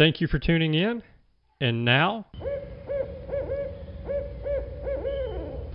Thank 0.00 0.20
you 0.22 0.28
for 0.28 0.38
tuning 0.38 0.72
in. 0.72 1.02
And 1.60 1.84
now, 1.84 2.24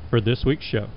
for 0.09 0.19
this 0.19 0.43
week's 0.43 0.65
show. 0.65 0.87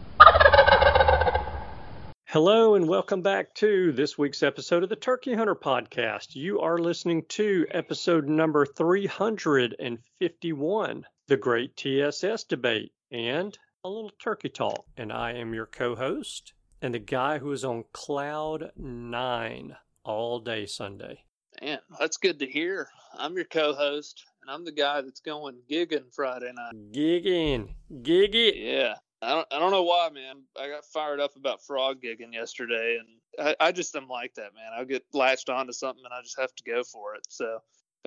Hello, 2.24 2.74
and 2.74 2.88
welcome 2.88 3.20
back 3.20 3.54
to 3.56 3.92
this 3.92 4.16
week's 4.16 4.42
episode 4.42 4.82
of 4.82 4.88
the 4.88 4.96
Turkey 4.96 5.34
Hunter 5.34 5.54
Podcast. 5.54 6.36
You 6.36 6.60
are 6.60 6.78
listening 6.78 7.26
to 7.28 7.66
episode 7.70 8.26
number 8.26 8.64
351 8.64 11.04
The 11.26 11.36
Great 11.36 11.76
TSS 11.76 12.44
Debate 12.44 12.92
and 13.12 13.58
a 13.84 13.90
little 13.90 14.12
turkey 14.18 14.48
talk. 14.48 14.86
And 14.96 15.12
I 15.12 15.32
am 15.32 15.52
your 15.52 15.66
co 15.66 15.94
host 15.94 16.54
and 16.80 16.94
the 16.94 16.98
guy 16.98 17.36
who 17.36 17.52
is 17.52 17.62
on 17.62 17.84
cloud 17.92 18.72
nine 18.74 19.76
all 20.02 20.40
day 20.40 20.64
Sunday. 20.64 21.24
Man, 21.62 21.78
that's 21.98 22.16
good 22.16 22.38
to 22.40 22.46
hear. 22.46 22.88
I'm 23.16 23.34
your 23.34 23.44
co-host, 23.44 24.24
and 24.42 24.50
I'm 24.50 24.64
the 24.64 24.72
guy 24.72 25.00
that's 25.00 25.20
going 25.20 25.56
gigging 25.70 26.14
Friday 26.14 26.52
night. 26.54 26.92
Gigging, 26.92 27.74
gig 28.02 28.34
it. 28.34 28.56
Yeah, 28.56 28.94
I 29.22 29.30
don't, 29.30 29.46
I 29.52 29.58
don't 29.58 29.72
know 29.72 29.82
why, 29.82 30.08
man. 30.12 30.42
I 30.60 30.68
got 30.68 30.84
fired 30.84 31.20
up 31.20 31.36
about 31.36 31.64
frog 31.64 32.00
gigging 32.02 32.32
yesterday, 32.32 32.98
and 33.00 33.48
I, 33.60 33.66
I 33.68 33.72
just 33.72 33.96
am 33.96 34.08
like 34.08 34.34
that, 34.34 34.54
man. 34.54 34.70
I'll 34.76 34.84
get 34.84 35.04
latched 35.12 35.48
onto 35.48 35.72
something, 35.72 36.04
and 36.04 36.14
I 36.14 36.22
just 36.22 36.38
have 36.38 36.54
to 36.54 36.64
go 36.64 36.84
for 36.84 37.14
it. 37.14 37.22
So 37.28 37.58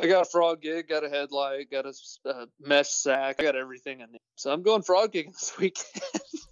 I 0.02 0.08
got 0.08 0.28
a 0.28 0.30
frog 0.30 0.62
gig, 0.62 0.88
got 0.88 1.04
a 1.04 1.10
headlight, 1.10 1.70
got 1.70 1.86
a, 1.86 1.94
uh, 2.30 2.46
mesh 2.60 2.90
sack, 2.90 3.38
I 3.40 3.44
got 3.44 3.56
everything 3.56 4.02
I 4.02 4.06
need. 4.06 4.22
So 4.36 4.52
I'm 4.52 4.64
going 4.64 4.84
frog 4.84 5.12
gigging 5.12 5.34
this 5.40 5.54
weekend. 5.60 6.04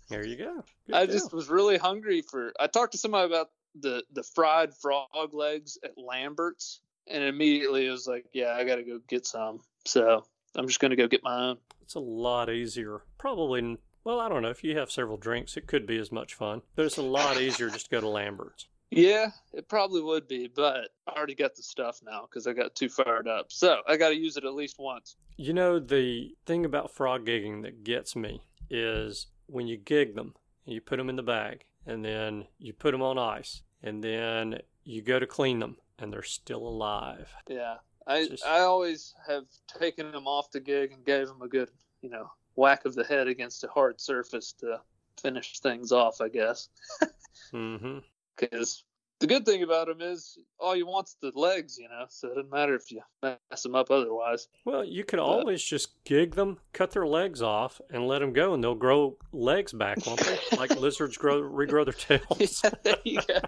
There 0.10 0.26
you 0.26 0.36
go. 0.38 0.64
Good 0.88 0.96
I 0.96 1.06
deal. 1.06 1.16
just 1.16 1.34
was 1.34 1.50
really 1.50 1.78
hungry 1.78 2.24
for. 2.24 2.52
I 2.60 2.68
talked 2.68 2.92
to 2.92 2.98
somebody 2.98 3.28
about 3.28 3.50
the 3.80 4.04
the 4.12 4.24
fried 4.24 4.74
frog 4.76 5.34
legs 5.34 5.78
at 5.84 5.92
Lambert's, 5.98 6.82
and 7.10 7.24
immediately 7.24 7.88
it 7.88 7.92
was 7.92 8.08
like, 8.08 8.26
yeah, 8.34 8.54
I 8.54 8.64
got 8.64 8.76
to 8.76 8.84
go 8.84 9.00
get 9.08 9.26
some. 9.26 9.62
So 9.86 10.24
I'm 10.56 10.68
just 10.68 10.80
gonna 10.80 10.96
go 10.96 11.08
get 11.08 11.24
my 11.24 11.50
own. 11.50 11.58
It's 11.82 11.96
a 11.96 12.00
lot 12.00 12.50
easier. 12.50 13.04
Probably, 13.18 13.78
well, 14.04 14.20
I 14.20 14.30
don't 14.30 14.42
know. 14.42 14.50
If 14.50 14.64
you 14.64 14.78
have 14.78 14.92
several 14.92 15.18
drinks, 15.18 15.58
it 15.58 15.68
could 15.68 15.88
be 15.88 15.98
as 15.98 16.12
much 16.12 16.36
fun. 16.36 16.62
But 16.76 16.86
it's 16.86 16.98
a 16.98 17.02
lot 17.02 17.42
easier 17.42 17.70
just 17.70 17.86
to 17.86 17.92
go 17.92 18.02
to 18.02 18.08
Lambert's. 18.08 18.68
Yeah, 18.92 19.32
it 19.54 19.70
probably 19.70 20.02
would 20.02 20.28
be, 20.28 20.48
but 20.48 20.90
I 21.08 21.12
already 21.16 21.36
got 21.36 21.56
the 21.56 21.62
stuff 21.62 22.02
now 22.04 22.22
because 22.22 22.48
I 22.48 22.54
got 22.54 22.76
too 22.76 22.90
fired 22.90 23.28
up. 23.28 23.52
So 23.52 23.82
I 23.88 23.98
got 23.98 24.10
to 24.10 24.16
use 24.16 24.36
it 24.36 24.46
at 24.46 24.56
least 24.56 24.78
once. 24.80 25.16
You 25.38 25.54
know, 25.54 25.80
the 25.80 26.36
thing 26.46 26.66
about 26.66 26.92
frog 26.92 27.26
gigging 27.26 27.62
that 27.64 27.84
gets 27.84 28.16
me 28.16 28.42
is 28.70 29.28
when 29.46 29.68
you 29.68 29.78
gig 29.78 30.16
them, 30.16 30.34
and 30.66 30.74
you 30.74 30.82
put 30.82 30.98
them 30.98 31.10
in 31.10 31.16
the 31.16 31.24
bag, 31.24 31.66
and 31.86 32.04
then 32.04 32.46
you 32.58 32.74
put 32.74 32.92
them 32.92 33.02
on 33.02 33.18
ice, 33.18 33.62
and 33.84 34.04
then 34.04 34.60
you 34.84 35.02
go 35.02 35.20
to 35.20 35.28
clean 35.28 35.60
them, 35.60 35.78
and 36.02 36.12
they're 36.14 36.24
still 36.24 36.66
alive. 36.68 37.30
Yeah, 37.48 37.78
I 38.08 38.28
Just- 38.28 38.46
I 38.46 38.62
always 38.62 39.16
have 39.28 39.46
taken 39.80 40.12
them 40.12 40.28
off 40.28 40.52
the 40.52 40.60
gig 40.60 40.92
and 40.92 41.06
gave 41.06 41.28
them 41.28 41.42
a 41.42 41.48
good, 41.48 41.70
you 42.02 42.10
know, 42.10 42.30
whack 42.56 42.86
of 42.86 42.96
the 42.96 43.04
head 43.04 43.28
against 43.28 43.64
a 43.64 43.68
hard 43.68 44.00
surface 44.02 44.52
to 44.60 44.80
finish 45.22 45.60
things 45.60 45.92
off. 45.92 46.22
I 46.22 46.30
guess. 46.30 46.70
Mm-hmm. 47.54 48.00
because 48.38 48.84
the 49.20 49.28
good 49.28 49.46
thing 49.46 49.64
about 49.64 49.88
them 49.88 50.02
is 50.02 50.38
all 50.60 50.76
you 50.76 50.86
want's 50.86 51.16
the 51.22 51.32
legs, 51.36 51.78
you 51.80 51.88
know. 51.90 52.06
So 52.10 52.28
it 52.28 52.36
doesn't 52.36 52.52
matter 52.52 52.76
if 52.76 52.92
you 52.92 53.02
mess 53.24 53.64
them 53.64 53.76
up 53.76 53.90
otherwise. 53.92 54.48
Well, 54.66 54.84
you 54.84 55.04
could 55.04 55.20
always 55.20 55.64
just 55.64 56.04
gig 56.04 56.36
them, 56.36 56.60
cut 56.74 56.92
their 56.92 57.08
legs 57.08 57.42
off, 57.42 57.82
and 57.90 58.08
let 58.08 58.20
them 58.20 58.34
go, 58.34 58.54
and 58.54 58.64
they'll 58.64 58.76
grow 58.76 59.18
legs 59.32 59.74
back, 59.74 60.06
won't 60.06 60.20
they? 60.22 60.38
like 60.58 60.72
lizards 60.80 61.18
grow, 61.18 61.42
regrow 61.42 61.86
their 61.86 61.94
tails. 62.20 62.62
yeah, 62.64 62.70
there 62.84 62.98
you 63.04 63.20
go. 63.28 63.40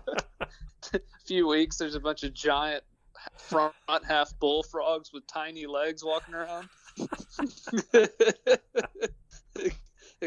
few 1.26 1.48
weeks, 1.48 1.78
there's 1.78 1.96
a 1.96 2.00
bunch 2.00 2.24
of 2.24 2.34
giant 2.34 2.84
front 3.38 3.74
half 4.08 4.38
bullfrogs 4.40 5.12
with 5.14 5.26
tiny 5.28 5.66
legs 5.66 6.04
walking 6.04 6.34
around. 6.34 6.68
they 7.94 8.08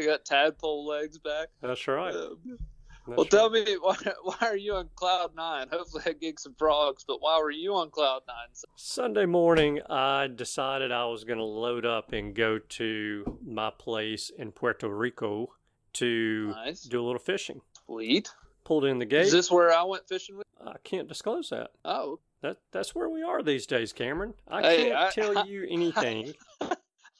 got 0.05 0.25
tadpole 0.25 0.85
legs 0.85 1.17
back. 1.17 1.47
That's 1.61 1.87
right. 1.87 2.13
Um, 2.13 2.37
That's 2.45 2.61
well, 3.07 3.17
right. 3.17 3.31
tell 3.31 3.49
me 3.49 3.77
why, 3.81 3.95
why 4.23 4.35
are 4.41 4.57
you 4.57 4.75
on 4.75 4.89
cloud 4.95 5.35
nine? 5.35 5.67
Hopefully, 5.71 6.03
I 6.05 6.13
gig 6.13 6.39
some 6.39 6.55
frogs. 6.57 7.03
But 7.07 7.21
why 7.21 7.39
were 7.39 7.51
you 7.51 7.75
on 7.75 7.89
cloud 7.91 8.21
nine? 8.27 8.47
Sunday 8.75 9.25
morning, 9.25 9.81
I 9.89 10.27
decided 10.27 10.91
I 10.91 11.05
was 11.05 11.23
going 11.23 11.39
to 11.39 11.45
load 11.45 11.85
up 11.85 12.13
and 12.13 12.35
go 12.35 12.59
to 12.59 13.39
my 13.45 13.71
place 13.77 14.31
in 14.37 14.51
Puerto 14.51 14.89
Rico 14.89 15.53
to 15.93 16.47
Nice, 16.49 16.81
do 16.83 17.01
a 17.01 17.05
little 17.05 17.19
fishing. 17.19 17.61
sweet. 17.85 18.29
Pulled 18.65 18.83
in 18.85 18.99
the 18.99 19.05
gate. 19.05 19.27
Is 19.27 19.31
this 19.31 19.49
where 19.51 19.71
I 19.71 19.83
went 19.83 20.07
fishing 20.09 20.37
with? 20.37 20.45
I 20.65 20.75
can't 20.83 21.07
disclose 21.07 21.49
that. 21.49 21.69
Oh, 21.85 22.19
that 22.41 22.57
that's 22.71 22.93
where 22.95 23.07
we 23.09 23.21
are 23.23 23.41
these 23.43 23.65
days, 23.67 23.93
Cameron. 23.93 24.33
I 24.47 24.61
Hey, 24.61 24.83
can't 24.89 24.95
I- 24.95 25.11
tell 25.11 25.45
you 25.47 25.65
anything. 25.69 26.33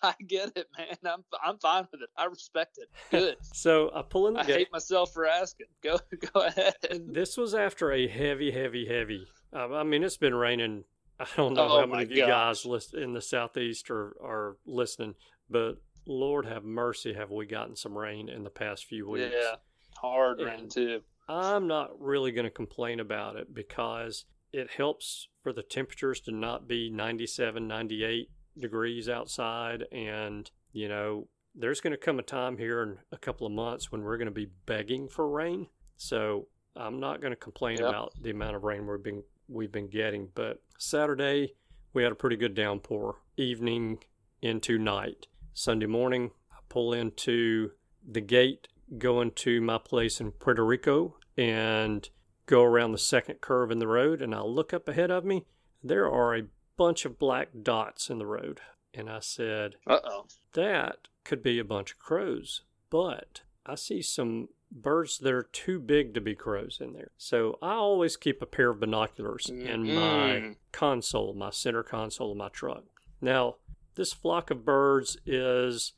I 0.04 0.14
get 0.28 0.52
it, 0.56 0.68
man. 0.78 0.88
I'm 1.06 1.24
I'm 1.44 1.58
fine 1.60 1.88
with 1.92 2.02
it. 2.02 2.10
I 2.18 2.26
respect 2.26 2.78
it. 2.80 2.90
Good. 3.12 3.38
so 3.42 3.92
I 3.96 4.02
pull 4.02 4.28
in 4.28 4.34
the 4.34 4.42
gate. 4.42 4.44
I 4.44 4.48
gate. 4.48 4.58
hate 4.60 4.72
myself 4.72 5.14
for 5.14 5.26
asking. 5.26 5.68
Go 5.84 5.98
go 6.34 6.42
ahead. 6.42 6.76
This 7.08 7.38
was 7.38 7.54
after 7.56 7.92
a 7.92 8.08
heavy, 8.08 8.52
heavy, 8.52 8.86
heavy. 8.86 9.26
Um, 9.54 9.74
I 9.74 9.84
mean, 9.84 10.04
it's 10.04 10.18
been 10.18 10.36
raining. 10.36 10.84
I 11.20 11.26
don't 11.38 11.54
know 11.54 11.64
Oh 11.70 11.80
how 11.80 11.86
many 11.86 12.04
of 12.04 12.12
you 12.12 12.26
guys 12.28 12.66
list, 12.66 12.94
in 12.94 13.14
the 13.14 13.22
southeast 13.22 13.90
are, 13.90 14.16
are 14.22 14.58
listening, 14.66 15.16
but 15.50 15.76
Lord 16.06 16.46
have 16.46 16.66
mercy, 16.66 17.14
have 17.14 17.32
we 17.32 17.46
gotten 17.46 17.76
some 17.78 17.98
rain 17.98 18.28
in 18.28 18.44
the 18.44 18.50
past 18.50 18.86
few 18.86 19.10
weeks? 19.10 19.34
Yeah. 19.34 19.56
Hard 20.02 20.40
And- 20.42 20.48
rain 20.50 20.70
too. 20.70 21.02
I'm 21.28 21.68
not 21.68 22.00
really 22.00 22.32
going 22.32 22.46
to 22.46 22.52
complain 22.52 23.00
about 23.00 23.36
it 23.36 23.54
because 23.54 24.26
it 24.54 24.70
helps 24.72 25.28
for 25.42 25.52
the 25.54 25.64
temperatures 25.64 26.20
to 26.22 26.32
not 26.32 26.68
be 26.68 26.90
97, 26.90 27.68
98 27.68 28.30
degrees 28.58 29.10
outside. 29.10 29.86
And, 29.92 30.50
you 30.72 30.88
know, 30.88 31.28
there's 31.54 31.82
going 31.82 31.92
to 31.92 31.98
come 31.98 32.20
a 32.20 32.24
time 32.24 32.58
here 32.58 32.84
in 32.84 32.98
a 33.12 33.18
couple 33.18 33.48
of 33.48 33.54
months 33.54 33.92
when 33.92 34.04
we're 34.04 34.18
going 34.18 34.28
to 34.28 34.32
be 34.32 34.50
begging 34.66 35.08
for 35.08 35.28
rain. 35.30 35.68
So 35.98 36.48
I'm 36.76 37.00
not 37.00 37.22
going 37.22 37.32
to 37.32 37.38
complain 37.38 37.78
Yep. 37.80 37.88
about 37.90 38.14
the 38.22 38.32
amount 38.32 38.56
of 38.56 38.64
rain 38.64 38.86
we've 38.88 39.02
been, 39.04 39.24
we've 39.48 39.72
been 39.72 39.90
getting. 39.90 40.30
But 40.36 40.62
Saturday, 40.78 41.56
we 41.94 42.04
had 42.04 42.12
a 42.12 42.16
pretty 42.16 42.36
good 42.36 42.54
downpour, 42.56 43.16
evening 43.38 44.00
into 44.42 44.78
night. 44.78 45.28
Sunday 45.54 45.86
morning, 45.86 46.32
I 46.52 46.58
pull 46.70 46.94
into 46.94 47.72
the 48.06 48.22
gate 48.22 48.68
going 48.98 49.32
to 49.32 49.62
my 49.62 49.78
place 49.78 50.20
in 50.20 50.32
Puerto 50.32 50.66
Rico 50.66 51.18
and 51.38 52.08
go 52.46 52.64
around 52.64 52.92
the 52.92 52.98
second 52.98 53.42
curve 53.42 53.72
in 53.72 53.80
the 53.80 53.88
road 53.88 54.22
and 54.22 54.34
I 54.34 54.42
look 54.42 54.74
up 54.74 54.88
ahead 54.88 55.12
of 55.12 55.26
me. 55.26 55.46
There 55.84 56.10
are 56.10 56.36
a 56.36 56.44
bunch 56.78 57.06
of 57.06 57.20
black 57.20 57.50
dots 57.64 58.10
in 58.10 58.20
the 58.20 58.26
road. 58.26 58.62
And 58.94 59.10
I 59.10 59.20
said, 59.20 59.76
Uh 59.86 60.00
oh. 60.04 60.26
that 60.54 61.08
could 61.24 61.44
be 61.44 61.60
a 61.60 61.66
bunch 61.66 61.92
of 61.92 62.00
crows, 62.00 62.62
but 62.90 63.42
I 63.66 63.76
see 63.76 64.02
some 64.02 64.50
birds 64.72 65.18
that 65.20 65.34
are 65.34 65.50
too 65.52 65.80
big 65.80 66.14
to 66.14 66.22
be 66.22 66.36
crows 66.36 66.78
in 66.82 66.94
there. 66.94 67.12
So 67.18 67.58
I 67.62 67.74
always 67.74 68.16
keep 68.18 68.42
a 68.42 68.46
pair 68.46 68.70
of 68.70 68.80
binoculars 68.80 69.50
in 69.50 69.94
my 69.96 70.56
console, 70.72 71.34
my 71.34 71.50
center 71.50 71.84
console 71.84 72.32
of 72.32 72.38
my 72.38 72.50
truck. 72.50 72.84
Now, 73.22 73.56
this 73.96 74.14
flock 74.14 74.50
of 74.52 74.66
birds 74.66 75.18
is 75.26 75.94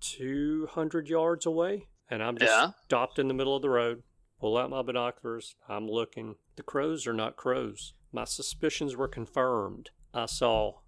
200 0.00 1.08
yards 1.08 1.46
away, 1.46 1.88
and 2.12 2.22
I'm 2.22 2.36
just 2.36 2.52
Yeah. 2.52 2.70
stopped 2.84 3.18
in 3.18 3.28
the 3.28 3.34
middle 3.34 3.56
of 3.56 3.62
the 3.62 3.70
road, 3.70 4.02
pull 4.38 4.58
out 4.58 4.68
my 4.70 4.82
binoculars, 4.82 5.56
I'm 5.68 5.88
looking. 5.88 6.36
The 6.56 6.62
crows 6.62 7.06
are 7.06 7.12
not 7.14 7.36
crows. 7.36 7.94
My 8.12 8.24
suspicions 8.24 8.94
were 8.96 9.08
confirmed. 9.08 9.90
I 10.12 10.26
saw 10.26 10.80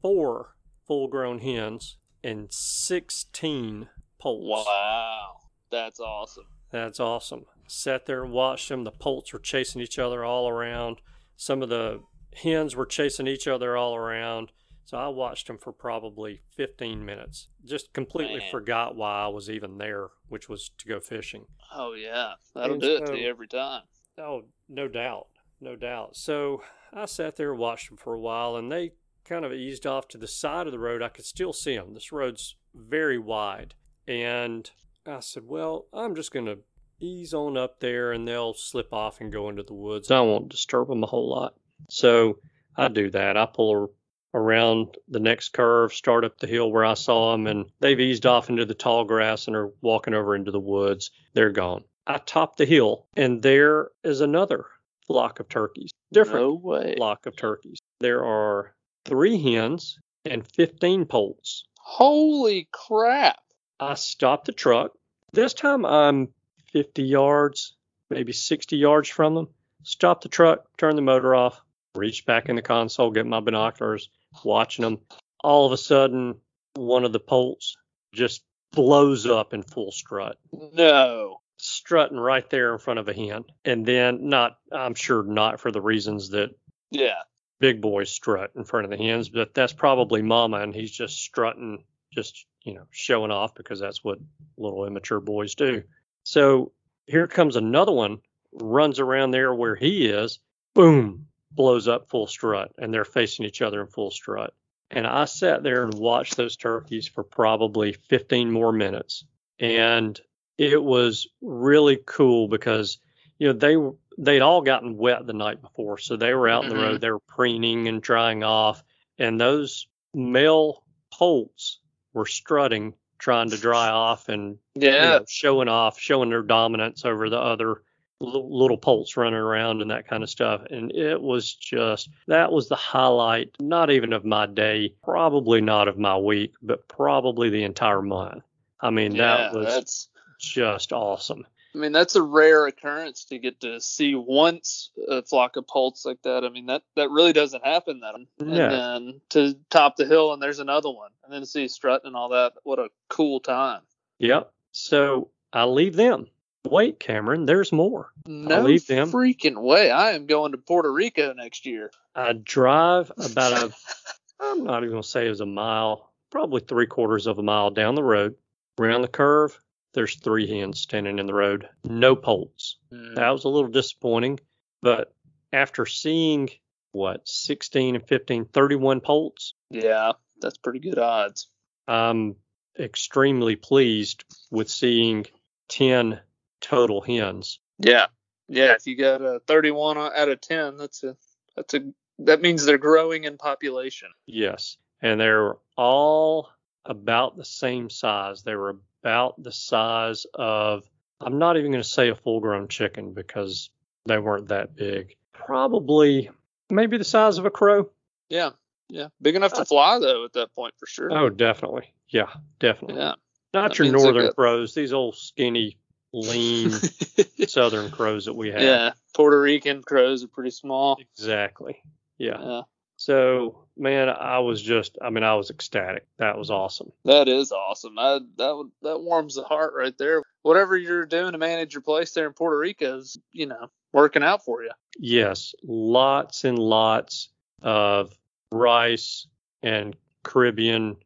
four 0.00 0.54
full 0.86 1.08
grown 1.08 1.40
hens 1.40 1.96
and 2.22 2.52
16 2.52 3.88
poults. 4.20 4.66
Wow. 4.68 5.40
That's 5.70 5.98
awesome. 6.00 6.46
That's 6.70 7.00
awesome. 7.00 7.46
Sat 7.66 8.06
there 8.06 8.22
and 8.22 8.32
watched 8.32 8.68
them. 8.68 8.84
The 8.84 8.92
poults 8.92 9.32
were 9.32 9.38
chasing 9.38 9.80
each 9.82 9.98
other 9.98 10.24
all 10.24 10.48
around. 10.48 11.00
Some 11.36 11.60
of 11.62 11.68
the 11.68 12.02
hens 12.34 12.76
were 12.76 12.86
chasing 12.86 13.26
each 13.26 13.48
other 13.48 13.76
all 13.76 13.96
around. 13.96 14.52
So 14.88 14.96
I 14.96 15.08
watched 15.08 15.48
them 15.48 15.58
for 15.58 15.70
probably 15.70 16.40
15 16.56 17.04
minutes. 17.04 17.48
Just 17.62 17.92
completely 17.92 18.38
Man. 18.38 18.50
forgot 18.50 18.96
why 18.96 19.24
I 19.24 19.28
was 19.28 19.50
even 19.50 19.76
there, 19.76 20.08
which 20.30 20.48
was 20.48 20.70
to 20.78 20.88
go 20.88 20.98
fishing. 20.98 21.44
Oh 21.74 21.92
yeah. 21.92 22.32
That'll 22.54 22.72
And 22.72 22.80
do 22.80 22.96
it 22.96 23.06
so- 23.06 23.12
to 23.12 23.20
you 23.20 23.28
every 23.28 23.48
time. 23.48 23.82
Oh, 24.16 24.44
no 24.66 24.88
doubt. 24.88 25.26
No 25.60 25.76
doubt. 25.76 26.16
So 26.16 26.62
I 26.90 27.04
sat 27.04 27.36
there 27.36 27.50
and 27.50 27.58
watched 27.60 27.90
them 27.90 27.98
for 27.98 28.14
a 28.14 28.18
while, 28.18 28.56
and 28.56 28.72
they 28.72 28.92
kind 29.26 29.44
of 29.44 29.52
eased 29.52 29.86
off 29.86 30.08
to 30.08 30.16
the 30.18 30.26
side 30.26 30.66
of 30.66 30.72
the 30.72 30.78
road. 30.78 31.02
I 31.02 31.10
could 31.10 31.26
still 31.26 31.52
see 31.52 31.76
them. 31.76 31.92
This 31.92 32.10
road's 32.10 32.56
very 32.74 33.18
wide. 33.18 33.74
And 34.08 34.70
I 35.04 35.20
said, 35.20 35.42
Well, 35.46 35.84
I'm 35.92 36.14
just 36.14 36.32
going 36.32 36.46
to 36.46 36.60
ease 36.98 37.34
on 37.34 37.58
up 37.58 37.80
there, 37.80 38.10
and 38.10 38.26
they'll 38.26 38.54
slip 38.54 38.90
off 38.94 39.20
and 39.20 39.30
go 39.30 39.50
into 39.50 39.62
the 39.64 39.74
woods. 39.74 40.10
I 40.10 40.20
won't 40.22 40.48
disturb 40.48 40.88
them 40.88 41.02
a 41.02 41.06
whole 41.06 41.28
lot. 41.28 41.56
So 41.90 42.38
I 42.74 42.88
do 42.88 43.10
that. 43.10 43.36
I 43.36 43.44
pull 43.44 43.90
around 44.34 44.96
the 45.08 45.20
next 45.20 45.52
curve, 45.52 45.92
start 45.92 46.24
up 46.24 46.38
the 46.38 46.46
hill 46.46 46.70
where 46.70 46.84
I 46.84 46.94
saw 46.94 47.32
them, 47.32 47.46
and 47.46 47.66
they've 47.80 47.98
eased 47.98 48.26
off 48.26 48.50
into 48.50 48.64
the 48.64 48.74
tall 48.74 49.04
grass 49.04 49.46
and 49.46 49.56
are 49.56 49.70
walking 49.80 50.14
over 50.14 50.34
into 50.34 50.50
the 50.50 50.60
woods. 50.60 51.10
They're 51.34 51.50
gone. 51.50 51.84
I 52.06 52.18
top 52.18 52.56
the 52.56 52.64
hill, 52.64 53.06
and 53.16 53.42
there 53.42 53.90
is 54.02 54.20
another 54.20 54.66
flock 55.06 55.40
of 55.40 55.48
turkeys. 55.48 55.90
Different 56.12 56.62
No 56.64 56.94
flock 56.96 57.26
of 57.26 57.36
turkeys. 57.36 57.78
There 58.00 58.24
are 58.24 58.74
three 59.04 59.42
hens 59.42 59.98
and 60.24 60.46
15 60.46 61.06
poults. 61.06 61.64
Holy 61.78 62.68
crap. 62.72 63.40
I 63.80 63.94
stop 63.94 64.44
the 64.44 64.52
truck. 64.52 64.92
This 65.32 65.54
time 65.54 65.84
I'm 65.84 66.28
50 66.72 67.02
yards, 67.02 67.76
maybe 68.10 68.32
60 68.32 68.76
yards 68.76 69.08
from 69.08 69.34
them. 69.34 69.48
Stop 69.82 70.22
the 70.22 70.28
truck, 70.28 70.64
turn 70.76 70.96
the 70.96 71.02
motor 71.02 71.34
off, 71.34 71.60
reach 71.94 72.26
back 72.26 72.48
in 72.48 72.56
the 72.56 72.62
console, 72.62 73.10
get 73.10 73.26
my 73.26 73.40
binoculars, 73.40 74.10
watching 74.44 74.82
them. 74.82 74.98
All 75.42 75.66
of 75.66 75.72
a 75.72 75.76
sudden, 75.76 76.36
one 76.74 77.04
of 77.04 77.12
the 77.12 77.20
poults 77.20 77.76
just 78.12 78.42
blows 78.72 79.26
up 79.26 79.54
in 79.54 79.62
full 79.62 79.90
strut, 79.92 80.38
No. 80.52 81.40
strutting 81.56 82.18
right 82.18 82.48
there 82.50 82.72
in 82.72 82.78
front 82.78 82.98
of 82.98 83.08
a 83.08 83.14
hen. 83.14 83.44
And 83.64 83.84
then, 83.86 84.28
not, 84.28 84.58
I'm 84.72 84.94
sure 84.94 85.22
not 85.22 85.60
for 85.60 85.70
the 85.70 85.80
reasons 85.80 86.30
that 86.30 86.50
Yeah. 86.90 87.22
big 87.60 87.80
boys 87.80 88.10
strut 88.10 88.52
in 88.56 88.64
front 88.64 88.84
of 88.84 88.90
the 88.90 88.96
hens, 88.96 89.28
but 89.28 89.54
that's 89.54 89.72
probably 89.72 90.22
mama, 90.22 90.58
and 90.58 90.74
he's 90.74 90.92
just 90.92 91.18
strutting, 91.18 91.84
just 92.12 92.46
you 92.62 92.74
know, 92.74 92.84
showing 92.90 93.30
off 93.30 93.54
because 93.54 93.80
that's 93.80 94.04
what 94.04 94.18
little 94.58 94.84
immature 94.84 95.20
boys 95.20 95.54
do. 95.54 95.82
So 96.24 96.72
here 97.06 97.26
comes 97.26 97.56
another 97.56 97.92
one, 97.92 98.18
runs 98.52 99.00
around 99.00 99.30
there 99.30 99.54
where 99.54 99.74
he 99.74 100.06
is, 100.06 100.38
boom, 100.74 101.26
blows 101.58 101.88
up 101.88 102.08
full 102.08 102.28
strut, 102.28 102.72
and 102.78 102.94
they're 102.94 103.04
facing 103.04 103.44
each 103.44 103.60
other 103.60 103.80
in 103.80 103.88
full 103.88 104.12
strut. 104.12 104.54
And 104.92 105.06
I 105.06 105.24
sat 105.26 105.62
there 105.64 105.82
and 105.82 105.92
watched 105.92 106.36
those 106.36 106.56
turkeys 106.56 107.06
for 107.08 107.24
probably 107.24 107.92
15 107.92 108.50
more 108.50 108.72
minutes, 108.72 109.24
and 109.58 110.18
it 110.56 110.82
was 110.82 111.26
really 111.42 111.98
cool 112.06 112.48
because 112.48 112.98
you 113.38 113.48
know 113.48 113.52
they 113.52 113.76
were 113.76 113.94
they'd 114.16 114.40
all 114.40 114.62
gotten 114.62 114.96
wet 114.96 115.26
the 115.26 115.32
night 115.32 115.60
before, 115.60 115.98
so 115.98 116.16
they 116.16 116.32
were 116.32 116.48
out 116.48 116.62
in 116.62 116.68
the 116.70 116.74
Mhm. 116.76 116.80
road. 116.82 117.00
They 117.00 117.10
were 117.10 117.18
preening 117.20 117.88
and 117.88 118.00
drying 118.00 118.44
off, 118.44 118.82
and 119.18 119.40
those 119.40 119.88
male 120.14 120.84
poults 121.12 121.80
were 122.14 122.26
strutting, 122.26 122.94
trying 123.18 123.50
to 123.50 123.58
dry 123.58 123.88
off 123.90 124.28
and 124.28 124.58
you 124.76 124.86
Yeah. 124.86 125.18
know, 125.18 125.24
showing 125.28 125.68
off, 125.68 125.98
showing 125.98 126.30
their 126.30 126.42
dominance 126.42 127.04
over 127.04 127.28
the 127.28 127.38
other 127.38 127.82
little 128.20 128.78
poults 128.78 129.16
running 129.16 129.38
around 129.38 129.80
and 129.80 129.90
that 129.90 130.08
kind 130.08 130.22
of 130.22 130.30
stuff. 130.30 130.62
And 130.70 130.92
it 130.92 131.20
was 131.20 131.54
just 131.54 132.10
that 132.26 132.50
was 132.52 132.68
the 132.68 132.76
highlight, 132.76 133.54
not 133.60 133.90
even 133.90 134.12
of 134.12 134.24
my 134.24 134.46
day, 134.46 134.94
probably 135.04 135.60
not 135.60 135.88
of 135.88 135.98
my 135.98 136.16
week, 136.16 136.54
but 136.62 136.88
probably 136.88 137.50
the 137.50 137.62
entire 137.64 138.02
month. 138.02 138.42
I 138.80 138.90
mean, 138.90 139.14
yeah, 139.14 139.50
that 139.50 139.54
was 139.54 139.66
that's 139.66 140.08
just 140.40 140.92
awesome. 140.92 141.46
I 141.74 141.78
mean, 141.78 141.92
that's 141.92 142.16
a 142.16 142.22
rare 142.22 142.66
occurrence 142.66 143.24
to 143.26 143.38
get 143.38 143.60
to 143.60 143.80
see 143.80 144.14
once 144.14 144.90
a 145.06 145.22
flock 145.22 145.56
of 145.56 145.66
poults 145.66 146.04
like 146.04 146.22
that. 146.22 146.44
I 146.44 146.48
mean, 146.48 146.66
that 146.66 146.82
that 146.96 147.10
really 147.10 147.32
doesn't 147.32 147.64
happen 147.64 148.00
that. 148.00 148.14
And 148.14 148.26
No. 148.40 148.68
then 148.68 149.20
to 149.30 149.54
top 149.70 149.96
the 149.96 150.06
hill 150.06 150.32
and 150.32 150.42
there's 150.42 150.60
another 150.60 150.90
one, 150.90 151.10
and 151.22 151.32
then 151.32 151.40
to 151.42 151.46
see 151.46 151.68
strutting 151.68 152.06
and 152.08 152.16
all 152.16 152.30
that. 152.30 152.54
What 152.62 152.78
a 152.78 152.88
cool 153.08 153.38
time. 153.40 153.82
Yep. 154.18 154.50
So 154.72 155.30
I 155.52 155.64
leave 155.64 155.94
them. 155.94 156.26
Wait, 156.70 157.00
Cameron, 157.00 157.46
there's 157.46 157.72
more. 157.72 158.12
No 158.26 158.62
leave 158.62 158.86
them. 158.86 159.10
freaking 159.10 159.60
way. 159.60 159.90
I 159.90 160.12
am 160.12 160.26
going 160.26 160.52
to 160.52 160.58
Puerto 160.58 160.92
Rico 160.92 161.32
next 161.32 161.66
year. 161.66 161.90
I 162.14 162.32
drive 162.32 163.10
about 163.16 163.52
a, 163.52 163.74
I'm 164.40 164.64
not 164.64 164.78
even 164.82 164.90
going 164.90 165.02
to 165.02 165.08
say 165.08 165.26
it 165.26 165.30
was 165.30 165.40
a 165.40 165.46
mile, 165.46 166.12
probably 166.30 166.60
three 166.60 166.86
quarters 166.86 167.26
of 167.26 167.38
a 167.38 167.42
mile 167.42 167.70
down 167.70 167.94
the 167.94 168.02
road. 168.02 168.34
Around 168.78 169.02
the 169.02 169.08
curve, 169.08 169.58
there's 169.94 170.16
three 170.16 170.46
hens 170.46 170.80
standing 170.80 171.18
in 171.18 171.26
the 171.26 171.34
road, 171.34 171.68
no 171.84 172.14
poults. 172.14 172.76
Mm. 172.92 173.16
That 173.16 173.30
was 173.30 173.44
a 173.44 173.48
little 173.48 173.70
disappointing, 173.70 174.38
but 174.82 175.12
after 175.52 175.86
seeing 175.86 176.50
what, 176.92 177.26
16 177.28 177.96
and 177.96 178.06
15, 178.06 178.44
31 178.46 179.00
poults, 179.00 179.54
Yeah, 179.70 180.12
that's 180.40 180.58
pretty 180.58 180.78
good 180.80 180.98
odds. 180.98 181.48
I'm 181.86 182.36
extremely 182.78 183.56
pleased 183.56 184.24
with 184.50 184.68
seeing 184.70 185.26
10 185.68 186.20
total 186.60 187.00
hens. 187.00 187.60
Yeah, 187.78 188.06
yeah. 188.48 188.72
If 188.72 188.86
you 188.86 188.96
got 188.96 189.22
a 189.22 189.40
31 189.46 189.98
out 189.98 190.28
of 190.28 190.40
10, 190.40 190.76
that's 190.76 191.04
a 191.04 191.16
that's 191.56 191.74
a 191.74 191.80
that 192.20 192.40
means 192.40 192.64
they're 192.64 192.78
growing 192.78 193.24
in 193.24 193.36
population. 193.36 194.08
Yes. 194.26 194.76
And 195.00 195.20
they're 195.20 195.54
all 195.76 196.50
about 196.84 197.36
the 197.36 197.44
same 197.44 197.90
size. 197.90 198.42
They 198.42 198.56
were 198.56 198.78
about 199.02 199.40
the 199.42 199.52
size 199.52 200.26
of, 200.34 200.82
I'm 201.20 201.38
not 201.38 201.56
even 201.56 201.70
going 201.70 201.82
to 201.82 201.88
say 201.88 202.08
a 202.08 202.14
full 202.14 202.40
grown 202.40 202.68
chicken 202.68 203.12
because 203.12 203.70
they 204.06 204.18
weren't 204.18 204.48
that 204.48 204.74
big. 204.74 205.16
Probably 205.32 206.30
maybe 206.70 206.98
the 206.98 207.04
size 207.04 207.38
of 207.38 207.46
a 207.46 207.50
crow. 207.50 207.90
Yeah, 208.28 208.50
yeah, 208.88 209.08
big 209.22 209.36
enough 209.36 209.52
to 209.54 209.62
uh, 209.62 209.64
fly 209.64 209.98
though 209.98 210.24
at 210.24 210.32
that 210.34 210.54
point 210.54 210.74
for 210.78 210.86
sure. 210.86 211.10
Oh, 211.12 211.28
definitely. 211.28 211.92
Yeah, 212.08 212.28
definitely. 212.58 213.00
yeah. 213.00 213.14
Not 213.54 213.70
that 213.70 213.78
your 213.78 213.90
northern 213.92 214.32
crows, 214.32 214.74
these 214.74 214.92
old 214.92 215.16
skinny, 215.16 215.78
lean 216.12 216.70
southern 217.48 217.90
crows 217.90 218.24
that 218.26 218.34
we 218.34 218.48
have. 218.50 218.60
yeah, 218.62 218.92
Puerto 219.14 219.40
Rican 219.40 219.82
crows 219.82 220.24
are 220.24 220.28
pretty 220.28 220.50
small. 220.50 220.98
Exactly. 221.16 221.82
Yeah. 222.18 222.36
Yeah, 222.40 222.60
So, 222.96 223.64
man, 223.76 224.08
I 224.08 224.38
was 224.40 224.60
just, 224.62 224.98
I 225.02 225.10
mean, 225.10 225.22
I 225.24 225.34
was 225.34 225.50
ecstatic. 225.50 226.06
That 226.18 226.36
was 226.38 226.50
awesome. 226.50 226.92
that 227.04 227.28
is 227.28 227.52
awesome. 227.52 227.98
I, 227.98 228.20
that 228.38 228.70
that 228.82 229.00
warms 229.00 229.34
the 229.36 229.44
heart 229.44 229.74
right 229.76 229.96
there. 229.98 230.22
Whatever 230.42 230.76
you're 230.76 231.06
doing 231.06 231.32
to 231.32 231.38
manage 231.38 231.74
your 231.74 231.82
place 231.82 232.12
there 232.12 232.26
in 232.26 232.32
Puerto 232.32 232.56
Rico 232.58 232.98
is, 232.98 233.18
you 233.32 233.46
know, 233.46 233.68
working 233.92 234.22
out 234.22 234.44
for 234.44 234.62
you. 234.64 234.70
Yes, 234.98 235.54
lots 235.62 236.44
and 236.44 236.58
lots 236.58 237.28
of 237.62 238.16
rice 238.50 239.26
and 239.62 239.94
Caribbean 240.24 240.96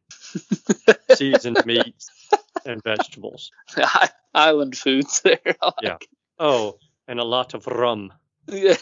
seasoned 1.13 1.63
meats 1.65 2.09
and 2.65 2.81
vegetables. 2.83 3.51
Island 4.33 4.77
foods 4.77 5.21
there. 5.21 5.39
Like 5.61 5.73
Yeah. 5.81 5.97
Oh, 6.39 6.77
and 7.07 7.19
a 7.19 7.23
lot 7.23 7.53
of 7.53 7.67
rum. 7.67 8.11
Yeah. 8.47 8.77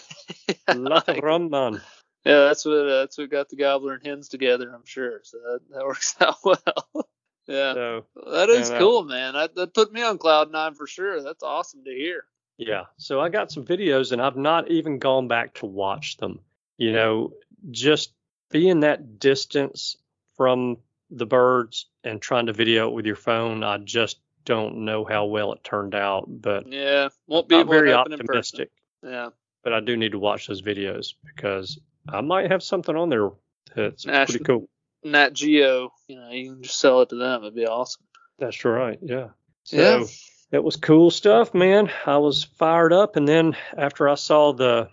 A 0.68 0.76
lot 0.76 1.08
of 1.10 1.18
rum, 1.24 1.50
man. 1.50 1.82
Yeah, 2.26 2.46
that's 2.46 2.66
what 2.66 2.74
uh, 2.88 3.00
that's 3.00 3.18
what 3.18 3.30
got 3.30 3.50
the 3.50 3.56
gobbler 3.56 3.94
and 3.96 4.06
hens 4.06 4.30
together. 4.30 4.72
I'm 4.74 4.86
sure, 4.86 5.22
so 5.24 5.38
that, 5.38 5.60
that 5.74 5.84
works 5.86 6.16
out 6.22 6.38
well. 6.44 7.08
yeah, 7.48 7.74
So, 7.74 8.06
that 8.32 8.50
is 8.50 8.70
and, 8.70 8.78
uh, 8.78 8.80
cool, 8.80 9.04
man. 9.04 9.34
That, 9.34 9.56
that 9.56 9.74
put 9.74 9.92
me 9.92 10.04
on 10.04 10.18
cloud 10.20 10.52
nine 10.52 10.76
for 10.76 10.88
sure. 10.88 11.22
That's 11.24 11.44
awesome 11.44 11.84
to 11.86 11.92
hear. 11.92 12.26
yeah. 12.58 12.84
So 12.98 13.20
I 13.20 13.30
got 13.30 13.52
some 13.52 13.66
videos 13.66 14.12
and 14.12 14.22
I've 14.22 14.38
not 14.38 14.70
even 14.70 15.00
gone 15.00 15.28
back 15.28 15.56
to 15.56 15.66
watch 15.66 16.18
them. 16.18 16.40
You 16.78 16.92
know, 16.94 17.34
just 17.72 18.14
being 18.52 18.82
that 18.82 19.20
distance 19.20 19.98
from 20.38 20.78
the 21.12 21.25
birds 21.25 21.88
and 22.03 22.22
trying 22.22 22.46
to 22.48 22.53
video 22.53 22.88
it 22.88 22.94
with 22.94 23.06
your 23.06 23.15
phone, 23.15 23.63
I 23.63 23.77
just 23.77 24.20
don't 24.46 24.86
know 24.86 25.06
how 25.06 25.25
well 25.25 25.53
it 25.53 25.63
turned 25.63 25.94
out, 25.94 26.25
but 26.27 26.72
Yeah, 26.72 27.10
won't 27.27 27.48
be 27.50 27.62
very 27.63 27.91
happen 27.91 28.13
in 28.13 28.20
person. 28.20 28.30
optimistic. 28.62 28.72
Yeah, 29.03 29.30
But 29.63 29.74
I 29.74 29.80
do 29.82 29.98
need 29.98 30.13
to 30.13 30.20
watch 30.20 30.48
those 30.48 30.62
videos 30.62 31.13
because 31.25 31.80
I 32.10 32.22
might 32.22 32.50
have 32.50 32.63
something 32.63 32.96
on 32.96 33.10
there 33.10 33.30
that's 33.75 34.06
Nash- 34.06 34.30
pretty 34.30 34.44
cool. 34.46 34.68
Nat 35.03 35.34
Geo, 35.34 35.91
you 36.08 36.15
know, 36.15 36.30
you 36.32 36.53
can 36.53 36.63
just 36.63 36.80
sell 36.80 37.01
it 37.01 37.10
to 37.10 37.15
them. 37.15 37.41
It'd 37.44 37.56
be 37.56 37.65
awesome. 37.68 38.03
That's 38.39 38.63
right. 38.65 38.98
Yeah. 39.01 39.30
So 39.63 39.77
Yeah. 39.77 40.06
it 40.51 40.63
was 40.63 40.75
cool 40.75 41.12
stuff, 41.12 41.53
man. 41.53 41.91
I 42.06 42.18
was 42.18 42.44
fired 42.44 42.94
up. 42.94 43.15
And 43.15 43.27
then 43.27 43.56
after 43.75 44.08
I 44.08 44.15
saw 44.15 44.53
the 44.53 44.89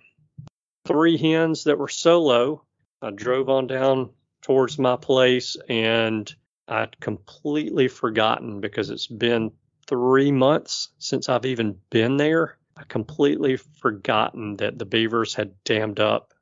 three 0.87 1.16
hens 1.18 1.64
that 1.64 1.78
were 1.78 1.88
solo, 1.88 2.64
I 3.02 3.10
drove 3.10 3.48
on 3.50 3.66
down 3.66 4.10
towards 4.42 4.78
my 4.78 4.97
place 4.97 5.57
and 5.68 6.35
I'd 6.66 6.99
completely 7.00 7.88
forgotten 7.88 8.61
because 8.61 8.90
it's 8.90 9.07
been 9.07 9.52
three 9.87 10.30
months 10.30 10.90
since 10.99 11.28
I've 11.28 11.47
even 11.47 11.78
been 11.90 12.16
there. 12.16 12.59
I 12.76 12.85
completely 12.85 13.57
forgotten 13.57 14.57
that 14.57 14.78
the 14.78 14.85
beavers 14.85 15.35
had 15.35 15.52
dammed 15.64 15.99
up 15.99 16.35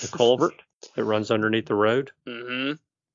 the 0.00 0.08
culvert 0.12 0.62
that 0.96 1.04
runs 1.04 1.30
underneath 1.30 1.66
the 1.66 1.74
road 1.74 2.10
hmm 2.26 2.72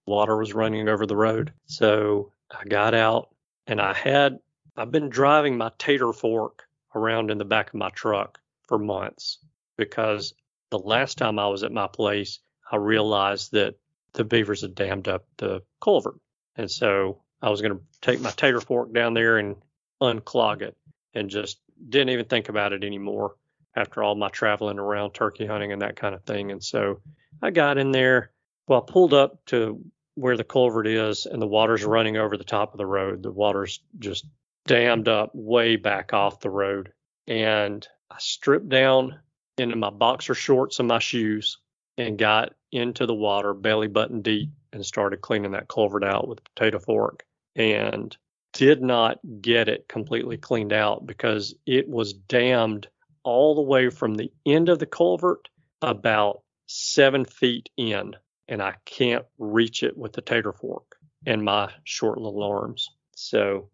water 0.10 0.38
was 0.38 0.54
running 0.54 0.90
over 0.90 1.06
the 1.06 1.16
road. 1.16 1.54
So 1.68 2.34
I 2.52 2.66
got 2.66 2.94
out 2.94 3.30
and 3.68 3.80
I 3.80 3.94
had, 3.94 4.40
I've 4.76 4.92
been 4.92 5.08
driving 5.10 5.56
my 5.56 5.72
tater 5.78 6.12
fork 6.12 6.64
around 6.96 7.30
in 7.30 7.38
the 7.38 7.46
back 7.46 7.70
of 7.70 7.76
my 7.76 7.90
truck 7.90 8.40
for 8.68 8.80
months 8.80 9.38
because 9.78 10.34
the 10.72 10.80
last 10.80 11.18
time 11.20 11.38
I 11.38 11.48
was 11.48 11.64
at 11.64 11.72
my 11.72 11.88
place, 11.88 12.40
I 12.72 12.78
realized 12.78 13.52
that 13.52 13.76
the 14.14 14.24
beavers 14.24 14.62
had 14.62 14.76
dammed 14.76 15.08
up 15.08 15.26
the 15.38 15.62
culvert. 15.82 16.20
And 16.56 16.70
so 16.70 17.22
I 17.42 17.50
was 17.50 17.62
going 17.62 17.78
to 17.78 17.84
take 18.02 18.20
my 18.22 18.32
tater 18.32 18.62
fork 18.62 18.94
down 18.94 19.14
there 19.14 19.38
and 19.38 19.56
unclog 20.02 20.62
it 20.62 20.76
and 21.14 21.30
just 21.30 21.60
didn't 21.88 22.10
even 22.10 22.26
think 22.26 22.50
about 22.50 22.74
it 22.74 22.84
anymore 22.84 23.36
after 23.76 24.04
all 24.04 24.16
my 24.16 24.30
traveling 24.30 24.80
around 24.80 25.12
turkey 25.12 25.46
hunting 25.46 25.72
and 25.72 25.82
that 25.82 25.96
kind 25.96 26.16
of 26.16 26.24
thing. 26.24 26.52
And 26.52 26.64
so 26.64 27.02
I 27.42 27.52
got 27.52 27.78
in 27.78 27.92
there. 27.92 28.32
Well, 28.68 28.86
I 28.86 28.92
pulled 28.92 29.14
up 29.14 29.46
to 29.48 29.84
where 30.16 30.38
the 30.38 30.44
culvert 30.44 30.88
is 30.88 31.26
and 31.26 31.42
the 31.42 31.48
water's 31.48 31.86
running 31.86 32.18
over 32.18 32.36
the 32.36 32.44
top 32.44 32.74
of 32.74 32.78
the 32.78 32.86
road. 32.86 33.24
The 33.24 33.32
water's 33.32 33.80
just 33.98 34.26
dammed 34.68 35.08
up 35.08 35.32
way 35.34 35.76
back 35.76 36.14
off 36.14 36.42
the 36.42 36.50
road. 36.50 36.92
And 37.28 37.88
I 38.12 38.18
stripped 38.20 38.70
down 38.70 39.20
into 39.58 39.76
my 39.76 39.90
boxer 39.90 40.34
shorts 40.34 40.80
and 40.80 40.88
my 40.88 41.00
shoes 41.00 41.58
and 42.00 42.18
got 42.18 42.54
into 42.72 43.06
the 43.06 43.14
water 43.14 43.54
belly 43.54 43.88
button 43.88 44.22
deep 44.22 44.50
and 44.74 44.86
started 44.86 45.22
cleaning 45.22 45.52
that 45.52 45.68
culvert 45.68 46.04
out 46.04 46.28
with 46.28 46.40
a 46.40 46.42
potato 46.56 46.80
fork 46.80 47.24
and 47.56 48.16
did 48.54 48.82
not 48.82 49.20
get 49.42 49.68
it 49.68 49.88
completely 49.88 50.38
cleaned 50.38 50.74
out 50.74 51.06
because 51.06 51.54
it 51.66 51.88
was 51.88 52.14
dammed 52.14 52.88
all 53.24 53.54
the 53.56 53.62
way 53.62 53.90
from 53.90 54.16
the 54.16 54.32
end 54.46 54.70
of 54.70 54.80
the 54.80 54.86
culvert 54.86 55.50
about 55.82 56.42
seven 56.68 57.26
feet 57.26 57.70
in 57.78 58.16
and 58.48 58.62
I 58.62 58.76
can't 58.86 59.26
reach 59.38 59.84
it 59.84 59.98
with 59.98 60.14
the 60.14 60.22
tater 60.22 60.54
fork 60.54 60.96
and 61.26 61.44
my 61.44 61.72
short 61.84 62.18
little 62.20 62.44
arms. 62.44 62.90
So 63.16 63.70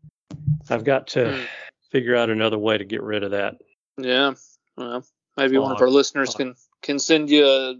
I've 0.69 0.83
got 0.83 1.07
to 1.09 1.31
Hmm. 1.31 1.43
figure 1.91 2.15
out 2.15 2.29
another 2.29 2.57
way 2.57 2.77
to 2.77 2.83
get 2.85 3.01
rid 3.03 3.23
of 3.23 3.31
that. 3.31 3.55
Yeah. 3.97 4.33
Well, 4.75 5.05
maybe 5.37 5.57
one 5.57 5.71
of 5.71 5.81
our 5.81 5.89
listeners 5.89 6.33
can 6.35 6.55
can 6.81 6.99
send 6.99 7.29
you 7.29 7.45
a 7.45 7.75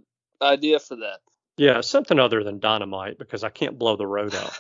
idea 0.46 0.80
for 0.80 0.98
that. 0.98 1.20
Yeah, 1.58 1.82
something 1.82 2.20
other 2.20 2.44
than 2.44 2.60
dynamite 2.60 3.18
because 3.18 3.44
I 3.44 3.50
can't 3.50 3.80
blow 3.80 3.96
the 3.96 4.08
road 4.08 4.36
out. 4.36 4.58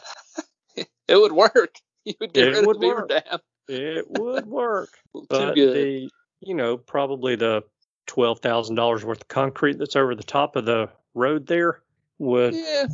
It 1.07 1.17
would 1.17 1.33
work. 1.33 1.75
You 2.03 2.15
would 2.19 2.33
get 2.33 2.47
It 2.47 2.51
rid 2.51 2.65
would 2.65 2.75
of 2.77 2.81
the 2.81 2.87
beaver 2.87 3.07
dam. 3.07 3.39
It 3.67 4.05
would 4.09 4.47
work, 4.47 4.89
but 5.29 5.53
good. 5.55 5.75
the 5.75 6.09
you 6.41 6.55
know 6.55 6.77
probably 6.77 7.35
the 7.35 7.63
twelve 8.07 8.39
thousand 8.39 8.75
dollars 8.75 9.05
worth 9.05 9.21
of 9.21 9.27
concrete 9.27 9.77
that's 9.77 9.95
over 9.95 10.15
the 10.15 10.23
top 10.23 10.55
of 10.55 10.65
the 10.65 10.89
road 11.13 11.47
there 11.47 11.81
would 12.17 12.55
yeah. 12.55 12.87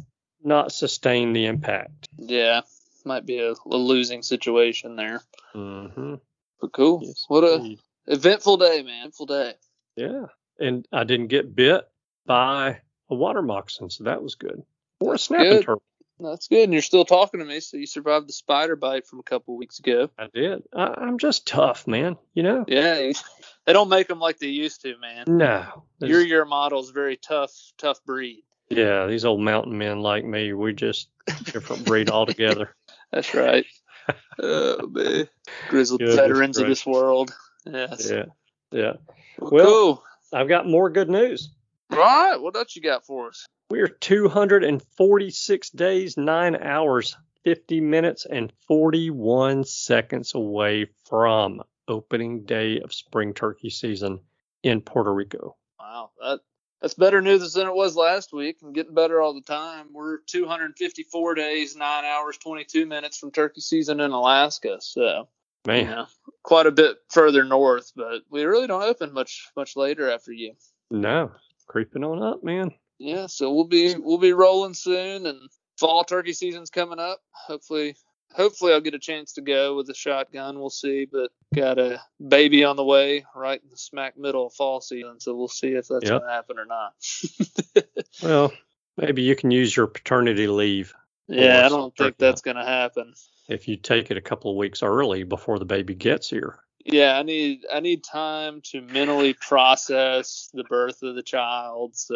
not 0.43 0.71
sustain 0.71 1.33
the 1.33 1.45
impact. 1.45 2.10
Yeah. 2.17 2.62
Might 3.03 3.25
be 3.25 3.39
a, 3.39 3.51
a 3.51 3.77
losing 3.77 4.24
situation 4.24 4.95
there. 4.95 5.21
Mm-hmm. 5.55 6.15
But 6.60 6.74
cool. 6.74 7.01
Yes, 7.03 7.25
what 7.27 7.43
a 7.43 7.55
indeed. 7.55 7.79
eventful 8.07 8.57
day, 8.57 8.83
man. 8.83 9.00
Eventful 9.00 9.25
day. 9.25 9.53
Yeah, 9.95 10.25
and 10.60 10.88
I 10.91 11.03
didn't 11.03 11.27
get 11.27 11.55
bit 11.55 11.90
by 12.25 12.79
a 13.09 13.15
water 13.15 13.41
moccasin, 13.41 13.89
so 13.89 14.05
that 14.05 14.21
was 14.21 14.35
good. 14.35 14.63
Or 14.99 15.15
a 15.15 15.17
snapping 15.17 15.51
good. 15.51 15.65
turtle. 15.65 15.83
That's 16.19 16.47
good. 16.47 16.65
And 16.65 16.73
you're 16.73 16.83
still 16.83 17.05
talking 17.05 17.39
to 17.39 17.45
me, 17.45 17.59
so 17.59 17.77
you 17.77 17.87
survived 17.87 18.27
the 18.27 18.33
spider 18.33 18.75
bite 18.75 19.07
from 19.07 19.19
a 19.19 19.23
couple 19.23 19.57
weeks 19.57 19.79
ago. 19.79 20.09
I 20.19 20.27
did. 20.31 20.63
I, 20.73 20.93
I'm 20.97 21.17
just 21.17 21.47
tough, 21.47 21.87
man. 21.87 22.17
You 22.33 22.43
know. 22.43 22.65
Yeah. 22.67 23.11
They 23.67 23.73
don't 23.73 23.89
make 23.89 24.07
them 24.07 24.19
like 24.19 24.39
they 24.39 24.47
used 24.47 24.81
to, 24.81 24.97
man. 24.97 25.25
No. 25.27 25.83
Your 25.99 26.19
your 26.19 26.45
model's 26.45 26.89
very 26.89 27.15
tough, 27.15 27.51
tough 27.77 28.03
breed. 28.03 28.43
Yeah, 28.69 29.05
these 29.05 29.23
old 29.23 29.39
mountain 29.39 29.77
men 29.77 29.99
like 29.99 30.25
me, 30.25 30.51
we 30.53 30.73
just 30.73 31.09
different 31.43 31.85
breed 31.85 32.09
altogether. 32.09 32.75
That's 33.11 33.35
right. 33.35 33.67
oh 34.41 34.87
man, 34.87 35.27
grizzled 35.69 36.01
veterans 36.01 36.57
of 36.57 36.67
this 36.67 36.87
world. 36.87 37.35
Yes. 37.65 38.09
Yeah, 38.09 38.25
yeah. 38.71 38.93
Well, 39.37 39.51
Well- 39.51 39.65
cool. 39.65 40.03
I've 40.33 40.47
got 40.47 40.65
more 40.67 40.89
good 40.89 41.09
news. 41.09 41.51
All 41.91 41.98
right. 41.98 42.38
What 42.39 42.55
else 42.55 42.75
you 42.75 42.81
got 42.81 43.05
for 43.05 43.27
us? 43.29 43.45
We 43.69 43.79
are 43.81 43.88
246 43.88 45.69
days, 45.71 46.17
9 46.17 46.55
hours, 46.57 47.15
50 47.43 47.81
minutes, 47.81 48.25
and 48.29 48.51
41 48.67 49.63
seconds 49.63 50.33
away 50.36 50.88
from 51.07 51.62
opening 51.88 52.45
day 52.45 52.79
of 52.79 52.93
spring 52.93 53.33
turkey 53.33 53.69
season 53.69 54.19
in 54.63 54.81
Puerto 54.81 55.13
Rico. 55.13 55.55
Wow, 55.79 56.12
that 56.21 56.39
that's 56.81 56.93
better 56.95 57.21
news 57.21 57.53
than 57.53 57.67
it 57.67 57.74
was 57.74 57.95
last 57.95 58.33
week, 58.33 58.57
and 58.62 58.74
getting 58.74 58.93
better 58.93 59.21
all 59.21 59.33
the 59.33 59.41
time. 59.41 59.88
We're 59.93 60.17
254 60.27 61.36
days, 61.36 61.75
nine 61.75 62.05
hours, 62.05 62.38
22 62.38 62.86
minutes 62.86 63.17
from 63.17 63.31
turkey 63.31 63.62
season 63.62 64.00
in 64.00 64.12
Alaska, 64.12 64.77
so 64.81 65.27
you 65.67 65.74
Man, 65.74 65.86
know, 65.86 66.05
quite 66.43 66.65
a 66.65 66.71
bit 66.71 66.98
further 67.10 67.43
north. 67.43 67.91
But 67.95 68.21
we 68.29 68.43
really 68.43 68.67
don't 68.67 68.83
open 68.83 69.13
much 69.13 69.48
much 69.55 69.75
later 69.75 70.10
after 70.12 70.31
you. 70.31 70.53
no, 70.89 71.31
creeping 71.71 72.03
on 72.03 72.21
up, 72.21 72.43
man. 72.43 72.71
Yeah, 72.99 73.27
so 73.27 73.53
we'll 73.53 73.67
be 73.67 73.95
we'll 73.97 74.17
be 74.17 74.33
rolling 74.33 74.73
soon, 74.73 75.25
and 75.25 75.39
fall 75.79 76.03
turkey 76.03 76.33
season's 76.33 76.69
coming 76.69 76.99
up. 76.99 77.21
Hopefully, 77.31 77.95
hopefully 78.33 78.73
I'll 78.73 78.81
get 78.81 78.93
a 78.93 78.99
chance 78.99 79.33
to 79.33 79.41
go 79.41 79.75
with 79.75 79.89
a 79.89 79.95
shotgun. 79.95 80.59
We'll 80.59 80.69
see, 80.69 81.07
but 81.11 81.31
got 81.55 81.79
a 81.79 82.01
baby 82.25 82.63
on 82.63 82.75
the 82.75 82.83
way 82.83 83.25
right 83.35 83.61
in 83.63 83.69
the 83.69 83.77
smack 83.77 84.17
middle 84.17 84.47
of 84.47 84.53
fall 84.53 84.81
season, 84.81 85.19
so 85.19 85.35
we'll 85.35 85.47
see 85.47 85.69
if 85.69 85.87
that's 85.87 86.05
Yep. 86.09 86.21
gonna 86.21 86.31
happen 86.31 86.57
or 86.59 86.65
not. 86.65 86.93
Well, 88.21 88.53
maybe 88.97 89.23
you 89.23 89.35
can 89.35 89.49
use 89.49 89.75
your 89.75 89.87
paternity 89.87 90.45
leave 90.45 90.93
yeah, 91.31 91.65
I 91.65 91.69
don't 91.69 91.95
think 91.95 92.17
that's 92.17 92.41
gonna 92.41 92.65
happen. 92.65 93.13
if 93.47 93.67
you 93.67 93.77
take 93.77 94.11
it 94.11 94.17
a 94.17 94.21
couple 94.21 94.51
of 94.51 94.57
weeks 94.57 94.83
early 94.83 95.23
before 95.23 95.59
the 95.59 95.65
baby 95.65 95.95
gets 95.95 96.29
here. 96.29 96.59
Yeah, 96.85 97.17
I 97.17 97.23
need 97.23 97.65
I 97.71 97.79
need 97.79 98.03
time 98.03 98.61
to 98.71 98.81
mentally 98.81 99.33
process 99.33 100.50
the 100.53 100.63
birth 100.63 101.03
of 101.03 101.15
the 101.15 101.23
child. 101.23 101.95
So 101.95 102.15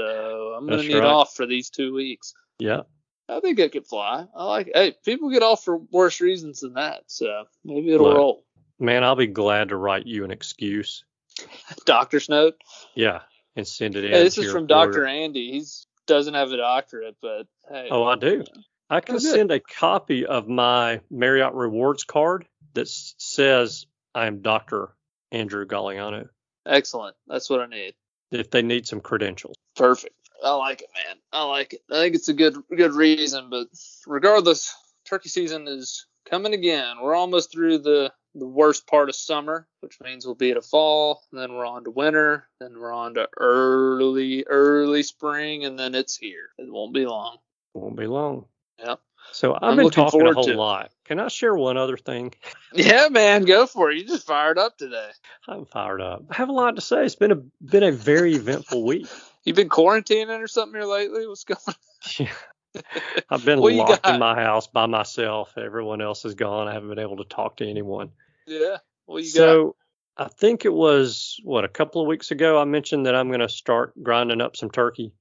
I'm 0.58 0.66
gonna 0.66 0.78
That's 0.78 0.88
need 0.88 1.00
right. 1.00 1.04
off 1.08 1.36
for 1.36 1.46
these 1.46 1.70
two 1.70 1.94
weeks. 1.94 2.34
Yeah. 2.60 2.82
I 3.28 3.40
think 3.40 3.60
I 3.60 3.70
could 3.70 3.88
fly. 3.88 4.26
I 4.36 4.44
like. 4.46 4.72
Hey, 4.74 4.96
people 5.04 5.30
get 5.32 5.42
off 5.44 5.64
for 5.64 5.78
worse 5.78 6.22
reasons 6.22 6.60
than 6.60 6.74
that. 6.76 7.04
So 7.08 7.46
maybe 7.64 7.92
it'll 7.94 8.08
Look. 8.08 8.18
roll. 8.18 8.44
Man, 8.80 9.04
I'll 9.04 9.16
be 9.16 9.28
glad 9.28 9.70
to 9.70 9.78
write 9.78 10.06
you 10.06 10.24
an 10.26 10.32
excuse. 10.32 11.04
Doctor's 11.86 12.30
note. 12.30 12.56
Yeah. 12.94 13.22
And 13.56 13.68
send 13.68 13.96
it 13.96 14.04
in. 14.04 14.12
Hey, 14.12 14.24
this 14.24 14.38
is 14.38 14.52
from. 14.52 14.68
Doctor 14.68 15.06
Andy. 15.06 15.52
He's 15.54 15.88
doesn't 16.08 16.34
have 16.36 16.52
a 16.52 16.58
doctorate, 16.58 17.16
but 17.22 17.48
hey. 17.70 17.88
Oh, 17.90 18.04
I 18.04 18.16
do. 18.16 18.44
I 18.90 19.00
can 19.00 19.16
Oh, 19.16 19.20
send 19.20 19.52
a 19.52 19.60
copy 19.60 20.26
of 20.28 20.48
my 20.48 21.02
Marriott 21.10 21.54
Rewards 21.56 22.04
card 22.04 22.46
that 22.76 22.88
says 22.88 23.88
I'm 24.16 24.42
Dr. 24.42 24.96
Andrew 25.32 25.66
Galliano 25.66 26.30
Excellent. 26.66 27.16
That's 27.28 27.50
what 27.50 27.60
I 27.60 27.68
need. 27.68 27.94
if 28.32 28.50
they 28.50 28.64
need 28.64 28.88
some 28.88 29.02
credentials. 29.02 29.56
Perfect. 29.76 30.16
I 30.44 30.54
like 30.56 30.82
it, 30.82 30.90
man. 30.96 31.18
I 31.32 31.44
like 31.44 31.74
it. 31.74 31.82
I 31.92 31.96
think 31.96 32.16
it's 32.16 32.30
a 32.30 32.34
good 32.34 32.56
good 32.76 32.94
reason, 32.94 33.50
but 33.50 33.68
regardless, 34.08 34.74
turkey 35.06 35.30
season 35.30 35.68
is 35.68 36.08
coming 36.30 36.54
again. 36.54 36.98
We're 37.02 37.16
almost 37.16 37.52
through 37.52 37.80
the 37.80 38.12
the 38.34 38.48
worst 38.48 38.88
part 38.88 39.10
of 39.10 39.16
summer, 39.16 39.68
which 39.82 39.98
means 40.02 40.26
we'll 40.26 40.36
be 40.36 40.52
at 40.52 40.58
a 40.58 40.62
fall, 40.62 41.24
and 41.32 41.40
then 41.40 41.54
we're 41.54 41.66
on 41.66 41.84
to 41.86 41.92
winter, 41.92 42.48
then 42.60 42.74
we're 42.78 42.92
on 42.92 43.14
to 43.14 43.30
early 43.38 44.44
early 44.48 45.04
spring, 45.04 45.66
and 45.66 45.78
then 45.78 45.94
it's 45.96 46.18
here. 46.18 46.50
It 46.58 46.72
won't 46.72 46.94
be 46.94 47.06
long. 47.06 47.38
Won't 47.74 47.96
be 47.96 48.08
long. 48.08 48.46
Yep. 48.80 49.00
So 49.32 49.54
I've 49.54 49.60
I'm 49.62 49.76
been 49.78 49.90
talking 49.90 50.26
a 50.26 50.34
whole 50.34 50.46
to 50.46 50.56
lot. 50.56 50.92
Can 51.04 51.20
I 51.20 51.28
share 51.28 51.56
one 51.56 51.78
other 51.78 51.98
thing? 51.98 52.34
Yeah, 52.74 53.08
man, 53.10 53.46
go 53.46 53.68
for 53.68 53.90
it. 53.90 53.98
You 53.98 54.06
just 54.06 54.28
fired 54.28 54.58
up 54.58 54.78
today. 54.78 55.10
I'm 55.48 55.66
fired 55.66 56.02
up. 56.02 56.26
I 56.30 56.36
have 56.36 56.50
a 56.50 56.52
lot 56.52 56.76
to 56.76 56.82
say. 56.82 57.06
It's 57.06 57.16
been 57.16 57.32
a 57.32 57.36
been 57.36 57.84
a 57.84 57.92
very 57.94 58.36
eventful 58.36 58.84
week. 58.84 59.08
You've 59.46 59.56
been 59.56 59.70
quarantining 59.70 60.42
or 60.42 60.48
something 60.48 60.78
here 60.78 60.86
lately? 60.86 61.26
What's 61.26 61.46
going 61.46 61.60
on? 61.68 62.28
I've 63.30 63.46
been 63.46 63.60
locked 63.60 64.04
got? 64.04 64.16
in 64.16 64.20
my 64.20 64.36
house 64.36 64.68
by 64.68 64.88
myself. 64.88 65.58
Everyone 65.58 66.02
else 66.02 66.26
is 66.26 66.36
gone. 66.36 66.68
I 66.68 66.74
haven't 66.74 66.90
been 66.90 67.00
able 67.00 67.18
to 67.18 67.24
talk 67.24 67.58
to 67.58 67.70
anyone. 67.70 68.10
Yeah. 68.46 68.78
What 69.06 69.24
you 69.24 69.32
got? 69.32 69.38
so 69.40 69.76
I 70.18 70.28
think 70.28 70.66
it 70.66 70.74
was 70.74 71.40
what 71.44 71.66
a 71.66 71.70
couple 71.70 72.02
of 72.02 72.08
weeks 72.08 72.32
ago 72.32 72.60
I 72.60 72.66
mentioned 72.66 73.06
that 73.06 73.16
I'm 73.16 73.28
going 73.28 73.42
to 73.42 73.50
start 73.50 73.94
grinding 74.02 74.42
up 74.42 74.56
some 74.56 74.72
turkey, 74.72 75.14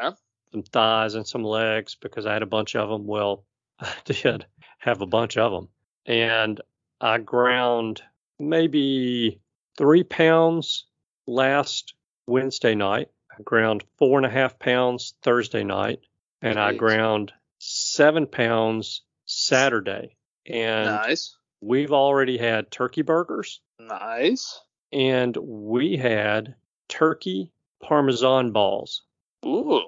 Yeah. 0.00 0.12
Some 0.52 0.62
thighs 0.62 1.14
and 1.14 1.26
some 1.26 1.42
legs 1.44 1.96
because 2.00 2.26
I 2.26 2.34
had 2.34 2.42
a 2.42 2.46
bunch 2.46 2.76
of 2.76 2.88
them. 2.88 3.06
Well, 3.06 3.44
I 3.80 3.92
did 4.04 4.46
have 4.78 5.00
a 5.00 5.06
bunch 5.06 5.36
of 5.36 5.50
them, 5.52 5.68
and 6.06 6.60
I 7.00 7.18
ground 7.18 8.02
maybe 8.38 9.40
three 9.78 10.04
pounds 10.04 10.84
last 11.26 11.94
Wednesday 12.26 12.74
night. 12.74 13.08
I 13.36 13.42
ground 13.42 13.82
four 13.98 14.18
and 14.18 14.26
a 14.26 14.30
half 14.30 14.58
pounds 14.58 15.14
Thursday 15.22 15.64
night, 15.64 16.00
and 16.42 16.58
I 16.58 16.74
ground 16.74 17.32
seven 17.58 18.26
pounds 18.26 19.02
Saturday. 19.24 20.16
And 20.46 20.86
Nice. 20.86 21.36
we've 21.60 21.92
already 21.92 22.36
had 22.36 22.70
turkey 22.70 23.02
burgers 23.02 23.60
Nice. 23.78 24.60
and 24.92 25.36
we 25.36 25.96
had 25.96 26.56
turkey 26.88 27.52
parmesan 27.82 28.50
balls. 28.50 29.02
Ooh. 29.46 29.82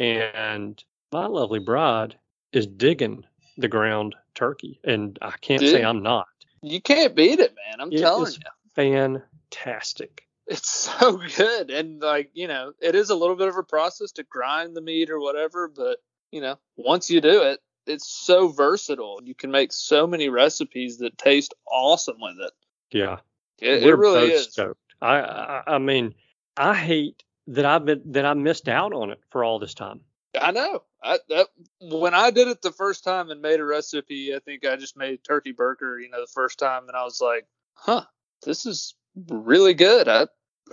And 0.00 0.82
my 1.12 1.26
lovely 1.26 1.58
bride 1.58 2.16
is 2.52 2.66
digging 2.66 3.24
the 3.58 3.68
ground 3.68 4.16
turkey. 4.34 4.80
And 4.82 5.18
I 5.20 5.32
can't 5.40 5.60
say 5.60 5.84
I'm 5.84 6.02
not. 6.02 6.26
You 6.62 6.80
can't 6.80 7.14
beat 7.14 7.38
it, 7.38 7.54
man. 7.54 7.80
I'm 7.80 7.92
It 7.92 8.00
telling 8.00 8.32
you. 8.32 8.38
fantastic. 8.74 10.26
It's 10.46 10.68
so 11.00 11.20
good. 11.36 11.70
And 11.70 12.00
like, 12.00 12.30
you 12.34 12.48
know, 12.48 12.72
it 12.80 12.94
is 12.94 13.10
a 13.10 13.14
little 13.14 13.36
bit 13.36 13.48
of 13.48 13.56
a 13.56 13.62
process 13.62 14.10
to 14.12 14.22
grind 14.24 14.74
the 14.76 14.80
meat 14.80 15.10
or 15.10 15.20
whatever, 15.20 15.68
but 15.68 15.98
you 16.32 16.40
know, 16.40 16.58
once 16.76 17.10
you 17.10 17.20
do 17.20 17.42
it, 17.42 17.60
it's 17.86 18.08
so 18.08 18.48
versatile. 18.48 19.20
You 19.22 19.34
can 19.34 19.50
make 19.50 19.72
so 19.72 20.06
many 20.06 20.28
recipes 20.28 20.98
that 20.98 21.18
taste 21.18 21.54
awesome 21.66 22.18
with 22.20 22.36
it. 22.40 22.52
Yeah. 22.92 23.18
It, 23.60 23.82
it 23.82 23.94
really 23.94 24.32
is. 24.32 24.52
stoked. 24.52 24.80
I, 25.02 25.18
I 25.20 25.62
I 25.74 25.78
mean, 25.78 26.14
I 26.56 26.74
hate 26.74 27.22
that 27.50 27.64
I've 27.64 27.84
been 27.84 28.02
that 28.12 28.24
I 28.24 28.34
missed 28.34 28.68
out 28.68 28.92
on 28.92 29.10
it 29.10 29.20
for 29.30 29.44
all 29.44 29.58
this 29.58 29.74
time. 29.74 30.00
I 30.40 30.52
know. 30.52 30.82
I 31.02 31.18
that 31.28 31.48
when 31.80 32.14
I 32.14 32.30
did 32.30 32.48
it 32.48 32.62
the 32.62 32.72
first 32.72 33.04
time 33.04 33.30
and 33.30 33.42
made 33.42 33.60
a 33.60 33.64
recipe, 33.64 34.34
I 34.34 34.38
think 34.38 34.64
I 34.64 34.76
just 34.76 34.96
made 34.96 35.24
turkey 35.24 35.52
burger, 35.52 35.98
you 35.98 36.08
know, 36.10 36.20
the 36.20 36.26
first 36.32 36.58
time 36.58 36.86
and 36.88 36.96
I 36.96 37.04
was 37.04 37.20
like, 37.20 37.46
"Huh, 37.74 38.04
this 38.44 38.64
is 38.66 38.94
really 39.28 39.74
good." 39.74 40.08
I 40.08 40.28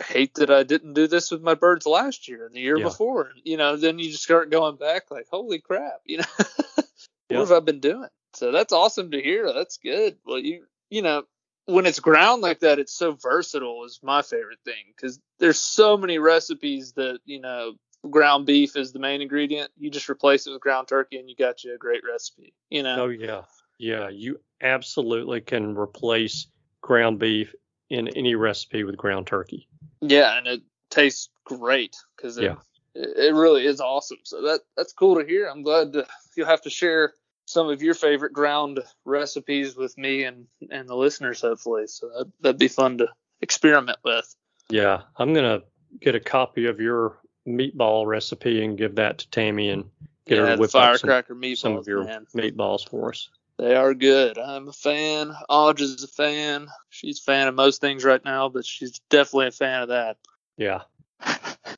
hate 0.05 0.35
that 0.35 0.51
I 0.51 0.61
didn't 0.63 0.93
do 0.93 1.07
this 1.07 1.31
with 1.31 1.41
my 1.41 1.55
birds 1.55 1.87
last 1.87 2.27
year 2.27 2.45
and 2.45 2.53
the 2.53 2.61
year 2.61 2.77
Yeah. 2.77 2.83
before. 2.85 3.31
You 3.43 3.57
know, 3.57 3.75
then 3.77 3.97
you 3.97 4.11
just 4.11 4.23
start 4.23 4.51
going 4.51 4.75
back 4.75 5.09
like, 5.09 5.27
"Holy 5.29 5.59
crap," 5.59 6.01
you 6.05 6.17
know. 6.19 6.23
Yeah. 7.29 7.39
what 7.39 7.49
have 7.49 7.57
I 7.57 7.59
been 7.59 7.81
doing? 7.81 8.07
So 8.35 8.53
that's 8.53 8.71
awesome 8.71 9.11
to 9.11 9.21
hear. 9.21 9.51
That's 9.51 9.77
good. 9.77 10.17
Well, 10.25 10.39
you 10.39 10.65
you 10.89 11.01
know, 11.01 11.23
when 11.67 11.85
it's 11.85 11.99
ground 11.99 12.41
like 12.41 12.61
that, 12.61 12.79
it's 12.79 12.93
so 12.93 13.11
versatile 13.11 13.83
is 13.85 13.99
my 14.01 14.21
favorite 14.21 14.59
thing 14.65 14.83
because 14.95 15.19
there's 15.39 15.59
so 15.59 15.95
many 15.97 16.17
recipes 16.17 16.93
that 16.93 17.19
you 17.25 17.39
know 17.39 17.73
ground 18.09 18.45
beef 18.45 18.75
is 18.75 18.93
the 18.93 18.99
main 18.99 19.21
ingredient. 19.21 19.69
You 19.77 19.91
just 19.91 20.09
replace 20.09 20.47
it 20.47 20.51
with 20.51 20.61
ground 20.61 20.87
turkey 20.87 21.17
and 21.17 21.29
you 21.29 21.35
got 21.35 21.63
you 21.63 21.73
a 21.75 21.77
great 21.77 22.01
recipe. 22.09 22.53
You 22.69 22.83
know, 22.83 23.03
Oh 23.03 23.09
yeah, 23.09 23.41
yeah. 23.77 24.09
You 24.09 24.39
absolutely 24.61 25.41
can 25.41 25.75
replace 25.77 26.47
ground 26.81 27.19
beef 27.19 27.53
in 27.89 28.07
any 28.09 28.35
recipe 28.35 28.83
with 28.83 28.97
ground 28.97 29.27
turkey. 29.27 29.67
yeah, 30.01 30.37
and 30.37 30.47
it 30.47 30.61
tastes 30.89 31.29
great 31.45 31.95
because 32.15 32.37
it, 32.37 32.43
Yeah. 32.43 32.55
it 32.95 33.33
really 33.33 33.65
is 33.65 33.81
awesome. 33.81 34.19
So 34.23 34.41
that 34.43 34.61
that's 34.75 34.93
cool 34.93 35.19
to 35.19 35.25
hear. 35.25 35.47
I'm 35.47 35.63
glad 35.63 35.93
to, 35.93 36.05
you'll 36.35 36.47
have 36.47 36.61
to 36.63 36.69
share 36.69 37.13
some 37.47 37.69
of 37.69 37.81
your 37.81 37.93
favorite 37.93 38.33
ground 38.33 38.81
recipes 39.05 39.75
with 39.75 39.97
me 39.97 40.25
and 40.25 40.45
and 40.69 40.87
the 40.87 40.95
listeners 40.95 41.41
hopefully. 41.41 41.87
So 41.87 42.09
that, 42.09 42.31
that'd 42.41 42.59
be 42.59 42.67
fun 42.67 42.99
to 42.99 43.07
experiment 43.41 43.97
with. 44.03 44.35
Yeah, 44.69 45.03
I'm 45.15 45.33
gonna 45.33 45.63
get 45.99 46.13
a 46.13 46.19
copy 46.19 46.67
of 46.67 46.79
your 46.79 47.17
meatball 47.47 48.05
recipe 48.05 48.63
and 48.63 48.77
give 48.77 48.95
that 48.95 49.19
to 49.19 49.29
Tammy 49.29 49.69
and 49.69 49.85
get 50.27 50.37
her 50.39 50.45
yeah, 50.45 50.55
the 50.55 50.61
whip 50.61 50.67
up 50.67 50.71
some, 50.71 50.81
firecracker 50.81 51.35
meatballs, 51.35 51.57
some 51.57 51.77
of 51.77 51.87
your 51.87 52.03
man. 52.03 52.27
meatballs 52.35 52.87
for 52.87 53.09
us. 53.09 53.29
They 53.57 53.75
are 53.75 53.93
good. 53.95 54.37
I'm 54.37 54.67
a 54.67 54.73
fan. 54.73 55.33
Audrey 55.49 55.85
is 55.85 56.03
a 56.03 56.07
fan. 56.07 56.67
She's 56.89 57.19
a 57.19 57.23
fan 57.23 57.47
of 57.47 57.55
most 57.55 57.81
things 57.81 58.03
right 58.03 58.23
now, 58.23 58.49
but 58.49 58.65
she's 58.65 58.99
definitely 59.09 59.47
a 59.47 59.51
fan 59.51 59.83
of 59.83 59.87
that. 59.89 60.17
Yeah. 60.57 60.81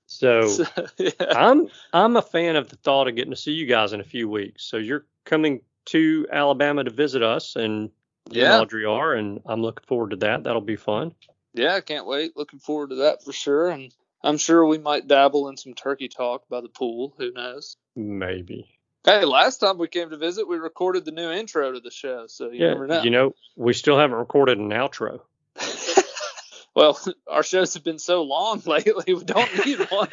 So 0.06 0.48
So, 0.48 0.66
yeah. 0.98 1.12
I'm 1.30 1.68
I'm 1.94 2.18
a 2.18 2.22
fan 2.22 2.56
of 2.56 2.70
the 2.70 2.76
thought 2.78 3.08
of 3.08 3.16
getting 3.16 3.32
to 3.32 3.38
see 3.38 3.52
you 3.52 3.68
guys 3.68 3.94
in 3.94 4.00
a 4.00 4.04
few 4.04 4.28
weeks. 4.28 4.64
So 4.66 4.78
you're 4.78 5.06
coming 5.30 5.62
to 5.86 6.28
Alabama 6.32 6.84
to 6.84 6.90
visit 6.90 7.24
us, 7.24 7.56
and 7.56 7.92
Yeah. 8.30 8.60
Audrey 8.60 8.86
are, 8.86 9.14
and 9.14 9.42
I'm 9.46 9.62
looking 9.62 9.86
forward 9.88 10.12
to 10.12 10.18
that. 10.18 10.44
That'll 10.44 10.62
be 10.62 10.76
fun. 10.76 11.16
yeah, 11.54 11.76
I 11.76 11.82
can't 11.82 12.06
wait. 12.06 12.36
Looking 12.38 12.60
forward 12.60 12.92
to 12.92 12.96
that 12.98 13.24
for 13.24 13.32
sure. 13.34 13.70
And 13.70 13.92
I'm 14.24 14.38
sure 14.38 14.66
we 14.66 14.78
might 14.78 15.08
dabble 15.08 15.50
in 15.50 15.58
some 15.58 15.74
turkey 15.74 16.08
talk 16.08 16.48
by 16.48 16.62
the 16.62 16.70
pool. 16.70 17.16
Who 17.18 17.32
knows? 17.32 17.76
Maybe. 17.96 18.68
Hey, 19.04 19.26
last 19.26 19.58
time 19.58 19.78
we 19.78 19.88
came 19.88 20.10
to 20.10 20.18
visit, 20.18 20.48
we 20.48 20.58
recorded 20.58 21.06
the 21.06 21.12
new 21.12 21.32
intro 21.32 21.72
to 21.72 21.80
the 21.80 21.90
show, 21.90 22.28
so 22.28 22.52
you 22.52 22.66
yeah. 22.66 22.74
never 22.74 22.88
know. 22.88 23.02
You 23.02 23.10
know, 23.10 23.36
we 23.56 23.74
still 23.74 23.98
haven't 23.98 24.18
recorded 24.18 24.58
an 24.60 24.70
outro. 24.70 25.22
well, 26.76 27.00
our 27.28 27.44
shows 27.44 27.74
have 27.74 27.84
been 27.84 28.00
so 28.00 28.24
long 28.24 28.62
lately, 28.66 29.14
we 29.14 29.24
don't 29.24 29.66
need 29.66 29.80
one. 29.90 30.10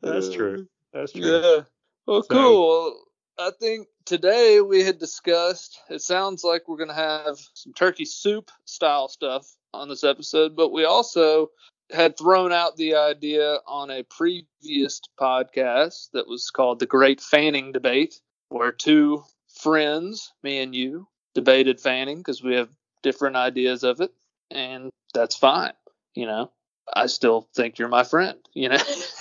That's 0.00 0.30
true. 0.30 0.66
That's 0.92 1.12
true. 1.12 1.40
Yeah. 1.42 1.60
Well, 2.06 2.22
So- 2.22 2.28
cool. 2.28 3.02
I 3.38 3.50
think 3.60 3.88
today 4.06 4.60
we 4.62 4.82
had 4.82 4.98
discussed. 4.98 5.78
It 5.90 6.00
sounds 6.00 6.42
like 6.42 6.68
we're 6.68 6.78
gonna 6.78 6.94
have 6.94 7.38
some 7.52 7.74
turkey 7.74 8.06
soup 8.06 8.50
style 8.64 9.08
stuff 9.08 9.46
on 9.74 9.88
this 9.88 10.04
episode, 10.04 10.56
but 10.56 10.70
we 10.72 10.84
also 10.86 11.50
had 11.90 12.16
thrown 12.16 12.50
out 12.52 12.76
the 12.76 12.94
idea 12.94 13.58
on 13.66 13.90
a 13.90 14.02
previous 14.04 15.00
podcast 15.20 16.10
that 16.12 16.26
was 16.26 16.50
called 16.50 16.78
the 16.78 16.86
Great 16.86 17.20
Fanning 17.20 17.72
Debate, 17.72 18.20
where 18.48 18.72
two 18.72 19.22
friends, 19.60 20.32
me 20.42 20.58
and 20.60 20.74
you, 20.74 21.06
debated 21.34 21.78
fanning 21.80 22.18
because 22.18 22.42
we 22.42 22.54
have 22.54 22.70
different 23.02 23.36
ideas 23.36 23.84
of 23.84 24.00
it, 24.00 24.12
and 24.50 24.90
that's 25.12 25.36
fine. 25.36 25.74
You 26.14 26.26
know, 26.26 26.50
I 26.92 27.06
still 27.06 27.48
think 27.54 27.78
you're 27.78 27.88
my 27.88 28.04
friend. 28.04 28.38
You 28.54 28.70
know, 28.70 28.78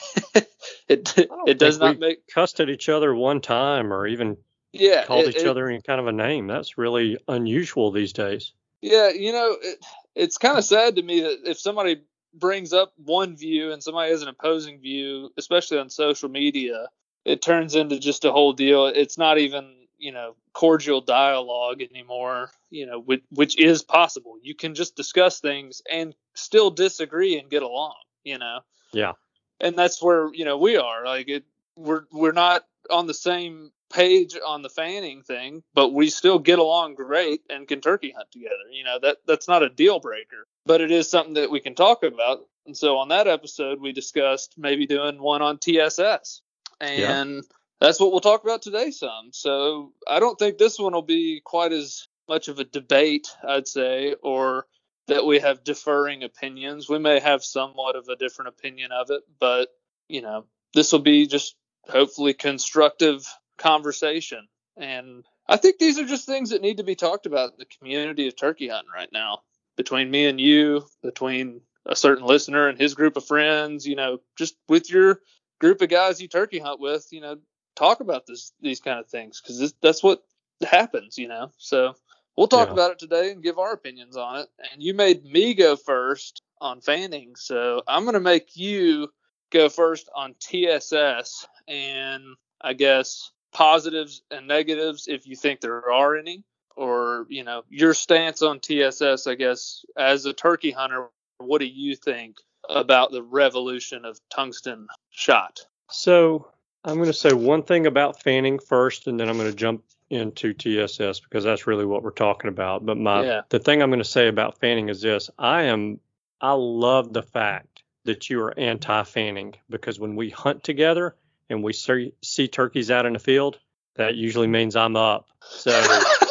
it 0.88 1.18
it 1.48 1.60
does 1.60 1.80
not 1.80 2.00
make 2.00 2.28
Cussed 2.28 2.60
at 2.60 2.70
each 2.70 2.90
other 2.90 3.14
one 3.14 3.42
time, 3.42 3.92
or 3.94 4.08
even 4.08 4.38
yeah 4.72 5.06
called 5.06 5.26
it- 5.28 5.36
each 5.38 5.44
it- 5.44 5.48
other 5.48 5.68
any 5.68 5.82
kind 5.82 6.00
of 6.00 6.08
a 6.08 6.12
name. 6.12 6.48
That's 6.48 6.78
really 6.78 7.18
unusual 7.28 7.92
these 7.92 8.14
days. 8.14 8.54
Yeah, 8.82 9.10
you 9.10 9.32
know, 9.32 9.58
it, 9.62 9.84
it's 10.14 10.38
kind 10.38 10.58
of 10.58 10.64
sad 10.64 10.98
to 10.98 11.02
me 11.02 11.22
that 11.22 11.50
if 11.50 11.60
somebody 11.60 12.02
brings 12.34 12.74
up 12.74 12.94
one 12.98 13.36
view 13.36 13.72
and 13.72 13.82
somebody 13.82 14.12
has 14.12 14.22
an 14.22 14.28
opposing 14.28 14.80
view, 14.80 15.32
especially 15.38 15.80
on 15.80 15.90
social 15.90 16.30
media, 16.30 16.90
it 17.24 17.42
turns 17.42 17.76
into 17.76 17.98
just 18.00 18.26
a 18.26 18.32
whole 18.32 18.54
deal. 18.54 18.86
It's 18.86 19.18
not 19.18 19.38
even, 19.40 19.88
you 19.98 20.12
know, 20.12 20.36
cordial 20.54 21.02
dialogue 21.02 21.82
anymore, 21.82 22.52
you 22.70 22.86
know, 22.86 23.00
which, 23.00 23.24
which 23.30 23.58
is 23.58 23.82
possible. 23.82 24.36
You 24.44 24.54
can 24.54 24.76
just 24.76 24.96
discuss 24.96 25.40
things 25.40 25.82
and 25.92 26.14
still 26.36 26.70
disagree 26.70 27.40
and 27.40 27.50
get 27.50 27.64
along, 27.64 27.96
you 28.24 28.38
know. 28.38 28.60
Yeah. 28.94 29.14
And 29.60 29.78
that's 29.78 30.02
where, 30.02 30.34
you 30.34 30.46
know, 30.46 30.58
we 30.58 30.78
are. 30.78 31.06
Like 31.06 31.28
it 31.30 31.46
we're 31.76 32.04
we're 32.12 32.32
not 32.32 32.64
on 32.90 33.08
the 33.08 33.14
same 33.14 33.72
page 33.92 34.36
on 34.46 34.62
the 34.62 34.70
fanning 34.70 35.22
thing, 35.22 35.64
but 35.74 35.94
we 35.94 36.10
still 36.10 36.40
get 36.40 36.60
along 36.60 36.96
great 36.96 37.42
and 37.50 37.68
can 37.68 37.82
turkey 37.82 38.14
hunt 38.16 38.32
together. 38.32 38.70
You 38.72 38.84
know, 38.84 39.00
that 39.02 39.18
that's 39.28 39.48
not 39.48 39.64
a 39.64 39.70
deal 39.70 40.00
breaker, 40.00 40.48
but 40.66 40.82
it 40.82 40.92
is 40.92 41.10
something 41.10 41.36
that 41.36 41.52
we 41.52 41.60
can 41.60 41.76
talk 41.76 42.04
about. 42.04 42.40
And 42.66 42.76
so 42.76 42.98
on 42.98 43.10
that 43.10 43.28
episode 43.28 43.80
we 43.80 43.92
discussed 43.92 44.56
maybe 44.58 44.88
doing 44.88 45.22
one 45.22 45.42
on 45.42 45.60
TSS. 45.60 46.42
And 46.82 47.36
yeah. 47.36 47.42
that's 47.80 48.00
what 48.00 48.12
we'll 48.12 48.22
talk 48.22 48.44
about 48.44 48.62
today 48.62 48.92
some. 48.92 49.30
So 49.32 49.94
I 50.08 50.20
don't 50.20 50.38
think 50.38 50.58
this 50.58 50.80
one 50.80 50.94
will 50.94 51.02
be 51.02 51.42
quite 51.44 51.72
as 51.72 52.08
much 52.28 52.48
of 52.48 52.60
a 52.60 52.64
debate, 52.64 53.28
I'd 53.48 53.68
say, 53.68 54.16
or 54.24 54.66
that 55.08 55.26
we 55.26 55.40
have 55.40 55.64
differing 55.64 56.24
opinions. 56.24 56.90
We 56.90 57.00
may 57.00 57.20
have 57.20 57.44
somewhat 57.44 57.96
of 57.96 58.08
a 58.08 58.16
different 58.16 58.50
opinion 58.50 58.92
of 58.92 59.12
it, 59.12 59.22
but 59.40 59.70
you 60.08 60.22
know, 60.22 60.46
this 60.74 60.92
will 60.92 61.00
be 61.00 61.28
just 61.28 61.56
hopefully 61.88 62.34
constructive 62.34 63.26
conversation. 63.58 64.48
And 64.78 65.26
I 65.48 65.58
think 65.58 65.78
these 65.78 66.00
are 66.00 66.06
just 66.06 66.26
things 66.26 66.50
that 66.50 66.62
need 66.62 66.78
to 66.78 66.84
be 66.84 66.96
talked 66.96 67.26
about 67.26 67.52
in 67.52 67.60
the 67.60 67.66
community 67.66 68.28
of 68.28 68.36
turkey 68.36 68.68
hunting 68.68 68.92
right 68.94 69.10
now. 69.12 69.40
Between 69.78 70.10
me 70.10 70.26
and 70.26 70.40
you, 70.40 70.86
between 71.04 71.62
a 71.86 71.96
certain 71.96 72.26
listener 72.26 72.68
and 72.68 72.80
his 72.80 72.96
group 72.96 73.18
of 73.18 73.26
friends, 73.26 73.86
you 73.86 73.96
know, 73.96 74.20
just 74.38 74.56
with 74.68 74.90
your 74.90 75.20
group 75.60 75.82
of 75.82 75.90
guys 75.90 76.22
you 76.22 76.28
turkey 76.28 76.60
hunt 76.60 76.80
with, 76.80 77.08
you 77.12 77.22
know, 77.22 77.38
talk 77.76 78.00
about 78.00 78.26
this 78.26 78.54
these 78.62 78.80
kind 78.80 79.00
of 79.00 79.08
things 79.08 79.42
because 79.42 79.74
that's 79.82 80.02
what 80.02 80.24
happens, 80.68 81.18
you 81.18 81.28
know. 81.28 81.52
So 81.58 81.94
we'll 82.38 82.48
talk 82.48 82.68
yeah. 82.68 82.74
about 82.74 82.92
it 82.92 83.00
today 83.00 83.32
and 83.32 83.44
give 83.44 83.60
our 83.60 83.74
opinions 83.74 84.18
on 84.18 84.40
it. 84.40 84.48
And 84.72 84.82
you 84.82 84.94
made 84.94 85.24
me 85.24 85.54
go 85.54 85.76
first 85.76 86.42
on 86.60 86.82
fanning, 86.82 87.36
so 87.36 87.82
I'm 87.88 88.04
going 88.04 88.14
to 88.14 88.20
make 88.20 88.56
you 88.56 89.10
go 89.52 89.70
first 89.70 90.10
on 90.16 90.36
TSS 90.40 91.48
and 91.68 92.24
I 92.62 92.74
guess 92.74 93.32
positives 93.54 94.22
and 94.32 94.48
negatives 94.48 95.08
if 95.08 95.26
you 95.28 95.36
think 95.36 95.62
there 95.62 95.92
are 95.92 96.16
any, 96.16 96.44
or 96.76 97.26
you 97.30 97.44
know 97.44 97.64
your 97.70 97.94
stance 97.94 98.42
on 98.42 98.60
TSS. 98.60 99.28
I 99.28 99.36
guess 99.36 99.86
as 99.98 100.26
a 100.26 100.34
turkey 100.34 100.72
hunter, 100.72 101.08
what 101.38 101.60
do 101.60 101.66
you 101.66 101.96
think 101.96 102.38
about 102.70 103.12
the 103.12 103.24
revolution 103.24 104.06
of 104.06 104.20
tungsten 104.30 104.88
shot? 105.12 105.62
So 105.90 106.50
I'm 106.84 106.96
going 106.96 107.08
to 107.08 107.14
say 107.14 107.34
one 107.34 107.64
thing 107.64 107.86
about 107.86 108.22
fanning 108.22 108.60
first, 108.60 109.08
and 109.08 109.20
then 109.20 109.30
I'm 109.30 109.38
going 109.38 109.50
to 109.50 109.56
jump 109.56 109.84
into 110.10 110.54
TSS 110.54 111.20
because 111.20 111.44
that's 111.44 111.68
really 111.68 111.86
what 111.86 112.04
we're 112.04 112.12
talking 112.12 112.50
about. 112.50 112.86
But 112.86 112.98
my 112.98 113.24
yeah. 113.24 113.42
the 113.50 113.60
thing 113.60 113.82
I'm 113.82 113.90
going 113.90 114.00
to 114.00 114.06
say 114.06 114.28
about 114.28 114.60
fanning 114.60 114.90
is 114.90 115.02
this: 115.02 115.30
I 115.38 115.64
am 115.64 116.00
I 116.42 116.54
love 116.54 117.14
the 117.14 117.24
fact 117.24 117.84
that 118.06 118.30
you 118.30 118.42
are 118.42 118.58
anti-fanning 118.58 119.56
because 119.70 120.00
when 120.00 120.16
we 120.16 120.30
hunt 120.30 120.64
together 120.64 121.16
and 121.50 121.64
we 121.64 121.74
see, 121.74 122.14
see 122.22 122.48
turkeys 122.48 122.92
out 122.92 123.06
in 123.06 123.14
the 123.14 123.20
field, 123.20 123.60
that 123.96 124.16
usually 124.16 124.48
means 124.48 124.76
I'm 124.76 124.96
up. 124.96 125.28
So 125.42 125.72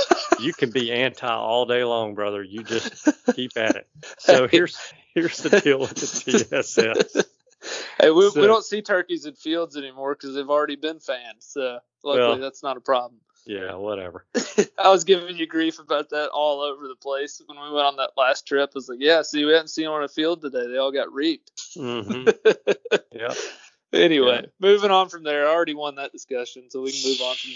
you 0.40 0.52
can 0.52 0.70
be 0.70 0.92
anti 0.92 1.26
all 1.26 1.66
day 1.66 1.84
long, 1.84 2.14
brother. 2.14 2.42
You 2.42 2.62
just 2.62 3.08
keep 3.34 3.52
at 3.56 3.76
it. 3.76 3.88
So 4.18 4.48
here's 4.48 4.78
here's 5.14 5.38
the 5.38 5.60
deal 5.60 5.80
with 5.80 5.94
the 5.94 6.62
TSS. 6.62 7.26
Hey, 7.98 8.10
we, 8.10 8.30
so, 8.30 8.40
we 8.40 8.46
don't 8.46 8.64
see 8.64 8.82
turkeys 8.82 9.26
in 9.26 9.34
fields 9.34 9.76
anymore 9.76 10.14
because 10.14 10.34
they've 10.34 10.48
already 10.48 10.76
been 10.76 11.00
fanned. 11.00 11.38
So 11.40 11.78
luckily, 12.02 12.26
well, 12.26 12.38
that's 12.38 12.62
not 12.62 12.76
a 12.76 12.80
problem. 12.80 13.20
Yeah, 13.46 13.74
whatever. 13.74 14.24
I 14.78 14.90
was 14.90 15.04
giving 15.04 15.36
you 15.36 15.46
grief 15.46 15.78
about 15.78 16.10
that 16.10 16.30
all 16.30 16.60
over 16.62 16.88
the 16.88 16.96
place 16.96 17.42
when 17.44 17.58
we 17.58 17.70
went 17.72 17.86
on 17.86 17.96
that 17.96 18.12
last 18.16 18.46
trip. 18.46 18.70
I 18.74 18.74
was 18.74 18.88
like, 18.88 19.00
yeah, 19.00 19.22
see, 19.22 19.44
we 19.44 19.52
hadn't 19.52 19.68
seen 19.68 19.84
them 19.84 19.92
on 19.92 20.02
a 20.02 20.08
field 20.08 20.40
today. 20.40 20.66
They 20.66 20.78
all 20.78 20.92
got 20.92 21.12
reaped. 21.12 21.52
Mm-hmm. 21.76 22.28
yeah. 23.12 23.34
Anyway, 23.92 24.40
yeah. 24.42 24.48
moving 24.60 24.90
on 24.90 25.08
from 25.08 25.24
there. 25.24 25.46
I 25.46 25.52
already 25.52 25.74
won 25.74 25.96
that 25.96 26.12
discussion, 26.12 26.70
so 26.70 26.80
we 26.82 26.92
can 26.92 27.10
move 27.10 27.20
on 27.20 27.36
from 27.36 27.50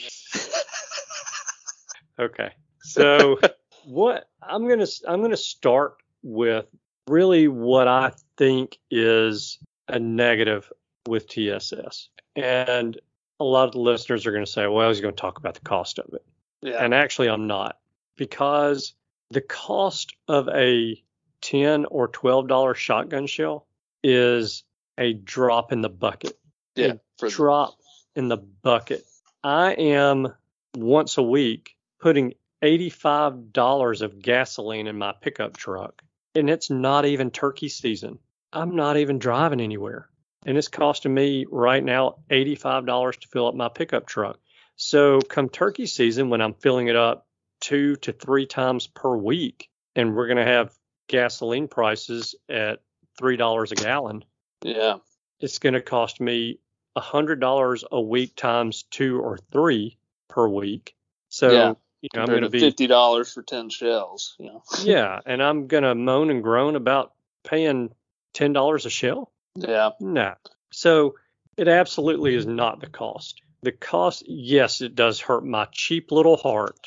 there. 2.19 2.27
okay. 2.27 2.53
So 2.81 3.41
what 3.85 4.29
I'm 4.43 4.69
gonna 4.69 4.87
I'm 5.07 5.23
gonna 5.23 5.37
start 5.37 5.95
with 6.23 6.67
really 7.09 7.49
what 7.49 7.89
I 7.89 8.13
think 8.37 8.79
is 8.91 9.59
a 9.89 9.99
negative 9.99 10.71
with 11.09 11.29
TSS, 11.29 12.09
and 12.37 13.01
a 13.41 13.45
lot 13.45 13.67
of 13.67 13.73
the 13.73 13.81
listeners 13.81 14.27
are 14.27 14.33
going 14.33 14.45
to 14.45 14.51
say, 14.51 14.67
well, 14.67 14.89
he's 14.89 15.01
going 15.01 15.15
to 15.15 15.21
talk 15.21 15.39
about 15.39 15.55
the 15.55 15.61
cost 15.61 15.99
of 15.99 16.13
it. 16.15 16.25
Yeah. 16.63 16.83
And 16.85 16.93
actually, 16.93 17.29
I'm 17.29 17.47
not 17.47 17.79
because 18.17 18.95
the 19.31 19.41
cost 19.41 20.15
of 20.27 20.49
a 20.49 21.01
10 21.43 21.85
or 21.87 22.09
12 22.09 22.49
dollar 22.49 22.75
shotgun 22.75 23.27
shell 23.27 23.67
is 24.03 24.65
a 24.97 25.13
drop 25.13 25.73
in 25.73 25.81
the 25.81 25.89
bucket. 25.89 26.39
Yeah, 26.75 26.95
a 27.23 27.29
drop 27.29 27.79
in 28.17 28.29
the 28.29 28.37
bucket. 28.37 29.05
I 29.43 29.73
am 29.73 30.33
once 30.77 31.19
a 31.19 31.23
week 31.23 31.77
putting 32.01 32.35
$85 32.63 34.03
of 34.03 34.21
gasoline 34.21 34.87
in 34.87 34.99
my 34.99 35.13
pickup 35.21 35.57
truck, 35.57 36.03
and 36.35 36.51
it's 36.51 36.71
not 36.71 37.05
even 37.05 37.31
turkey 37.31 37.69
season. 37.69 38.19
I'm 38.53 38.75
not 38.75 38.97
even 38.97 39.19
driving 39.19 39.61
anywhere 39.61 40.09
and 40.49 40.57
it's 40.57 40.69
costing 40.69 41.13
me 41.13 41.45
right 41.51 41.85
now 41.85 42.17
$85 42.31 43.21
to 43.21 43.29
fill 43.29 43.49
up 43.49 43.55
my 43.55 43.69
pickup 43.69 44.07
truck. 44.07 44.39
So 44.77 45.21
come 45.21 45.51
turkey 45.51 45.85
season, 45.85 46.31
when 46.31 46.41
I'm 46.41 46.55
filling 46.55 46.89
it 46.89 46.97
up 46.97 47.27
two 47.61 47.97
to 47.97 48.13
three 48.13 48.47
times 48.47 48.87
per 48.87 49.15
week, 49.15 49.69
and 49.95 50.17
we're 50.17 50.27
going 50.27 50.39
to 50.39 50.51
have 50.51 50.73
gasoline 51.07 51.69
prices 51.69 52.35
at 52.49 52.81
three 53.19 53.37
dollars 53.37 53.73
a 53.73 53.75
gallon. 53.75 54.25
Yeah, 54.63 54.99
it's 55.39 55.59
going 55.59 55.75
to 55.75 55.83
cost 55.83 56.19
me 56.19 56.61
a 56.97 57.01
hundred 57.01 57.41
dollars 57.41 57.85
a 57.93 58.01
week 58.01 58.35
times 58.35 58.85
two 58.85 59.21
or 59.21 59.39
three 59.53 59.99
per 60.29 60.49
week. 60.49 60.95
So 61.29 61.51
yeah. 61.51 61.75
You 62.01 62.09
know, 62.15 62.23
I'm 62.23 62.29
going 62.29 62.43
to 62.43 62.49
be 62.49 62.61
fifty 62.61 62.87
dollars 62.87 63.33
for 63.35 63.43
ten 63.43 63.69
shells. 63.69 64.37
You 64.39 64.47
know. 64.47 64.63
yeah, 64.83 65.19
and 65.27 65.43
I'm 65.43 65.67
going 65.67 65.83
to 65.83 65.95
moan 65.97 66.31
and 66.31 66.43
groan 66.43 66.77
about 66.77 67.13
paying 67.45 67.91
ten 68.33 68.55
dollars 68.55 68.87
a 68.87 68.91
shell. 68.91 69.33
Yeah. 69.57 69.91
No. 70.01 70.35
So 70.71 71.15
it 71.57 71.69
absolutely 71.69 72.35
is 72.35 72.47
not 72.47 72.81
the 72.81 72.89
cost. 72.89 73.43
The 73.63 73.73
cost, 73.73 74.25
yes, 74.27 74.81
it 74.81 74.95
does 74.95 75.21
hurt 75.21 75.45
my 75.45 75.67
cheap 75.73 76.13
little 76.13 76.37
heart 76.37 76.79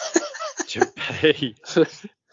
to 0.68 0.86
pay 0.96 1.54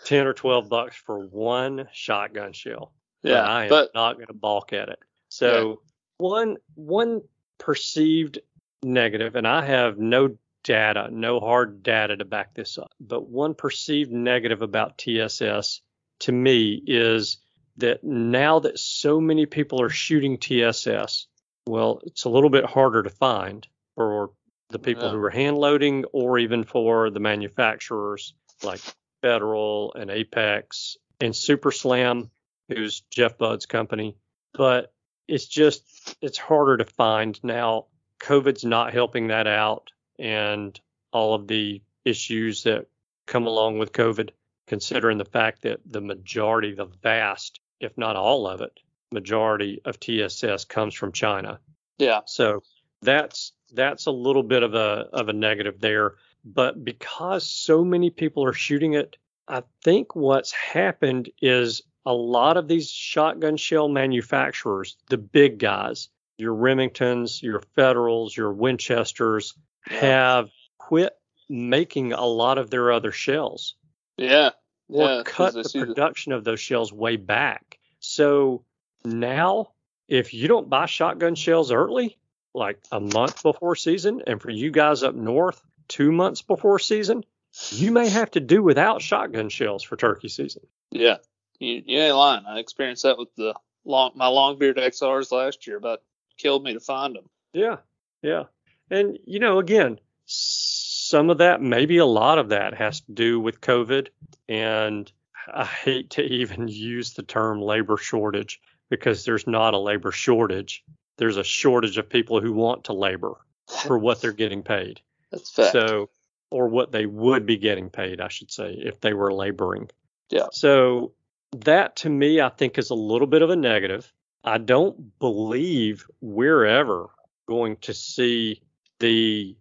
10 0.05 0.27
or 0.27 0.33
12 0.33 0.69
bucks 0.69 0.95
for 0.95 1.19
one 1.19 1.87
shotgun 1.91 2.53
shell. 2.53 2.93
Yeah. 3.23 3.33
But 3.33 3.49
I 3.49 3.63
am 3.63 3.69
but, 3.69 3.91
not 3.93 4.15
going 4.15 4.27
to 4.27 4.33
balk 4.33 4.71
at 4.71 4.89
it. 4.89 4.99
So 5.29 5.67
yeah. 5.67 5.75
one 6.17 6.57
one 6.75 7.21
perceived 7.57 8.39
negative, 8.83 9.35
and 9.35 9.47
I 9.47 9.65
have 9.65 9.97
no 9.97 10.37
data, 10.63 11.09
no 11.11 11.39
hard 11.39 11.83
data 11.83 12.17
to 12.17 12.25
back 12.25 12.53
this 12.53 12.77
up, 12.77 12.91
but 12.99 13.27
one 13.27 13.53
perceived 13.53 14.11
negative 14.11 14.61
about 14.61 14.97
TSS 14.97 15.81
to 16.19 16.31
me 16.31 16.81
is 16.85 17.37
that 17.77 18.03
now 18.03 18.59
that 18.59 18.79
so 18.79 19.19
many 19.19 19.45
people 19.45 19.81
are 19.81 19.89
shooting 19.89 20.37
TSS, 20.37 21.27
well, 21.67 22.01
it's 22.05 22.25
a 22.25 22.29
little 22.29 22.49
bit 22.49 22.65
harder 22.65 23.03
to 23.03 23.09
find 23.09 23.67
for 23.95 24.31
the 24.69 24.79
people 24.79 25.05
yeah. 25.05 25.11
who 25.11 25.23
are 25.23 25.29
hand 25.29 25.57
loading 25.57 26.05
or 26.11 26.37
even 26.39 26.63
for 26.63 27.09
the 27.09 27.19
manufacturers 27.19 28.33
like 28.63 28.81
Federal 29.21 29.93
and 29.93 30.09
Apex 30.09 30.97
and 31.21 31.35
Super 31.35 31.71
Slam, 31.71 32.29
who's 32.69 33.01
Jeff 33.11 33.37
Budd's 33.37 33.65
company. 33.65 34.17
But 34.53 34.93
it's 35.27 35.45
just, 35.45 35.83
it's 36.21 36.37
harder 36.37 36.77
to 36.77 36.85
find 36.85 37.39
now. 37.43 37.87
COVID's 38.19 38.63
not 38.63 38.93
helping 38.93 39.27
that 39.27 39.47
out 39.47 39.91
and 40.17 40.79
all 41.11 41.35
of 41.35 41.47
the 41.47 41.81
issues 42.05 42.63
that 42.63 42.87
come 43.27 43.47
along 43.47 43.77
with 43.77 43.91
COVID, 43.91 44.29
considering 44.67 45.17
the 45.17 45.25
fact 45.25 45.63
that 45.63 45.79
the 45.85 46.01
majority, 46.01 46.73
the 46.73 46.85
vast 46.85 47.59
if 47.79 47.97
not 47.97 48.15
all 48.15 48.47
of 48.47 48.61
it, 48.61 48.79
majority 49.11 49.81
of 49.85 49.99
TSS 49.99 50.65
comes 50.65 50.93
from 50.93 51.11
China. 51.11 51.59
Yeah. 51.97 52.21
So 52.25 52.63
that's 53.01 53.53
that's 53.73 54.05
a 54.05 54.11
little 54.11 54.43
bit 54.43 54.63
of 54.63 54.73
a 54.73 55.07
of 55.13 55.29
a 55.29 55.33
negative 55.33 55.79
there. 55.79 56.15
But 56.43 56.83
because 56.83 57.49
so 57.49 57.83
many 57.83 58.09
people 58.09 58.45
are 58.45 58.53
shooting 58.53 58.93
it, 58.93 59.17
I 59.47 59.63
think 59.83 60.15
what's 60.15 60.51
happened 60.51 61.29
is 61.41 61.81
a 62.05 62.13
lot 62.13 62.57
of 62.57 62.67
these 62.67 62.89
shotgun 62.89 63.57
shell 63.57 63.87
manufacturers, 63.87 64.95
the 65.09 65.17
big 65.17 65.57
guys, 65.57 66.09
your 66.37 66.53
Remingtons, 66.53 67.41
your 67.41 67.61
Federals, 67.75 68.37
your 68.37 68.53
Winchesters, 68.53 69.55
have 69.87 70.49
quit 70.77 71.13
making 71.49 72.13
a 72.13 72.25
lot 72.25 72.59
of 72.59 72.69
their 72.69 72.91
other 72.91 73.11
shells. 73.11 73.75
Yeah 74.17 74.51
or 74.89 75.07
yeah, 75.07 75.21
cut 75.25 75.53
the 75.53 75.85
production 75.85 76.31
of 76.31 76.43
those 76.43 76.59
shells 76.59 76.93
way 76.93 77.15
back. 77.15 77.64
So 78.05 78.63
now, 79.03 79.71
if 80.07 80.33
you 80.33 80.47
don't 80.47 80.69
buy 80.69 80.85
shotgun 80.85 81.35
shells 81.35 81.71
early, 81.71 82.17
like 82.53 82.79
a 82.91 82.99
month 82.99 83.41
before 83.41 83.75
season, 83.75 84.21
and 84.27 84.41
for 84.41 84.51
you 84.51 84.71
guys 84.71 85.03
up 85.03 85.15
north, 85.15 85.61
two 85.87 86.11
months 86.11 86.41
before 86.41 86.79
season, 86.79 87.25
you 87.71 87.91
may 87.91 88.07
have 88.07 88.31
to 88.31 88.39
do 88.39 88.61
without 88.61 89.01
shotgun 89.01 89.49
shells 89.49 89.83
for 89.83 89.95
turkey 89.95 90.29
season. 90.29 90.65
Yeah, 90.91 91.17
you, 91.59 91.81
you 91.85 91.99
ain't 91.99 92.15
lying. 92.15 92.45
I 92.45 92.59
experienced 92.59 93.03
that 93.03 93.17
with 93.17 93.33
the 93.35 93.55
long 93.85 94.11
my 94.15 94.27
long 94.27 94.59
beard 94.59 94.77
XRs 94.77 95.31
last 95.31 95.65
year. 95.65 95.77
About 95.77 96.01
killed 96.37 96.63
me 96.63 96.73
to 96.73 96.79
find 96.79 97.15
them. 97.15 97.29
Yeah, 97.53 97.77
yeah, 98.21 98.43
and 98.91 99.17
you 99.25 99.39
know, 99.39 99.59
again, 99.59 99.99
some 100.25 101.29
of 101.29 101.39
that, 101.39 101.61
maybe 101.61 101.97
a 101.97 102.05
lot 102.05 102.37
of 102.37 102.49
that, 102.49 102.75
has 102.75 103.01
to 103.01 103.11
do 103.11 103.39
with 103.39 103.61
COVID, 103.61 104.09
and 104.47 105.11
I 105.53 105.65
hate 105.65 106.11
to 106.11 106.21
even 106.21 106.67
use 106.67 107.13
the 107.13 107.23
term 107.23 107.61
labor 107.61 107.97
shortage 107.97 108.61
because 108.89 109.25
there's 109.25 109.47
not 109.47 109.73
a 109.73 109.79
labor 109.79 110.11
shortage. 110.11 110.83
There's 111.17 111.37
a 111.37 111.43
shortage 111.43 111.97
of 111.97 112.09
people 112.09 112.41
who 112.41 112.53
want 112.53 112.85
to 112.85 112.93
labor 112.93 113.35
for 113.83 113.97
what 113.97 114.21
they're 114.21 114.31
getting 114.31 114.63
paid. 114.63 115.01
That's 115.31 115.51
fact. 115.51 115.71
So, 115.71 116.09
or 116.51 116.67
what 116.67 116.91
they 116.91 117.05
would 117.05 117.45
be 117.45 117.57
getting 117.57 117.89
paid, 117.89 118.21
I 118.21 118.27
should 118.27 118.51
say, 118.51 118.73
if 118.73 119.01
they 119.01 119.13
were 119.13 119.33
laboring. 119.33 119.89
Yeah. 120.29 120.47
So 120.51 121.13
that 121.57 121.97
to 121.97 122.09
me, 122.09 122.41
I 122.41 122.49
think 122.49 122.77
is 122.77 122.89
a 122.89 122.95
little 122.95 123.27
bit 123.27 123.41
of 123.41 123.49
a 123.49 123.55
negative. 123.55 124.11
I 124.43 124.57
don't 124.57 125.17
believe 125.19 126.05
we're 126.21 126.65
ever 126.65 127.07
going 127.47 127.77
to 127.77 127.93
see 127.93 128.61
the 128.99 129.55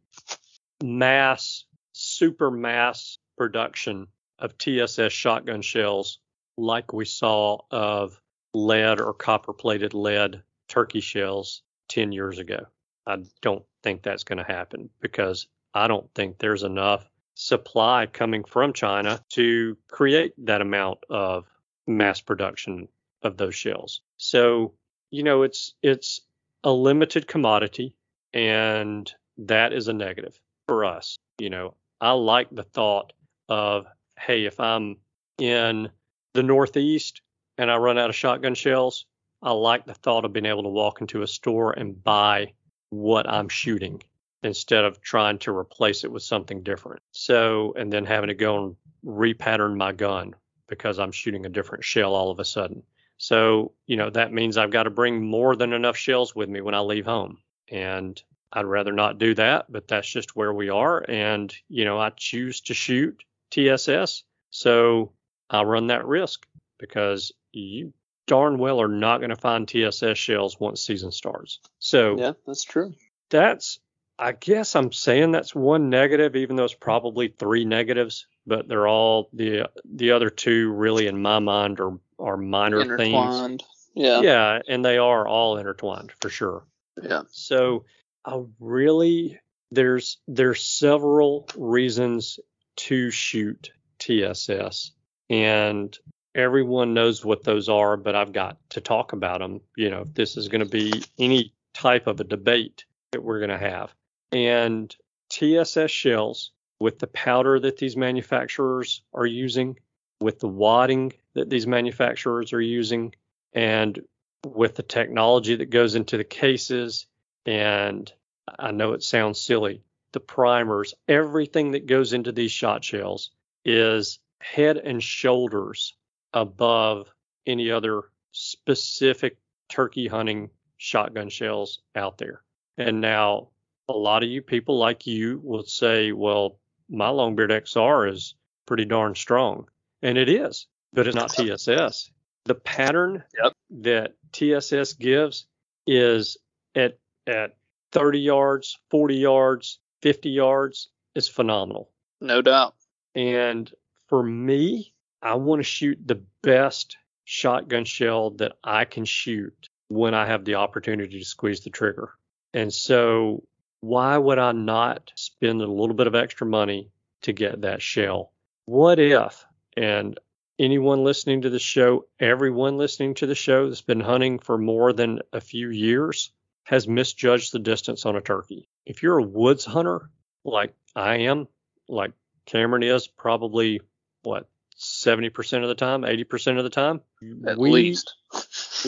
mass, 0.82 1.64
super 1.92 2.50
mass 2.50 3.18
production 3.36 4.08
of 4.38 4.58
TSS 4.58 5.12
shotgun 5.12 5.62
shells 5.62 6.18
like 6.56 6.92
we 6.92 7.04
saw 7.04 7.58
of 7.70 8.20
lead 8.52 9.00
or 9.00 9.12
copper 9.12 9.52
plated 9.52 9.94
lead 9.94 10.42
turkey 10.68 11.00
shells 11.00 11.62
10 11.88 12.12
years 12.12 12.38
ago. 12.38 12.66
I 13.06 13.18
don't 13.42 13.64
think 13.82 14.02
that's 14.02 14.24
going 14.24 14.38
to 14.38 14.44
happen 14.44 14.90
because 15.00 15.46
I 15.74 15.88
don't 15.88 16.08
think 16.14 16.38
there's 16.38 16.62
enough 16.62 17.08
supply 17.34 18.06
coming 18.06 18.44
from 18.44 18.72
China 18.72 19.20
to 19.30 19.76
create 19.90 20.32
that 20.46 20.60
amount 20.60 20.98
of 21.10 21.44
mass 21.86 22.20
production 22.20 22.88
of 23.22 23.36
those 23.36 23.54
shells. 23.54 24.00
So, 24.16 24.74
you 25.10 25.22
know, 25.22 25.42
it's 25.42 25.74
it's 25.82 26.20
a 26.62 26.70
limited 26.70 27.26
commodity 27.26 27.96
and 28.32 29.12
that 29.38 29.72
is 29.72 29.88
a 29.88 29.92
negative 29.92 30.38
for 30.66 30.84
us. 30.84 31.16
You 31.38 31.50
know, 31.50 31.74
I 32.00 32.12
like 32.12 32.48
the 32.50 32.62
thought 32.62 33.12
of 33.48 33.86
hey, 34.18 34.44
if 34.44 34.60
I'm 34.60 34.96
in 35.38 35.90
the 36.34 36.42
Northeast 36.42 37.22
and 37.58 37.70
I 37.70 37.76
run 37.76 37.98
out 37.98 38.10
of 38.10 38.16
shotgun 38.16 38.54
shells, 38.54 39.06
I 39.42 39.52
like 39.52 39.86
the 39.86 39.94
thought 39.94 40.24
of 40.24 40.32
being 40.32 40.46
able 40.46 40.62
to 40.62 40.68
walk 40.68 41.00
into 41.00 41.22
a 41.22 41.26
store 41.26 41.72
and 41.72 42.02
buy 42.02 42.54
what 42.90 43.28
I'm 43.28 43.48
shooting 43.48 44.02
instead 44.42 44.84
of 44.84 45.00
trying 45.00 45.38
to 45.38 45.56
replace 45.56 46.04
it 46.04 46.12
with 46.12 46.22
something 46.22 46.62
different. 46.62 47.02
So, 47.12 47.74
and 47.76 47.92
then 47.92 48.04
having 48.04 48.28
to 48.28 48.34
go 48.34 48.64
and 48.64 48.76
repattern 49.04 49.76
my 49.76 49.92
gun 49.92 50.34
because 50.68 50.98
I'm 50.98 51.12
shooting 51.12 51.46
a 51.46 51.50
different 51.50 51.84
shell 51.84 52.14
all 52.14 52.30
of 52.30 52.38
a 52.38 52.44
sudden. 52.44 52.82
So, 53.16 53.72
you 53.86 53.96
know, 53.96 54.10
that 54.10 54.32
means 54.32 54.56
I've 54.56 54.70
got 54.70 54.84
to 54.84 54.90
bring 54.90 55.24
more 55.24 55.56
than 55.56 55.72
enough 55.72 55.96
shells 55.96 56.34
with 56.34 56.48
me 56.48 56.60
when 56.60 56.74
I 56.74 56.80
leave 56.80 57.06
home. 57.06 57.38
And 57.70 58.20
I'd 58.52 58.66
rather 58.66 58.92
not 58.92 59.18
do 59.18 59.34
that, 59.34 59.70
but 59.70 59.88
that's 59.88 60.08
just 60.08 60.36
where 60.36 60.52
we 60.52 60.68
are. 60.68 61.04
And, 61.08 61.54
you 61.68 61.84
know, 61.84 61.98
I 61.98 62.10
choose 62.10 62.60
to 62.62 62.74
shoot 62.74 63.22
TSS. 63.54 64.24
So 64.50 65.12
I 65.50 65.62
run 65.62 65.88
that 65.88 66.06
risk 66.06 66.46
because 66.78 67.32
you 67.52 67.92
darn 68.26 68.58
well 68.58 68.80
are 68.80 68.88
not 68.88 69.18
going 69.18 69.30
to 69.30 69.36
find 69.36 69.68
TSS 69.68 70.16
shells 70.18 70.58
once 70.58 70.80
season 70.80 71.12
starts. 71.12 71.60
So 71.78 72.16
yeah, 72.18 72.32
that's 72.46 72.64
true. 72.64 72.94
That's 73.30 73.78
I 74.18 74.32
guess 74.32 74.76
I'm 74.76 74.92
saying 74.92 75.32
that's 75.32 75.54
one 75.54 75.90
negative, 75.90 76.36
even 76.36 76.56
though 76.56 76.64
it's 76.64 76.74
probably 76.74 77.28
three 77.28 77.64
negatives, 77.64 78.26
but 78.46 78.68
they're 78.68 78.88
all 78.88 79.28
the 79.32 79.68
the 79.84 80.12
other 80.12 80.30
two 80.30 80.70
really 80.72 81.06
in 81.06 81.20
my 81.20 81.38
mind 81.38 81.80
are 81.80 81.98
are 82.18 82.36
minor 82.36 82.96
things. 82.96 83.62
Yeah. 83.94 84.20
Yeah, 84.22 84.60
and 84.68 84.84
they 84.84 84.98
are 84.98 85.26
all 85.26 85.56
intertwined 85.56 86.12
for 86.20 86.28
sure. 86.28 86.64
Yeah. 87.00 87.22
So 87.30 87.84
I 88.24 88.42
really 88.58 89.40
there's 89.70 90.18
there's 90.26 90.62
several 90.62 91.48
reasons 91.56 92.38
to 92.76 93.10
shoot 93.10 93.72
TSS 93.98 94.92
and 95.30 95.96
everyone 96.34 96.94
knows 96.94 97.24
what 97.24 97.44
those 97.44 97.68
are, 97.68 97.96
but 97.96 98.14
I've 98.14 98.32
got 98.32 98.58
to 98.70 98.80
talk 98.80 99.12
about 99.12 99.40
them. 99.40 99.60
You 99.76 99.90
know, 99.90 100.02
if 100.02 100.14
this 100.14 100.36
is 100.36 100.48
going 100.48 100.64
to 100.64 100.70
be 100.70 101.02
any 101.18 101.52
type 101.72 102.06
of 102.06 102.20
a 102.20 102.24
debate 102.24 102.84
that 103.12 103.22
we're 103.22 103.38
going 103.38 103.50
to 103.50 103.58
have. 103.58 103.94
And 104.32 104.94
TSS 105.30 105.90
shells 105.90 106.50
with 106.80 106.98
the 106.98 107.06
powder 107.06 107.60
that 107.60 107.78
these 107.78 107.96
manufacturers 107.96 109.02
are 109.12 109.26
using, 109.26 109.78
with 110.20 110.40
the 110.40 110.48
wadding 110.48 111.12
that 111.34 111.50
these 111.50 111.66
manufacturers 111.66 112.52
are 112.52 112.60
using, 112.60 113.14
and 113.52 114.00
with 114.44 114.74
the 114.74 114.82
technology 114.82 115.56
that 115.56 115.70
goes 115.70 115.94
into 115.94 116.16
the 116.16 116.24
cases, 116.24 117.06
and 117.46 118.12
I 118.58 118.72
know 118.72 118.92
it 118.92 119.02
sounds 119.02 119.40
silly, 119.40 119.82
the 120.14 120.20
primers, 120.20 120.94
everything 121.08 121.72
that 121.72 121.86
goes 121.86 122.12
into 122.12 122.32
these 122.32 122.52
shot 122.52 122.82
shells 122.82 123.30
is 123.64 124.20
head 124.40 124.78
and 124.78 125.02
shoulders 125.02 125.94
above 126.32 127.12
any 127.46 127.70
other 127.70 128.04
specific 128.32 129.36
turkey 129.68 130.06
hunting 130.06 130.50
shotgun 130.78 131.28
shells 131.28 131.80
out 131.96 132.16
there. 132.16 132.42
And 132.78 133.00
now 133.00 133.48
a 133.88 133.92
lot 133.92 134.22
of 134.22 134.28
you 134.28 134.40
people 134.40 134.78
like 134.78 135.06
you 135.06 135.40
will 135.42 135.64
say, 135.64 136.12
well, 136.12 136.58
my 136.88 137.08
Longbeard 137.08 137.50
XR 137.50 138.10
is 138.12 138.34
pretty 138.66 138.84
darn 138.84 139.14
strong. 139.14 139.68
And 140.00 140.16
it 140.16 140.28
is, 140.28 140.66
but 140.92 141.08
it's 141.08 141.16
not 141.16 141.30
TSS. 141.34 142.10
The 142.44 142.54
pattern 142.54 143.24
yep. 143.42 143.52
that 143.82 144.14
TSS 144.32 144.92
gives 144.94 145.46
is 145.86 146.36
at 146.74 146.98
at 147.26 147.56
30 147.92 148.20
yards, 148.20 148.78
40 148.90 149.16
yards, 149.16 149.78
50 150.04 150.28
yards 150.28 150.88
is 151.14 151.28
phenomenal. 151.28 151.90
No 152.20 152.42
doubt. 152.42 152.74
And 153.14 153.72
for 154.08 154.22
me, 154.22 154.92
I 155.22 155.36
want 155.36 155.60
to 155.60 155.64
shoot 155.64 155.98
the 156.04 156.22
best 156.42 156.98
shotgun 157.24 157.86
shell 157.86 158.32
that 158.32 158.52
I 158.62 158.84
can 158.84 159.06
shoot 159.06 159.70
when 159.88 160.12
I 160.12 160.26
have 160.26 160.44
the 160.44 160.56
opportunity 160.56 161.20
to 161.20 161.24
squeeze 161.24 161.64
the 161.64 161.70
trigger. 161.70 162.10
And 162.52 162.70
so, 162.70 163.44
why 163.80 164.18
would 164.18 164.38
I 164.38 164.52
not 164.52 165.10
spend 165.14 165.62
a 165.62 165.66
little 165.66 165.94
bit 165.94 166.06
of 166.06 166.14
extra 166.14 166.46
money 166.46 166.90
to 167.22 167.32
get 167.32 167.62
that 167.62 167.80
shell? 167.80 168.30
What 168.66 168.98
if, 168.98 169.42
and 169.74 170.20
anyone 170.58 171.02
listening 171.02 171.40
to 171.42 171.50
the 171.50 171.58
show, 171.58 172.04
everyone 172.20 172.76
listening 172.76 173.14
to 173.14 173.26
the 173.26 173.34
show 173.34 173.70
that's 173.70 173.80
been 173.80 174.00
hunting 174.00 174.38
for 174.38 174.58
more 174.58 174.92
than 174.92 175.20
a 175.32 175.40
few 175.40 175.70
years 175.70 176.30
has 176.64 176.86
misjudged 176.86 177.52
the 177.52 177.58
distance 177.58 178.04
on 178.04 178.16
a 178.16 178.20
turkey. 178.20 178.68
If 178.86 179.02
you're 179.02 179.18
a 179.18 179.22
woods 179.22 179.64
hunter, 179.64 180.10
like 180.44 180.74
I 180.94 181.16
am, 181.18 181.48
like 181.88 182.12
Cameron 182.46 182.82
is, 182.82 183.06
probably 183.06 183.80
what 184.22 184.48
70% 184.78 185.62
of 185.62 185.68
the 185.68 185.74
time, 185.74 186.02
80% 186.02 186.58
of 186.58 186.64
the 186.64 186.70
time, 186.70 187.00
at 187.46 187.58
we, 187.58 187.70
least 187.70 188.14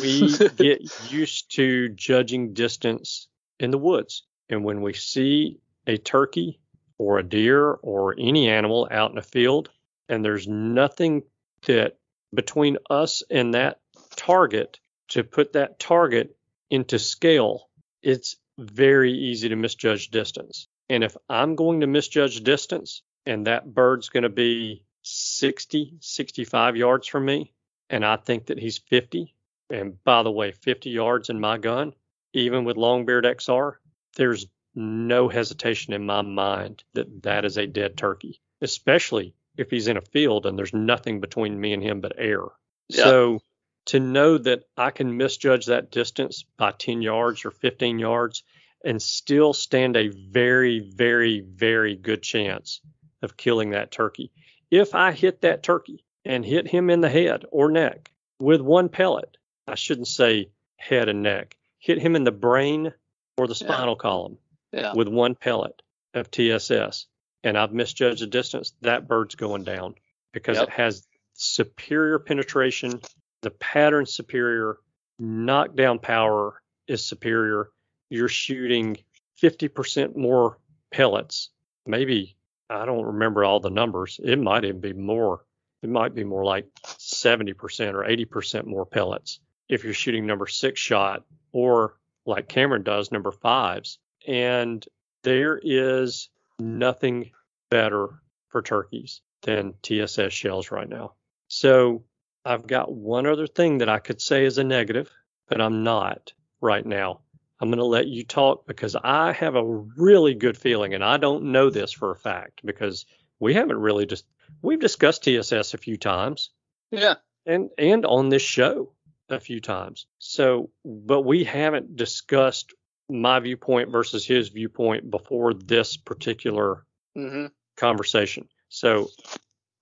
we 0.00 0.37
get 0.56 1.11
used 1.11 1.54
to 1.56 1.88
judging 1.90 2.52
distance 2.52 3.28
in 3.59 3.70
the 3.70 3.78
woods. 3.78 4.24
And 4.48 4.64
when 4.64 4.82
we 4.82 4.92
see 4.92 5.61
a 5.87 5.96
turkey 5.96 6.61
or 6.98 7.18
a 7.18 7.22
deer 7.22 7.70
or 7.70 8.14
any 8.18 8.48
animal 8.48 8.88
out 8.90 9.12
in 9.12 9.18
a 9.18 9.22
field, 9.22 9.70
and 10.09 10.24
there's 10.24 10.46
nothing 10.48 11.22
that 11.66 11.98
between 12.35 12.78
us 12.90 13.22
and 13.30 13.54
that 13.54 13.80
target 14.16 14.78
to 15.09 15.24
put 15.24 15.52
that 15.52 15.78
target 15.78 16.37
into 16.70 16.98
scale, 16.98 17.68
it's 18.02 18.37
very 18.59 19.12
easy 19.12 19.49
to 19.49 19.57
misjudge 19.57 20.11
distance. 20.11 20.69
And 20.88 21.05
if 21.05 21.16
I'm 21.29 21.55
going 21.55 21.81
to 21.81 21.87
misjudge 21.87 22.42
distance 22.42 23.03
and 23.25 23.47
that 23.47 23.73
bird's 23.73 24.09
going 24.09 24.23
to 24.23 24.29
be 24.29 24.85
60, 25.03 25.97
65 26.01 26.77
yards 26.77 27.07
from 27.07 27.25
me, 27.25 27.53
and 27.90 28.05
I 28.05 28.16
think 28.16 28.47
that 28.47 28.59
he's 28.59 28.79
50, 28.79 29.35
and 29.71 30.03
by 30.05 30.23
the 30.23 30.31
way, 30.31 30.53
50 30.53 30.90
yards 30.90 31.29
in 31.29 31.40
my 31.40 31.59
gun, 31.59 31.92
even 32.33 32.64
with 32.64 32.77
Longbeard 32.77 33.25
XR, 33.25 33.75
there's 34.16 34.47
no 34.75 35.29
hesitation 35.29 35.92
in 35.92 36.05
my 36.05 36.23
mind 36.23 36.85
that 36.95 37.23
that 37.23 37.45
is 37.45 37.57
a 37.57 37.66
dead 37.66 37.97
turkey, 37.97 38.40
especially 38.61 39.35
if 39.57 39.71
he's 39.71 39.88
in 39.88 39.97
a 39.97 40.03
field 40.03 40.47
and 40.47 40.59
there's 40.59 40.75
nothing 40.75 41.21
between 41.21 41.59
me 41.59 41.73
and 41.73 41.83
him 41.83 42.01
but 42.01 42.12
air. 42.19 42.42
Yeah. 42.88 43.05
So 43.05 43.42
to 43.87 44.01
know 44.01 44.38
that 44.38 44.64
I 44.77 44.90
can 44.90 45.16
misjudge 45.16 45.66
that 45.66 45.90
distance 45.90 46.44
by 46.57 46.72
10 46.72 47.03
yards 47.03 47.44
or 47.44 47.51
15 47.51 47.99
yards 47.99 48.42
and 48.85 49.01
still 49.01 49.53
stand 49.53 49.96
a 49.96 50.09
very, 50.09 50.81
very, 50.81 51.40
very 51.40 51.96
good 51.96 52.22
chance 52.22 52.81
of 53.22 53.37
killing 53.37 53.70
that 53.70 53.90
turkey. 53.90 54.31
If 54.70 54.94
I 54.94 55.12
hit 55.12 55.40
that 55.42 55.62
turkey 55.62 56.05
and 56.25 56.44
hit 56.44 56.68
him 56.68 56.90
in 56.90 57.01
the 57.01 57.09
head 57.09 57.44
or 57.51 57.70
neck 57.70 58.12
with 58.40 58.61
one 58.61 58.88
pellet, 58.88 59.37
I 59.66 59.77
shouldn't 59.77 60.09
say 60.09 60.51
head 60.77 61.09
and 61.09 61.22
neck, 61.22 61.57
hit 61.79 61.99
him 61.99 62.16
in 62.16 62.25
the 62.25 62.33
brain 62.33 62.92
or 63.37 63.46
the 63.46 63.55
spinal 63.55 63.96
yeah. 63.99 64.03
column 64.03 64.38
yeah. 64.72 64.92
with 64.94 65.09
one 65.09 65.35
pellet 65.35 65.83
of 66.14 66.31
TSS, 66.31 67.07
and 67.44 67.57
I've 67.57 67.72
misjudged 67.72 68.22
the 68.22 68.27
distance, 68.27 68.72
that 68.83 69.07
bird's 69.07 69.35
going 69.35 69.64
down 69.64 69.94
because 70.33 70.59
Yep. 70.59 70.68
it 70.68 70.75
has 70.75 71.07
superior 71.35 72.18
penetration, 72.18 73.01
the 73.46 73.50
pattern's 73.52 74.12
superior, 74.12 74.78
knockdown 75.20 76.00
power 76.00 76.61
is 76.88 77.04
superior. 77.04 77.70
You're 78.11 78.26
shooting 78.26 78.96
50% 79.40 80.16
more 80.16 80.59
pellets. 80.92 81.50
Maybe 81.87 82.37
I 82.68 82.87
don't 82.87 83.04
remember 83.04 83.44
all 83.44 83.61
the 83.61 83.70
numbers. 83.70 84.18
It 84.20 84.40
might 84.40 84.64
even 84.64 84.80
be 84.80 84.94
more. 84.94 85.44
It 85.85 85.90
might 85.90 86.12
be 86.12 86.24
more 86.24 86.44
like 86.44 86.66
70% 86.98 87.94
or 87.94 88.02
80% 88.02 88.64
more 88.64 88.85
pellets 88.85 89.38
if 89.68 89.85
you're 89.85 89.94
shooting 89.94 90.26
number 90.26 90.48
six 90.48 90.80
shot 90.80 91.22
or 91.52 91.94
like 92.24 92.48
Cameron 92.48 92.82
does, 92.82 93.12
number 93.12 93.30
fives. 93.30 94.00
And 94.26 94.85
there 95.22 95.56
is 95.62 96.30
nothing 96.59 97.30
better 97.70 98.09
for 98.48 98.61
turkeys 98.61 99.20
than 99.42 99.74
TSS 99.82 100.32
shells 100.32 100.72
right 100.72 100.88
now. 100.88 101.12
So 101.46 102.02
I've 102.46 102.66
got 102.66 102.92
one 102.92 103.26
other 103.26 103.46
thing 103.46 103.78
that 103.78 103.88
I 103.88 103.98
could 103.98 104.20
say 104.20 104.44
is 104.44 104.59
a 104.59 104.64
negative, 104.64 105.11
but 105.48 105.61
I'm 105.61 105.82
not 105.82 106.32
right 106.61 106.87
now. 106.87 107.20
I'm 107.61 107.68
going 107.68 107.78
to 107.78 107.85
let 107.85 108.06
you 108.06 108.22
talk 108.24 108.66
because 108.66 108.94
I 109.02 109.32
have 109.32 109.56
a 109.56 109.64
really 109.64 110.35
good 110.35 110.56
feeling, 110.56 110.94
and 110.94 111.02
I 111.02 111.16
don't 111.16 111.52
know 111.52 111.70
this 111.70 111.92
for 111.92 112.11
a 112.12 112.16
fact 112.16 112.61
because 112.64 113.06
we 113.40 113.54
haven't 113.54 113.78
really 113.78 114.06
just 114.06 114.24
we've 114.62 114.80
discussed 114.80 115.24
TSS 115.24 115.74
a 115.74 115.78
few 115.78 115.96
times 115.96 116.50
Yeah. 116.90 117.14
and 117.46 117.70
and 117.78 118.06
on 118.06 118.28
this 118.28 118.42
show 118.42 118.92
a 119.28 119.40
few 119.40 119.61
times. 119.61 120.06
So, 120.18 120.70
but 120.85 121.22
we 121.22 121.44
haven't 121.44 121.96
discussed 121.96 122.74
my 123.09 123.40
viewpoint 123.40 123.90
versus 123.90 124.24
his 124.26 124.50
viewpoint 124.50 125.11
before 125.11 125.52
this 125.54 125.96
particular 125.96 126.85
hmm 127.14 127.46
conversation. 127.76 128.48
So, 128.68 129.09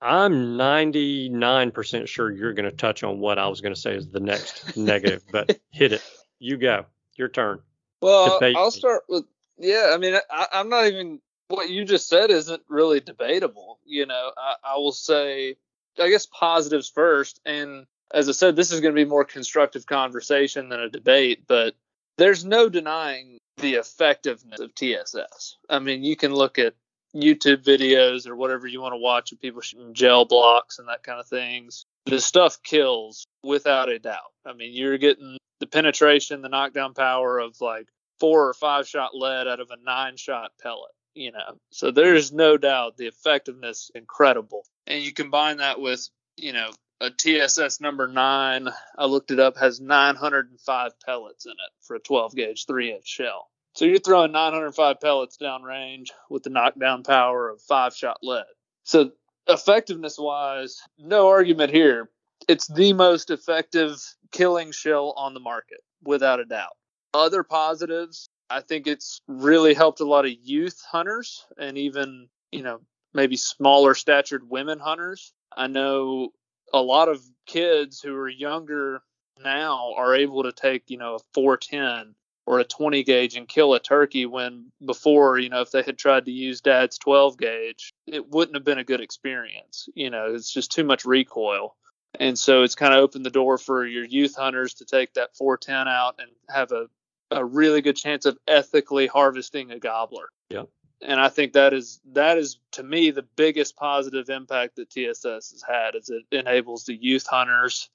I'm 0.04 0.58
99% 0.58 2.06
sure 2.08 2.30
you're 2.30 2.52
going 2.52 2.70
to 2.70 2.76
touch 2.76 3.02
on 3.02 3.20
what 3.20 3.38
I 3.38 3.48
was 3.48 3.62
going 3.62 3.74
to 3.74 3.80
say 3.80 3.94
is 3.94 4.06
the 4.08 4.20
next 4.20 4.76
negative, 4.76 5.24
but 5.32 5.58
hit 5.70 5.92
it. 5.92 6.02
You 6.38 6.58
go. 6.58 6.84
Your 7.16 7.28
turn. 7.28 7.60
Well, 8.02 8.34
Debate 8.34 8.56
I'll 8.56 8.66
me. 8.66 8.70
start 8.72 9.04
with 9.08 9.24
yeah. 9.56 9.92
I 9.94 9.98
mean, 9.98 10.16
I, 10.30 10.46
I'm 10.52 10.68
not 10.68 10.86
even 10.88 11.20
what 11.48 11.70
you 11.70 11.86
just 11.86 12.08
said 12.08 12.30
isn't 12.30 12.62
really 12.68 13.00
debatable. 13.00 13.78
You 13.86 14.04
know, 14.04 14.32
I, 14.36 14.74
I 14.74 14.76
will 14.76 14.92
say, 14.92 15.56
I 15.98 16.10
guess 16.10 16.26
positives 16.26 16.90
first. 16.90 17.40
And 17.46 17.86
as 18.12 18.28
I 18.28 18.32
said, 18.32 18.56
this 18.56 18.72
is 18.72 18.80
going 18.80 18.94
to 18.94 19.04
be 19.04 19.08
more 19.08 19.24
constructive 19.24 19.86
conversation 19.86 20.68
than 20.68 20.80
a 20.80 20.90
debate. 20.90 21.44
But 21.46 21.76
there's 22.18 22.44
no 22.44 22.68
denying 22.68 23.38
the 23.58 23.74
effectiveness 23.74 24.60
of 24.60 24.74
TSS. 24.74 25.56
I 25.70 25.78
mean, 25.78 26.04
you 26.04 26.16
can 26.16 26.34
look 26.34 26.58
at 26.58 26.74
YouTube 27.14 27.64
videos 27.64 28.26
or 28.26 28.36
whatever 28.36 28.66
you 28.66 28.80
want 28.80 28.92
to 28.92 28.98
watch 28.98 29.32
of 29.32 29.40
people 29.40 29.60
shooting 29.60 29.94
gel 29.94 30.24
blocks 30.24 30.78
and 30.78 30.88
that 30.88 31.02
kind 31.02 31.20
of 31.20 31.26
things. 31.26 31.86
The 32.06 32.20
stuff 32.20 32.62
kills 32.62 33.26
without 33.42 33.88
a 33.88 33.98
doubt. 33.98 34.32
I 34.44 34.52
mean, 34.52 34.72
you're 34.74 34.98
getting 34.98 35.38
the 35.60 35.66
penetration, 35.66 36.42
the 36.42 36.48
knockdown 36.48 36.94
power 36.94 37.38
of 37.38 37.60
like 37.60 37.88
four 38.20 38.48
or 38.48 38.54
five 38.54 38.88
shot 38.88 39.14
lead 39.14 39.46
out 39.46 39.60
of 39.60 39.70
a 39.70 39.82
nine 39.84 40.16
shot 40.16 40.52
pellet. 40.62 40.92
You 41.14 41.30
know, 41.30 41.58
so 41.70 41.92
there's 41.92 42.32
no 42.32 42.56
doubt 42.56 42.96
the 42.96 43.06
effectiveness 43.06 43.90
incredible. 43.94 44.64
And 44.86 45.02
you 45.02 45.12
combine 45.12 45.58
that 45.58 45.80
with, 45.80 46.08
you 46.36 46.52
know, 46.52 46.70
a 47.00 47.10
TSS 47.10 47.80
number 47.80 48.08
nine, 48.08 48.68
I 48.98 49.06
looked 49.06 49.30
it 49.30 49.38
up, 49.38 49.56
has 49.58 49.80
905 49.80 50.92
pellets 51.04 51.46
in 51.46 51.52
it 51.52 51.72
for 51.82 51.96
a 51.96 52.00
12 52.00 52.34
gauge 52.34 52.66
three 52.66 52.92
inch 52.92 53.06
shell. 53.06 53.48
So 53.74 53.84
you're 53.84 53.98
throwing 53.98 54.30
905 54.30 55.00
pellets 55.00 55.36
downrange 55.36 56.10
with 56.30 56.44
the 56.44 56.50
knockdown 56.50 57.02
power 57.02 57.48
of 57.48 57.60
five 57.60 57.94
shot 57.94 58.18
lead. 58.22 58.44
So 58.84 59.10
effectiveness 59.48 60.16
wise, 60.16 60.80
no 60.96 61.28
argument 61.28 61.72
here. 61.72 62.08
It's 62.46 62.68
the 62.68 62.92
most 62.92 63.30
effective 63.30 63.96
killing 64.30 64.70
shell 64.70 65.12
on 65.16 65.34
the 65.34 65.40
market, 65.40 65.78
without 66.04 66.38
a 66.38 66.44
doubt. 66.44 66.76
Other 67.14 67.42
positives, 67.42 68.28
I 68.48 68.60
think 68.60 68.86
it's 68.86 69.20
really 69.26 69.74
helped 69.74 70.00
a 70.00 70.04
lot 70.04 70.24
of 70.24 70.32
youth 70.42 70.80
hunters 70.88 71.44
and 71.58 71.76
even, 71.76 72.28
you 72.52 72.62
know, 72.62 72.80
maybe 73.12 73.36
smaller 73.36 73.94
statured 73.94 74.48
women 74.48 74.78
hunters. 74.78 75.32
I 75.56 75.66
know 75.66 76.30
a 76.72 76.82
lot 76.82 77.08
of 77.08 77.20
kids 77.46 78.00
who 78.00 78.14
are 78.14 78.28
younger 78.28 79.02
now 79.42 79.94
are 79.96 80.14
able 80.14 80.44
to 80.44 80.52
take, 80.52 80.90
you 80.90 80.98
know, 80.98 81.16
a 81.16 81.20
410 81.32 82.14
or 82.46 82.58
a 82.58 82.64
20 82.64 83.02
gauge 83.04 83.36
and 83.36 83.48
kill 83.48 83.74
a 83.74 83.80
turkey 83.80 84.26
when 84.26 84.70
before, 84.84 85.38
you 85.38 85.48
know, 85.48 85.62
if 85.62 85.70
they 85.70 85.82
had 85.82 85.98
tried 85.98 86.26
to 86.26 86.30
use 86.30 86.60
dad's 86.60 86.98
12 86.98 87.38
gauge, 87.38 87.92
it 88.06 88.28
wouldn't 88.30 88.56
have 88.56 88.64
been 88.64 88.78
a 88.78 88.84
good 88.84 89.00
experience. 89.00 89.88
You 89.94 90.10
know, 90.10 90.34
it's 90.34 90.52
just 90.52 90.72
too 90.72 90.84
much 90.84 91.04
recoil. 91.04 91.74
And 92.20 92.38
so 92.38 92.62
it's 92.62 92.74
kind 92.74 92.94
of 92.94 93.00
opened 93.00 93.26
the 93.26 93.30
door 93.30 93.58
for 93.58 93.84
your 93.86 94.04
youth 94.04 94.36
hunters 94.36 94.74
to 94.74 94.84
take 94.84 95.14
that 95.14 95.36
410 95.36 95.88
out 95.88 96.16
and 96.18 96.30
have 96.48 96.70
a, 96.72 96.86
a 97.30 97.44
really 97.44 97.80
good 97.80 97.96
chance 97.96 98.26
of 98.26 98.38
ethically 98.46 99.06
harvesting 99.06 99.72
a 99.72 99.78
gobbler. 99.78 100.28
yeah 100.48 100.64
And 101.02 101.18
I 101.18 101.28
think 101.28 101.54
that 101.54 101.72
is 101.72 102.00
that 102.12 102.38
is 102.38 102.58
to 102.72 102.82
me 102.82 103.10
the 103.10 103.26
biggest 103.36 103.76
positive 103.76 104.28
impact 104.28 104.76
that 104.76 104.90
TSS 104.90 105.24
has 105.24 105.64
had 105.66 105.96
is 105.96 106.10
it 106.10 106.24
enables 106.30 106.84
the 106.84 106.94
youth 106.94 107.26
hunters 107.26 107.88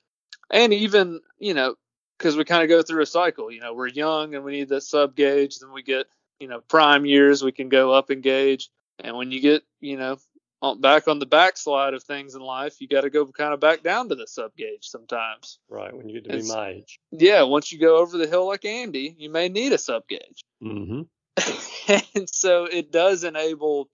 and 0.52 0.74
even, 0.74 1.22
you 1.38 1.54
know, 1.54 1.76
because 2.20 2.36
we 2.36 2.44
kind 2.44 2.62
of 2.62 2.70
go 2.70 2.84
through 2.84 3.02
a 3.02 3.08
cycle. 3.08 3.50
You 3.50 3.62
know, 3.62 3.74
we're 3.74 3.88
young 3.88 4.36
and 4.36 4.44
we 4.44 4.52
need 4.52 4.70
that 4.70 4.84
sub 4.84 5.16
gauge. 5.16 5.60
Then 5.60 5.72
we 5.72 5.82
get, 5.82 6.06
you 6.40 6.48
know, 6.48 6.60
prime 6.60 7.06
years, 7.06 7.44
we 7.44 7.54
can 7.54 7.70
go 7.70 7.94
up 7.94 8.12
in 8.12 8.22
gauge. 8.22 8.70
And 9.00 9.16
when 9.16 9.32
you 9.32 9.40
get, 9.40 9.64
you 9.80 9.98
know, 9.98 10.18
on, 10.62 10.82
back 10.82 11.08
on 11.08 11.20
the 11.20 11.26
backslide 11.26 11.94
of 11.94 12.04
things 12.04 12.36
in 12.36 12.42
life, 12.42 12.82
you 12.82 12.88
got 12.90 13.02
to 13.02 13.10
go 13.10 13.26
kind 13.28 13.54
of 13.54 13.62
back 13.62 13.82
down 13.82 14.10
to 14.10 14.16
the 14.16 14.28
sub 14.28 14.54
gauge 14.58 14.90
sometimes. 14.90 15.60
Right. 15.70 15.96
When 15.96 16.10
you 16.10 16.22
get 16.22 16.30
to 16.30 16.38
be 16.38 16.48
my 16.48 16.70
age. 16.70 17.00
Yeah, 17.12 17.44
once 17.44 17.72
you 17.72 17.80
go 17.80 17.98
over 17.98 18.18
the 18.18 18.28
hill 18.28 18.46
like 18.46 18.66
Andy, 18.66 19.16
you 19.18 19.30
may 19.30 19.48
need 19.48 19.72
a 19.72 19.78
sub 19.78 20.04
gauge. 20.10 20.44
Mm-hmm. 20.62 21.04
and 22.16 22.30
so 22.30 22.66
it 22.66 22.92
does 22.92 23.24
enable 23.24 23.90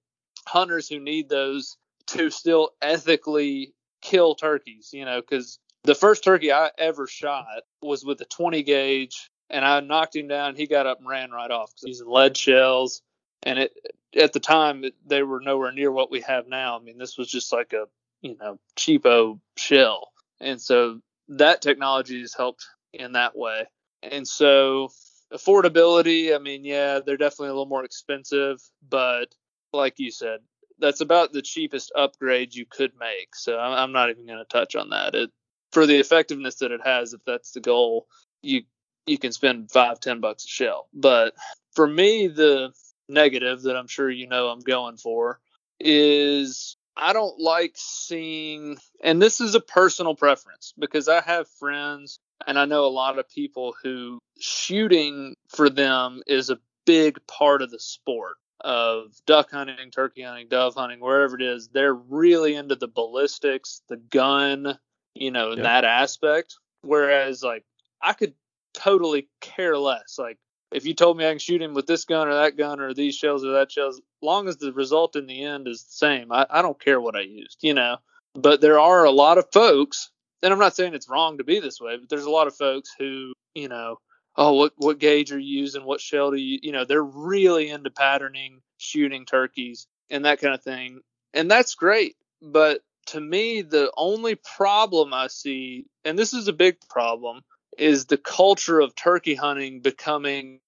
hunters 0.48 0.90
who 0.90 1.00
need 1.00 1.30
those 1.30 1.78
to 2.08 2.32
still 2.32 2.72
ethically 2.82 3.74
kill 4.02 4.34
turkeys, 4.34 4.90
you 4.94 5.06
know, 5.06 5.22
because 5.22 5.60
the 5.86 5.96
first 5.96 6.24
turkey 6.24 6.52
I 6.52 6.72
ever 6.78 7.08
shot 7.08 7.46
was 7.82 8.04
with 8.04 8.20
a 8.22 8.26
20 8.26 8.64
gauge, 8.64 9.30
and 9.50 9.64
I 9.64 9.80
knocked 9.80 10.16
him 10.16 10.28
down. 10.28 10.56
He 10.56 10.68
got 10.68 10.88
up 10.88 11.00
and 11.00 11.08
ran 11.08 11.32
right 11.32 11.52
off 11.52 11.72
'cause 11.72 11.84
he's 11.86 12.00
using 12.00 12.08
lead 12.08 12.38
shells, 12.38 13.02
and 13.44 13.60
it 13.60 13.74
at 14.16 14.34
the 14.34 14.40
time 14.40 14.86
they 15.06 15.24
were 15.24 15.42
nowhere 15.42 15.72
near 15.72 15.92
what 15.92 16.12
we 16.12 16.22
have 16.22 16.48
now. 16.48 16.78
I 16.78 16.82
mean, 16.82 16.98
this 16.98 17.18
was 17.18 17.28
just 17.30 17.52
like 17.54 17.74
a 17.74 17.88
you 18.22 18.36
know 18.38 18.60
cheapo 18.78 19.40
shell, 19.58 20.12
and 20.40 20.62
so 20.62 21.02
that 21.28 21.62
technology 21.62 22.22
has 22.22 22.34
helped 22.34 22.66
in 22.94 23.14
that 23.14 23.36
way. 23.38 23.66
And 24.04 24.28
so 24.28 24.90
affordability, 25.34 26.34
I 26.36 26.40
mean, 26.40 26.64
yeah, 26.64 27.00
they're 27.00 27.18
definitely 27.18 27.50
a 27.50 27.54
little 27.54 27.66
more 27.66 27.84
expensive, 27.84 28.62
but 28.88 29.34
like 29.74 30.00
you 30.00 30.12
said, 30.12 30.40
that's 30.80 31.02
about 31.02 31.34
the 31.34 31.42
cheapest 31.42 31.92
upgrade 31.96 32.54
you 32.54 32.66
could 32.66 32.92
make. 33.00 33.36
So 33.36 33.58
I'm, 33.58 33.74
I'm 33.74 33.92
not 33.92 34.10
even 34.10 34.26
going 34.26 34.40
to 34.40 34.46
touch 34.46 34.76
on 34.76 34.90
that. 34.90 35.16
It 35.16 35.32
for 35.76 35.86
the 35.86 36.00
effectiveness 36.00 36.56
that 36.56 36.72
it 36.72 36.80
has, 36.86 37.12
if 37.12 37.20
that's 37.26 37.52
the 37.52 37.60
goal, 37.60 38.08
you 38.42 38.62
you 39.06 39.18
can 39.18 39.34
spend 39.34 39.70
five, 39.70 40.00
ten 40.00 40.22
bucks 40.22 40.46
a 40.46 40.48
shell. 40.48 40.88
But 40.94 41.34
for 41.74 41.86
me, 41.86 42.28
the 42.28 42.72
negative 43.10 43.64
that 43.64 43.76
I'm 43.76 43.88
sure 43.88 44.10
you 44.10 44.26
know 44.26 44.48
I'm 44.48 44.62
going 44.62 44.96
for 44.96 45.42
is 45.78 46.78
I 46.96 47.12
don't 47.12 47.38
like 47.42 47.74
seeing, 47.76 48.78
and 49.04 49.22
this 49.22 49.42
is 49.42 49.54
a 49.54 49.60
personal 49.60 50.16
preference 50.16 50.74
because 50.80 51.10
I 51.10 51.20
have 51.20 51.50
friends 51.60 52.20
and 52.48 52.58
I 52.58 52.64
know 52.64 52.86
a 52.86 52.88
lot 52.88 53.20
of 53.20 53.30
people 53.30 53.76
who 53.84 54.20
shooting 54.40 55.36
for 55.50 55.70
them 55.70 56.22
is 56.26 56.50
a 56.50 56.60
big 56.86 57.20
part 57.28 57.62
of 57.62 57.70
the 57.70 57.82
sport 57.82 58.38
of 58.62 59.12
duck 59.26 59.52
hunting, 59.52 59.92
turkey 59.92 60.22
hunting, 60.22 60.48
dove 60.48 60.76
hunting, 60.76 61.02
wherever 61.02 61.36
it 61.36 61.42
is. 61.42 61.68
They're 61.68 61.94
really 61.94 62.56
into 62.56 62.76
the 62.76 62.88
ballistics, 62.88 63.82
the 63.90 63.98
gun, 63.98 64.80
you 65.16 65.32
know, 65.32 65.52
in 65.52 65.64
that 65.64 65.86
aspect. 65.86 66.56
Whereas, 66.82 67.42
like, 67.42 67.64
I 68.02 68.14
could 68.14 68.34
totally 68.74 69.28
care 69.42 69.78
less. 69.78 70.18
Like, 70.20 70.38
if 70.72 70.86
you 70.86 70.94
told 70.94 71.18
me 71.18 71.26
I 71.26 71.32
can 71.32 71.40
shoot 71.40 71.62
him 71.62 71.74
with 71.74 71.88
this 71.88 72.06
gun 72.06 72.28
or 72.28 72.34
that 72.36 72.58
gun 72.58 72.80
or 72.80 72.94
these 72.94 73.16
shells 73.16 73.44
or 73.46 73.54
that 73.54 73.72
shells, 73.72 74.02
long 74.22 74.48
as 74.48 74.58
the 74.58 74.74
result 74.74 75.16
in 75.16 75.26
the 75.26 75.44
end 75.44 75.68
is 75.68 75.84
the 75.84 75.92
same, 75.92 76.32
I, 76.32 76.46
I 76.50 76.62
don't 76.62 76.80
care 76.80 77.00
what 77.00 77.16
I 77.16 77.22
used, 77.22 77.60
you 77.62 77.74
know. 77.74 77.98
But 78.34 78.62
there 78.62 78.80
are 78.80 79.06
a 79.06 79.12
lot 79.12 79.38
of 79.38 79.52
folks, 79.52 80.12
and 80.44 80.52
I'm 80.52 80.60
not 80.60 80.76
saying 80.76 80.94
it's 80.94 81.10
wrong 81.10 81.38
to 81.38 81.44
be 81.44 81.60
this 81.60 81.80
way, 81.80 81.98
but 81.98 82.10
there's 82.10 82.26
a 82.26 82.30
lot 82.30 82.48
of 82.48 82.56
folks 82.56 82.94
who, 83.00 83.34
you 83.54 83.70
know, 83.70 84.00
oh, 84.36 84.54
what 84.54 84.74
what 84.76 85.00
gauge 85.00 85.32
are 85.32 85.40
you 85.40 85.62
using? 85.62 85.86
What 85.86 86.02
shell 86.02 86.32
do 86.32 86.38
you, 86.38 86.60
you 86.62 86.72
know, 86.74 86.84
they're 86.84 87.02
really 87.02 87.70
into 87.70 87.90
patterning, 87.90 88.62
shooting 88.78 89.26
turkeys, 89.26 89.88
and 90.10 90.26
that 90.26 90.42
kind 90.42 90.54
of 90.54 90.62
thing, 90.62 91.00
and 91.34 91.50
that's 91.50 91.76
great. 91.76 92.18
But 92.42 92.82
to 93.08 93.20
me, 93.20 93.62
the 93.62 93.92
only 93.98 94.36
problem 94.36 95.14
I 95.14 95.28
see, 95.28 95.86
and 96.04 96.18
this 96.18 96.34
is 96.34 96.48
a 96.48 96.54
big 96.54 96.78
problem, 96.90 97.42
is 97.78 98.06
the 98.06 98.18
culture 98.18 98.80
of 98.80 98.96
turkey 98.96 99.36
hunting 99.36 99.82
becoming 99.82 100.60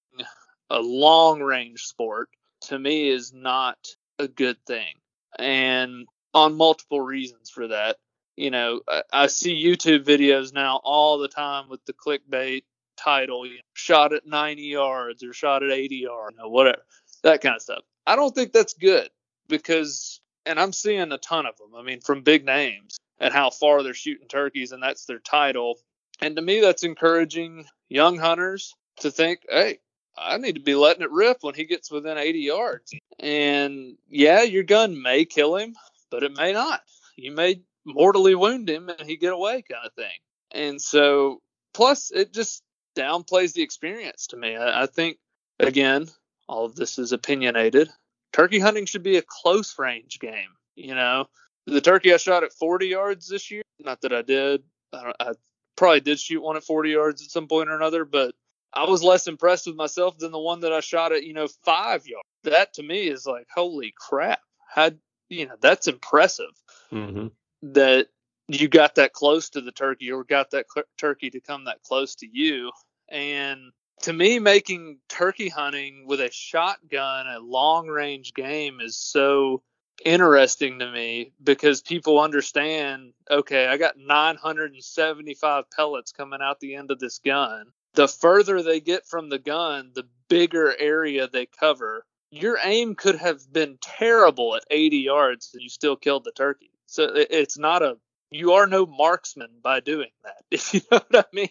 a 0.69 0.79
long 0.79 1.41
range 1.41 1.83
sport. 1.83 2.29
To 2.63 2.79
me, 2.79 3.09
is 3.09 3.33
not 3.33 3.77
a 4.19 4.27
good 4.27 4.57
thing. 4.65 4.95
And 5.37 6.07
on 6.33 6.55
multiple 6.55 7.01
reasons 7.01 7.49
for 7.49 7.67
that. 7.67 7.97
You 8.35 8.51
know, 8.51 8.81
I, 8.87 9.01
I 9.11 9.27
see 9.27 9.63
YouTube 9.63 10.05
videos 10.05 10.53
now 10.53 10.79
all 10.83 11.17
the 11.17 11.27
time 11.27 11.69
with 11.69 11.83
the 11.85 11.93
clickbait 11.93 12.63
title, 12.97 13.45
you 13.45 13.55
know, 13.55 13.61
shot 13.73 14.13
at 14.13 14.27
90 14.27 14.61
yards 14.61 15.23
or 15.23 15.33
shot 15.33 15.63
at 15.63 15.71
80 15.71 15.95
yards, 15.95 16.35
you 16.37 16.43
know, 16.43 16.49
whatever, 16.49 16.83
that 17.23 17.41
kind 17.41 17.55
of 17.55 17.61
stuff. 17.61 17.83
I 18.05 18.15
don't 18.15 18.33
think 18.33 18.53
that's 18.53 18.73
good 18.73 19.09
because, 19.47 20.21
and 20.47 20.59
I'm 20.59 20.73
seeing 20.73 21.11
a 21.11 21.17
ton 21.17 21.45
of 21.45 21.57
them. 21.57 21.75
I 21.75 21.83
mean, 21.83 22.01
from 22.01 22.21
big 22.21 22.45
names 22.45 22.97
and 23.19 23.33
how 23.33 23.49
far 23.49 23.83
they're 23.83 23.93
shooting 23.93 24.27
turkeys, 24.27 24.71
and 24.71 24.81
that's 24.81 25.05
their 25.05 25.19
title. 25.19 25.79
And 26.21 26.35
to 26.35 26.41
me, 26.41 26.61
that's 26.61 26.83
encouraging 26.83 27.65
young 27.89 28.17
hunters 28.17 28.73
to 29.01 29.11
think, 29.11 29.41
hey, 29.49 29.79
I 30.17 30.37
need 30.37 30.55
to 30.55 30.61
be 30.61 30.75
letting 30.75 31.03
it 31.03 31.11
rip 31.11 31.37
when 31.41 31.53
he 31.53 31.65
gets 31.65 31.91
within 31.91 32.17
80 32.17 32.39
yards. 32.39 32.93
And 33.19 33.97
yeah, 34.09 34.41
your 34.41 34.63
gun 34.63 35.01
may 35.01 35.25
kill 35.25 35.55
him, 35.55 35.75
but 36.09 36.23
it 36.23 36.35
may 36.35 36.53
not. 36.53 36.81
You 37.15 37.31
may 37.31 37.61
mortally 37.85 38.35
wound 38.35 38.69
him 38.69 38.89
and 38.89 39.07
he 39.07 39.17
get 39.17 39.33
away, 39.33 39.63
kind 39.69 39.85
of 39.85 39.93
thing. 39.93 40.17
And 40.51 40.81
so, 40.81 41.41
plus, 41.73 42.11
it 42.11 42.33
just 42.33 42.63
downplays 42.95 43.53
the 43.53 43.61
experience 43.61 44.27
to 44.27 44.37
me. 44.37 44.55
I, 44.55 44.83
I 44.83 44.85
think, 44.87 45.17
again, 45.59 46.07
all 46.47 46.65
of 46.65 46.75
this 46.75 46.97
is 46.97 47.11
opinionated. 47.11 47.89
Turkey 48.37 48.59
hunting 48.59 48.85
should 48.85 49.03
be 49.03 49.17
a 49.17 49.23
close 49.23 49.77
range 49.79 50.19
game. 50.19 50.49
You 50.75 50.93
know, 50.93 51.25
the 51.65 51.81
turkey 51.81 52.13
I 52.13 52.17
shot 52.17 52.43
at 52.43 52.53
40 52.53 52.85
yards 52.85 53.27
this 53.27 53.49
year, 53.49 53.63
not 53.79 54.01
that 54.01 54.13
I 54.13 54.21
did, 54.21 54.61
I, 54.93 55.11
I 55.19 55.31
probably 55.75 56.01
did 56.01 56.19
shoot 56.19 56.41
one 56.41 56.55
at 56.55 56.63
40 56.63 56.91
yards 56.91 57.23
at 57.23 57.31
some 57.31 57.47
point 57.47 57.69
or 57.69 57.75
another, 57.75 58.05
but 58.05 58.35
I 58.73 58.83
was 58.87 59.03
less 59.03 59.27
impressed 59.27 59.65
with 59.65 59.75
myself 59.75 60.19
than 60.19 60.31
the 60.31 60.39
one 60.39 60.59
that 60.59 60.71
I 60.71 60.81
shot 60.81 61.13
at, 61.13 61.23
you 61.23 61.33
know, 61.33 61.47
five 61.65 62.05
yards. 62.05 62.27
That 62.43 62.75
to 62.75 62.83
me 62.83 63.07
is 63.07 63.25
like, 63.25 63.47
holy 63.53 63.93
crap. 63.97 64.39
How, 64.69 64.91
you 65.29 65.47
know, 65.47 65.55
that's 65.59 65.87
impressive 65.87 66.51
Mm-hmm. 66.91 67.27
that 67.73 68.07
you 68.47 68.67
got 68.69 68.95
that 68.95 69.13
close 69.13 69.49
to 69.49 69.61
the 69.61 69.71
turkey 69.71 70.11
or 70.11 70.23
got 70.23 70.51
that 70.51 70.67
cl- 70.73 70.85
turkey 70.97 71.31
to 71.31 71.41
come 71.41 71.65
that 71.65 71.81
close 71.81 72.15
to 72.15 72.27
you. 72.31 72.71
And 73.09 73.71
to 74.01 74.13
me, 74.13 74.39
making 74.39 74.99
turkey 75.09 75.49
hunting 75.49 76.05
with 76.07 76.21
a 76.21 76.31
shotgun 76.31 77.27
a 77.27 77.39
long 77.39 77.87
range 77.87 78.33
game 78.33 78.79
is 78.79 78.97
so 78.97 79.63
interesting 80.05 80.79
to 80.79 80.91
me 80.91 81.31
because 81.43 81.81
people 81.81 82.19
understand 82.19 83.13
okay, 83.29 83.67
I 83.67 83.77
got 83.77 83.97
975 83.97 85.65
pellets 85.75 86.11
coming 86.11 86.39
out 86.41 86.59
the 86.59 86.75
end 86.75 86.91
of 86.91 86.99
this 86.99 87.19
gun. 87.19 87.65
The 87.95 88.07
further 88.07 88.61
they 88.61 88.79
get 88.79 89.07
from 89.07 89.29
the 89.29 89.39
gun, 89.39 89.91
the 89.95 90.07
bigger 90.29 90.73
area 90.77 91.27
they 91.27 91.47
cover. 91.47 92.05
Your 92.29 92.59
aim 92.61 92.95
could 92.95 93.15
have 93.15 93.41
been 93.51 93.77
terrible 93.81 94.55
at 94.55 94.65
80 94.69 94.97
yards 94.97 95.51
and 95.53 95.63
you 95.63 95.69
still 95.69 95.95
killed 95.95 96.25
the 96.25 96.31
turkey. 96.31 96.71
So 96.85 97.09
it's 97.15 97.57
not 97.57 97.81
a, 97.81 97.97
you 98.29 98.53
are 98.53 98.67
no 98.67 98.85
marksman 98.85 99.49
by 99.63 99.79
doing 99.79 100.11
that, 100.23 100.43
if 100.51 100.73
you 100.73 100.81
know 100.91 101.01
what 101.09 101.25
I 101.25 101.35
mean. 101.35 101.49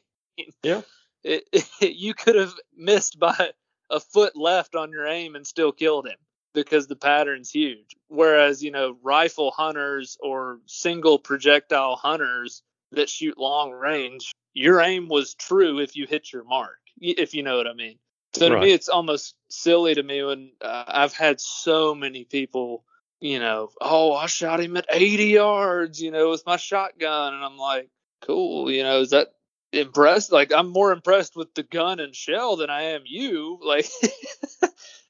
Yeah. 0.63 0.83
It, 1.27 1.49
it, 1.53 1.69
you 1.97 2.15
could 2.15 2.37
have 2.37 2.55
missed 2.77 3.19
by 3.19 3.51
a 3.91 4.01
foot 4.01 4.37
left 4.37 4.75
on 4.75 4.91
your 4.91 5.07
aim 5.07 5.35
and 5.35 5.47
still 5.47 5.73
killed 5.73 6.07
him 6.07 6.17
because 6.55 6.87
the 6.87 6.97
pattern's 6.97 7.51
huge. 7.51 7.97
Whereas, 8.09 8.63
you 8.63 8.71
know, 8.71 8.97
rifle 9.03 9.51
hunters 9.51 10.17
or 10.21 10.61
single 10.67 11.19
projectile 11.19 11.97
hunters 11.97 12.63
that 12.93 13.11
shoot 13.11 13.37
long 13.37 13.73
range, 13.73 14.33
your 14.55 14.81
aim 14.81 15.09
was 15.09 15.35
true 15.35 15.81
if 15.81 15.97
you 15.97 16.07
hit 16.07 16.33
your 16.33 16.45
mark, 16.45 16.79
if 17.01 17.35
you 17.35 17.43
know 17.43 17.57
what 17.57 17.67
I 17.67 17.75
mean. 17.75 17.99
So 18.35 18.49
to 18.49 18.55
Right. 18.55 18.65
me, 18.65 18.73
it's 18.73 18.89
almost 18.89 19.35
silly 19.49 19.95
to 19.95 20.03
me 20.03 20.23
when 20.23 20.53
uh, 20.61 20.85
I've 20.87 21.13
had 21.13 21.41
so 21.41 21.95
many 21.95 22.25
people, 22.25 22.85
you 23.21 23.39
know, 23.39 23.71
oh, 23.81 24.13
I 24.15 24.27
shot 24.27 24.61
him 24.61 24.77
at 24.77 24.87
80 24.89 25.25
yards, 25.25 26.01
you 26.01 26.11
know, 26.11 26.31
with 26.31 26.45
my 26.47 26.57
shotgun. 26.57 27.35
And 27.35 27.45
I'm 27.45 27.57
like, 27.57 27.89
cool, 28.23 28.71
you 28.71 28.83
know, 28.83 29.01
is 29.01 29.11
that 29.11 29.33
impressed? 29.73 30.33
Like, 30.33 30.53
I'm 30.53 30.69
more 30.69 30.93
impressed 30.93 31.37
with 31.37 31.55
the 31.55 31.63
gun 31.63 32.01
and 32.01 32.15
shell 32.15 32.57
than 32.57 32.71
I 32.71 32.83
am 32.83 33.03
you. 33.05 33.59
Like, 33.63 33.89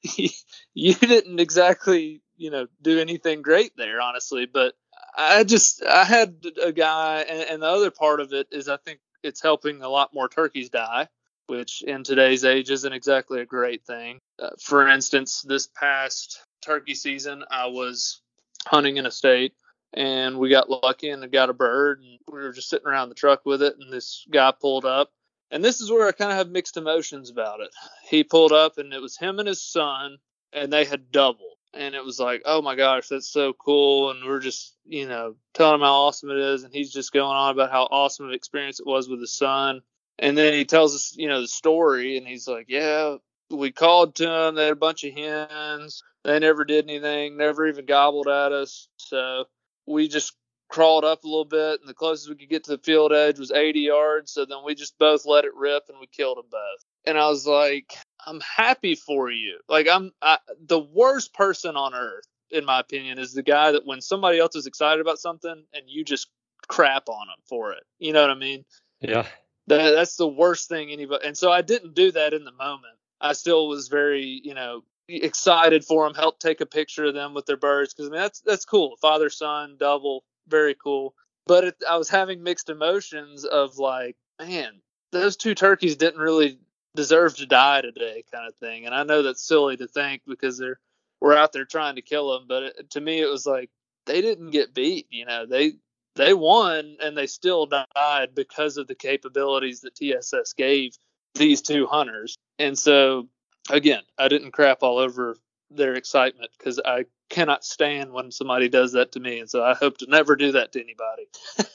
you 0.73 0.93
didn't 0.93 1.39
exactly, 1.39 2.21
you 2.37 2.51
know, 2.51 2.67
do 2.81 2.99
anything 2.99 3.41
great 3.41 3.71
there, 3.77 4.01
honestly. 4.01 4.45
But 4.45 4.73
I 5.15 5.43
just, 5.43 5.83
I 5.83 6.03
had 6.03 6.43
a 6.63 6.71
guy, 6.71 7.21
and, 7.21 7.41
and 7.49 7.61
the 7.61 7.67
other 7.67 7.91
part 7.91 8.19
of 8.19 8.33
it 8.33 8.47
is 8.51 8.69
I 8.69 8.77
think 8.77 8.99
it's 9.23 9.41
helping 9.41 9.81
a 9.81 9.89
lot 9.89 10.13
more 10.13 10.29
turkeys 10.29 10.69
die, 10.69 11.07
which 11.47 11.81
in 11.81 12.03
today's 12.03 12.45
age 12.45 12.69
isn't 12.69 12.93
exactly 12.93 13.41
a 13.41 13.45
great 13.45 13.85
thing. 13.85 14.19
Uh, 14.39 14.49
for 14.61 14.87
instance, 14.87 15.41
this 15.41 15.67
past 15.67 16.39
turkey 16.63 16.93
season, 16.93 17.43
I 17.49 17.67
was 17.67 18.21
hunting 18.65 18.97
in 18.97 19.05
a 19.05 19.11
state 19.11 19.53
and 19.97 20.37
we 20.37 20.47
got 20.47 20.69
lucky 20.69 21.09
and 21.09 21.29
got 21.31 21.49
a 21.49 21.53
bird 21.53 22.01
and 22.01 22.19
we 22.31 22.39
were 22.39 22.53
just 22.53 22.69
sitting 22.69 22.87
around 22.87 23.09
the 23.09 23.15
truck 23.15 23.45
with 23.45 23.63
it 23.63 23.75
and 23.79 23.91
this 23.91 24.25
guy 24.31 24.51
pulled 24.51 24.85
up 24.85 25.11
and 25.49 25.65
this 25.65 25.81
is 25.81 25.89
where 25.89 26.07
I 26.07 26.11
kind 26.11 26.31
of 26.31 26.37
have 26.37 26.49
mixed 26.49 26.77
emotions 26.77 27.31
about 27.31 27.61
it. 27.61 27.69
He 28.07 28.23
pulled 28.23 28.51
up 28.51 28.77
and 28.77 28.93
it 28.93 29.01
was 29.01 29.17
him 29.17 29.39
and 29.39 29.47
his 29.47 29.61
son 29.61 30.17
and 30.53 30.71
they 30.71 30.85
had 30.85 31.11
doubled 31.11 31.57
and 31.73 31.95
it 31.95 32.05
was 32.05 32.19
like, 32.19 32.43
oh 32.45 32.61
my 32.61 32.75
gosh, 32.75 33.07
that's 33.07 33.31
so 33.31 33.53
cool. 33.53 34.11
And 34.11 34.23
we're 34.23 34.39
just, 34.39 34.75
you 34.85 35.07
know, 35.07 35.35
telling 35.55 35.75
him 35.75 35.81
how 35.81 35.93
awesome 35.93 36.29
it 36.29 36.37
is. 36.37 36.63
And 36.63 36.73
he's 36.73 36.93
just 36.93 37.11
going 37.11 37.25
on 37.35 37.51
about 37.51 37.71
how 37.71 37.83
awesome 37.83 38.27
an 38.27 38.35
experience 38.35 38.79
it 38.79 38.85
was 38.85 39.09
with 39.09 39.19
his 39.19 39.33
son. 39.33 39.81
And 40.19 40.37
then 40.37 40.53
he 40.53 40.65
tells 40.65 40.93
us, 40.93 41.15
you 41.15 41.27
know, 41.27 41.41
the 41.41 41.47
story. 41.47 42.17
And 42.17 42.27
he's 42.27 42.47
like, 42.47 42.65
yeah, 42.69 43.15
we 43.49 43.71
called 43.71 44.15
to 44.15 44.29
him. 44.29 44.55
They 44.55 44.65
had 44.65 44.73
a 44.73 44.75
bunch 44.75 45.03
of 45.03 45.13
hens. 45.13 46.03
They 46.23 46.39
never 46.39 46.65
did 46.65 46.85
anything, 46.85 47.37
never 47.37 47.67
even 47.67 47.85
gobbled 47.85 48.27
at 48.27 48.51
us. 48.51 48.89
So 48.97 49.45
we 49.87 50.07
just 50.07 50.33
crawled 50.69 51.05
up 51.05 51.23
a 51.23 51.27
little 51.27 51.45
bit. 51.45 51.79
And 51.79 51.89
the 51.89 51.93
closest 51.93 52.29
we 52.29 52.35
could 52.35 52.49
get 52.49 52.63
to 52.65 52.71
the 52.71 52.83
field 52.83 53.13
edge 53.13 53.39
was 53.39 53.51
80 53.51 53.79
yards. 53.79 54.31
So 54.31 54.45
then 54.45 54.59
we 54.65 54.75
just 54.75 54.97
both 54.99 55.25
let 55.25 55.45
it 55.45 55.55
rip 55.55 55.83
and 55.89 55.97
we 55.99 56.07
killed 56.07 56.37
them 56.37 56.45
both. 56.51 56.85
And 57.05 57.17
I 57.17 57.27
was 57.27 57.47
like, 57.47 57.93
I'm 58.25 58.41
happy 58.41 58.95
for 58.95 59.31
you. 59.31 59.59
Like 59.69 59.87
I'm 59.89 60.11
I, 60.21 60.37
the 60.65 60.79
worst 60.79 61.33
person 61.33 61.75
on 61.75 61.93
earth, 61.93 62.25
in 62.51 62.65
my 62.65 62.79
opinion, 62.79 63.19
is 63.19 63.33
the 63.33 63.43
guy 63.43 63.71
that 63.71 63.85
when 63.85 64.01
somebody 64.01 64.39
else 64.39 64.55
is 64.55 64.67
excited 64.67 64.99
about 64.99 65.19
something 65.19 65.63
and 65.73 65.83
you 65.87 66.03
just 66.03 66.27
crap 66.67 67.07
on 67.07 67.27
them 67.27 67.43
for 67.47 67.71
it. 67.71 67.83
You 67.99 68.13
know 68.13 68.21
what 68.21 68.31
I 68.31 68.35
mean? 68.35 68.65
Yeah. 68.99 69.25
That, 69.67 69.91
that's 69.91 70.15
the 70.15 70.27
worst 70.27 70.69
thing 70.69 70.91
anybody. 70.91 71.25
And 71.25 71.37
so 71.37 71.51
I 71.51 71.61
didn't 71.61 71.93
do 71.93 72.11
that 72.11 72.33
in 72.33 72.43
the 72.43 72.51
moment. 72.51 72.95
I 73.19 73.33
still 73.33 73.67
was 73.67 73.87
very, 73.87 74.41
you 74.43 74.53
know, 74.53 74.83
excited 75.07 75.83
for 75.83 76.05
them. 76.05 76.15
Helped 76.15 76.41
take 76.41 76.61
a 76.61 76.65
picture 76.65 77.05
of 77.05 77.13
them 77.13 77.33
with 77.33 77.45
their 77.45 77.57
birds 77.57 77.93
because 77.93 78.09
I 78.09 78.11
mean 78.11 78.21
that's 78.21 78.41
that's 78.41 78.65
cool. 78.65 78.95
Father 79.01 79.29
son 79.29 79.77
double, 79.79 80.23
very 80.47 80.75
cool. 80.75 81.13
But 81.45 81.63
it, 81.63 81.75
I 81.89 81.97
was 81.97 82.09
having 82.09 82.43
mixed 82.43 82.69
emotions 82.69 83.45
of 83.45 83.77
like, 83.77 84.17
man, 84.39 84.81
those 85.11 85.37
two 85.37 85.55
turkeys 85.55 85.95
didn't 85.95 86.19
really 86.19 86.59
deserve 86.95 87.37
to 87.37 87.45
die 87.45 87.81
today, 87.81 88.23
kind 88.31 88.47
of 88.47 88.55
thing. 88.55 88.85
And 88.85 88.93
I 88.93 89.03
know 89.03 89.23
that's 89.23 89.47
silly 89.47 89.77
to 89.77 89.87
think 89.87 90.23
because 90.27 90.57
they're 90.57 90.79
we're 91.21 91.35
out 91.35 91.53
there 91.53 91.65
trying 91.65 91.95
to 91.95 92.01
kill 92.01 92.33
them, 92.33 92.45
but 92.47 92.63
it, 92.63 92.89
to 92.91 93.01
me 93.01 93.21
it 93.21 93.29
was 93.29 93.45
like 93.45 93.69
they 94.05 94.21
didn't 94.21 94.51
get 94.51 94.73
beat. 94.73 95.07
You 95.09 95.25
know, 95.25 95.45
they 95.45 95.73
they 96.15 96.33
won 96.33 96.97
and 97.01 97.17
they 97.17 97.27
still 97.27 97.65
died 97.65 98.35
because 98.35 98.77
of 98.77 98.87
the 98.87 98.95
capabilities 98.95 99.81
that 99.81 99.95
TSS 99.95 100.53
gave 100.53 100.97
these 101.35 101.61
two 101.61 101.85
hunters. 101.85 102.35
And 102.59 102.77
so 102.77 103.27
again, 103.69 104.01
I 104.17 104.27
didn't 104.27 104.51
crap 104.51 104.83
all 104.83 104.97
over 104.97 105.37
their 105.69 105.95
excitement 105.95 106.51
because 106.57 106.79
I 106.83 107.05
cannot 107.29 107.65
stand 107.65 108.13
when 108.13 108.31
somebody 108.31 108.69
does 108.69 108.93
that 108.93 109.11
to 109.13 109.19
me, 109.19 109.39
and 109.39 109.49
so 109.49 109.63
I 109.63 109.73
hope 109.73 109.97
to 109.97 110.05
never 110.07 110.35
do 110.35 110.53
that 110.53 110.71
to 110.73 110.81
anybody. 110.81 111.27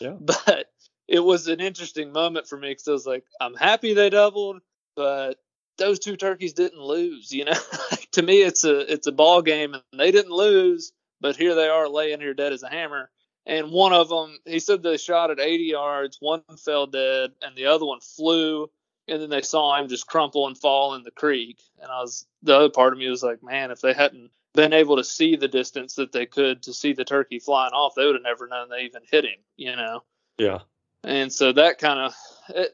Yeah. 0.00 0.14
But 0.20 0.66
it 1.06 1.20
was 1.20 1.48
an 1.48 1.60
interesting 1.60 2.12
moment 2.12 2.46
for 2.46 2.56
me 2.56 2.70
because 2.70 2.88
I 2.88 2.92
was 2.92 3.06
like, 3.06 3.24
I'm 3.40 3.54
happy 3.54 3.94
they 3.94 4.10
doubled, 4.10 4.60
but 4.94 5.38
those 5.76 5.98
two 5.98 6.16
turkeys 6.16 6.52
didn't 6.52 6.80
lose. 6.80 7.32
You 7.32 7.46
know, 7.46 7.54
to 8.12 8.22
me, 8.22 8.42
it's 8.42 8.64
a 8.64 8.92
it's 8.92 9.06
a 9.06 9.12
ball 9.12 9.42
game, 9.42 9.74
and 9.74 9.82
they 9.96 10.10
didn't 10.10 10.32
lose, 10.32 10.92
but 11.20 11.36
here 11.36 11.54
they 11.54 11.68
are 11.68 11.88
laying 11.88 12.20
here 12.20 12.34
dead 12.34 12.52
as 12.52 12.62
a 12.62 12.68
hammer. 12.68 13.10
And 13.46 13.70
one 13.70 13.94
of 13.94 14.10
them, 14.10 14.38
he 14.44 14.60
said 14.60 14.82
they 14.82 14.98
shot 14.98 15.30
at 15.30 15.40
80 15.40 15.64
yards. 15.64 16.18
One 16.20 16.42
fell 16.62 16.86
dead, 16.86 17.30
and 17.40 17.56
the 17.56 17.66
other 17.66 17.86
one 17.86 18.00
flew. 18.00 18.68
And 19.08 19.22
then 19.22 19.30
they 19.30 19.42
saw 19.42 19.80
him 19.80 19.88
just 19.88 20.06
crumple 20.06 20.46
and 20.46 20.56
fall 20.56 20.94
in 20.94 21.02
the 21.02 21.10
creek. 21.10 21.60
And 21.80 21.90
I 21.90 22.00
was 22.00 22.26
the 22.42 22.56
other 22.56 22.70
part 22.70 22.92
of 22.92 22.98
me 22.98 23.08
was 23.08 23.22
like, 23.22 23.42
man, 23.42 23.70
if 23.70 23.80
they 23.80 23.92
hadn't 23.92 24.30
been 24.54 24.72
able 24.72 24.96
to 24.96 25.04
see 25.04 25.36
the 25.36 25.48
distance 25.48 25.94
that 25.94 26.12
they 26.12 26.26
could 26.26 26.62
to 26.64 26.74
see 26.74 26.92
the 26.92 27.04
turkey 27.04 27.38
flying 27.38 27.72
off, 27.72 27.94
they 27.94 28.04
would 28.04 28.14
have 28.14 28.22
never 28.22 28.48
known 28.48 28.68
they 28.68 28.82
even 28.82 29.02
hit 29.10 29.24
him. 29.24 29.38
You 29.56 29.76
know. 29.76 30.02
Yeah. 30.36 30.58
And 31.04 31.32
so 31.32 31.52
that 31.52 31.78
kind 31.78 32.00
of, 32.00 32.14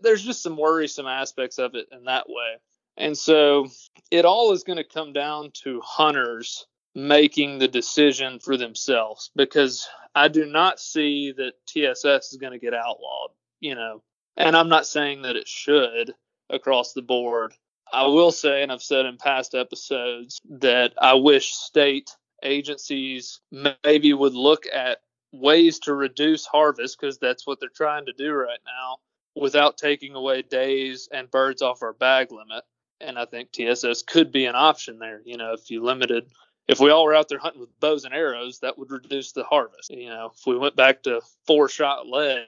there's 0.01 0.25
just 0.25 0.43
some 0.43 0.57
worrisome 0.57 1.07
aspects 1.07 1.59
of 1.59 1.75
it 1.75 1.89
in 1.93 2.05
that 2.05 2.29
way. 2.29 2.57
And 2.97 3.17
so 3.17 3.69
it 4.11 4.25
all 4.25 4.53
is 4.53 4.65
going 4.65 4.79
to 4.79 4.85
come 4.85 5.13
down 5.13 5.51
to 5.63 5.81
hunters 5.85 6.67
making 6.95 7.59
the 7.59 7.69
decision 7.69 8.39
for 8.39 8.57
themselves 8.57 9.31
because 9.37 9.87
I 10.15 10.29
do 10.29 10.47
not 10.47 10.81
see 10.81 11.33
that 11.33 11.55
TSS 11.67 12.33
is 12.33 12.39
going 12.41 12.53
to 12.53 12.59
get 12.59 12.73
outlawed, 12.73 13.31
you 13.61 13.75
know. 13.75 14.03
And 14.37 14.57
I'm 14.57 14.69
not 14.69 14.87
saying 14.87 15.23
that 15.23 15.37
it 15.37 15.49
should 15.49 16.15
across 16.51 16.93
the 16.93 17.03
board. 17.03 17.55
I 17.93 18.07
will 18.07 18.33
say, 18.33 18.63
and 18.63 18.73
I've 18.73 18.83
said 18.83 19.07
in 19.07 19.17
past 19.17 19.55
episodes, 19.55 20.41
that 20.49 20.95
I 21.01 21.15
wish 21.15 21.53
state 21.53 22.11
agencies 22.43 23.41
maybe 23.85 24.13
would 24.13 24.35
look 24.35 24.65
at 24.73 24.99
ways 25.33 25.79
to 25.81 25.95
reduce 25.95 26.47
harvest 26.47 26.99
because 27.01 27.19
that's 27.19 27.47
what 27.47 27.61
they're 27.61 27.69
trying 27.69 28.07
to 28.07 28.13
do 28.13 28.33
right 28.33 28.61
now 28.65 28.99
without 29.35 29.77
taking 29.77 30.15
away 30.15 30.43
days 30.43 31.09
and 31.13 31.31
birds 31.31 31.63
off 31.63 31.83
our 31.83 31.93
bag 31.93 32.31
limit. 32.31 32.65
And 33.01 33.19
I 33.19 33.25
think 33.25 33.51
TSS 33.51 34.03
could 34.03 34.31
be 34.33 34.47
an 34.47 34.55
option 34.55 34.99
there. 34.99 35.21
You 35.25 35.37
know, 35.37 35.53
if 35.53 35.71
you 35.71 35.83
limited, 35.83 36.27
if 36.69 36.81
we 36.81 36.91
all 36.91 37.05
were 37.05 37.15
out 37.15 37.29
there 37.29 37.39
hunting 37.39 37.61
with 37.61 37.81
bows 37.81 38.05
and 38.05 38.15
arrows, 38.15 38.61
that 38.61 38.79
would 38.79 38.91
reduce 38.91 39.33
the 39.33 39.45
harvest. 39.45 39.91
You 39.91 40.11
know, 40.11 40.33
if 40.35 40.47
we 40.47 40.57
went 40.57 40.77
back 40.77 41.03
to 41.03 41.21
four 41.47 41.69
shot 41.69 42.07
lead, 42.07 42.47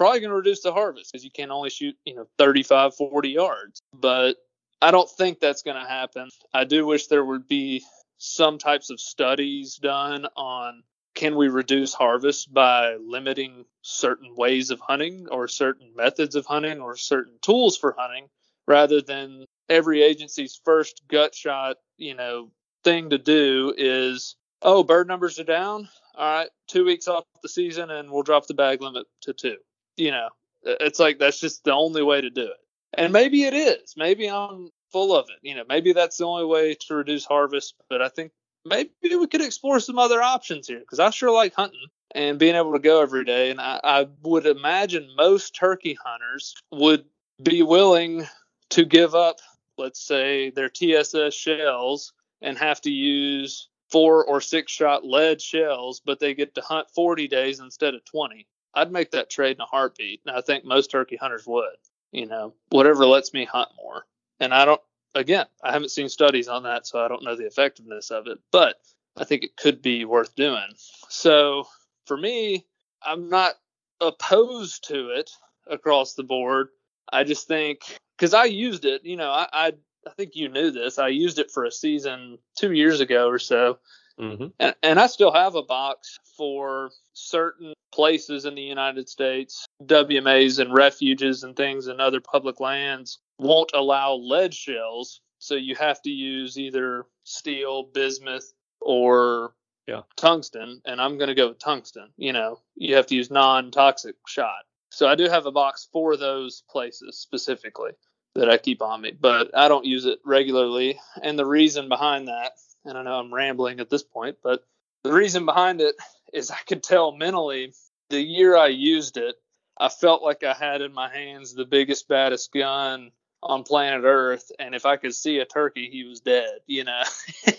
probably 0.00 0.20
going 0.20 0.30
to 0.30 0.36
reduce 0.36 0.62
the 0.62 0.72
harvest 0.72 1.12
because 1.12 1.22
you 1.22 1.30
can 1.30 1.50
only 1.50 1.68
shoot, 1.68 1.94
you 2.06 2.14
know, 2.14 2.26
35, 2.38 2.94
40 2.94 3.28
yards. 3.28 3.82
But 3.92 4.36
I 4.80 4.92
don't 4.92 5.10
think 5.10 5.40
that's 5.40 5.60
going 5.60 5.76
to 5.76 5.86
happen. 5.86 6.30
I 6.54 6.64
do 6.64 6.86
wish 6.86 7.08
there 7.08 7.22
would 7.22 7.46
be 7.46 7.84
some 8.16 8.56
types 8.56 8.88
of 8.88 8.98
studies 8.98 9.76
done 9.76 10.26
on 10.36 10.84
can 11.14 11.36
we 11.36 11.48
reduce 11.48 11.92
harvest 11.92 12.50
by 12.50 12.94
limiting 12.94 13.66
certain 13.82 14.34
ways 14.36 14.70
of 14.70 14.80
hunting 14.80 15.28
or 15.30 15.48
certain 15.48 15.92
methods 15.94 16.34
of 16.34 16.46
hunting 16.46 16.80
or 16.80 16.96
certain 16.96 17.34
tools 17.42 17.76
for 17.76 17.94
hunting 17.98 18.28
rather 18.66 19.02
than 19.02 19.44
every 19.68 20.02
agency's 20.02 20.58
first 20.64 21.02
gut 21.08 21.34
shot, 21.34 21.76
you 21.98 22.14
know, 22.14 22.50
thing 22.84 23.10
to 23.10 23.18
do 23.18 23.74
is, 23.76 24.34
oh, 24.62 24.82
bird 24.82 25.08
numbers 25.08 25.38
are 25.38 25.44
down. 25.44 25.90
All 26.14 26.38
right, 26.38 26.48
two 26.68 26.86
weeks 26.86 27.06
off 27.06 27.24
the 27.42 27.50
season 27.50 27.90
and 27.90 28.10
we'll 28.10 28.22
drop 28.22 28.46
the 28.46 28.54
bag 28.54 28.80
limit 28.80 29.06
to 29.22 29.34
two. 29.34 29.58
You 30.00 30.12
know, 30.12 30.28
it's 30.62 30.98
like 30.98 31.18
that's 31.18 31.40
just 31.40 31.64
the 31.64 31.74
only 31.74 32.02
way 32.02 32.20
to 32.20 32.30
do 32.30 32.44
it. 32.44 32.56
And 32.94 33.12
maybe 33.12 33.44
it 33.44 33.54
is. 33.54 33.94
Maybe 33.96 34.28
I'm 34.28 34.70
full 34.90 35.14
of 35.14 35.26
it. 35.28 35.46
You 35.46 35.54
know, 35.54 35.64
maybe 35.68 35.92
that's 35.92 36.16
the 36.16 36.24
only 36.24 36.46
way 36.46 36.74
to 36.74 36.94
reduce 36.94 37.24
harvest. 37.24 37.74
But 37.88 38.02
I 38.02 38.08
think 38.08 38.32
maybe 38.64 38.90
we 39.02 39.26
could 39.26 39.42
explore 39.42 39.78
some 39.78 39.98
other 39.98 40.22
options 40.22 40.68
here 40.68 40.80
because 40.80 40.98
I 40.98 41.10
sure 41.10 41.30
like 41.30 41.54
hunting 41.54 41.86
and 42.14 42.38
being 42.38 42.56
able 42.56 42.72
to 42.72 42.78
go 42.78 43.02
every 43.02 43.24
day. 43.24 43.50
And 43.50 43.60
I, 43.60 43.80
I 43.84 44.06
would 44.22 44.46
imagine 44.46 45.14
most 45.16 45.54
turkey 45.54 45.96
hunters 46.02 46.54
would 46.72 47.04
be 47.42 47.62
willing 47.62 48.26
to 48.70 48.84
give 48.84 49.14
up, 49.14 49.36
let's 49.78 50.04
say, 50.04 50.50
their 50.50 50.68
TSS 50.68 51.34
shells 51.34 52.12
and 52.40 52.56
have 52.58 52.80
to 52.82 52.90
use 52.90 53.68
four 53.90 54.24
or 54.24 54.40
six 54.40 54.72
shot 54.72 55.04
lead 55.04 55.40
shells, 55.42 56.00
but 56.04 56.20
they 56.20 56.34
get 56.34 56.54
to 56.54 56.60
hunt 56.60 56.88
40 56.94 57.28
days 57.28 57.60
instead 57.60 57.94
of 57.94 58.04
20. 58.04 58.46
I'd 58.74 58.92
make 58.92 59.10
that 59.12 59.30
trade 59.30 59.56
in 59.56 59.60
a 59.60 59.66
heartbeat. 59.66 60.20
And 60.26 60.36
I 60.36 60.40
think 60.40 60.64
most 60.64 60.90
turkey 60.90 61.16
hunters 61.16 61.46
would, 61.46 61.76
you 62.12 62.26
know, 62.26 62.54
whatever 62.70 63.06
lets 63.06 63.32
me 63.32 63.44
hunt 63.44 63.68
more. 63.76 64.06
And 64.38 64.54
I 64.54 64.64
don't, 64.64 64.80
again, 65.14 65.46
I 65.62 65.72
haven't 65.72 65.90
seen 65.90 66.08
studies 66.08 66.48
on 66.48 66.62
that, 66.64 66.86
so 66.86 67.04
I 67.04 67.08
don't 67.08 67.24
know 67.24 67.36
the 67.36 67.46
effectiveness 67.46 68.10
of 68.10 68.26
it, 68.26 68.38
but 68.52 68.76
I 69.16 69.24
think 69.24 69.44
it 69.44 69.56
could 69.56 69.82
be 69.82 70.04
worth 70.04 70.34
doing. 70.34 70.68
So 71.08 71.66
for 72.06 72.16
me, 72.16 72.64
I'm 73.02 73.28
not 73.28 73.54
opposed 74.00 74.88
to 74.88 75.10
it 75.10 75.30
across 75.66 76.14
the 76.14 76.22
board. 76.22 76.68
I 77.12 77.24
just 77.24 77.48
think 77.48 77.80
because 78.16 78.34
I 78.34 78.44
used 78.44 78.84
it, 78.84 79.04
you 79.04 79.16
know, 79.16 79.30
I, 79.30 79.46
I 79.52 79.72
I 80.06 80.10
think 80.16 80.34
you 80.34 80.48
knew 80.48 80.70
this. 80.70 80.98
I 80.98 81.08
used 81.08 81.38
it 81.38 81.50
for 81.50 81.64
a 81.64 81.70
season 81.70 82.38
two 82.58 82.72
years 82.72 83.00
ago 83.00 83.28
or 83.28 83.38
so, 83.38 83.78
Mm-hmm. 84.20 84.46
and, 84.58 84.74
and 84.82 85.00
I 85.00 85.06
still 85.06 85.32
have 85.32 85.54
a 85.54 85.62
box 85.62 86.18
for 86.36 86.90
certain 87.14 87.72
places 87.92 88.44
in 88.44 88.54
the 88.54 88.62
United 88.62 89.08
States, 89.08 89.66
WMAs 89.84 90.58
and 90.58 90.72
refuges 90.72 91.42
and 91.42 91.56
things 91.56 91.86
and 91.86 92.00
other 92.00 92.20
public 92.20 92.60
lands 92.60 93.18
won't 93.38 93.70
allow 93.74 94.14
lead 94.14 94.54
shells. 94.54 95.20
So 95.38 95.54
you 95.54 95.74
have 95.76 96.02
to 96.02 96.10
use 96.10 96.58
either 96.58 97.06
steel, 97.24 97.84
bismuth, 97.84 98.52
or 98.80 99.54
Yeah. 99.86 100.02
tungsten. 100.16 100.82
And 100.84 101.00
I'm 101.00 101.16
going 101.18 101.28
to 101.28 101.34
go 101.34 101.48
with 101.48 101.58
tungsten. 101.58 102.10
You 102.16 102.32
know, 102.32 102.60
you 102.76 102.94
have 102.96 103.06
to 103.06 103.14
use 103.14 103.30
non 103.30 103.70
toxic 103.70 104.16
shot. 104.26 104.64
So 104.90 105.08
I 105.08 105.14
do 105.14 105.28
have 105.28 105.46
a 105.46 105.52
box 105.52 105.88
for 105.92 106.16
those 106.16 106.62
places 106.70 107.18
specifically 107.18 107.92
that 108.34 108.50
I 108.50 108.58
keep 108.58 108.82
on 108.82 109.00
me, 109.00 109.12
but 109.18 109.50
I 109.56 109.68
don't 109.68 109.84
use 109.84 110.04
it 110.04 110.18
regularly. 110.24 110.98
And 111.22 111.38
the 111.38 111.46
reason 111.46 111.88
behind 111.88 112.28
that, 112.28 112.52
and 112.84 112.96
I 112.96 113.02
know 113.02 113.14
I'm 113.14 113.32
rambling 113.32 113.80
at 113.80 113.90
this 113.90 114.02
point, 114.02 114.38
but 114.42 114.64
the 115.04 115.12
reason 115.12 115.46
behind 115.46 115.80
it 115.80 115.96
is 116.32 116.50
I 116.50 116.58
could 116.66 116.82
tell 116.82 117.12
mentally 117.12 117.72
the 118.10 118.20
year 118.20 118.56
I 118.56 118.68
used 118.68 119.16
it, 119.16 119.36
I 119.78 119.88
felt 119.88 120.22
like 120.22 120.44
I 120.44 120.52
had 120.52 120.82
in 120.82 120.92
my 120.92 121.08
hands 121.08 121.54
the 121.54 121.64
biggest, 121.64 122.06
baddest 122.08 122.52
gun 122.52 123.12
on 123.42 123.62
planet 123.62 124.04
Earth. 124.04 124.52
And 124.58 124.74
if 124.74 124.84
I 124.84 124.96
could 124.96 125.14
see 125.14 125.38
a 125.38 125.46
turkey, 125.46 125.88
he 125.90 126.04
was 126.04 126.20
dead, 126.20 126.60
you 126.66 126.84
know? 126.84 127.02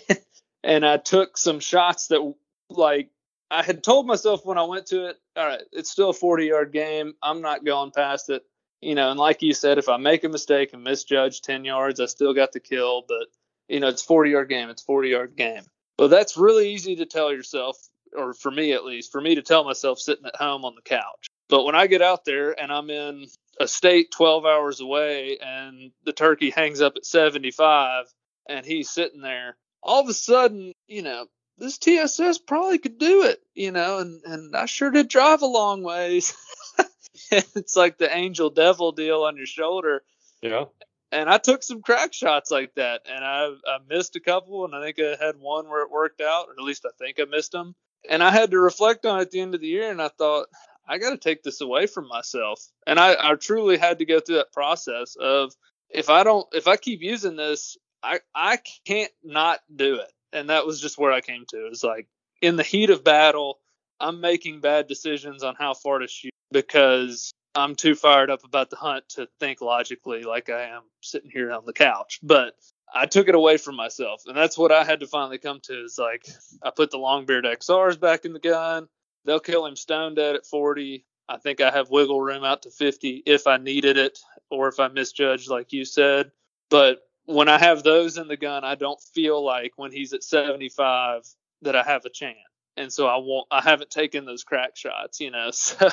and 0.64 0.86
I 0.86 0.98
took 0.98 1.36
some 1.36 1.58
shots 1.58 2.08
that, 2.08 2.34
like, 2.70 3.10
I 3.50 3.62
had 3.62 3.82
told 3.82 4.06
myself 4.06 4.46
when 4.46 4.56
I 4.56 4.62
went 4.62 4.86
to 4.86 5.08
it, 5.08 5.16
all 5.36 5.46
right, 5.46 5.62
it's 5.72 5.90
still 5.90 6.10
a 6.10 6.14
40 6.14 6.46
yard 6.46 6.72
game. 6.72 7.14
I'm 7.22 7.42
not 7.42 7.64
going 7.64 7.90
past 7.90 8.30
it. 8.30 8.44
You 8.80 8.94
know, 8.94 9.10
and 9.10 9.20
like 9.20 9.42
you 9.42 9.52
said, 9.54 9.78
if 9.78 9.88
I 9.88 9.96
make 9.96 10.24
a 10.24 10.28
mistake 10.28 10.72
and 10.72 10.82
misjudge 10.82 11.42
10 11.42 11.64
yards, 11.64 12.00
I 12.00 12.06
still 12.06 12.34
got 12.34 12.52
the 12.52 12.60
kill. 12.60 13.04
But, 13.06 13.28
you 13.72 13.80
know, 13.80 13.88
it's 13.88 14.02
40 14.02 14.30
yard 14.30 14.48
game. 14.50 14.68
It's 14.68 14.82
40 14.82 15.08
yard 15.08 15.36
game. 15.36 15.62
Well, 15.98 16.08
that's 16.08 16.36
really 16.36 16.72
easy 16.74 16.96
to 16.96 17.06
tell 17.06 17.32
yourself, 17.32 17.76
or 18.14 18.34
for 18.34 18.50
me 18.50 18.72
at 18.72 18.84
least, 18.84 19.10
for 19.10 19.20
me 19.20 19.36
to 19.36 19.42
tell 19.42 19.64
myself 19.64 19.98
sitting 19.98 20.26
at 20.26 20.36
home 20.36 20.64
on 20.64 20.74
the 20.74 20.82
couch. 20.82 21.28
But 21.48 21.64
when 21.64 21.74
I 21.74 21.86
get 21.86 22.02
out 22.02 22.24
there 22.24 22.58
and 22.58 22.70
I'm 22.70 22.90
in 22.90 23.26
a 23.58 23.66
state 23.66 24.10
12 24.10 24.44
hours 24.44 24.80
away 24.80 25.38
and 25.38 25.90
the 26.04 26.12
turkey 26.12 26.50
hangs 26.50 26.82
up 26.82 26.94
at 26.96 27.06
75 27.06 28.06
and 28.48 28.64
he's 28.66 28.90
sitting 28.90 29.22
there, 29.22 29.56
all 29.82 30.02
of 30.02 30.08
a 30.08 30.14
sudden, 30.14 30.72
you 30.86 31.02
know, 31.02 31.26
this 31.58 31.78
TSS 31.78 32.38
probably 32.38 32.78
could 32.78 32.98
do 32.98 33.24
it, 33.24 33.40
you 33.54 33.70
know, 33.70 33.98
and, 33.98 34.22
and 34.24 34.56
I 34.56 34.66
sure 34.66 34.90
did 34.90 35.08
drive 35.08 35.42
a 35.42 35.46
long 35.46 35.82
ways. 35.82 36.34
it's 37.30 37.76
like 37.76 37.96
the 37.96 38.14
angel 38.14 38.50
devil 38.50 38.92
deal 38.92 39.22
on 39.22 39.36
your 39.36 39.46
shoulder. 39.46 40.02
Yeah. 40.42 40.64
And 41.12 41.28
I 41.28 41.36
took 41.36 41.62
some 41.62 41.82
crack 41.82 42.14
shots 42.14 42.50
like 42.50 42.74
that, 42.76 43.02
and 43.06 43.22
I, 43.22 43.48
I 43.66 43.78
missed 43.86 44.16
a 44.16 44.20
couple, 44.20 44.64
and 44.64 44.74
I 44.74 44.82
think 44.82 44.98
I 44.98 45.22
had 45.22 45.36
one 45.38 45.68
where 45.68 45.82
it 45.82 45.90
worked 45.90 46.22
out, 46.22 46.46
or 46.48 46.52
at 46.52 46.64
least 46.64 46.86
I 46.86 46.90
think 46.98 47.20
I 47.20 47.24
missed 47.24 47.52
them. 47.52 47.74
And 48.08 48.22
I 48.22 48.30
had 48.30 48.50
to 48.52 48.58
reflect 48.58 49.04
on 49.04 49.18
it 49.18 49.22
at 49.22 49.30
the 49.30 49.40
end 49.40 49.54
of 49.54 49.60
the 49.60 49.66
year, 49.66 49.90
and 49.90 50.00
I 50.00 50.08
thought, 50.08 50.46
I 50.88 50.96
got 50.96 51.10
to 51.10 51.18
take 51.18 51.42
this 51.42 51.60
away 51.60 51.86
from 51.86 52.08
myself. 52.08 52.66
And 52.86 52.98
I, 52.98 53.14
I 53.20 53.34
truly 53.34 53.76
had 53.76 53.98
to 53.98 54.06
go 54.06 54.20
through 54.20 54.36
that 54.36 54.52
process 54.52 55.14
of 55.20 55.54
if 55.90 56.08
I 56.08 56.24
don't, 56.24 56.46
if 56.52 56.66
I 56.66 56.76
keep 56.76 57.02
using 57.02 57.36
this, 57.36 57.76
I, 58.02 58.20
I 58.34 58.58
can't 58.86 59.12
not 59.22 59.60
do 59.74 59.96
it. 59.96 60.12
And 60.32 60.50
that 60.50 60.66
was 60.66 60.80
just 60.80 60.98
where 60.98 61.12
I 61.12 61.20
came 61.20 61.44
to. 61.50 61.66
It 61.66 61.68
was 61.68 61.84
like 61.84 62.08
in 62.40 62.56
the 62.56 62.62
heat 62.62 62.90
of 62.90 63.04
battle, 63.04 63.60
I'm 64.00 64.20
making 64.20 64.60
bad 64.60 64.88
decisions 64.88 65.44
on 65.44 65.54
how 65.56 65.74
far 65.74 65.98
to 65.98 66.08
shoot 66.08 66.32
because 66.50 67.32
I'm 67.54 67.74
too 67.74 67.94
fired 67.94 68.30
up 68.30 68.44
about 68.44 68.70
the 68.70 68.76
hunt 68.76 69.08
to 69.10 69.28
think 69.38 69.60
logically 69.60 70.22
like 70.22 70.48
I 70.48 70.68
am 70.68 70.82
sitting 71.00 71.30
here 71.30 71.52
on 71.52 71.64
the 71.66 71.72
couch. 71.72 72.18
But 72.22 72.54
I 72.94 73.06
took 73.06 73.28
it 73.28 73.34
away 73.34 73.56
from 73.56 73.76
myself. 73.76 74.22
And 74.26 74.36
that's 74.36 74.58
what 74.58 74.72
I 74.72 74.84
had 74.84 75.00
to 75.00 75.06
finally 75.06 75.38
come 75.38 75.60
to 75.64 75.84
is 75.84 75.98
like 75.98 76.26
I 76.62 76.70
put 76.70 76.90
the 76.90 76.98
Longbeard 76.98 77.44
XRs 77.44 78.00
back 78.00 78.24
in 78.24 78.32
the 78.32 78.38
gun. 78.38 78.88
They'll 79.24 79.40
kill 79.40 79.66
him 79.66 79.76
stone 79.76 80.14
dead 80.14 80.34
at 80.34 80.46
40. 80.46 81.04
I 81.28 81.38
think 81.38 81.60
I 81.60 81.70
have 81.70 81.90
wiggle 81.90 82.20
room 82.20 82.44
out 82.44 82.62
to 82.62 82.70
50 82.70 83.22
if 83.26 83.46
I 83.46 83.56
needed 83.56 83.96
it 83.96 84.18
or 84.50 84.68
if 84.68 84.80
I 84.80 84.88
misjudged, 84.88 85.48
like 85.48 85.72
you 85.72 85.84
said. 85.84 86.30
But 86.70 86.98
when 87.26 87.48
I 87.48 87.58
have 87.58 87.82
those 87.82 88.18
in 88.18 88.28
the 88.28 88.36
gun, 88.36 88.64
I 88.64 88.74
don't 88.74 89.00
feel 89.14 89.42
like 89.44 89.72
when 89.76 89.92
he's 89.92 90.12
at 90.12 90.24
75 90.24 91.22
that 91.62 91.76
I 91.76 91.82
have 91.82 92.04
a 92.04 92.10
chance. 92.10 92.36
And 92.76 92.92
so 92.92 93.06
I 93.06 93.16
won't, 93.16 93.46
I 93.50 93.60
haven't 93.60 93.90
taken 93.90 94.24
those 94.24 94.44
crack 94.44 94.76
shots, 94.76 95.20
you 95.20 95.30
know. 95.30 95.50
So 95.62 95.88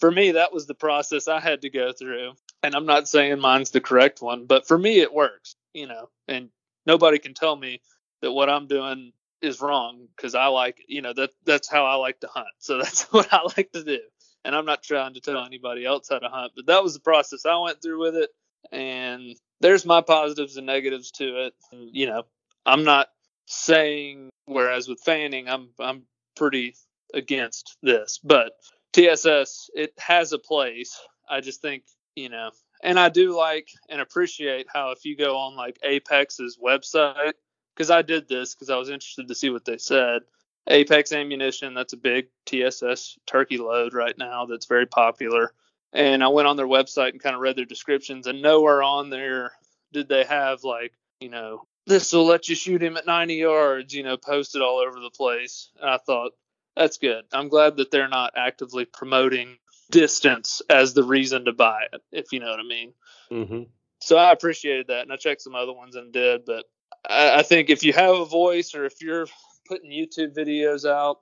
for 0.00 0.10
me, 0.10 0.32
that 0.32 0.52
was 0.52 0.66
the 0.66 0.74
process 0.74 1.28
I 1.28 1.40
had 1.40 1.62
to 1.62 1.70
go 1.70 1.92
through. 1.92 2.32
And 2.62 2.74
I'm 2.74 2.86
not 2.86 3.08
saying 3.08 3.38
mine's 3.40 3.70
the 3.70 3.80
correct 3.80 4.22
one, 4.22 4.46
but 4.46 4.66
for 4.66 4.78
me, 4.78 5.00
it 5.00 5.12
works, 5.12 5.56
you 5.72 5.86
know. 5.86 6.08
And 6.26 6.48
nobody 6.86 7.18
can 7.18 7.34
tell 7.34 7.54
me 7.54 7.80
that 8.22 8.32
what 8.32 8.50
I'm 8.50 8.66
doing 8.66 9.12
is 9.42 9.60
wrong 9.60 10.08
because 10.16 10.34
I 10.34 10.46
like, 10.46 10.82
you 10.88 11.02
know, 11.02 11.12
that 11.12 11.30
that's 11.44 11.68
how 11.68 11.84
I 11.84 11.94
like 11.96 12.20
to 12.20 12.28
hunt. 12.28 12.48
So 12.58 12.78
that's 12.82 13.04
what 13.12 13.32
I 13.32 13.42
like 13.56 13.72
to 13.72 13.84
do. 13.84 14.00
And 14.44 14.54
I'm 14.54 14.66
not 14.66 14.82
trying 14.82 15.14
to 15.14 15.20
tell 15.20 15.44
anybody 15.44 15.86
else 15.86 16.08
how 16.10 16.18
to 16.18 16.28
hunt, 16.28 16.52
but 16.56 16.66
that 16.66 16.82
was 16.82 16.94
the 16.94 17.00
process 17.00 17.46
I 17.46 17.56
went 17.58 17.80
through 17.82 18.00
with 18.00 18.16
it. 18.16 18.30
And 18.72 19.36
there's 19.60 19.86
my 19.86 20.00
positives 20.00 20.56
and 20.56 20.66
negatives 20.66 21.10
to 21.12 21.46
it. 21.46 21.54
You 21.72 22.06
know, 22.06 22.22
I'm 22.66 22.84
not 22.84 23.08
saying 23.46 24.30
whereas 24.46 24.88
with 24.88 25.00
fanning, 25.00 25.48
I'm 25.48 25.70
I'm 25.78 26.02
pretty 26.36 26.76
against 27.12 27.76
this, 27.82 28.18
but 28.22 28.52
TSS 28.92 29.70
it 29.74 29.92
has 29.98 30.32
a 30.32 30.38
place. 30.38 30.98
I 31.28 31.40
just 31.40 31.62
think, 31.62 31.84
you 32.14 32.28
know, 32.28 32.50
and 32.82 32.98
I 32.98 33.08
do 33.08 33.36
like 33.36 33.68
and 33.88 34.00
appreciate 34.00 34.66
how 34.72 34.90
if 34.90 35.04
you 35.04 35.16
go 35.16 35.36
on 35.36 35.56
like 35.56 35.78
Apex's 35.82 36.58
website 36.62 37.34
because 37.74 37.90
I 37.90 38.02
did 38.02 38.28
this 38.28 38.54
because 38.54 38.70
I 38.70 38.76
was 38.76 38.90
interested 38.90 39.28
to 39.28 39.34
see 39.34 39.50
what 39.50 39.64
they 39.64 39.78
said. 39.78 40.22
Apex 40.66 41.12
ammunition, 41.12 41.74
that's 41.74 41.92
a 41.92 41.98
big 41.98 42.28
TSS 42.46 43.18
turkey 43.26 43.58
load 43.58 43.92
right 43.92 44.16
now 44.16 44.46
that's 44.46 44.66
very 44.66 44.86
popular. 44.86 45.52
And 45.92 46.24
I 46.24 46.28
went 46.28 46.48
on 46.48 46.56
their 46.56 46.66
website 46.66 47.10
and 47.10 47.22
kind 47.22 47.34
of 47.34 47.40
read 47.40 47.56
their 47.56 47.64
descriptions, 47.64 48.26
and 48.26 48.42
nowhere 48.42 48.82
on 48.82 49.10
there 49.10 49.52
did 49.92 50.08
they 50.08 50.24
have 50.24 50.64
like, 50.64 50.92
you 51.20 51.28
know, 51.28 51.66
this 51.86 52.12
will 52.12 52.26
let 52.26 52.48
you 52.48 52.54
shoot 52.54 52.82
him 52.82 52.96
at 52.96 53.06
90 53.06 53.34
yards, 53.34 53.94
you 53.94 54.02
know, 54.02 54.16
posted 54.16 54.62
all 54.62 54.78
over 54.78 55.00
the 55.00 55.10
place. 55.10 55.70
And 55.80 55.90
I 55.90 55.98
thought, 55.98 56.32
that's 56.76 56.98
good. 56.98 57.24
I'm 57.32 57.48
glad 57.48 57.76
that 57.76 57.90
they're 57.90 58.08
not 58.08 58.32
actively 58.36 58.84
promoting 58.84 59.58
distance 59.90 60.62
as 60.68 60.94
the 60.94 61.04
reason 61.04 61.44
to 61.44 61.52
buy 61.52 61.82
it, 61.92 62.02
if 62.10 62.32
you 62.32 62.40
know 62.40 62.50
what 62.50 62.60
I 62.60 62.64
mean. 62.64 62.92
Mm-hmm. 63.30 63.62
So 64.00 64.16
I 64.16 64.32
appreciated 64.32 64.88
that, 64.88 65.02
and 65.02 65.12
I 65.12 65.16
checked 65.16 65.42
some 65.42 65.54
other 65.54 65.72
ones 65.72 65.94
and 65.94 66.12
did. 66.12 66.44
But 66.44 66.64
I, 67.08 67.40
I 67.40 67.42
think 67.42 67.70
if 67.70 67.82
you 67.82 67.92
have 67.92 68.14
a 68.14 68.24
voice 68.24 68.74
or 68.74 68.84
if 68.84 69.00
you're 69.00 69.26
putting 69.66 69.90
YouTube 69.90 70.34
videos 70.34 70.88
out, 70.88 71.20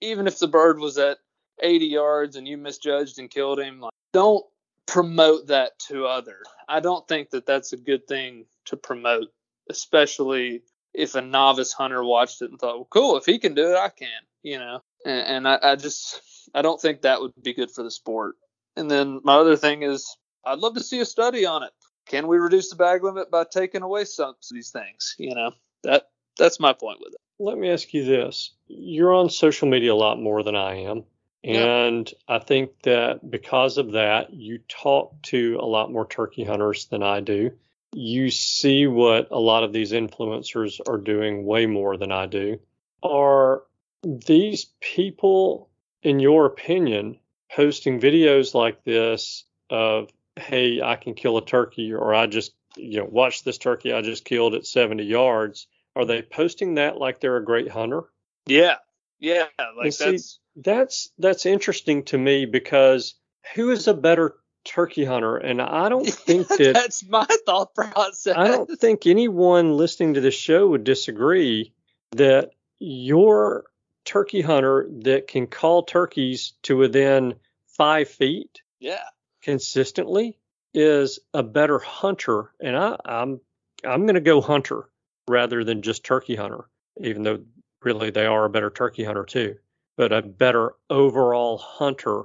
even 0.00 0.26
if 0.26 0.38
the 0.38 0.48
bird 0.48 0.78
was 0.78 0.98
at 0.98 1.18
80 1.60 1.86
yards 1.86 2.36
and 2.36 2.46
you 2.46 2.58
misjudged 2.58 3.18
and 3.18 3.30
killed 3.30 3.60
him, 3.60 3.80
like, 3.80 3.92
don't 4.12 4.44
promote 4.86 5.46
that 5.46 5.78
to 5.88 6.06
others. 6.06 6.46
I 6.68 6.80
don't 6.80 7.06
think 7.08 7.30
that 7.30 7.46
that's 7.46 7.72
a 7.72 7.76
good 7.76 8.06
thing 8.06 8.46
to 8.66 8.76
promote, 8.76 9.28
especially 9.70 10.62
if 10.94 11.14
a 11.14 11.22
novice 11.22 11.72
hunter 11.72 12.04
watched 12.04 12.42
it 12.42 12.50
and 12.50 12.58
thought, 12.58 12.76
well, 12.76 12.88
cool, 12.90 13.16
if 13.16 13.24
he 13.24 13.38
can 13.38 13.54
do 13.54 13.72
it, 13.72 13.76
I 13.76 13.88
can, 13.88 14.08
you 14.42 14.58
know. 14.58 14.80
And, 15.04 15.46
and 15.46 15.48
I, 15.48 15.58
I 15.62 15.76
just, 15.76 16.20
I 16.54 16.62
don't 16.62 16.80
think 16.80 17.02
that 17.02 17.20
would 17.20 17.32
be 17.42 17.54
good 17.54 17.70
for 17.70 17.82
the 17.82 17.90
sport. 17.90 18.36
And 18.76 18.90
then 18.90 19.20
my 19.24 19.36
other 19.36 19.56
thing 19.56 19.82
is, 19.82 20.16
I'd 20.44 20.58
love 20.58 20.74
to 20.74 20.82
see 20.82 21.00
a 21.00 21.04
study 21.04 21.46
on 21.46 21.62
it. 21.62 21.70
Can 22.08 22.26
we 22.26 22.38
reduce 22.38 22.70
the 22.70 22.76
bag 22.76 23.04
limit 23.04 23.30
by 23.30 23.44
taking 23.44 23.82
away 23.82 24.04
some 24.04 24.30
of 24.30 24.36
these 24.50 24.70
things? 24.70 25.14
You 25.18 25.34
know, 25.34 25.52
that 25.84 26.08
that's 26.38 26.58
my 26.58 26.72
point 26.72 26.98
with 27.00 27.14
it. 27.14 27.20
Let 27.38 27.58
me 27.58 27.70
ask 27.70 27.94
you 27.94 28.04
this: 28.04 28.52
You're 28.66 29.14
on 29.14 29.30
social 29.30 29.68
media 29.68 29.92
a 29.92 29.94
lot 29.94 30.20
more 30.20 30.42
than 30.42 30.56
I 30.56 30.80
am. 30.80 31.04
And 31.44 32.12
I 32.28 32.38
think 32.38 32.70
that 32.82 33.28
because 33.28 33.76
of 33.76 33.92
that, 33.92 34.32
you 34.32 34.58
talk 34.68 35.20
to 35.22 35.58
a 35.60 35.66
lot 35.66 35.90
more 35.90 36.06
turkey 36.06 36.44
hunters 36.44 36.86
than 36.86 37.02
I 37.02 37.20
do. 37.20 37.50
You 37.94 38.30
see 38.30 38.86
what 38.86 39.28
a 39.30 39.38
lot 39.38 39.64
of 39.64 39.72
these 39.72 39.92
influencers 39.92 40.80
are 40.88 40.98
doing 40.98 41.44
way 41.44 41.66
more 41.66 41.96
than 41.96 42.10
I 42.10 42.26
do. 42.26 42.58
Are 43.02 43.64
these 44.02 44.66
people, 44.80 45.68
in 46.02 46.18
your 46.18 46.46
opinion, 46.46 47.18
posting 47.50 48.00
videos 48.00 48.54
like 48.54 48.82
this 48.84 49.44
of, 49.70 50.10
hey, 50.36 50.80
I 50.80 50.96
can 50.96 51.14
kill 51.14 51.36
a 51.36 51.44
turkey, 51.44 51.92
or 51.92 52.14
I 52.14 52.26
just, 52.26 52.54
you 52.76 53.00
know, 53.00 53.08
watch 53.10 53.44
this 53.44 53.58
turkey 53.58 53.92
I 53.92 54.00
just 54.00 54.24
killed 54.24 54.54
at 54.54 54.66
70 54.66 55.04
yards? 55.04 55.66
Are 55.94 56.06
they 56.06 56.22
posting 56.22 56.74
that 56.74 56.96
like 56.96 57.20
they're 57.20 57.36
a 57.36 57.44
great 57.44 57.70
hunter? 57.70 58.04
Yeah. 58.46 58.76
Yeah. 59.20 59.46
Like 59.76 59.84
And 59.84 59.94
see, 59.94 60.10
that's, 60.10 60.38
that's 60.56 61.10
that's 61.18 61.46
interesting 61.46 62.04
to 62.04 62.18
me 62.18 62.46
because 62.46 63.14
who 63.54 63.70
is 63.70 63.88
a 63.88 63.94
better 63.94 64.36
turkey 64.64 65.04
hunter? 65.04 65.36
And 65.36 65.60
I 65.60 65.88
don't 65.88 66.06
think 66.08 66.48
that 66.48 66.74
that's 66.74 67.06
my 67.08 67.26
thought 67.46 67.74
process. 67.74 68.36
I 68.36 68.48
don't 68.48 68.78
think 68.78 69.06
anyone 69.06 69.76
listening 69.76 70.14
to 70.14 70.20
this 70.20 70.34
show 70.34 70.68
would 70.68 70.84
disagree 70.84 71.72
that 72.12 72.50
your 72.78 73.64
turkey 74.04 74.40
hunter 74.40 74.88
that 75.02 75.28
can 75.28 75.46
call 75.46 75.82
turkeys 75.84 76.54
to 76.62 76.76
within 76.76 77.34
five 77.66 78.08
feet 78.08 78.60
Yeah. 78.80 78.98
consistently 79.42 80.38
is 80.74 81.18
a 81.34 81.42
better 81.42 81.78
hunter. 81.78 82.52
And 82.60 82.76
I, 82.76 82.96
I'm 83.04 83.40
I'm 83.84 84.02
going 84.02 84.14
to 84.14 84.20
go 84.20 84.40
hunter 84.40 84.88
rather 85.28 85.64
than 85.64 85.82
just 85.82 86.04
turkey 86.04 86.36
hunter, 86.36 86.64
even 87.00 87.22
though 87.22 87.40
really 87.82 88.10
they 88.10 88.26
are 88.26 88.44
a 88.44 88.50
better 88.50 88.70
turkey 88.70 89.04
hunter 89.04 89.24
too, 89.24 89.56
but 89.96 90.12
a 90.12 90.22
better 90.22 90.74
overall 90.90 91.58
hunter 91.58 92.22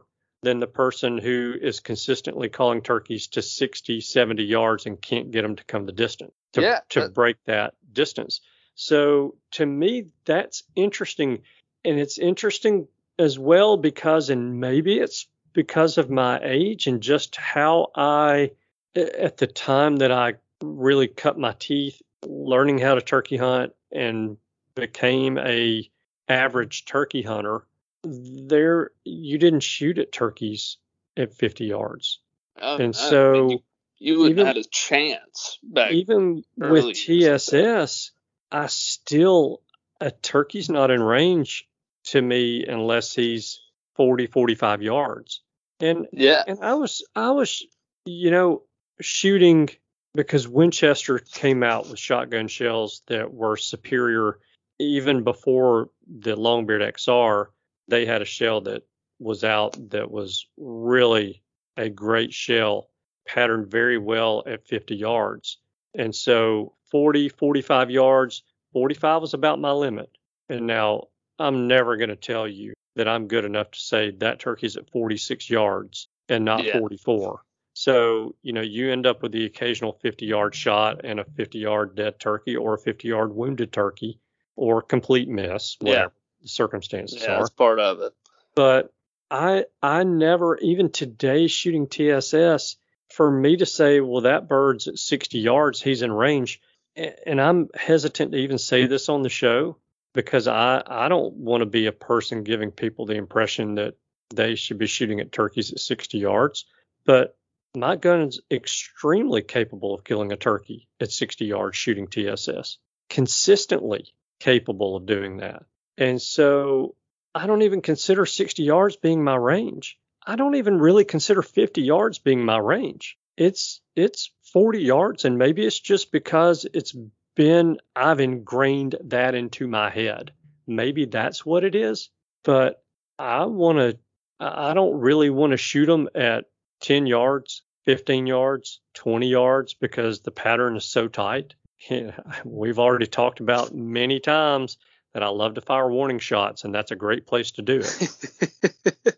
than 0.48 0.60
the 0.60 0.68
person 0.68 1.18
who 1.18 1.54
is 1.62 1.82
consistently 1.82 2.48
calling 2.48 2.82
turkeys 2.82 3.28
to 3.28 3.42
60, 3.42 4.00
70 4.00 4.44
yards 4.44 4.86
and 4.86 5.02
can't 5.02 5.30
get 5.30 5.42
them 5.42 5.58
to 5.58 5.64
come 5.66 5.86
the 5.86 5.92
distance 5.92 6.32
to, 6.54 6.62
Yeah, 6.62 6.80
to 6.90 7.02
that- 7.02 7.14
break 7.14 7.36
that 7.48 7.74
distance. 7.92 8.40
So 8.76 9.36
to 9.52 9.66
me, 9.66 10.06
that's 10.24 10.64
interesting. 10.74 11.42
And 11.84 12.00
it's 12.00 12.18
interesting 12.18 12.88
as 13.20 13.38
well 13.38 13.76
because, 13.76 14.30
and 14.30 14.62
maybe 14.62 15.00
it's 15.00 15.28
because 15.52 15.98
of 15.98 16.10
my 16.10 16.40
age 16.42 16.88
and 16.88 17.02
just 17.02 17.36
how 17.36 17.88
I, 17.94 18.52
at 18.96 19.36
the 19.36 19.48
time 19.48 19.98
that 19.98 20.14
I 20.14 20.36
really 20.64 21.10
cut 21.10 21.38
my 21.38 21.56
teeth 21.60 22.02
learning 22.26 22.78
how 22.78 22.96
to 22.96 23.02
turkey 23.02 23.36
hunt 23.36 23.74
and 23.92 24.38
became 24.76 25.38
a 25.38 25.90
average 26.30 26.86
turkey 26.86 27.22
hunter, 27.22 27.67
there 28.04 28.92
you 29.04 29.38
didn't 29.38 29.62
shoot 29.62 29.98
at 29.98 30.12
turkeys 30.12 30.78
at 31.16 31.34
50 31.34 31.66
yards. 31.66 32.20
Oh, 32.62 32.78
And 32.78 32.96
I 32.96 32.98
so 33.10 33.32
mean, 33.34 33.50
you, 33.50 33.60
you 34.00 34.18
wouldn't 34.20 34.32
even- 34.40 34.46
have 34.48 34.56
had 34.56 34.66
a 34.66 34.70
chance 34.70 35.60
back. 35.64 35.92
even 35.92 36.44
with 36.58 36.86
years 37.08 37.10
like 37.10 37.26
that. 37.26 37.40
TSS, 37.82 38.12
I 38.52 38.68
still 38.68 39.62
a 40.00 40.12
turkey's 40.12 40.70
not 40.70 40.92
in 40.92 41.02
range 41.02 41.68
to 42.06 42.22
me 42.22 42.66
unless 42.66 43.14
he's 43.14 43.60
40, 43.96 44.28
45 44.28 44.82
yards. 44.84 45.42
And 45.80 46.08
yeah. 46.14 46.44
and 46.48 46.60
I 46.64 46.76
was 46.76 47.04
I 47.16 47.32
was 47.32 47.64
you 48.06 48.32
know 48.32 48.64
shooting 49.02 49.70
because 50.16 50.48
Winchester 50.48 51.20
came 51.20 51.62
out 51.64 51.90
with 51.90 52.00
shotgun 52.00 52.48
shells 52.48 53.02
that 53.08 53.32
were 53.34 53.58
superior 53.58 54.40
even 54.80 55.24
before 55.24 55.90
the 56.08 56.36
Longbeard 56.36 56.82
XR. 56.94 57.48
They 57.88 58.06
had 58.06 58.22
a 58.22 58.26
shell 58.26 58.62
that 58.62 58.84
was 59.20 59.44
out 59.44 59.76
that 59.92 60.12
was 60.12 60.46
really 60.58 61.42
a 61.76 61.90
great 61.90 62.34
shell, 62.34 62.90
patterned 63.28 63.70
very 63.72 63.98
well 63.98 64.44
at 64.46 64.68
50 64.68 64.96
yards. 64.96 65.58
And 65.96 66.14
so 66.14 66.74
40, 66.92 67.30
45 67.30 67.90
yards, 67.92 68.44
45 68.74 69.22
was 69.22 69.34
about 69.34 69.60
my 69.60 69.72
limit. 69.72 70.10
And 70.50 70.68
now 70.68 71.06
I'm 71.40 71.68
never 71.68 71.98
going 71.98 72.10
to 72.10 72.16
tell 72.16 72.48
you 72.48 72.74
that 72.96 73.08
I'm 73.08 73.28
good 73.28 73.46
enough 73.46 73.72
to 73.72 73.80
say 73.80 74.12
that 74.20 74.40
turkey's 74.40 74.76
at 74.78 74.90
46 74.92 75.50
yards 75.50 76.08
and 76.30 76.46
not 76.46 76.64
Yeah. 76.64 76.80
44. 76.80 77.42
So, 77.74 78.36
you 78.42 78.54
know, 78.54 78.62
you 78.62 78.92
end 78.92 79.06
up 79.06 79.22
with 79.22 79.32
the 79.32 79.46
occasional 79.46 80.00
50 80.02 80.26
yard 80.26 80.56
shot 80.56 81.02
and 81.04 81.20
a 81.20 81.26
50 81.36 81.60
yard 81.60 81.96
dead 81.96 82.20
turkey 82.20 82.56
or 82.56 82.74
a 82.74 82.80
50 82.80 83.08
yard 83.08 83.36
wounded 83.36 83.72
turkey 83.72 84.20
or 84.56 84.82
complete 84.82 85.28
miss, 85.30 85.78
Yeah. 85.82 85.90
whatever 85.90 86.14
circumstances 86.48 87.22
Yeah, 87.24 87.34
are. 87.36 87.38
that's 87.40 87.50
part 87.52 87.80
of 87.80 88.02
it. 88.02 88.14
but 88.56 88.94
I 89.30 89.66
I 89.82 90.04
never 90.04 90.58
even 90.58 90.90
today 90.92 91.48
shooting 91.48 91.88
TSS 91.88 92.78
for 93.10 93.30
me 93.30 93.58
to 93.58 93.66
say 93.66 94.00
well 94.00 94.22
that 94.22 94.48
bird's 94.48 94.88
at 94.88 94.98
60 94.98 95.40
yards 95.40 95.82
he's 95.82 96.02
in 96.02 96.12
range 96.12 96.62
and 96.96 97.40
I'm 97.40 97.70
hesitant 97.76 98.32
to 98.32 98.38
even 98.40 98.58
say 98.58 98.88
this 98.88 99.08
on 99.10 99.22
the 99.22 99.30
show 99.30 99.78
because 100.14 100.48
I 100.48 100.82
I 100.86 101.08
don't 101.10 101.34
want 101.36 101.62
to 101.62 101.66
be 101.66 101.86
a 101.88 101.92
person 101.92 102.44
giving 102.44 102.72
people 102.72 103.06
the 103.06 103.16
impression 103.16 103.76
that 103.76 103.96
they 104.34 104.56
should 104.56 104.78
be 104.78 104.88
shooting 104.88 105.20
at 105.20 105.32
turkeys 105.32 105.72
at 105.72 105.80
60 105.80 106.18
yards 106.18 106.66
but 107.06 107.38
my 107.76 107.96
gun 107.98 108.22
is 108.22 108.42
extremely 108.50 109.42
capable 109.42 109.94
of 109.94 110.04
killing 110.04 110.32
a 110.32 110.38
turkey 110.38 110.88
at 111.00 111.12
60 111.12 111.46
yards 111.46 111.78
shooting 111.78 112.08
TSS 112.08 112.78
consistently 113.10 114.14
capable 114.40 114.96
of 114.96 115.06
doing 115.06 115.38
that 115.38 115.64
and 115.98 116.22
so 116.22 116.96
I 117.34 117.48
don't 117.48 117.64
even 117.64 117.82
consider 117.82 118.26
60 118.26 118.64
yards 118.64 118.96
being 118.96 119.24
my 119.24 119.36
range. 119.36 119.98
I 120.26 120.36
don't 120.36 120.56
even 120.56 120.80
really 120.80 121.06
consider 121.06 121.42
50 121.42 121.82
yards 121.82 122.20
being 122.20 122.44
my 122.44 122.58
range. 122.58 123.18
It's 123.38 123.82
it's 123.96 124.32
40 124.54 124.82
yards 124.82 125.26
and 125.26 125.38
maybe 125.38 125.66
it's 125.66 125.80
just 125.80 126.12
because 126.12 126.66
it's 126.74 126.96
been 127.36 127.78
I've 127.96 128.20
ingrained 128.20 128.96
that 129.06 129.36
into 129.36 129.68
my 129.68 129.90
head. 129.90 130.32
Maybe 130.66 131.06
that's 131.06 131.46
what 131.46 131.64
it 131.64 131.76
is, 131.76 132.10
but 132.44 132.84
I 133.18 133.46
want 133.46 133.78
to 133.78 133.98
I 134.40 134.74
don't 134.74 135.00
really 135.00 135.30
want 135.30 135.52
to 135.52 135.58
shoot 135.58 135.86
them 135.88 136.10
at 136.14 136.46
10 136.82 137.08
yards, 137.08 137.64
15 137.86 138.28
yards, 138.28 138.82
20 138.96 139.28
yards 139.28 139.74
because 139.74 140.20
the 140.20 140.32
pattern 140.32 140.76
is 140.76 140.86
so 140.86 141.08
tight. 141.08 141.56
We've 142.44 142.80
already 142.80 143.08
talked 143.08 143.40
about 143.40 143.74
many 143.74 144.20
times 144.20 144.78
that 145.18 145.24
I 145.24 145.30
love 145.30 145.56
to 145.56 145.62
fire 145.62 145.90
warning 145.90 146.20
shots, 146.20 146.64
and 146.64 146.76
that's 146.76 146.92
a 146.92 146.96
great 146.96 147.26
place 147.26 147.50
to 147.54 147.64
do 147.64 147.80
it. 147.80 148.10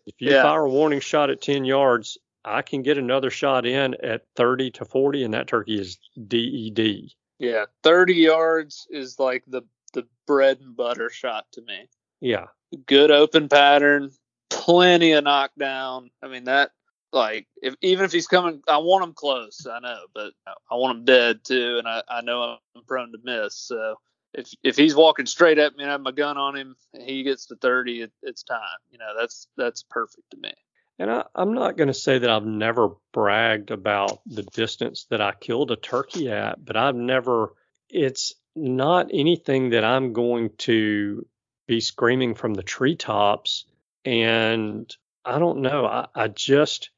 If 0.06 0.14
you 0.18 0.30
Yeah. 0.30 0.42
fire 0.42 0.64
a 0.64 0.70
warning 0.70 1.00
shot 1.00 1.28
at 1.28 1.42
10 1.42 1.66
yards, 1.66 2.16
I 2.42 2.62
can 2.62 2.80
get 2.80 2.96
another 2.96 3.28
shot 3.28 3.66
in 3.66 3.94
at 4.02 4.24
30 4.34 4.70
to 4.72 4.86
40, 4.86 5.24
and 5.24 5.34
that 5.34 5.46
turkey 5.46 5.78
is 5.78 5.98
DED. 6.26 7.10
Yeah, 7.38 7.66
30 7.82 8.14
yards 8.14 8.86
is 8.88 9.18
like 9.18 9.44
the 9.46 9.60
the 9.92 10.06
bread 10.26 10.60
and 10.60 10.74
butter 10.74 11.10
shot 11.10 11.44
to 11.52 11.60
me. 11.62 11.90
Yeah. 12.20 12.46
Good 12.86 13.10
open 13.10 13.50
pattern, 13.50 14.10
plenty 14.48 15.12
of 15.12 15.24
knockdown. 15.24 16.10
I 16.22 16.28
mean 16.28 16.44
that 16.44 16.70
like 17.12 17.46
if 17.62 17.74
even 17.82 18.06
if 18.06 18.12
he's 18.12 18.26
coming, 18.26 18.62
I 18.66 18.78
want 18.78 19.04
him 19.04 19.12
close. 19.12 19.66
I 19.70 19.80
know, 19.80 20.00
but 20.14 20.32
I 20.46 20.76
want 20.76 20.96
him 20.96 21.04
dead 21.04 21.44
too, 21.44 21.76
and 21.76 21.86
I 21.86 22.02
I 22.08 22.22
know 22.22 22.56
I'm 22.74 22.84
prone 22.84 23.12
to 23.12 23.18
miss. 23.22 23.54
So 23.54 23.96
if 24.34 24.50
if 24.62 24.76
he's 24.76 24.94
walking 24.94 25.26
straight 25.26 25.58
at 25.58 25.76
me 25.76 25.82
and 25.82 25.90
I 25.90 25.94
have 25.94 26.00
my 26.00 26.12
gun 26.12 26.36
on 26.36 26.56
him, 26.56 26.76
he 26.98 27.22
gets 27.22 27.46
to 27.46 27.56
30, 27.56 28.02
it, 28.02 28.12
it's 28.22 28.42
time. 28.42 28.60
You 28.90 28.98
know 28.98 29.12
that's 29.18 29.48
that's 29.56 29.82
perfect 29.82 30.30
to 30.32 30.36
me. 30.36 30.52
And 30.98 31.10
I, 31.10 31.24
I'm 31.34 31.54
not 31.54 31.78
going 31.78 31.88
to 31.88 31.94
say 31.94 32.18
that 32.18 32.28
I've 32.28 32.44
never 32.44 32.90
bragged 33.12 33.70
about 33.70 34.20
the 34.26 34.42
distance 34.42 35.06
that 35.08 35.22
I 35.22 35.32
killed 35.32 35.70
a 35.70 35.76
turkey 35.76 36.30
at, 36.30 36.62
but 36.62 36.76
I've 36.76 36.94
never, 36.94 37.54
it's, 37.88 38.34
not 38.56 39.10
anything 39.12 39.70
that 39.70 39.84
I'm 39.84 40.12
going 40.12 40.50
to 40.58 41.26
be 41.66 41.80
screaming 41.80 42.34
from 42.34 42.54
the 42.54 42.62
treetops. 42.62 43.64
And 44.04 44.94
I 45.24 45.38
don't 45.38 45.60
know. 45.60 45.86
I, 45.86 46.08
I 46.14 46.28
just, 46.28 46.90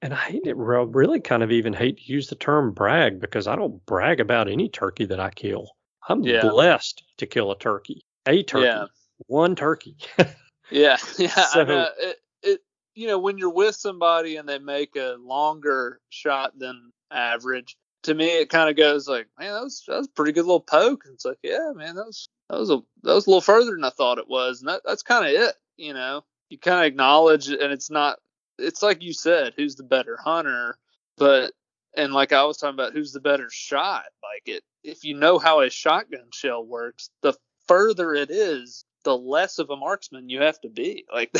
and 0.00 0.14
I 0.14 0.16
hate 0.16 0.46
it, 0.46 0.56
really 0.56 1.20
kind 1.20 1.42
of 1.42 1.50
even 1.50 1.72
hate 1.72 1.98
to 1.98 2.12
use 2.12 2.28
the 2.28 2.36
term 2.36 2.72
brag 2.72 3.20
because 3.20 3.46
I 3.46 3.56
don't 3.56 3.84
brag 3.86 4.20
about 4.20 4.48
any 4.48 4.68
turkey 4.68 5.06
that 5.06 5.20
I 5.20 5.30
kill. 5.30 5.70
I'm 6.08 6.22
Yeah. 6.24 6.40
blessed 6.42 7.02
to 7.18 7.26
kill 7.26 7.50
a 7.50 7.58
turkey, 7.58 8.04
a 8.26 8.42
turkey, 8.42 8.64
Yeah. 8.64 8.86
one 9.26 9.54
turkey. 9.54 9.96
Yeah, 10.70 10.98
yeah. 11.18 11.32
I 11.34 11.44
So- 11.54 11.64
know. 11.64 11.88
It, 11.98 12.16
it, 12.42 12.60
you 12.94 13.06
know, 13.06 13.18
when 13.18 13.38
you're 13.38 13.48
with 13.48 13.74
somebody 13.74 14.36
and 14.36 14.46
they 14.46 14.58
make 14.58 14.96
a 14.96 15.16
longer 15.18 15.98
shot 16.10 16.58
than 16.58 16.92
average, 17.10 17.76
to 18.02 18.12
me 18.14 18.26
it 18.40 18.50
kind 18.50 18.68
of 18.68 18.76
goes 18.76 19.08
like, 19.08 19.28
man, 19.38 19.54
that 19.54 19.62
was 19.62 19.82
that 19.88 19.96
was 19.96 20.06
a 20.08 20.10
pretty 20.10 20.32
good 20.32 20.44
little 20.44 20.60
poke. 20.60 21.04
And 21.06 21.14
it's 21.14 21.24
like, 21.24 21.38
yeah, 21.42 21.72
man, 21.74 21.94
that 21.96 22.04
was 22.04 22.28
that 22.50 22.58
was 22.58 22.70
a 22.70 22.80
that 23.02 23.14
was 23.14 23.26
a 23.26 23.30
little 23.30 23.40
further 23.40 23.70
than 23.70 23.82
I 23.84 23.88
thought 23.90 24.18
it 24.18 24.28
was, 24.28 24.60
and 24.60 24.68
that, 24.68 24.82
that's 24.84 25.02
kind 25.02 25.24
of 25.24 25.32
it. 25.42 25.54
You 25.78 25.94
know, 25.94 26.22
you 26.50 26.58
kind 26.58 26.80
of 26.80 26.84
acknowledge, 26.86 27.48
it, 27.48 27.60
and 27.62 27.72
it's 27.72 27.90
not. 27.90 28.18
It's 28.58 28.82
like 28.82 29.02
you 29.02 29.14
said, 29.14 29.54
who's 29.56 29.74
the 29.76 29.84
better 29.84 30.18
hunter, 30.22 30.76
but 31.16 31.52
and 31.96 32.12
like 32.12 32.32
I 32.34 32.44
was 32.44 32.58
talking 32.58 32.74
about, 32.74 32.92
who's 32.92 33.12
the 33.12 33.20
better 33.20 33.48
shot? 33.50 34.04
Like 34.22 34.42
it, 34.54 34.62
if 34.82 35.04
you 35.04 35.14
know 35.14 35.38
how 35.38 35.60
a 35.60 35.70
shotgun 35.70 36.30
shell 36.32 36.64
works, 36.64 37.10
the 37.22 37.34
further 37.66 38.14
it 38.14 38.30
is, 38.30 38.84
the 39.04 39.16
less 39.16 39.58
of 39.58 39.70
a 39.70 39.76
marksman 39.76 40.28
you 40.28 40.42
have 40.42 40.60
to 40.60 40.68
be. 40.68 41.04
Like 41.12 41.32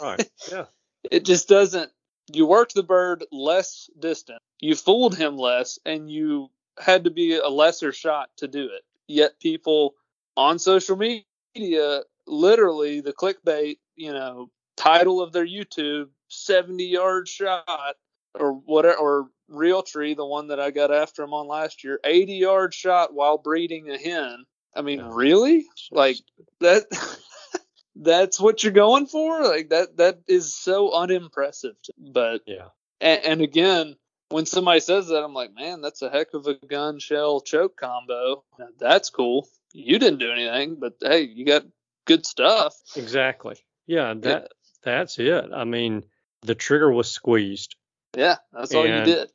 right. 0.00 0.30
Yeah. 0.50 0.64
it 1.10 1.24
just 1.24 1.48
doesn't. 1.48 1.90
You 2.32 2.46
worked 2.46 2.74
the 2.74 2.82
bird 2.82 3.24
less 3.32 3.90
distant, 3.98 4.40
you 4.60 4.74
fooled 4.74 5.16
him 5.16 5.36
less, 5.36 5.78
and 5.84 6.10
you 6.10 6.48
had 6.78 7.04
to 7.04 7.10
be 7.10 7.36
a 7.36 7.48
lesser 7.48 7.92
shot 7.92 8.30
to 8.36 8.48
do 8.48 8.66
it. 8.66 8.82
Yet 9.08 9.40
people 9.40 9.94
on 10.36 10.58
social 10.58 10.96
media, 10.96 12.02
literally 12.26 13.00
the 13.00 13.12
clickbait, 13.12 13.78
you 13.96 14.12
know, 14.12 14.50
title 14.76 15.20
of 15.20 15.32
their 15.32 15.46
YouTube, 15.46 16.08
70 16.28 16.84
yard 16.84 17.28
shot 17.28 17.96
or 18.38 18.52
whatever, 18.52 18.96
or 18.96 19.28
Realtree, 19.50 20.16
the 20.16 20.26
one 20.26 20.48
that 20.48 20.60
I 20.60 20.70
got 20.70 20.92
after 20.92 21.22
him 21.22 21.34
on 21.34 21.48
last 21.48 21.82
year, 21.84 21.98
80 22.04 22.34
yard 22.34 22.74
shot 22.74 23.12
while 23.14 23.38
breeding 23.38 23.90
a 23.90 23.98
hen. 23.98 24.44
I 24.74 24.82
mean, 24.82 25.00
Yeah. 25.00 25.10
really? 25.12 25.66
Like 25.90 26.16
that 26.60 26.84
that's 27.96 28.38
what 28.40 28.62
you're 28.62 28.72
going 28.72 29.06
for? 29.06 29.42
Like 29.42 29.70
that 29.70 29.96
that 29.96 30.20
is 30.28 30.54
so 30.54 30.92
unimpressive. 30.92 31.74
To, 31.84 31.92
but 31.98 32.42
Yeah. 32.46 32.68
and, 33.00 33.24
and 33.24 33.40
again, 33.42 33.96
when 34.28 34.46
somebody 34.46 34.80
says 34.80 35.08
that, 35.08 35.24
I'm 35.24 35.34
like, 35.34 35.52
man, 35.54 35.80
that's 35.80 36.02
a 36.02 36.10
heck 36.10 36.34
of 36.34 36.46
a 36.46 36.54
gun 36.54 37.00
shell 37.00 37.40
choke 37.40 37.76
combo. 37.76 38.44
That's 38.78 39.10
cool. 39.10 39.48
You 39.72 39.98
didn't 39.98 40.18
do 40.20 40.30
anything, 40.30 40.76
but 40.76 40.94
hey, 41.00 41.22
you 41.22 41.44
got 41.44 41.64
good 42.04 42.24
stuff. 42.24 42.76
Exactly. 42.96 43.56
Yeah. 43.86 44.14
That 44.16 44.52
that's 44.84 45.18
it. 45.18 45.46
I 45.52 45.64
mean, 45.64 46.04
the 46.42 46.54
trigger 46.54 46.90
was 46.90 47.10
squeezed. 47.10 47.74
Yeah, 48.16 48.36
that's 48.52 48.74
all 48.74 48.86
you 48.86 49.04
did. 49.04 49.30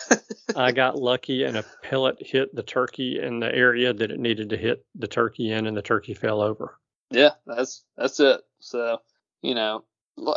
I 0.56 0.72
got 0.72 0.96
lucky 0.96 1.44
and 1.44 1.56
a 1.56 1.64
pellet 1.82 2.16
hit 2.20 2.54
the 2.54 2.62
turkey 2.62 3.20
in 3.20 3.40
the 3.40 3.54
area 3.54 3.92
that 3.92 4.10
it 4.10 4.18
needed 4.20 4.50
to 4.50 4.56
hit 4.56 4.84
the 4.94 5.08
turkey 5.08 5.50
in, 5.50 5.66
and 5.66 5.76
the 5.76 5.82
turkey 5.82 6.14
fell 6.14 6.40
over. 6.40 6.78
yeah, 7.10 7.30
that's 7.46 7.84
that's 7.96 8.20
it. 8.20 8.40
So, 8.60 8.98
you 9.42 9.54
know, 9.54 9.84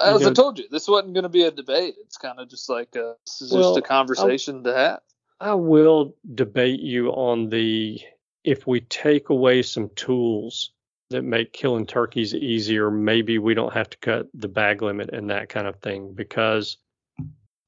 as 0.01 0.25
I 0.25 0.33
told 0.33 0.59
you, 0.59 0.65
this 0.69 0.87
wasn't 0.87 1.13
going 1.13 1.23
to 1.23 1.29
be 1.29 1.43
a 1.43 1.51
debate. 1.51 1.95
It's 2.03 2.17
kind 2.17 2.39
of 2.39 2.49
just 2.49 2.69
like 2.69 2.95
a, 2.95 3.15
this 3.25 3.41
is 3.41 3.51
Well, 3.51 3.75
just 3.75 3.85
a 3.85 3.87
conversation 3.87 4.63
to 4.63 4.73
have. 4.73 4.99
I 5.39 5.53
will 5.53 6.15
debate 6.33 6.79
you 6.79 7.09
on 7.09 7.49
the 7.49 8.01
if 8.43 8.65
we 8.65 8.81
take 8.81 9.29
away 9.29 9.61
some 9.61 9.89
tools 9.95 10.71
that 11.09 11.21
make 11.21 11.53
killing 11.53 11.85
turkeys 11.85 12.33
easier, 12.33 12.89
maybe 12.89 13.37
we 13.37 13.53
don't 13.53 13.73
have 13.73 13.89
to 13.91 13.97
cut 13.99 14.27
the 14.33 14.47
bag 14.47 14.81
limit 14.81 15.09
and 15.13 15.29
that 15.29 15.49
kind 15.49 15.67
of 15.67 15.77
thing. 15.77 16.13
Because 16.13 16.77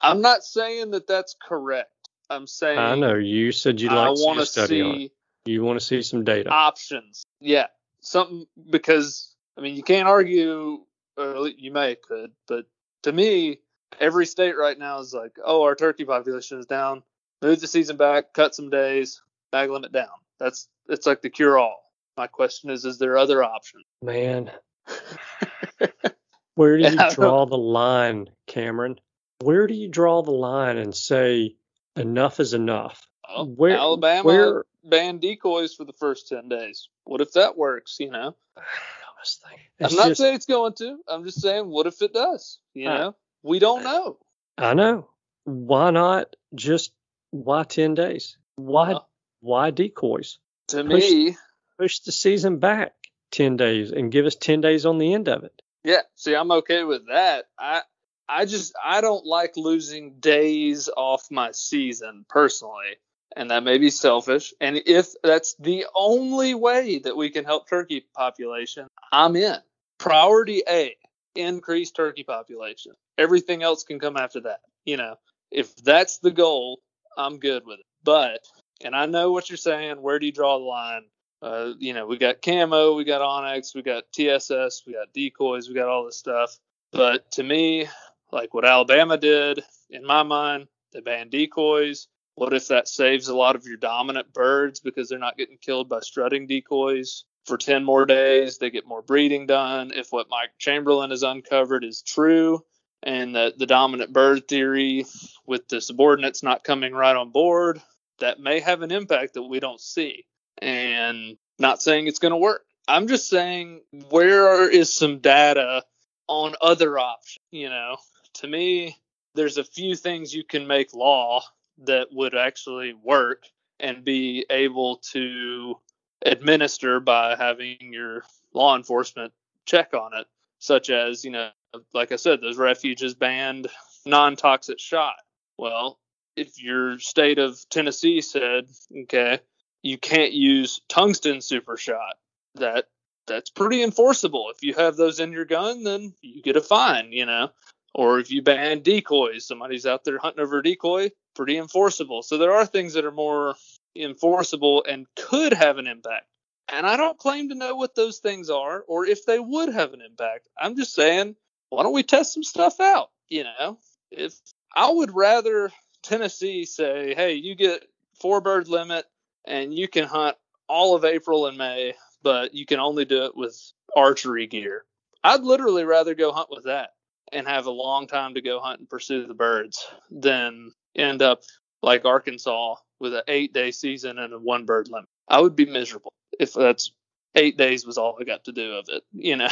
I'm 0.02 0.22
not 0.22 0.43
saying 0.43 0.91
that 0.91 1.08
that's 1.08 1.36
correct. 1.41 1.91
I'm 2.30 2.47
saying 2.47 2.80
I 2.80 2.95
know 2.95 3.16
you 3.16 3.52
said 3.52 3.82
you'd 3.82 3.91
I 3.91 4.08
like 4.08 4.16
to 4.16 4.18
see 4.18 4.26
want 4.26 4.39
a 4.39 4.41
to 4.41 4.45
study 4.45 4.82
on 4.82 4.91
it. 4.91 4.93
see 4.95 5.12
You 5.45 5.64
want 5.64 5.80
to 5.80 5.86
see 5.86 6.02
some 6.02 6.24
data. 6.24 6.50
options. 6.50 7.24
Yeah, 7.39 7.68
something 8.02 8.45
because 8.70 9.36
I 9.58 9.62
mean 9.62 9.76
you 9.76 9.84
can't 9.84 10.08
argue, 10.08 10.82
or 11.18 11.47
you 11.47 11.72
may 11.72 11.95
could, 11.95 12.32
but 12.47 12.66
to 13.04 13.12
me, 13.12 13.60
every 14.00 14.26
state 14.26 14.58
right 14.58 14.78
now 14.78 15.00
is 15.00 15.14
like, 15.14 15.38
oh, 15.43 15.64
our 15.64 15.76
turkey 15.76 16.06
population 16.06 16.60
is 16.60 16.66
down. 16.66 17.04
Move 17.41 17.60
the 17.62 17.68
season 17.68 17.97
back, 17.97 18.34
cut 18.34 18.54
some 18.54 18.70
days, 18.70 19.22
bag 19.52 19.70
limit 19.70 19.91
down. 19.91 20.10
That's 20.39 20.68
it's 20.88 21.08
like 21.08 21.22
the 21.22 21.30
cure 21.30 21.58
all. 21.58 21.84
My 22.18 22.28
question 22.28 22.70
is, 22.70 22.84
is 22.86 22.97
there 22.97 23.18
other 23.18 23.43
options? 23.43 23.86
Man, 24.02 24.52
where 26.56 26.78
do 26.78 26.84
you 26.84 27.00
draw 27.12 27.45
the 27.45 27.58
line, 27.58 28.30
Cameron? 28.45 29.00
Where 29.42 29.68
do 29.68 29.74
you 29.74 29.88
draw 29.88 30.22
the 30.22 30.32
line 30.32 30.78
and 30.78 30.94
say 30.96 31.56
enough 31.96 32.40
is 32.40 32.54
enough? 32.54 33.08
Well, 33.28 33.46
Where- 33.48 33.78
Alabama 33.78 34.24
where- 34.28 34.66
banned 34.84 35.22
decoys 35.22 35.74
for 35.76 35.86
the 35.86 35.94
first 35.94 36.28
ten 36.28 36.50
days. 36.50 36.90
What 37.04 37.22
if 37.22 37.34
that 37.34 37.58
works? 37.58 37.98
You 38.00 38.12
know, 38.12 38.36
I 38.58 39.86
I'm 39.86 39.96
not 39.96 40.08
just- 40.10 40.20
saying 40.22 40.36
it's 40.36 40.46
going 40.46 40.74
to. 40.76 41.00
I'm 41.08 41.24
just 41.26 41.42
saying, 41.42 41.68
what 41.68 41.88
if 41.88 42.02
it 42.02 42.14
does? 42.14 42.60
You 42.74 42.90
Uh, 42.90 42.98
know, 42.98 43.16
we 43.44 43.60
don't 43.60 43.84
know. 43.84 44.18
I 44.58 44.74
know. 44.74 45.10
Why 45.46 45.92
not 45.92 46.36
just 46.56 46.92
why 47.32 47.64
ten 47.64 47.94
days? 47.96 48.38
Why 48.56 48.90
Well, 48.90 49.10
why 49.42 49.72
decoys? 49.72 50.38
to 50.68 50.84
push- 50.84 51.10
me, 51.12 51.38
Push 51.78 52.00
the 52.02 52.12
season 52.12 52.58
back 52.60 52.94
ten 53.32 53.56
days 53.56 53.92
and 53.92 54.12
give 54.12 54.26
us 54.26 54.36
ten 54.36 54.60
days 54.60 54.86
on 54.86 54.98
the 54.98 55.14
end 55.14 55.30
of 55.30 55.44
it. 55.46 55.62
Yeah, 55.86 56.02
see, 56.16 56.36
I'm 56.36 56.52
okay 56.52 56.84
with 56.84 57.08
that. 57.08 57.46
I 57.58 57.84
I 58.30 58.45
just 58.45 58.73
I 58.84 59.01
don't 59.01 59.25
like 59.25 59.57
losing 59.57 60.13
days 60.19 60.89
off 60.95 61.32
my 61.32 61.51
season 61.51 62.25
personally, 62.30 62.97
and 63.36 63.49
that 63.49 63.63
may 63.63 63.77
be 63.77 63.89
selfish. 63.89 64.53
And 64.61 64.82
if 64.86 65.13
that's 65.23 65.55
the 65.55 65.88
only 65.95 66.53
way 66.53 66.99
that 66.99 67.17
we 67.17 67.30
can 67.32 67.43
help 67.43 67.67
turkey 67.67 68.05
population, 68.15 68.88
I'm 69.11 69.36
in. 69.36 69.57
Priority 69.97 70.61
A, 70.69 70.95
increase 71.36 71.91
turkey 71.91 72.23
population. 72.23 72.93
Everything 73.17 73.63
else 73.63 73.84
can 73.84 73.99
come 73.99 74.15
after 74.15 74.41
that. 74.41 74.61
You 74.86 74.97
know, 74.97 75.15
if 75.51 75.75
that's 75.77 76.19
the 76.19 76.32
goal, 76.32 76.80
I'm 77.17 77.39
good 77.39 77.63
with 77.65 77.80
it. 77.80 77.86
But 78.03 78.41
and 78.82 78.95
I 78.95 79.07
know 79.07 79.32
what 79.32 79.49
you're 79.49 79.57
saying. 79.57 80.01
Where 80.01 80.19
do 80.19 80.27
you 80.27 80.32
draw 80.32 80.57
the 80.57 80.65
line? 80.65 81.03
Uh, 81.41 81.73
you 81.80 81.93
know, 81.93 82.05
we 82.05 82.17
got 82.17 82.41
camo, 82.41 82.95
we 82.95 83.05
got 83.05 83.21
onyx, 83.21 83.73
we 83.73 83.82
got 83.82 84.03
TSS, 84.11 84.84
we 84.86 84.93
got 84.93 85.13
decoys, 85.13 85.69
we 85.69 85.73
got 85.73 85.88
all 85.88 86.05
this 86.05 86.17
stuff. 86.17 86.57
But 86.91 87.32
to 87.34 87.43
me, 87.43 87.88
like 88.32 88.53
what 88.53 88.65
Alabama 88.65 89.17
did, 89.17 89.63
in 89.89 90.05
my 90.05 90.23
mind, 90.23 90.67
they 90.93 91.01
ban 91.01 91.30
decoys. 91.30 92.07
What 92.36 92.53
if 92.53 92.69
that 92.69 92.88
saves 92.88 93.27
a 93.27 93.36
lot 93.36 93.55
of 93.55 93.65
your 93.65 93.77
dominant 93.77 94.34
birds 94.34 94.80
because 94.80 95.09
they're 95.09 95.19
not 95.19 95.38
getting 95.38 95.57
killed 95.57 95.89
by 95.89 95.99
strutting 95.99 96.47
decoys 96.47 97.25
for 97.45 97.57
10 97.57 97.84
more 97.84 98.05
days? 98.05 98.57
They 98.57 98.69
get 98.69 98.88
more 98.88 99.01
breeding 99.01 99.45
done. 99.45 99.91
If 99.93 100.11
what 100.11 100.30
Mike 100.30 100.51
Chamberlain 100.57 101.09
has 101.09 101.23
uncovered 101.23 101.84
is 101.84 102.01
true, 102.01 102.63
and 103.03 103.36
the, 103.36 103.53
the 103.57 103.65
dominant 103.65 104.13
bird 104.13 104.47
theory 104.47 105.05
with 105.45 105.67
the 105.67 105.82
subordinates 105.82 106.43
not 106.43 106.63
coming 106.63 106.93
right 106.93 107.15
on 107.15 107.32
board, 107.32 107.82
that 108.19 108.39
may 108.39 108.59
have 108.59 108.82
an 108.82 108.91
impact 108.91 109.34
that 109.34 109.43
we 109.43 109.59
don't 109.59 109.80
see 109.80 110.25
and 110.61 111.38
not 111.57 111.82
saying 111.82 112.07
it's 112.07 112.19
going 112.19 112.32
to 112.32 112.38
work. 112.38 112.63
I'm 112.88 113.07
just 113.07 113.30
saying 113.30 113.82
where 114.09 114.69
is 114.69 114.93
some 114.93 115.19
data 115.19 115.84
on 116.27 116.55
other 116.61 116.97
options? 116.97 117.43
You 117.51 117.69
know, 117.69 117.97
to 118.40 118.48
me, 118.48 118.98
there's 119.36 119.58
a 119.58 119.64
few 119.64 119.96
things 119.96 120.34
you 120.34 120.44
can 120.44 120.68
make 120.68 120.94
law 120.94 121.42
that 121.86 122.08
would 122.12 122.36
actually 122.36 122.94
work 122.94 123.44
and 123.80 124.04
be 124.04 124.46
able 124.50 124.98
to 124.98 125.78
administer 126.26 127.00
by 127.00 127.36
having 127.36 127.78
your 127.94 128.24
law 128.54 128.76
enforcement 128.76 129.32
check 129.66 129.94
on 129.94 130.14
it, 130.14 130.28
such 130.60 130.90
as, 130.90 131.24
you 131.24 131.32
know, 131.32 131.50
like 131.94 132.12
I 132.12 132.18
said, 132.18 132.42
those 132.42 132.58
refuges 132.58 133.14
banned 133.14 133.68
non 134.06 134.36
toxic 134.36 134.80
shot. 134.80 135.16
Well, 135.58 136.00
if 136.36 136.62
your 136.62 137.00
state 137.00 137.40
of 137.40 137.58
Tennessee 137.70 138.22
said, 138.22 138.68
okay, 139.04 139.40
you 139.82 139.98
can't 139.98 140.34
use 140.34 140.82
tungsten 140.90 141.42
super 141.42 141.78
shot. 141.78 142.18
That 142.56 142.86
that's 143.28 143.50
pretty 143.50 143.84
enforceable. 143.84 144.52
If 144.54 144.64
you 144.64 144.74
have 144.74 144.96
those 144.96 145.20
in 145.20 145.32
your 145.32 145.46
gun, 145.46 145.84
then 145.84 146.14
you 146.22 146.42
get 146.42 146.58
a 146.58 146.62
fine, 146.62 147.12
you 147.14 147.26
know. 147.26 147.52
Or 147.94 148.20
if 148.20 148.32
you 148.32 148.42
ban 148.42 148.82
decoys, 148.82 149.48
somebody's 149.48 149.86
out 149.86 150.04
there 150.04 150.20
hunting 150.20 150.44
over 150.44 150.60
a 150.60 150.64
decoy, 150.64 151.12
pretty 151.36 151.58
enforceable. 151.58 152.22
So 152.22 152.38
there 152.38 152.54
are 152.54 152.66
things 152.66 152.94
that 152.94 153.06
are 153.06 153.12
more 153.12 153.56
enforceable 153.96 154.86
and 154.88 155.08
could 155.16 155.54
have 155.54 155.78
an 155.78 155.88
impact. 155.88 156.26
And 156.72 156.86
I 156.86 156.98
don't 156.98 157.18
claim 157.18 157.50
to 157.50 157.56
know 157.56 157.76
what 157.76 157.96
those 157.96 158.20
things 158.20 158.50
are 158.50 158.84
or 158.88 159.06
if 159.06 159.26
they 159.26 159.40
would 159.40 159.74
have 159.74 159.94
an 159.94 160.02
impact. 160.02 160.48
I'm 160.58 160.76
just 160.76 160.94
saying, 160.94 161.36
why 161.70 161.84
don't 161.84 161.94
we 161.94 162.04
test 162.04 162.34
some 162.34 162.44
stuff 162.44 162.80
out? 162.80 163.10
You 163.28 163.46
know, 163.46 163.80
if 164.12 164.34
I 164.76 164.90
would 164.92 165.16
rather 165.16 165.72
Tennessee 166.04 166.66
say, 166.66 167.16
hey, 167.16 167.34
you 167.34 167.56
get 167.56 167.86
four 168.22 168.40
bird 168.40 168.68
limit 168.68 169.06
and 169.46 169.74
you 169.74 169.88
can 169.88 170.06
hunt 170.06 170.38
all 170.68 170.96
of 170.96 171.06
April 171.06 171.48
and 171.48 171.58
May, 171.58 171.96
but 172.22 172.54
you 172.54 172.66
can 172.68 172.80
only 172.80 173.06
do 173.06 173.26
it 173.26 173.36
with 173.36 173.60
archery 173.96 174.46
gear. 174.46 174.86
I'd 175.24 175.42
literally 175.42 175.86
rather 175.86 176.14
go 176.14 176.32
hunt 176.32 176.50
with 176.52 176.66
that 176.66 176.92
and 177.32 177.47
have 177.47 177.65
a 177.65 177.71
long 177.71 178.07
time 178.07 178.34
to 178.36 178.41
go 178.41 178.59
hunt 178.59 178.80
and 178.80 178.89
pursue 178.89 179.25
the 179.25 179.34
birds 179.34 179.86
than 180.09 180.71
end 180.95 181.21
up 181.21 181.41
like 181.82 182.05
Arkansas 182.05 182.75
with 182.99 183.13
an 183.13 183.23
eight 183.27 183.53
day 183.53 183.71
season 183.71 184.19
and 184.19 184.34
a 184.34 184.39
one 184.39 184.65
bird 184.65 184.89
limit. 184.89 185.09
I 185.27 185.39
would 185.39 185.55
be 185.55 185.65
miserable 185.65 186.13
if 186.39 186.53
that's 186.53 186.91
eight 187.36 187.57
days 187.57 187.86
was 187.86 187.97
all 187.97 188.17
I 188.19 188.23
got 188.23 188.45
to 188.45 188.51
do 188.51 188.73
of 188.73 188.86
it, 188.89 189.03
you 189.13 189.36
know. 189.36 189.47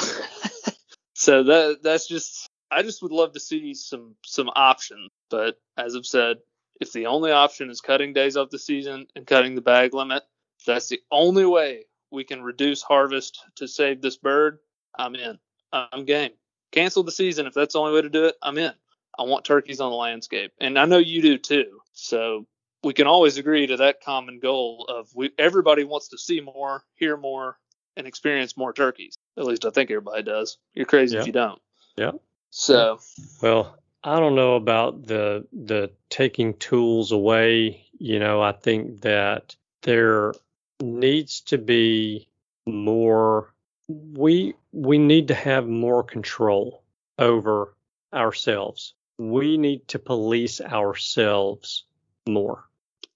so 1.14 1.44
that 1.44 1.80
that's 1.84 2.08
just 2.08 2.50
I 2.70 2.84
just 2.84 3.02
would 3.02 3.12
love 3.12 3.34
to 3.34 3.40
see 3.40 3.74
some 3.74 4.16
some 4.26 4.50
options. 4.56 5.10
But 5.30 5.60
as 5.78 5.96
I've 5.96 6.06
said, 6.06 6.38
if 6.82 6.92
the 6.92 7.08
only 7.08 7.32
option 7.32 7.70
is 7.70 7.82
cutting 7.82 8.14
days 8.14 8.38
off 8.38 8.50
the 8.50 8.60
season 8.60 9.08
and 9.16 9.26
cutting 9.26 9.56
the 9.56 9.62
bag 9.62 9.94
limit, 9.94 10.24
that's 10.66 10.90
the 10.90 11.02
only 11.12 11.46
way 11.46 11.86
we 12.12 12.24
can 12.24 12.42
reduce 12.42 12.82
harvest 12.82 13.44
to 13.56 13.68
save 13.68 14.02
this 14.02 14.18
bird. 14.18 14.60
I'm 14.98 15.16
in. 15.16 15.38
I'm 15.72 16.06
game. 16.06 16.32
Cancel 16.78 17.04
the 17.04 17.12
season 17.12 17.48
if 17.48 17.54
that's 17.54 17.74
the 17.74 17.80
only 17.80 17.94
way 17.94 18.02
to 18.04 18.10
do 18.10 18.26
it. 18.26 18.36
I'm 18.42 18.58
in. 18.58 18.72
I 19.18 19.24
want 19.24 19.46
turkeys 19.46 19.80
on 19.80 19.90
the 19.90 19.98
landscape, 19.98 20.52
and 20.60 20.78
I 20.78 20.86
know 20.86 21.00
you 21.00 21.22
do 21.24 21.38
too. 21.40 21.80
So 21.94 22.46
we 22.84 22.94
can 22.94 23.08
always 23.08 23.38
agree 23.38 23.66
to 23.68 23.78
that 23.78 24.04
common 24.04 24.40
goal 24.40 24.86
of 24.88 25.10
we 25.16 25.32
everybody 25.40 25.84
wants 25.84 26.10
to 26.10 26.18
see 26.20 26.40
more, 26.40 26.84
hear 26.96 27.18
more, 27.18 27.58
and 27.96 28.06
experience 28.06 28.56
more 28.56 28.74
turkeys. 28.74 29.16
At 29.38 29.46
least 29.46 29.66
I 29.66 29.72
think 29.72 29.90
everybody 29.90 30.22
does. 30.22 30.58
You're 30.76 30.86
crazy 30.86 31.16
Yeah. 31.16 31.22
if 31.22 31.28
you 31.28 31.34
don't. 31.34 31.60
Yeah. 31.98 32.12
So 32.52 33.00
Well, 33.42 33.76
I 34.04 34.20
don't 34.20 34.36
know 34.36 34.56
about 34.56 35.08
the 35.08 35.48
the 35.52 35.92
taking 36.10 36.54
tools 36.54 37.12
away. 37.12 37.88
You 37.98 38.20
know, 38.20 38.42
I 38.42 38.52
think 38.52 39.02
that 39.02 39.56
there 39.82 40.34
needs 40.80 41.42
to 41.42 41.58
be 41.58 42.28
more 42.68 43.52
we 43.88 44.54
we 44.72 44.98
need 44.98 45.30
to 45.30 45.34
have 45.34 45.68
more 45.68 46.04
control 46.04 46.84
over 47.18 47.76
ourselves. 48.14 48.94
We 49.18 49.58
need 49.58 49.88
to 49.90 50.00
police 50.00 50.62
ourselves 50.62 51.86
more. 52.28 52.66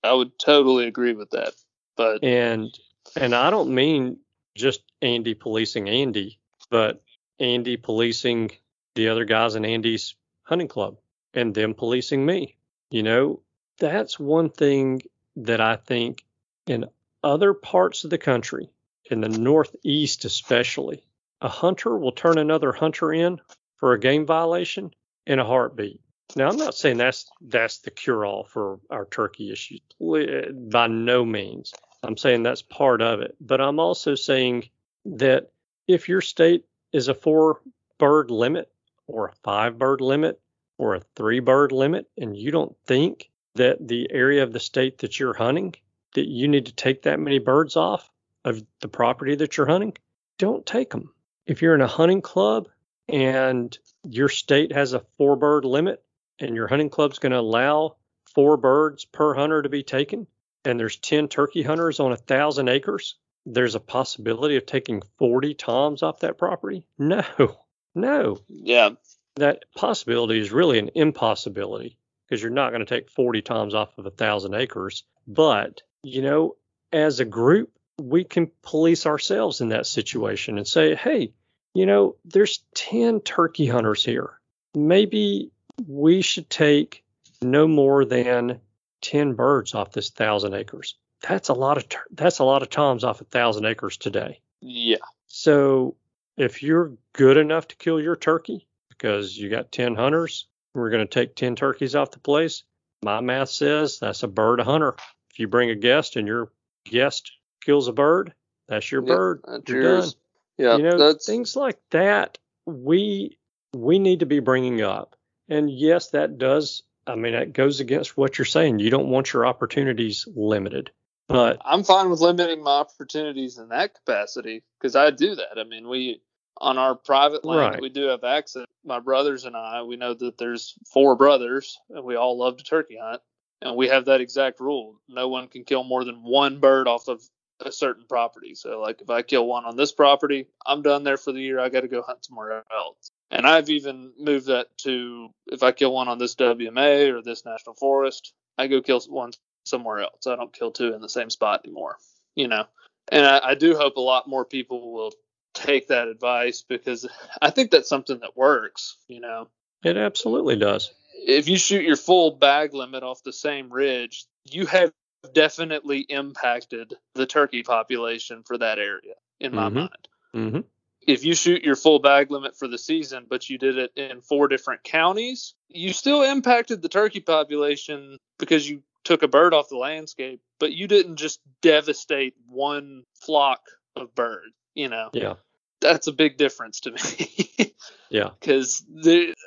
I 0.03 0.13
would 0.13 0.37
totally 0.39 0.87
agree 0.87 1.13
with 1.13 1.31
that. 1.31 1.53
But 1.95 2.23
And 2.23 2.77
and 3.15 3.35
I 3.35 3.49
don't 3.49 3.73
mean 3.73 4.17
just 4.55 4.81
Andy 5.01 5.33
policing 5.33 5.89
Andy, 5.89 6.39
but 6.69 7.01
Andy 7.39 7.77
policing 7.77 8.51
the 8.95 9.09
other 9.09 9.25
guys 9.25 9.55
in 9.55 9.65
Andy's 9.65 10.15
hunting 10.43 10.67
club 10.67 10.97
and 11.33 11.53
them 11.53 11.73
policing 11.73 12.25
me. 12.25 12.55
You 12.89 13.03
know, 13.03 13.41
that's 13.79 14.19
one 14.19 14.49
thing 14.49 15.01
that 15.37 15.61
I 15.61 15.77
think 15.77 16.23
in 16.67 16.85
other 17.23 17.53
parts 17.53 18.03
of 18.03 18.09
the 18.09 18.17
country, 18.17 18.69
in 19.11 19.21
the 19.21 19.29
Northeast 19.29 20.25
especially, 20.25 21.03
a 21.41 21.49
hunter 21.49 21.97
will 21.97 22.13
turn 22.13 22.37
another 22.37 22.71
hunter 22.71 23.11
in 23.11 23.39
for 23.75 23.93
a 23.93 23.99
game 23.99 24.25
violation 24.25 24.91
in 25.27 25.39
a 25.39 25.45
heartbeat. 25.45 25.99
Now, 26.35 26.47
I'm 26.47 26.57
not 26.57 26.75
saying 26.75 26.97
that's 26.97 27.29
that's 27.41 27.79
the 27.79 27.91
cure 27.91 28.25
all 28.25 28.45
for 28.45 28.79
our 28.89 29.05
turkey 29.05 29.51
issues. 29.51 29.81
By 29.99 30.87
no 30.87 31.25
means. 31.25 31.73
I'm 32.03 32.15
saying 32.15 32.43
that's 32.43 32.61
part 32.61 33.01
of 33.01 33.19
it. 33.19 33.35
But 33.41 33.59
I'm 33.59 33.79
also 33.79 34.15
saying 34.15 34.69
that 35.05 35.51
if 35.87 36.07
your 36.07 36.21
state 36.21 36.65
is 36.93 37.09
a 37.09 37.13
four 37.13 37.61
bird 37.97 38.31
limit 38.31 38.71
or 39.07 39.27
a 39.27 39.35
five 39.43 39.77
bird 39.77 39.99
limit 39.99 40.39
or 40.77 40.95
a 40.95 41.01
three 41.15 41.41
bird 41.41 41.73
limit, 41.73 42.07
and 42.17 42.37
you 42.37 42.51
don't 42.51 42.75
think 42.85 43.29
that 43.55 43.85
the 43.85 44.09
area 44.09 44.43
of 44.43 44.53
the 44.53 44.59
state 44.59 44.99
that 44.99 45.19
you're 45.19 45.33
hunting, 45.33 45.75
that 46.15 46.29
you 46.29 46.47
need 46.47 46.67
to 46.67 46.73
take 46.73 47.01
that 47.03 47.19
many 47.19 47.39
birds 47.39 47.75
off 47.75 48.09
of 48.45 48.63
the 48.81 48.87
property 48.87 49.35
that 49.35 49.57
you're 49.57 49.67
hunting, 49.67 49.93
don't 50.37 50.65
take 50.65 50.89
them. 50.91 51.13
If 51.45 51.61
you're 51.61 51.75
in 51.75 51.81
a 51.81 51.87
hunting 51.87 52.21
club 52.21 52.67
and 53.09 53.77
your 54.03 54.29
state 54.29 54.71
has 54.71 54.93
a 54.93 55.03
four 55.17 55.35
bird 55.35 55.65
limit 55.65 56.03
and 56.39 56.55
your 56.55 56.67
hunting 56.67 56.89
club's 56.89 57.19
going 57.19 57.31
to 57.31 57.39
allow 57.39 57.95
four 58.33 58.57
birds 58.57 59.05
per 59.05 59.33
hunter 59.33 59.61
to 59.61 59.69
be 59.69 59.83
taken, 59.83 60.27
and 60.65 60.79
there's 60.79 60.97
10 60.97 61.27
turkey 61.27 61.63
hunters 61.63 61.99
on 61.99 62.11
a 62.11 62.17
thousand 62.17 62.69
acres, 62.69 63.15
there's 63.45 63.75
a 63.75 63.79
possibility 63.79 64.55
of 64.55 64.65
taking 64.65 65.01
40 65.17 65.53
toms 65.55 66.03
off 66.03 66.19
that 66.19 66.37
property? 66.37 66.85
No, 66.97 67.23
no. 67.95 68.39
yeah, 68.47 68.91
That 69.35 69.65
possibility 69.75 70.39
is 70.39 70.51
really 70.51 70.79
an 70.79 70.91
impossibility 70.95 71.97
because 72.27 72.41
you're 72.41 72.51
not 72.51 72.69
going 72.69 72.85
to 72.85 72.85
take 72.85 73.09
40 73.09 73.41
toms 73.41 73.73
off 73.73 73.97
of 73.97 74.05
a 74.05 74.11
thousand 74.11 74.53
acres. 74.53 75.03
But, 75.27 75.81
you 76.03 76.21
know, 76.21 76.55
as 76.93 77.19
a 77.19 77.25
group, 77.25 77.71
we 78.01 78.23
can 78.23 78.51
police 78.63 79.05
ourselves 79.05 79.61
in 79.61 79.69
that 79.69 79.85
situation 79.85 80.57
and 80.57 80.67
say, 80.67 80.95
hey, 80.95 81.33
you 81.73 81.85
know, 81.85 82.15
there's 82.25 82.63
10 82.75 83.21
turkey 83.21 83.67
hunters 83.67 84.03
here. 84.03 84.39
Maybe 84.75 85.51
we 85.87 86.21
should 86.21 86.49
take 86.49 87.03
no 87.41 87.67
more 87.67 88.05
than 88.05 88.59
10 89.01 89.33
birds 89.33 89.73
off 89.73 89.91
this 89.91 90.09
thousand 90.09 90.53
acres. 90.53 90.95
That's 91.27 91.49
a 91.49 91.53
lot 91.53 91.77
of 91.77 91.87
tur- 91.87 92.07
that's 92.11 92.39
a 92.39 92.43
lot 92.43 92.61
of 92.61 92.69
toms 92.69 93.03
off 93.03 93.21
a 93.21 93.25
thousand 93.25 93.65
acres 93.65 93.97
today. 93.97 94.41
yeah, 94.61 94.97
So 95.27 95.95
if 96.37 96.63
you're 96.63 96.93
good 97.13 97.37
enough 97.37 97.67
to 97.69 97.75
kill 97.75 97.99
your 97.99 98.15
turkey 98.15 98.67
because 98.89 99.37
you 99.37 99.49
got 99.49 99.71
10 99.71 99.95
hunters, 99.95 100.47
we're 100.73 100.89
going 100.89 101.05
to 101.05 101.13
take 101.13 101.35
10 101.35 101.55
turkeys 101.55 101.95
off 101.95 102.11
the 102.11 102.19
place. 102.19 102.63
My 103.03 103.19
math 103.21 103.49
says 103.49 103.99
that's 103.99 104.23
a 104.23 104.27
bird 104.27 104.59
a 104.59 104.63
hunter. 104.63 104.95
If 105.31 105.39
you 105.39 105.47
bring 105.47 105.69
a 105.69 105.75
guest 105.75 106.15
and 106.15 106.27
your 106.27 106.51
guest 106.85 107.31
kills 107.61 107.87
a 107.87 107.93
bird, 107.93 108.33
that's 108.67 108.91
your 108.91 109.01
Yeah, 109.03 109.15
bird. 109.15 109.41
that's 109.47 109.69
You're 109.69 109.81
yours. 109.81 110.13
done. 110.13 110.21
Yeah, 110.57 110.77
you 110.77 110.83
know, 110.83 110.97
that's 110.97 111.25
things 111.25 111.55
like 111.55 111.79
that 111.91 112.37
we 112.65 113.37
we 113.73 113.99
need 113.99 114.19
to 114.19 114.25
be 114.25 114.39
bringing 114.39 114.81
up. 114.81 115.15
And 115.49 115.69
yes, 115.69 116.09
that 116.09 116.37
does. 116.37 116.83
I 117.07 117.15
mean, 117.15 117.33
that 117.33 117.53
goes 117.53 117.79
against 117.79 118.15
what 118.17 118.37
you're 118.37 118.45
saying. 118.45 118.79
You 118.79 118.89
don't 118.89 119.09
want 119.09 119.33
your 119.33 119.45
opportunities 119.45 120.27
limited, 120.35 120.91
but 121.27 121.57
I'm 121.65 121.83
fine 121.83 122.09
with 122.09 122.19
limiting 122.19 122.63
my 122.63 122.71
opportunities 122.71 123.57
in 123.57 123.69
that 123.69 123.95
capacity 123.95 124.63
because 124.79 124.95
I 124.95 125.09
do 125.11 125.35
that. 125.35 125.57
I 125.57 125.63
mean, 125.63 125.87
we 125.89 126.21
on 126.59 126.77
our 126.77 126.93
private 126.95 127.43
land 127.43 127.73
Right. 127.73 127.81
we 127.81 127.89
do 127.89 128.03
have 128.07 128.23
access. 128.23 128.65
My 128.85 128.99
brothers 128.99 129.45
and 129.45 129.55
I, 129.55 129.81
we 129.83 129.95
know 129.95 130.13
that 130.13 130.37
there's 130.37 130.75
four 130.91 131.15
brothers 131.15 131.79
and 131.89 132.03
we 132.03 132.15
all 132.15 132.37
love 132.37 132.57
to 132.57 132.63
turkey 132.63 132.97
hunt, 133.01 133.21
and 133.61 133.75
we 133.75 133.87
have 133.87 134.05
that 134.05 134.21
exact 134.21 134.59
rule. 134.59 134.99
No 135.09 135.27
one 135.27 135.47
can 135.47 135.63
kill 135.63 135.83
more 135.83 136.03
than 136.03 136.23
one 136.23 136.59
bird 136.59 136.87
off 136.87 137.07
of 137.07 137.23
a 137.61 137.71
certain 137.71 138.05
property. 138.07 138.55
So, 138.55 138.79
like, 138.81 139.01
if 139.01 139.09
I 139.09 139.21
kill 139.21 139.45
one 139.45 139.65
on 139.65 139.75
this 139.75 139.91
property, 139.91 140.47
I'm 140.65 140.81
done 140.81 141.03
there 141.03 141.17
for 141.17 141.31
the 141.31 141.41
year. 141.41 141.59
I 141.59 141.69
got 141.69 141.81
to 141.81 141.87
go 141.87 142.01
hunt 142.01 142.25
somewhere 142.25 142.63
else. 142.73 143.11
And 143.29 143.47
I've 143.47 143.69
even 143.69 144.11
moved 144.19 144.47
that 144.47 144.67
to 144.79 145.29
if 145.47 145.63
I 145.63 145.71
kill 145.71 145.93
one 145.93 146.09
on 146.09 146.17
this 146.17 146.35
WMA 146.35 147.13
or 147.13 147.21
this 147.21 147.45
national 147.45 147.75
forest, 147.75 148.33
I 148.57 148.67
go 148.67 148.81
kill 148.81 148.99
one 149.07 149.31
somewhere 149.65 149.99
else. 149.99 150.27
I 150.27 150.35
don't 150.35 150.53
kill 150.53 150.71
two 150.71 150.93
in 150.93 151.01
the 151.01 151.09
same 151.09 151.29
spot 151.29 151.61
anymore, 151.63 151.97
you 152.35 152.47
know. 152.47 152.65
And 153.11 153.25
I, 153.25 153.49
I 153.49 153.55
do 153.55 153.75
hope 153.75 153.95
a 153.95 154.01
lot 154.01 154.27
more 154.27 154.45
people 154.45 154.93
will 154.93 155.13
take 155.53 155.87
that 155.87 156.07
advice 156.07 156.63
because 156.67 157.07
I 157.41 157.49
think 157.51 157.71
that's 157.71 157.89
something 157.89 158.19
that 158.19 158.35
works, 158.35 158.97
you 159.07 159.21
know. 159.21 159.47
it 159.83 159.97
absolutely 159.97 160.57
does. 160.57 160.91
If 161.13 161.47
you 161.47 161.57
shoot 161.57 161.83
your 161.83 161.97
full 161.97 162.31
bag 162.31 162.73
limit 162.73 163.03
off 163.03 163.23
the 163.23 163.33
same 163.33 163.71
ridge, 163.71 164.25
you 164.45 164.65
have 164.65 164.91
definitely 165.33 165.99
impacted 165.99 166.95
the 167.13 167.25
turkey 167.25 167.63
population 167.63 168.43
for 168.43 168.57
that 168.57 168.79
area, 168.79 169.15
in 169.39 169.53
my 169.53 169.69
Mhm. 169.69 169.73
mind. 169.73 170.07
hmm 170.33 170.59
If 171.07 171.25
you 171.25 171.33
shoot 171.33 171.63
your 171.63 171.75
full 171.75 171.97
bag 171.97 172.29
limit 172.29 172.55
for 172.55 172.67
the 172.67 172.77
season, 172.77 173.25
but 173.27 173.49
you 173.49 173.57
did 173.57 173.77
it 173.77 173.91
in 173.95 174.21
four 174.21 174.47
different 174.47 174.83
counties, 174.83 175.55
you 175.67 175.93
still 175.93 176.21
impacted 176.21 176.81
the 176.83 176.89
turkey 176.89 177.21
population 177.21 178.17
because 178.37 178.69
you 178.69 178.83
took 179.03 179.23
a 179.23 179.27
bird 179.27 179.51
off 179.55 179.67
the 179.69 179.77
landscape, 179.77 180.41
but 180.59 180.73
you 180.73 180.87
didn't 180.87 181.15
just 181.15 181.39
devastate 181.61 182.35
one 182.45 183.03
flock 183.15 183.61
of 183.95 184.13
birds. 184.13 184.53
You 184.75 184.89
know, 184.89 185.09
Yeah. 185.13 185.35
that's 185.79 186.05
a 186.05 186.11
big 186.11 186.37
difference 186.37 186.81
to 186.81 186.91
me. 186.91 186.99
Yeah. 188.11 188.31
Because 188.39 188.83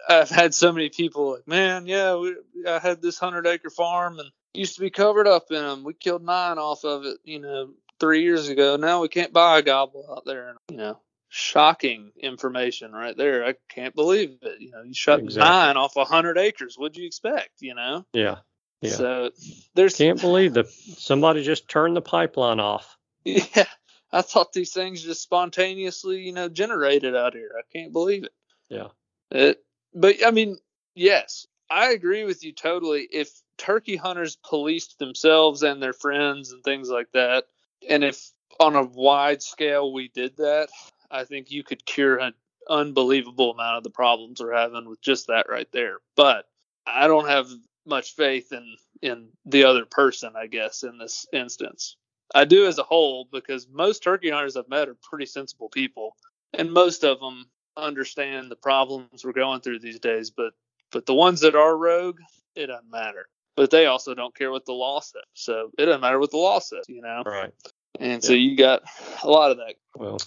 I've 0.09 0.31
had 0.31 0.55
so 0.55 0.73
many 0.73 0.89
people 0.89 1.33
like, 1.33 1.47
man, 1.47 1.85
yeah, 1.87 2.17
we, 2.17 2.35
I 2.67 2.79
had 2.79 3.03
this 3.03 3.19
hundred 3.19 3.47
acre 3.47 3.69
farm 3.69 4.19
and 4.19 4.31
used 4.55 4.77
to 4.77 4.81
be 4.81 4.91
covered 4.91 5.27
up 5.27 5.51
in 5.51 5.63
them. 5.63 5.85
We 5.85 5.95
killed 5.95 6.25
nine 6.25 6.59
off 6.59 6.85
of 6.85 7.05
it, 7.05 7.19
you 7.25 7.41
know, 7.41 7.71
three 8.01 8.23
years 8.23 8.49
ago. 8.49 8.77
Now 8.77 9.03
we 9.03 9.09
can't 9.09 9.33
buy 9.33 9.59
a 9.59 9.63
gobble 9.63 10.07
out 10.11 10.25
there. 10.25 10.51
And, 10.51 10.59
you 10.71 10.77
know, 10.77 10.99
shocking 11.29 12.13
information 12.21 12.93
right 12.93 13.17
there. 13.17 13.45
I 13.45 13.55
can't 13.69 13.95
believe 13.95 14.39
it. 14.43 14.61
You 14.61 14.71
know, 14.71 14.83
you 14.83 14.95
shot 14.95 15.21
Exactly. 15.21 15.51
nine 15.51 15.77
off 15.77 15.97
a 15.97 16.05
hundred 16.05 16.39
acres. 16.39 16.77
What'd 16.79 16.97
you 16.97 17.07
expect? 17.07 17.61
You 17.61 17.75
know. 17.75 18.07
Yeah. 18.13 18.37
Yeah. 18.81 18.91
So 18.91 19.31
there's 19.75 19.97
Can't 19.97 20.21
believe 20.21 20.55
that 20.55 20.69
somebody 20.69 21.43
just 21.43 21.69
turned 21.69 21.97
the 21.97 22.03
pipeline 22.03 22.61
off. 22.61 22.97
yeah. 23.25 23.65
I 24.13 24.23
thought 24.23 24.53
these 24.53 24.73
things 24.73 25.03
just 25.03 25.23
spontaneously, 25.23 26.21
you 26.21 26.33
know, 26.33 26.49
generated 26.49 27.17
out 27.17 27.35
here. 27.35 27.51
I 27.59 27.63
can't 27.73 27.93
believe 27.93 28.25
it. 28.25 28.33
Yeah. 28.69 28.89
It, 29.31 29.65
but 29.93 30.25
I 30.25 30.31
mean, 30.31 30.59
yes, 30.95 31.47
I 31.69 31.93
agree 31.93 32.25
with 32.25 32.45
you 32.45 32.53
totally. 32.53 33.09
If 33.11 33.31
turkey 33.59 33.97
hunters 33.97 34.37
policed 34.37 34.99
themselves 34.99 35.63
and 35.63 35.83
their 35.83 35.93
friends 35.93 36.53
and 36.53 36.63
things 36.63 36.89
like 36.89 37.11
that, 37.13 37.45
and 37.89 38.05
if 38.05 38.31
on 38.61 38.77
a 38.77 38.85
wide 38.85 39.43
scale 39.43 39.93
we 39.93 40.09
did 40.09 40.37
that, 40.37 40.69
I 41.11 41.25
think 41.25 41.51
you 41.51 41.63
could 41.65 41.85
cure 41.85 42.19
an 42.19 42.35
unbelievable 42.69 43.51
amount 43.51 43.79
of 43.79 43.85
the 43.85 43.91
problems 43.91 44.41
we're 44.41 44.55
having 44.55 44.89
with 44.89 45.01
just 45.01 45.27
that 45.27 45.49
right 45.49 45.69
there. 45.73 45.99
But 46.17 46.47
I 46.87 47.07
don't 47.07 47.29
have 47.29 47.49
much 47.87 48.15
faith 48.15 48.53
in 48.53 48.77
in 49.03 49.29
the 49.45 49.65
other 49.65 49.85
person, 49.85 50.33
I 50.37 50.47
guess, 50.47 50.83
in 50.83 50.99
this 50.99 51.27
instance. 51.33 51.97
I 52.35 52.45
do 52.45 52.67
as 52.67 52.79
a 52.79 52.83
whole 52.83 53.29
because 53.31 53.69
most 53.69 54.03
turkey 54.03 54.31
hunters 54.31 54.57
I've 54.57 54.69
met 54.69 54.89
are 54.89 54.97
pretty 55.03 55.27
sensible 55.27 55.69
people, 55.69 56.17
and 56.53 56.73
most 56.73 57.05
of 57.05 57.21
them 57.21 57.47
understand 57.77 58.51
the 58.51 58.57
problems 58.57 59.25
we're 59.25 59.33
going 59.33 59.61
through 59.61 59.81
these 59.81 60.01
days. 60.01 60.31
But 60.31 60.55
but 60.91 61.07
the 61.07 61.15
ones 61.15 61.41
that 61.41 61.55
are 61.55 61.77
rogue, 61.77 62.21
it 62.55 62.67
doesn't 62.67 62.91
matter. 62.91 63.27
But 63.57 63.71
they 63.71 63.87
also 63.87 64.15
don't 64.15 64.35
care 64.35 64.51
what 64.51 64.67
the 64.67 64.73
law 64.73 65.01
says, 65.01 65.23
so 65.35 65.71
it 65.79 65.87
doesn't 65.87 66.01
matter 66.01 66.19
what 66.19 66.33
the 66.33 66.39
law 66.39 66.59
says, 66.59 66.85
you 66.89 67.01
know. 67.01 67.23
Right. 67.25 67.53
And 68.01 68.23
so 68.23 68.33
you 68.33 68.57
got 68.57 68.83
a 69.23 69.29
lot 69.29 69.53
of 69.53 69.59
that. 69.59 69.75
Well, 69.95 70.19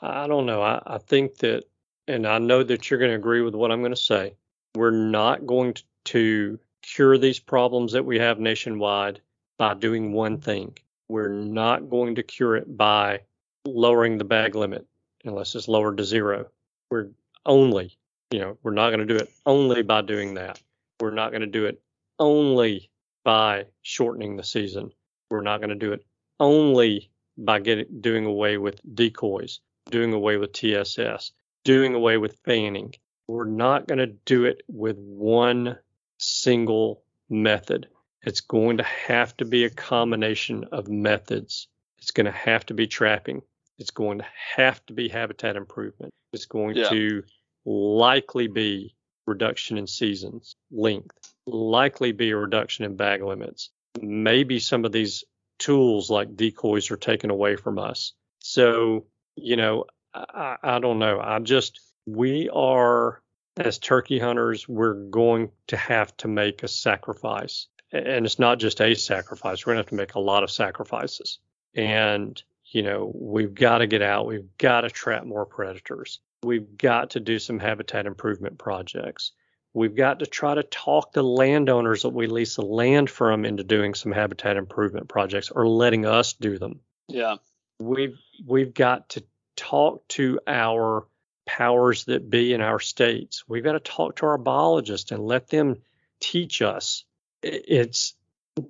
I 0.00 0.28
don't 0.28 0.46
know. 0.46 0.62
I, 0.62 0.80
I 0.86 0.98
think 0.98 1.38
that, 1.38 1.64
and 2.06 2.26
I 2.26 2.38
know 2.38 2.62
that 2.62 2.88
you're 2.88 3.00
going 3.00 3.10
to 3.10 3.16
agree 3.16 3.42
with 3.42 3.54
what 3.56 3.72
I'm 3.72 3.80
going 3.80 3.90
to 3.94 3.96
say. 3.96 4.34
We're 4.76 4.92
not 4.92 5.46
going 5.46 5.74
to, 5.74 5.82
to 6.04 6.58
cure 6.82 7.18
these 7.18 7.40
problems 7.40 7.92
that 7.92 8.04
we 8.04 8.18
have 8.18 8.38
nationwide 8.38 9.20
by 9.58 9.74
doing 9.74 10.12
one 10.12 10.38
thing. 10.38 10.78
We're 11.08 11.28
not 11.28 11.90
going 11.90 12.14
to 12.14 12.22
cure 12.22 12.56
it 12.56 12.76
by 12.76 13.22
lowering 13.64 14.18
the 14.18 14.24
bag 14.24 14.54
limit 14.54 14.86
unless 15.24 15.54
it's 15.56 15.66
lowered 15.66 15.96
to 15.96 16.04
zero. 16.04 16.46
We're 16.90 17.08
only, 17.44 17.96
you 18.30 18.38
know, 18.38 18.58
we're 18.62 18.72
not 18.72 18.90
going 18.90 19.00
to 19.00 19.06
do 19.06 19.16
it 19.16 19.30
only 19.44 19.82
by 19.82 20.02
doing 20.02 20.34
that. 20.34 20.60
We're 21.00 21.10
not 21.10 21.30
going 21.30 21.40
to 21.40 21.46
do 21.48 21.66
it 21.66 21.80
only 22.18 22.90
by 23.24 23.66
shortening 23.82 24.36
the 24.36 24.44
season. 24.44 24.90
We're 25.30 25.42
not 25.42 25.58
going 25.60 25.70
to 25.70 25.74
do 25.74 25.92
it 25.92 26.04
only 26.38 27.10
by 27.38 27.60
getting 27.60 27.86
doing 28.00 28.26
away 28.26 28.58
with 28.58 28.80
decoys, 28.94 29.60
doing 29.90 30.12
away 30.12 30.36
with 30.36 30.52
TSS, 30.52 31.32
doing 31.64 31.94
away 31.94 32.16
with 32.16 32.38
fanning. 32.44 32.94
We're 33.28 33.44
not 33.44 33.86
going 33.88 33.98
to 33.98 34.06
do 34.24 34.44
it 34.44 34.62
with 34.68 34.96
one 34.98 35.78
single 36.18 37.02
method. 37.28 37.88
It's 38.22 38.40
going 38.40 38.78
to 38.78 38.84
have 38.84 39.36
to 39.38 39.44
be 39.44 39.64
a 39.64 39.70
combination 39.70 40.64
of 40.72 40.88
methods. 40.88 41.68
It's 41.98 42.10
going 42.10 42.26
to 42.26 42.32
have 42.32 42.66
to 42.66 42.74
be 42.74 42.86
trapping. 42.86 43.42
It's 43.78 43.90
going 43.90 44.18
to 44.18 44.26
have 44.56 44.84
to 44.86 44.92
be 44.92 45.08
habitat 45.08 45.56
improvement. 45.56 46.12
It's 46.32 46.46
going 46.46 46.76
Yeah. 46.76 46.88
to 46.88 47.22
likely 47.64 48.46
be 48.48 48.94
reduction 49.26 49.78
in 49.78 49.86
seasons 49.86 50.56
length, 50.70 51.34
likely 51.46 52.12
be 52.12 52.30
a 52.30 52.36
reduction 52.36 52.84
in 52.84 52.96
bag 52.96 53.22
limits. 53.22 53.70
Maybe 54.00 54.58
some 54.58 54.84
of 54.84 54.92
these 54.92 55.24
tools 55.58 56.10
like 56.10 56.36
decoys 56.36 56.90
are 56.90 56.96
taken 56.96 57.30
away 57.30 57.56
from 57.56 57.78
us. 57.78 58.12
So, 58.40 59.06
you 59.36 59.56
know, 59.56 59.84
I, 60.14 60.56
I 60.62 60.78
don't 60.78 60.98
know. 60.98 61.20
I 61.20 61.38
just, 61.40 61.80
we 62.06 62.48
are, 62.52 63.22
as 63.56 63.78
turkey 63.78 64.18
hunters, 64.18 64.68
we're 64.68 64.94
going 64.94 65.50
to 65.68 65.76
have 65.76 66.16
to 66.18 66.28
make 66.28 66.62
a 66.62 66.68
sacrifice. 66.68 67.66
And 67.92 68.26
it's 68.26 68.38
not 68.38 68.58
just 68.58 68.80
a 68.80 68.94
sacrifice, 68.94 69.64
we're 69.64 69.74
going 69.74 69.84
to 69.84 69.86
have 69.86 69.90
to 69.90 69.94
make 69.94 70.14
a 70.14 70.20
lot 70.20 70.42
of 70.42 70.50
sacrifices. 70.50 71.38
And, 71.74 72.42
you 72.64 72.82
know, 72.82 73.12
we've 73.14 73.54
got 73.54 73.78
to 73.78 73.86
get 73.86 74.02
out, 74.02 74.26
we've 74.26 74.56
got 74.58 74.82
to 74.82 74.90
trap 74.90 75.24
more 75.24 75.46
predators, 75.46 76.20
we've 76.42 76.76
got 76.76 77.10
to 77.10 77.20
do 77.20 77.38
some 77.38 77.58
habitat 77.58 78.06
improvement 78.06 78.58
projects. 78.58 79.32
We've 79.74 79.94
got 79.94 80.20
to 80.20 80.26
try 80.26 80.54
to 80.54 80.62
talk 80.62 81.12
the 81.12 81.22
landowners 81.22 82.02
that 82.02 82.10
we 82.10 82.26
lease 82.28 82.56
the 82.56 82.62
land 82.62 83.10
from 83.10 83.44
into 83.44 83.62
doing 83.62 83.94
some 83.94 84.12
habitat 84.12 84.56
improvement 84.56 85.08
projects 85.08 85.50
or 85.50 85.68
letting 85.68 86.06
us 86.06 86.32
do 86.32 86.58
them 86.58 86.80
Yeah. 87.08 87.36
we've 87.78 88.16
we've 88.46 88.72
got 88.72 89.10
to 89.10 89.24
talk 89.54 90.06
to 90.08 90.40
our 90.46 91.06
powers 91.46 92.04
that 92.06 92.28
be 92.30 92.54
in 92.54 92.60
our 92.62 92.80
states. 92.80 93.44
We've 93.46 93.62
got 93.64 93.72
to 93.72 93.80
talk 93.80 94.16
to 94.16 94.26
our 94.26 94.38
biologists 94.38 95.12
and 95.12 95.22
let 95.24 95.48
them 95.48 95.76
teach 96.20 96.62
us. 96.62 97.04
It's 97.42 98.14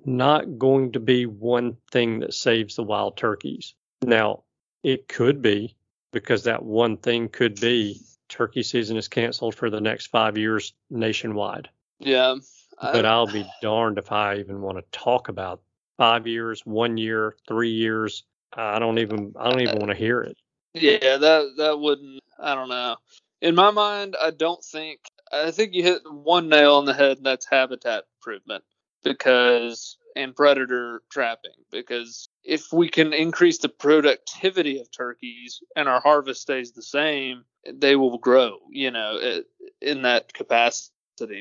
not 0.05 0.59
going 0.59 0.91
to 0.91 0.99
be 0.99 1.25
one 1.25 1.77
thing 1.89 2.19
that 2.19 2.33
saves 2.33 2.75
the 2.75 2.83
wild 2.83 3.15
turkeys. 3.15 3.73
Now, 4.01 4.43
it 4.83 5.07
could 5.07 5.41
be 5.41 5.76
because 6.21 6.43
that 6.43 6.63
one 6.63 6.97
thing 6.97 7.29
could 7.29 7.59
be 7.59 8.01
turkey 8.29 8.63
season 8.63 8.97
is 8.97 9.07
canceled 9.07 9.55
for 9.55 9.69
the 9.69 9.81
next 9.81 10.07
5 10.07 10.37
years 10.37 10.73
nationwide. 10.89 11.69
Yeah. 11.99 12.35
But 12.81 13.05
I, 13.05 13.09
I'll 13.09 13.27
be 13.27 13.45
darned 13.61 13.97
if 13.97 14.11
I 14.11 14.37
even 14.37 14.61
want 14.61 14.77
to 14.77 14.83
talk 14.91 15.29
about 15.29 15.61
5 15.97 16.27
years, 16.27 16.65
1 16.65 16.97
year, 16.97 17.35
3 17.47 17.69
years. 17.69 18.23
I 18.53 18.79
don't 18.79 18.99
even 18.99 19.33
I 19.37 19.49
don't 19.49 19.61
even 19.61 19.79
want 19.79 19.91
to 19.91 19.97
hear 19.97 20.21
it. 20.21 20.37
yeah, 20.73 21.17
that 21.17 21.53
that 21.57 21.79
wouldn't. 21.79 22.21
I 22.39 22.55
don't 22.55 22.69
know. 22.69 22.95
In 23.41 23.55
my 23.55 23.71
mind, 23.71 24.15
I 24.19 24.31
don't 24.31 24.63
think. 24.63 24.99
I 25.31 25.51
think 25.51 25.73
you 25.73 25.83
hit 25.83 26.01
one 26.09 26.47
nail 26.47 26.75
on 26.75 26.85
the 26.85 26.93
head, 26.93 27.17
and 27.17 27.25
that's 27.25 27.45
habitat 27.45 28.05
improvement 28.17 28.63
because 29.03 29.97
and 30.17 30.35
predator 30.35 31.01
trapping. 31.11 31.51
Because 31.71 32.29
if 32.43 32.73
we 32.73 32.89
can 32.89 33.13
increase 33.13 33.59
the 33.59 33.69
productivity 33.69 34.79
of 34.79 34.91
turkeys 34.91 35.61
and 35.75 35.87
our 35.87 36.01
harvest 36.01 36.41
stays 36.41 36.71
the 36.71 36.81
same, 36.81 37.43
they 37.71 37.95
will 37.95 38.17
grow. 38.17 38.57
You 38.71 38.91
know, 38.91 39.41
in 39.81 40.01
that 40.01 40.33
capacity. 40.33 40.91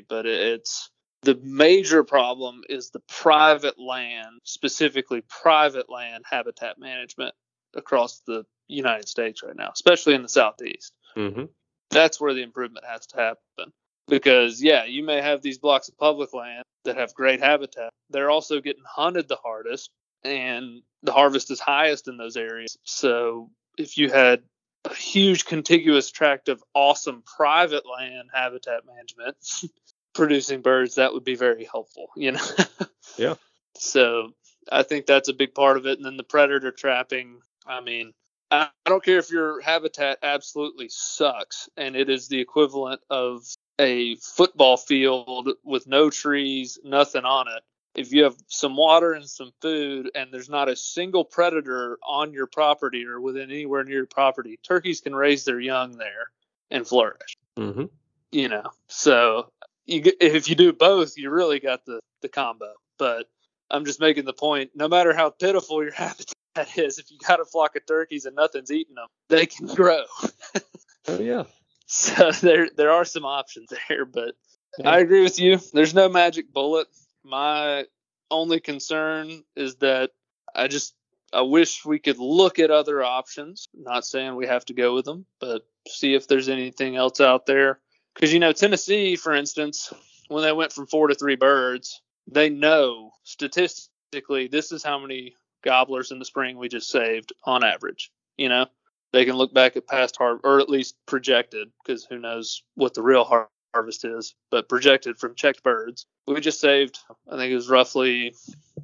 But 0.08 0.26
it's 0.26 0.90
the 1.22 1.38
major 1.42 2.04
problem 2.04 2.62
is 2.68 2.90
the 2.90 3.02
private 3.08 3.78
land, 3.78 4.40
specifically 4.44 5.22
private 5.28 5.90
land 5.90 6.24
habitat 6.30 6.78
management 6.78 7.34
across 7.74 8.20
the 8.26 8.44
United 8.68 9.08
States 9.08 9.42
right 9.42 9.56
now, 9.56 9.70
especially 9.72 10.14
in 10.14 10.22
the 10.22 10.28
southeast. 10.28 10.92
hmm 11.14 11.44
That's 11.90 12.20
where 12.20 12.34
the 12.34 12.42
improvement 12.42 12.84
has 12.88 13.06
to 13.08 13.16
happen. 13.16 13.72
Because 14.08 14.62
yeah, 14.62 14.84
you 14.84 15.02
may 15.02 15.20
have 15.20 15.42
these 15.42 15.58
blocks 15.58 15.88
of 15.88 15.98
public 15.98 16.32
land 16.32 16.64
that 16.84 16.96
have 16.96 17.14
great 17.14 17.40
habitat. 17.40 17.90
They're 18.10 18.30
also 18.30 18.60
getting 18.60 18.84
hunted 18.86 19.28
the 19.28 19.36
hardest 19.36 19.90
and 20.24 20.82
the 21.02 21.12
harvest 21.12 21.50
is 21.50 21.60
highest 21.60 22.08
in 22.08 22.16
those 22.16 22.36
areas. 22.36 22.76
So 22.84 23.50
if 23.78 23.98
you 23.98 24.10
had 24.10 24.42
a 24.84 24.94
huge 24.94 25.44
contiguous 25.44 26.10
tract 26.10 26.48
of 26.48 26.62
awesome 26.74 27.22
private 27.36 27.84
land 27.86 28.30
habitat 28.32 28.82
management 28.86 29.36
producing 30.14 30.62
birds, 30.62 30.94
that 30.96 31.12
would 31.12 31.24
be 31.24 31.36
very 31.36 31.64
helpful, 31.64 32.08
you 32.16 32.32
know. 32.32 32.46
Yeah. 33.16 33.36
So 33.78 34.32
I 34.70 34.82
think 34.82 35.06
that's 35.06 35.30
a 35.30 35.32
big 35.32 35.54
part 35.54 35.78
of 35.78 35.86
it. 35.86 35.96
And 35.96 36.04
then 36.04 36.18
the 36.18 36.22
predator 36.22 36.70
trapping, 36.70 37.40
I 37.66 37.80
mean, 37.80 38.12
I 38.50 38.68
I 38.86 38.88
don't 38.88 39.02
care 39.02 39.18
if 39.18 39.30
your 39.30 39.60
habitat 39.60 40.18
absolutely 40.22 40.88
sucks 40.88 41.68
and 41.76 41.96
it 41.96 42.08
is 42.08 42.28
the 42.28 42.40
equivalent 42.40 43.00
of 43.10 43.44
a 43.78 44.16
football 44.16 44.76
field 44.76 45.50
with 45.64 45.86
no 45.86 46.10
trees, 46.10 46.78
nothing 46.84 47.24
on 47.24 47.46
it. 47.48 47.62
If 47.94 48.12
you 48.12 48.24
have 48.24 48.36
some 48.48 48.76
water 48.76 49.12
and 49.12 49.28
some 49.28 49.52
food 49.62 50.10
and 50.14 50.32
there's 50.32 50.50
not 50.50 50.68
a 50.68 50.76
single 50.76 51.24
predator 51.24 51.98
on 52.06 52.32
your 52.32 52.46
property 52.46 53.06
or 53.06 53.20
within 53.20 53.50
anywhere 53.50 53.84
near 53.84 53.96
your 53.96 54.06
property, 54.06 54.58
turkeys 54.62 55.00
can 55.00 55.14
raise 55.14 55.44
their 55.44 55.60
young 55.60 55.92
there 55.92 56.30
and 56.70 56.86
flourish, 56.86 57.36
hmm 57.56 57.84
you 58.32 58.48
know. 58.48 58.70
So 58.88 59.50
you 59.86 60.02
if 60.20 60.48
you 60.48 60.56
do 60.56 60.72
both, 60.72 61.16
you 61.16 61.30
really 61.30 61.60
got 61.60 61.86
the 61.86 62.00
the 62.20 62.28
combo. 62.28 62.74
But 62.98 63.26
I'm 63.70 63.84
just 63.84 64.00
making 64.00 64.24
the 64.24 64.32
point, 64.32 64.70
no 64.74 64.88
matter 64.88 65.14
how 65.14 65.30
pitiful 65.30 65.82
your 65.82 65.92
habitat 65.94 66.76
is, 66.76 66.98
if 66.98 67.10
you 67.10 67.18
got 67.26 67.40
a 67.40 67.44
flock 67.44 67.76
of 67.76 67.86
turkeys 67.86 68.26
and 68.26 68.36
nothing's 68.36 68.70
eating 68.70 68.94
them, 68.94 69.08
they 69.28 69.46
can 69.46 69.66
grow. 69.74 70.04
Oh 71.08 71.18
yeah. 71.18 71.44
So 71.88 72.32
there 72.32 72.68
there 72.76 72.90
are 72.90 73.04
some 73.04 73.24
options 73.24 73.70
there, 73.88 74.04
but 74.04 74.34
Yeah. 74.78 74.90
I 74.90 74.98
agree 74.98 75.22
with 75.22 75.38
you. 75.38 75.60
There's 75.72 75.94
no 75.94 76.08
magic 76.08 76.52
bullet. 76.52 76.88
My 77.24 77.84
only 78.30 78.60
concern 78.60 79.44
is 79.54 79.76
that 79.76 80.10
I 80.54 80.66
just 80.68 80.94
I 81.32 81.42
wish 81.42 81.84
we 81.84 81.98
could 81.98 82.18
look 82.18 82.58
at 82.58 82.70
other 82.70 83.02
options. 83.04 83.68
Not 83.72 84.04
saying 84.04 84.34
we 84.34 84.46
have 84.46 84.64
to 84.66 84.74
go 84.74 84.94
with 84.94 85.04
them, 85.04 85.26
but 85.40 85.62
see 85.88 86.14
if 86.14 86.26
there's 86.26 86.48
anything 86.48 86.96
else 86.96 87.20
out 87.20 87.46
there. 87.46 87.78
Because 88.14 88.32
you 88.32 88.40
know 88.40 88.52
Tennessee, 88.52 89.14
for 89.16 89.32
instance, 89.34 89.92
when 90.28 90.42
they 90.42 90.52
went 90.52 90.72
from 90.72 90.86
four 90.86 91.06
to 91.08 91.14
three 91.14 91.36
birds, 91.36 92.00
they 92.26 92.48
know 92.48 93.12
statistically 93.22 94.48
this 94.48 94.72
is 94.72 94.82
how 94.82 94.98
many 94.98 95.34
gobblers 95.62 96.10
in 96.10 96.18
the 96.18 96.24
spring 96.24 96.58
we 96.58 96.68
just 96.68 96.90
saved 96.90 97.32
on 97.44 97.62
average. 97.64 98.10
You 98.36 98.48
know, 98.48 98.66
they 99.16 99.24
can 99.24 99.36
look 99.36 99.54
back 99.54 99.76
at 99.76 99.86
past 99.86 100.16
har 100.16 100.38
or 100.44 100.60
at 100.60 100.68
least 100.68 100.94
projected, 101.06 101.68
because 101.82 102.04
who 102.04 102.18
knows 102.18 102.62
what 102.74 102.92
the 102.92 103.02
real 103.02 103.24
har- 103.24 103.48
harvest 103.74 104.04
is, 104.04 104.34
but 104.50 104.68
projected 104.68 105.18
from 105.18 105.34
checked 105.34 105.62
birds. 105.62 106.04
We 106.26 106.40
just 106.40 106.60
saved, 106.60 106.98
I 107.30 107.36
think 107.36 107.50
it 107.50 107.54
was 107.54 107.70
roughly 107.70 108.34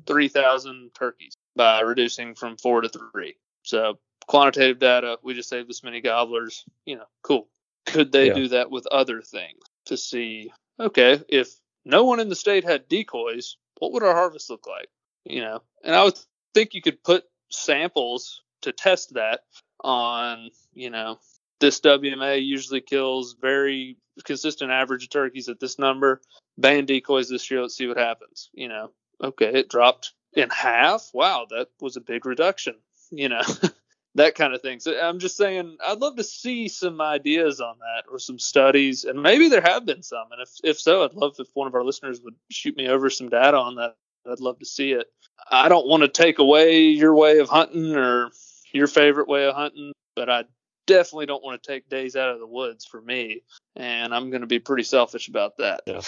3,000 0.06 0.90
turkeys 0.94 1.34
by 1.54 1.80
reducing 1.80 2.34
from 2.34 2.56
four 2.56 2.80
to 2.80 2.88
three. 2.88 3.36
So 3.62 3.98
quantitative 4.26 4.78
data, 4.78 5.18
we 5.22 5.34
just 5.34 5.50
saved 5.50 5.68
this 5.68 5.84
many 5.84 6.00
gobblers. 6.00 6.64
You 6.86 6.96
know, 6.96 7.06
cool. 7.22 7.48
Could 7.84 8.10
they 8.10 8.28
Yeah. 8.28 8.34
do 8.34 8.48
that 8.48 8.70
with 8.70 8.86
other 8.86 9.20
things 9.20 9.60
to 9.86 9.96
see? 9.96 10.50
Okay, 10.80 11.22
if 11.28 11.54
no 11.84 12.04
one 12.04 12.20
in 12.20 12.30
the 12.30 12.36
state 12.36 12.64
had 12.64 12.88
decoys, 12.88 13.56
what 13.78 13.92
would 13.92 14.02
our 14.02 14.14
harvest 14.14 14.48
look 14.48 14.66
like? 14.66 14.88
You 15.24 15.42
know, 15.42 15.62
and 15.84 15.94
I 15.94 16.04
would 16.04 16.18
think 16.54 16.72
you 16.72 16.80
could 16.80 17.02
put 17.04 17.24
samples 17.50 18.42
to 18.62 18.72
test 18.72 19.14
that 19.14 19.44
on 19.82 20.50
you 20.72 20.90
know 20.90 21.18
this 21.60 21.80
WMA 21.80 22.44
usually 22.44 22.80
kills 22.80 23.36
very 23.40 23.96
consistent 24.24 24.70
average 24.70 25.04
of 25.04 25.10
turkeys 25.10 25.48
at 25.48 25.60
this 25.60 25.78
number. 25.78 26.20
Ban 26.58 26.84
decoys 26.86 27.28
this 27.28 27.50
year. 27.50 27.62
Let's 27.62 27.76
see 27.76 27.86
what 27.86 27.96
happens. 27.96 28.50
You 28.52 28.68
know, 28.68 28.90
okay, 29.22 29.46
it 29.46 29.68
dropped 29.68 30.12
in 30.34 30.50
half. 30.50 31.10
Wow, 31.14 31.46
that 31.50 31.68
was 31.80 31.96
a 31.96 32.00
big 32.00 32.26
reduction. 32.26 32.74
You 33.10 33.28
know, 33.28 33.42
that 34.16 34.34
kind 34.34 34.54
of 34.54 34.60
thing. 34.60 34.80
So 34.80 34.98
I'm 35.00 35.18
just 35.18 35.36
saying, 35.36 35.78
I'd 35.86 36.00
love 36.00 36.16
to 36.16 36.24
see 36.24 36.68
some 36.68 37.00
ideas 37.00 37.60
on 37.60 37.76
that 37.78 38.10
or 38.10 38.18
some 38.18 38.38
studies, 38.38 39.04
and 39.04 39.22
maybe 39.22 39.48
there 39.48 39.62
have 39.62 39.86
been 39.86 40.02
some. 40.02 40.26
And 40.32 40.42
if 40.42 40.50
if 40.64 40.80
so, 40.80 41.04
I'd 41.04 41.14
love 41.14 41.36
if 41.38 41.48
one 41.54 41.68
of 41.68 41.74
our 41.74 41.84
listeners 41.84 42.20
would 42.22 42.34
shoot 42.50 42.76
me 42.76 42.88
over 42.88 43.08
some 43.08 43.28
data 43.28 43.56
on 43.56 43.76
that. 43.76 43.96
I'd 44.30 44.40
love 44.40 44.58
to 44.58 44.66
see 44.66 44.92
it. 44.92 45.06
I 45.50 45.68
don't 45.68 45.86
want 45.86 46.02
to 46.02 46.08
take 46.08 46.38
away 46.38 46.82
your 46.82 47.14
way 47.14 47.38
of 47.38 47.48
hunting 47.48 47.96
or 47.96 48.30
your 48.72 48.86
favorite 48.86 49.28
way 49.28 49.46
of 49.46 49.54
hunting, 49.54 49.92
but 50.16 50.28
I 50.28 50.44
definitely 50.86 51.26
don't 51.26 51.44
want 51.44 51.62
to 51.62 51.66
take 51.66 51.88
days 51.88 52.16
out 52.16 52.30
of 52.30 52.38
the 52.38 52.46
woods 52.46 52.84
for 52.84 53.00
me, 53.00 53.42
and 53.76 54.14
I'm 54.14 54.30
going 54.30 54.40
to 54.40 54.46
be 54.46 54.58
pretty 54.58 54.82
selfish 54.82 55.28
about 55.28 55.58
that. 55.58 55.82
Yeah. 55.86 56.00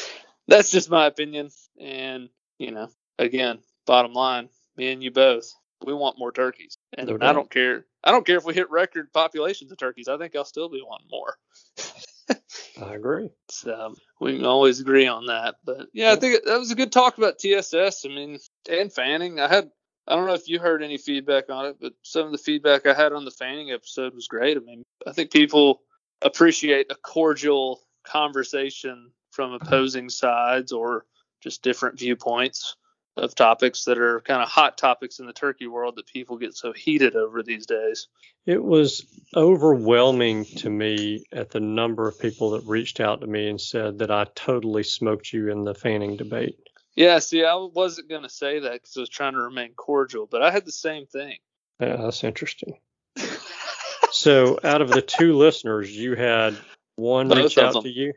That's 0.48 0.70
just 0.70 0.90
my 0.90 1.06
opinion, 1.06 1.50
and 1.80 2.28
you 2.58 2.70
know, 2.70 2.88
again, 3.18 3.60
bottom 3.86 4.12
line, 4.12 4.48
me 4.76 4.92
and 4.92 5.02
you 5.02 5.10
both, 5.10 5.52
we 5.84 5.94
want 5.94 6.18
more 6.18 6.32
turkeys, 6.32 6.76
and 6.96 7.08
No 7.08 7.18
I 7.20 7.32
don't 7.32 7.50
care. 7.50 7.86
I 8.02 8.10
don't 8.10 8.26
care 8.26 8.36
if 8.36 8.44
we 8.44 8.54
hit 8.54 8.70
record 8.70 9.12
populations 9.12 9.72
of 9.72 9.78
turkeys. 9.78 10.08
I 10.08 10.18
think 10.18 10.36
I'll 10.36 10.44
still 10.44 10.68
be 10.68 10.82
wanting 10.82 11.08
more. 11.10 11.36
I 12.82 12.94
agree. 12.94 13.30
So 13.50 13.94
we 14.20 14.36
can 14.36 14.44
always 14.44 14.80
agree 14.80 15.06
on 15.06 15.26
that. 15.26 15.56
But 15.64 15.88
yeah, 15.92 16.12
I 16.12 16.16
think 16.16 16.44
that 16.44 16.58
was 16.58 16.70
a 16.70 16.74
good 16.76 16.92
talk 16.92 17.18
about 17.18 17.38
TSS. 17.38 18.04
I 18.04 18.08
mean, 18.08 18.38
and 18.68 18.92
fanning. 18.92 19.40
I 19.40 19.48
had 19.48 19.70
I 20.06 20.16
don't 20.16 20.26
know 20.26 20.34
if 20.34 20.48
you 20.48 20.58
heard 20.58 20.82
any 20.82 20.98
feedback 20.98 21.48
on 21.48 21.66
it, 21.66 21.76
but 21.80 21.94
some 22.02 22.26
of 22.26 22.32
the 22.32 22.38
feedback 22.38 22.86
I 22.86 22.94
had 22.94 23.12
on 23.12 23.24
the 23.24 23.30
fanning 23.30 23.70
episode 23.70 24.14
was 24.14 24.28
great. 24.28 24.56
I 24.56 24.60
mean, 24.60 24.82
I 25.06 25.12
think 25.12 25.30
people 25.30 25.80
appreciate 26.20 26.86
a 26.90 26.94
cordial 26.94 27.80
conversation 28.04 29.10
from 29.30 29.54
uh-huh. 29.54 29.58
opposing 29.62 30.10
sides 30.10 30.72
or 30.72 31.06
just 31.42 31.62
different 31.62 31.98
viewpoints 31.98 32.76
of 33.16 33.34
topics 33.34 33.84
that 33.84 33.98
are 33.98 34.20
kind 34.22 34.42
of 34.42 34.48
hot 34.48 34.76
topics 34.76 35.20
in 35.20 35.26
the 35.26 35.32
turkey 35.32 35.66
world 35.66 35.94
that 35.96 36.06
people 36.06 36.36
get 36.36 36.56
so 36.56 36.72
heated 36.72 37.14
over 37.14 37.42
these 37.42 37.64
days. 37.66 38.08
It 38.44 38.62
was 38.62 39.06
overwhelming 39.36 40.44
to 40.56 40.68
me 40.68 41.24
at 41.32 41.50
the 41.50 41.60
number 41.60 42.08
of 42.08 42.18
people 42.18 42.50
that 42.50 42.64
reached 42.64 43.00
out 43.00 43.20
to 43.20 43.26
me 43.26 43.48
and 43.48 43.60
said 43.60 43.98
that 44.00 44.10
I 44.10 44.26
totally 44.34 44.82
smoked 44.82 45.32
you 45.32 45.50
in 45.50 45.64
the 45.64 45.74
fanning 45.74 46.16
debate. 46.16 46.58
Yeah, 46.96 47.18
see, 47.18 47.44
I 47.44 47.54
wasn't 47.54 48.08
going 48.08 48.22
to 48.22 48.28
say 48.28 48.60
that 48.60 48.72
because 48.72 48.96
I 48.96 49.00
was 49.00 49.08
trying 49.08 49.32
to 49.32 49.40
remain 49.40 49.72
cordial, 49.74 50.26
but 50.30 50.42
I 50.42 50.50
had 50.50 50.64
the 50.64 50.72
same 50.72 51.06
thing. 51.06 51.36
Yeah, 51.80 51.96
that's 51.96 52.24
interesting. 52.24 52.78
So, 54.12 54.60
out 54.62 54.80
of 54.80 54.90
the 54.90 55.02
two 55.02 55.36
listeners, 55.36 55.90
you 55.90 56.14
had 56.14 56.56
one 56.94 57.26
Both 57.26 57.38
reach 57.38 57.58
out 57.58 57.82
to 57.82 57.88
you. 57.88 58.12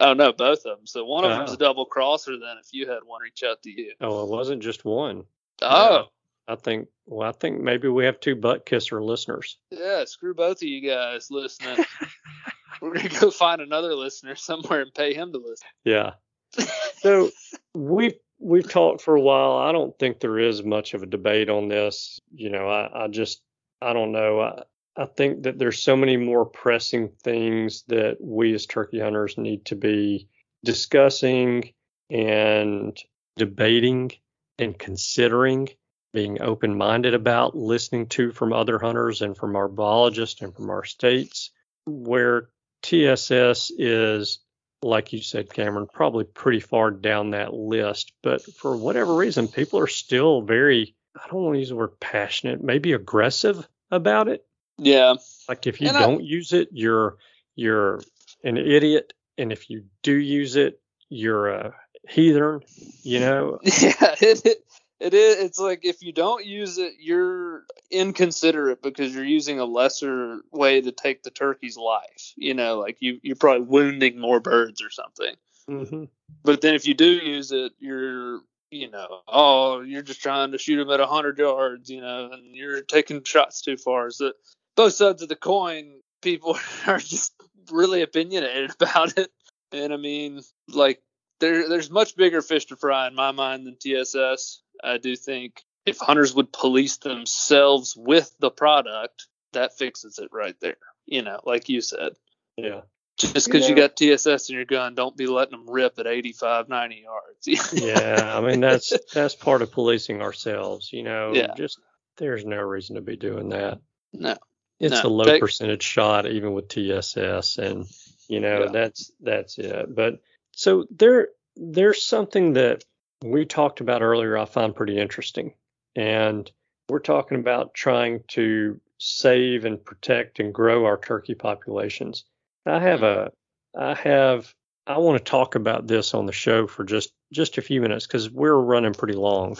Oh 0.00 0.14
no, 0.14 0.32
both 0.32 0.58
of 0.58 0.76
them. 0.78 0.86
So 0.86 1.04
one 1.04 1.24
of 1.24 1.30
them's 1.30 1.50
Oh. 1.50 1.54
a 1.54 1.56
double 1.56 1.84
crosser. 1.86 2.38
Then 2.38 2.56
if 2.60 2.68
you 2.72 2.88
had 2.88 3.00
one 3.04 3.20
reach 3.20 3.42
out 3.42 3.60
to 3.64 3.70
you. 3.70 3.92
Oh, 4.00 4.22
it 4.22 4.28
wasn't 4.28 4.62
just 4.62 4.84
one. 4.84 5.24
Oh 5.60 6.04
I 6.46 6.54
think. 6.54 6.86
Well, 7.06 7.28
I 7.28 7.32
think 7.32 7.60
maybe 7.60 7.88
we 7.88 8.04
have 8.04 8.20
two 8.20 8.36
butt 8.36 8.64
kisser 8.64 9.02
listeners. 9.02 9.56
yeah, 9.72 10.04
screw 10.04 10.34
both 10.34 10.58
of 10.58 10.68
you 10.68 10.88
guys 10.88 11.32
listening. 11.32 11.84
We're 12.80 12.94
gonna 12.94 13.08
go 13.08 13.32
find 13.32 13.60
another 13.60 13.96
listener 13.96 14.36
somewhere 14.36 14.82
and 14.82 14.94
pay 14.94 15.14
him 15.14 15.32
to 15.32 15.38
listen. 15.38 15.66
Yeah. 15.84 16.12
So 17.00 17.30
we've 17.74 18.18
we've 18.38 18.68
talked 18.68 19.00
for 19.00 19.14
a 19.14 19.20
while. 19.20 19.56
I 19.56 19.72
don't 19.72 19.98
think 19.98 20.20
there 20.20 20.38
is 20.38 20.62
much 20.62 20.94
of 20.94 21.02
a 21.02 21.06
debate 21.06 21.48
on 21.48 21.68
this. 21.68 22.20
You 22.32 22.50
know, 22.50 22.68
I, 22.68 23.04
I 23.04 23.08
just 23.08 23.42
I 23.80 23.92
don't 23.92 24.12
know. 24.12 24.40
I, 24.40 24.62
I 24.96 25.06
think 25.06 25.44
that 25.44 25.58
there's 25.58 25.82
so 25.82 25.96
many 25.96 26.16
more 26.18 26.44
pressing 26.44 27.10
things 27.22 27.84
that 27.88 28.18
we 28.20 28.54
as 28.54 28.66
turkey 28.66 29.00
hunters 29.00 29.38
need 29.38 29.64
to 29.66 29.76
be 29.76 30.28
discussing 30.62 31.72
and 32.10 32.98
debating 33.36 34.10
and 34.58 34.78
considering, 34.78 35.70
being 36.12 36.42
open 36.42 36.76
minded 36.76 37.14
about, 37.14 37.56
listening 37.56 38.08
to 38.08 38.32
from 38.32 38.52
other 38.52 38.78
hunters 38.78 39.22
and 39.22 39.36
from 39.36 39.56
our 39.56 39.68
biologists 39.68 40.42
and 40.42 40.54
from 40.54 40.68
our 40.68 40.84
states, 40.84 41.50
where 41.86 42.50
TSS 42.82 43.70
is 43.78 44.40
like 44.82 45.12
you 45.12 45.20
said, 45.20 45.52
Cameron, 45.52 45.88
probably 45.92 46.24
pretty 46.24 46.60
far 46.60 46.90
down 46.90 47.30
that 47.30 47.52
list. 47.52 48.12
But 48.22 48.42
for 48.42 48.76
whatever 48.76 49.14
reason, 49.14 49.48
people 49.48 49.78
are 49.80 49.86
still 49.86 50.42
very, 50.42 50.94
I 51.16 51.28
don't 51.28 51.42
want 51.42 51.54
to 51.54 51.58
use 51.60 51.68
the 51.68 51.76
word 51.76 52.00
passionate, 52.00 52.62
maybe 52.62 52.92
aggressive 52.92 53.66
about 53.90 54.28
it. 54.28 54.44
Yeah, 54.78 55.14
Like 55.48 55.66
if 55.66 55.80
you 55.80 55.88
And 55.88 55.98
don't 55.98 56.24
use 56.24 56.52
it, 56.52 56.68
you're 56.72 57.18
you're 57.54 58.00
an 58.42 58.56
idiot, 58.56 59.12
and 59.36 59.52
if 59.52 59.68
you 59.68 59.84
do 60.02 60.14
use 60.14 60.56
it, 60.56 60.80
you're 61.10 61.48
a 61.48 61.74
heathen. 62.08 62.60
You 63.02 63.20
know, 63.20 63.58
yeah. 63.64 64.14
It, 64.20 64.46
it 64.46 64.64
it 65.00 65.14
is. 65.14 65.38
It's 65.38 65.58
like 65.58 65.84
if 65.84 66.02
you 66.02 66.12
don't 66.12 66.44
use 66.44 66.78
it, 66.78 66.94
you're 67.00 67.64
inconsiderate 67.90 68.82
because 68.82 69.14
you're 69.14 69.24
using 69.24 69.58
a 69.58 69.64
lesser 69.64 70.40
way 70.52 70.82
to 70.82 70.92
take 70.92 71.22
the 71.22 71.30
turkey's 71.30 71.78
life. 71.78 72.34
You 72.36 72.54
know, 72.54 72.78
like 72.78 72.98
you 73.00 73.18
you're 73.22 73.36
probably 73.36 73.66
wounding 73.66 74.20
more 74.20 74.40
birds 74.40 74.82
or 74.82 74.90
something. 74.90 75.34
hmm 75.66 76.04
But 76.44 76.60
then 76.60 76.74
if 76.74 76.86
you 76.86 76.94
do 76.94 77.06
use 77.06 77.50
it, 77.50 77.72
you're, 77.78 78.40
you 78.70 78.90
know, 78.90 79.20
oh, 79.26 79.80
you're 79.80 80.02
just 80.02 80.22
trying 80.22 80.52
to 80.52 80.58
shoot 80.58 80.76
them 80.76 80.90
at 80.90 81.00
100 81.00 81.38
yards, 81.38 81.90
you 81.90 82.02
know, 82.02 82.30
and 82.32 82.54
you're 82.54 82.82
taking 82.82 83.24
shots 83.24 83.62
too 83.62 83.78
far. 83.78 84.10
So 84.10 84.32
both 84.76 84.92
sides 84.92 85.22
of 85.22 85.28
the 85.28 85.36
coin, 85.36 86.00
people 86.22 86.58
are 86.86 86.98
just 86.98 87.32
really 87.70 88.02
opinionated 88.02 88.72
about 88.80 89.16
it. 89.18 89.30
And 89.72 89.92
I 89.92 89.96
mean, 89.96 90.42
like, 90.68 91.00
there, 91.40 91.68
there's 91.68 91.90
much 91.90 92.16
bigger 92.16 92.42
fish 92.42 92.66
to 92.66 92.76
fry 92.76 93.06
in 93.08 93.14
my 93.14 93.32
mind 93.32 93.66
than 93.66 93.76
TSS. 93.76 94.62
I 94.82 94.98
do 94.98 95.16
think 95.16 95.62
if 95.86 95.98
hunters 95.98 96.34
would 96.34 96.52
police 96.52 96.98
themselves 96.98 97.94
with 97.96 98.32
the 98.38 98.50
product, 98.50 99.26
that 99.52 99.76
fixes 99.76 100.18
it 100.18 100.28
right 100.32 100.54
there. 100.60 100.76
You 101.06 101.22
know, 101.22 101.40
like 101.44 101.68
you 101.68 101.80
said 101.80 102.12
yeah, 102.56 102.82
just 103.16 103.46
because 103.46 103.68
you 103.68 103.74
Yeah. 103.74 103.88
got 103.88 103.96
TSS 103.96 104.48
in 104.50 104.56
your 104.56 104.64
gun, 104.64 104.94
don't 104.94 105.16
be 105.16 105.26
letting 105.26 105.52
them 105.58 105.68
rip 105.68 105.98
at 105.98 106.06
85, 106.06 106.68
90 106.68 107.04
yards. 107.04 107.72
yeah. 107.82 108.36
I 108.36 108.40
mean, 108.40 108.60
that's 108.60 108.92
that's 109.12 109.34
part 109.34 109.62
of 109.62 109.72
policing 109.72 110.20
ourselves. 110.22 110.92
You 110.92 111.02
know, 111.02 111.32
Yeah. 111.34 111.54
just 111.56 111.78
there's 112.18 112.44
no 112.44 112.58
reason 112.58 112.96
to 112.96 113.00
be 113.02 113.16
doing 113.16 113.48
that. 113.50 113.80
no. 114.12 114.36
it's 114.78 115.02
No, 115.02 115.08
a 115.08 115.10
low 115.10 115.24
take- 115.24 115.40
percentage 115.40 115.82
shot 115.82 116.26
even 116.26 116.52
with 116.52 116.68
TSS 116.68 117.58
and 117.58 117.86
you 118.28 118.40
know 118.40 118.64
Yeah. 118.64 118.70
that's 118.72 119.10
that's 119.20 119.58
it 119.58 119.94
but 119.94 120.20
so 120.52 120.84
there 120.90 121.28
there's 121.56 122.02
something 122.04 122.54
that 122.54 122.84
we 123.24 123.44
talked 123.44 123.80
about 123.80 124.02
earlier 124.02 124.36
I 124.38 124.44
find 124.44 124.74
pretty 124.74 124.98
interesting 124.98 125.54
and 125.96 126.50
we're 126.88 126.98
talking 127.00 127.38
about 127.38 127.74
trying 127.74 128.22
to 128.28 128.80
save 128.98 129.64
and 129.64 129.82
protect 129.84 130.40
and 130.40 130.52
grow 130.54 130.84
our 130.84 130.98
turkey 130.98 131.34
populations 131.34 132.24
I 132.66 132.78
have 132.80 133.02
a 133.02 133.32
I 133.76 133.94
have 133.94 134.54
I 134.86 134.98
want 134.98 135.18
to 135.18 135.30
talk 135.30 135.54
about 135.54 135.86
this 135.86 136.14
on 136.14 136.26
the 136.26 136.32
show 136.32 136.66
for 136.66 136.84
just 136.84 137.12
just 137.32 137.58
a 137.58 137.62
few 137.62 137.80
minutes 137.80 138.06
cuz 138.06 138.30
we're 138.30 138.56
running 138.56 138.94
pretty 138.94 139.14
long 139.14 139.56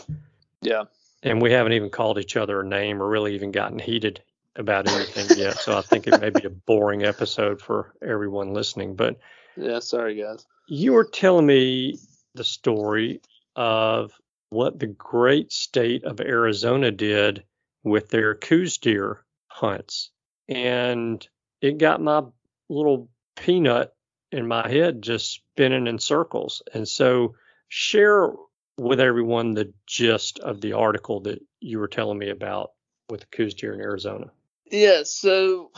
Yeah. 0.63 0.85
and 1.23 1.41
we 1.41 1.53
haven't 1.53 1.73
even 1.73 1.91
called 1.91 2.19
each 2.19 2.37
other 2.37 2.61
a 2.61 2.67
name 2.67 3.01
or 3.03 3.09
really 3.09 3.35
even 3.35 3.53
gotten 3.53 3.79
heated 3.79 4.23
about 4.57 4.89
anything 4.89 5.39
yet. 5.39 5.55
So 5.59 5.79
I 5.79 5.81
think 5.81 6.07
it 6.09 6.21
may 6.21 6.31
be 6.31 6.45
a 6.45 6.51
boring 6.51 7.05
episode 7.05 7.63
for 7.63 7.95
everyone 8.03 8.53
listening. 8.53 8.97
But 8.97 9.17
Yeah. 9.57 9.79
Sorry, 9.79 10.17
guys. 10.17 10.45
You 10.73 10.93
were 10.93 11.05
telling 11.05 11.47
me 11.47 11.99
the 12.37 12.45
story 12.45 13.23
of 13.57 14.13
what 14.51 14.79
the 14.79 14.87
great 14.87 15.51
state 15.51 16.05
of 16.05 16.21
Arizona 16.21 16.93
did 16.93 17.43
with 17.83 18.09
their 18.09 18.37
Coues 18.37 18.79
deer 18.79 19.25
hunts. 19.49 20.11
And 20.49 21.27
it 21.61 21.79
got 21.79 22.01
my 22.01 22.23
little 22.69 23.09
peanut 23.35 23.93
in 24.31 24.47
my 24.47 24.69
head 24.69 25.03
just 25.03 25.33
spinning 25.33 25.89
in 25.89 25.99
circles. 25.99 26.63
And 26.73 26.87
so 26.87 27.35
share 27.67 28.31
with 28.79 29.01
everyone 29.01 29.55
the 29.55 29.73
gist 29.89 30.39
of 30.39 30.61
the 30.61 30.75
article 30.75 31.19
that 31.23 31.41
you 31.59 31.81
were 31.81 31.89
telling 31.89 32.19
me 32.19 32.29
about 32.29 32.71
with 33.09 33.23
the 33.23 33.27
Coues 33.27 33.55
deer 33.55 33.75
in 33.75 33.81
Arizona. 33.81 34.31
Yeah. 34.71 35.03
So 35.03 35.73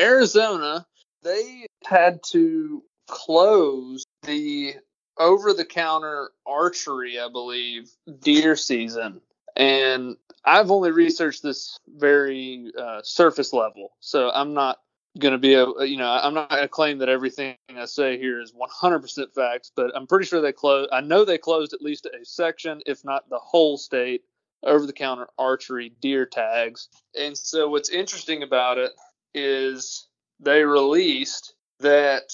Arizona, 0.00 0.86
they 1.22 1.66
had 1.84 2.22
to 2.30 2.82
close 3.06 4.06
the 4.30 4.74
over 5.18 5.52
the 5.52 5.64
counter 5.64 6.30
archery, 6.46 7.20
I 7.20 7.28
believe, 7.28 7.90
deer 8.20 8.56
season. 8.56 9.20
And 9.56 10.16
I've 10.44 10.70
only 10.70 10.92
researched 10.92 11.42
this 11.42 11.78
very 11.86 12.72
uh, 12.78 13.00
surface 13.02 13.52
level. 13.52 13.90
So 14.00 14.30
I'm 14.30 14.54
not 14.54 14.78
going 15.18 15.32
to 15.32 15.38
be 15.38 15.54
a, 15.54 15.66
you 15.84 15.98
know, 15.98 16.08
I'm 16.08 16.34
not 16.34 16.48
going 16.48 16.62
to 16.62 16.68
claim 16.68 16.98
that 16.98 17.08
everything 17.08 17.56
I 17.76 17.84
say 17.84 18.16
here 18.16 18.40
is 18.40 18.52
100% 18.52 19.34
facts, 19.34 19.72
but 19.74 19.90
I'm 19.94 20.06
pretty 20.06 20.24
sure 20.24 20.40
they 20.40 20.52
closed. 20.52 20.90
I 20.92 21.00
know 21.00 21.24
they 21.24 21.38
closed 21.38 21.74
at 21.74 21.82
least 21.82 22.06
a 22.06 22.24
section, 22.24 22.80
if 22.86 23.04
not 23.04 23.28
the 23.28 23.38
whole 23.38 23.76
state 23.76 24.22
over 24.62 24.86
the 24.86 24.92
counter 24.92 25.26
archery 25.38 25.92
deer 26.00 26.24
tags. 26.24 26.88
And 27.18 27.36
so 27.36 27.68
what's 27.68 27.90
interesting 27.90 28.42
about 28.42 28.78
it 28.78 28.92
is 29.34 30.06
they 30.38 30.62
released 30.64 31.54
that 31.80 32.32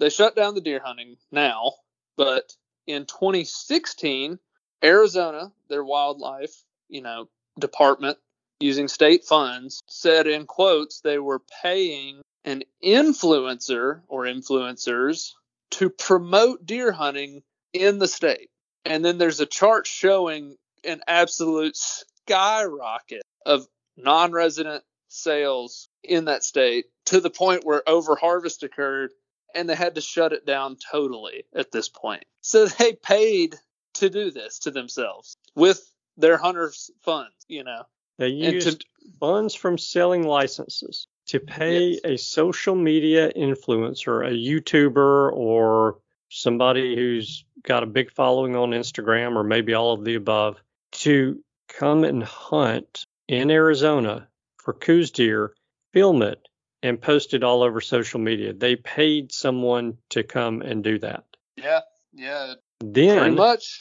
they 0.00 0.10
shut 0.10 0.34
down 0.34 0.54
the 0.54 0.60
deer 0.60 0.80
hunting 0.82 1.16
now, 1.30 1.74
but 2.16 2.54
in 2.86 3.04
2016, 3.06 4.38
Arizona, 4.82 5.52
their 5.68 5.84
wildlife, 5.84 6.64
you 6.88 7.02
know, 7.02 7.28
department 7.58 8.18
using 8.60 8.88
state 8.88 9.24
funds 9.24 9.82
said 9.86 10.26
in 10.26 10.46
quotes 10.46 11.00
they 11.00 11.18
were 11.18 11.42
paying 11.62 12.22
an 12.44 12.62
influencer 12.82 14.00
or 14.08 14.24
influencers 14.24 15.32
to 15.70 15.90
promote 15.90 16.64
deer 16.64 16.92
hunting 16.92 17.42
in 17.72 17.98
the 17.98 18.08
state. 18.08 18.48
And 18.84 19.04
then 19.04 19.18
there's 19.18 19.40
a 19.40 19.46
chart 19.46 19.86
showing 19.86 20.56
an 20.82 21.02
absolute 21.06 21.76
skyrocket 21.76 23.22
of 23.44 23.66
non 23.96 24.32
resident 24.32 24.82
sales 25.08 25.88
in 26.02 26.24
that 26.24 26.42
state 26.42 26.86
to 27.06 27.20
the 27.20 27.30
point 27.30 27.64
where 27.64 27.82
overharvest 27.86 28.62
occurred 28.62 29.10
and 29.54 29.68
they 29.68 29.74
had 29.74 29.94
to 29.96 30.00
shut 30.00 30.32
it 30.32 30.46
down 30.46 30.76
totally 30.90 31.44
at 31.54 31.72
this 31.72 31.88
point. 31.88 32.24
So 32.40 32.66
they 32.78 32.94
paid 32.94 33.56
to 33.94 34.10
do 34.10 34.30
this 34.30 34.60
to 34.60 34.70
themselves 34.70 35.36
with 35.54 35.82
their 36.16 36.36
hunters' 36.36 36.90
funds, 37.02 37.34
you 37.48 37.64
know. 37.64 37.82
They 38.18 38.28
used 38.28 38.80
to- 38.80 38.86
funds 39.18 39.54
from 39.54 39.78
selling 39.78 40.24
licenses 40.24 41.06
to 41.26 41.40
pay 41.40 41.90
Yes. 41.90 42.00
a 42.04 42.16
social 42.18 42.74
media 42.74 43.32
influencer, 43.32 44.26
a 44.26 44.30
YouTuber, 44.32 45.32
or 45.32 45.98
somebody 46.28 46.94
who's 46.96 47.44
got 47.62 47.82
a 47.82 47.86
big 47.86 48.12
following 48.12 48.56
on 48.56 48.70
Instagram, 48.70 49.36
or 49.36 49.42
maybe 49.44 49.74
all 49.74 49.92
of 49.92 50.04
the 50.04 50.14
above, 50.16 50.62
to 50.92 51.42
come 51.68 52.04
and 52.04 52.22
hunt 52.22 53.06
in 53.28 53.50
Arizona 53.50 54.28
for 54.58 54.74
Coues 54.74 55.10
deer, 55.10 55.54
film 55.92 56.22
it, 56.22 56.46
and 56.82 57.00
post 57.00 57.34
it 57.34 57.44
all 57.44 57.62
over 57.62 57.80
social 57.80 58.20
media. 58.20 58.52
They 58.52 58.76
paid 58.76 59.32
someone 59.32 59.98
to 60.10 60.22
come 60.22 60.62
and 60.62 60.82
do 60.82 60.98
that. 61.00 61.24
Yeah, 61.56 61.80
yeah, 62.12 62.54
Then 62.80 63.18
pretty 63.18 63.36
much. 63.36 63.80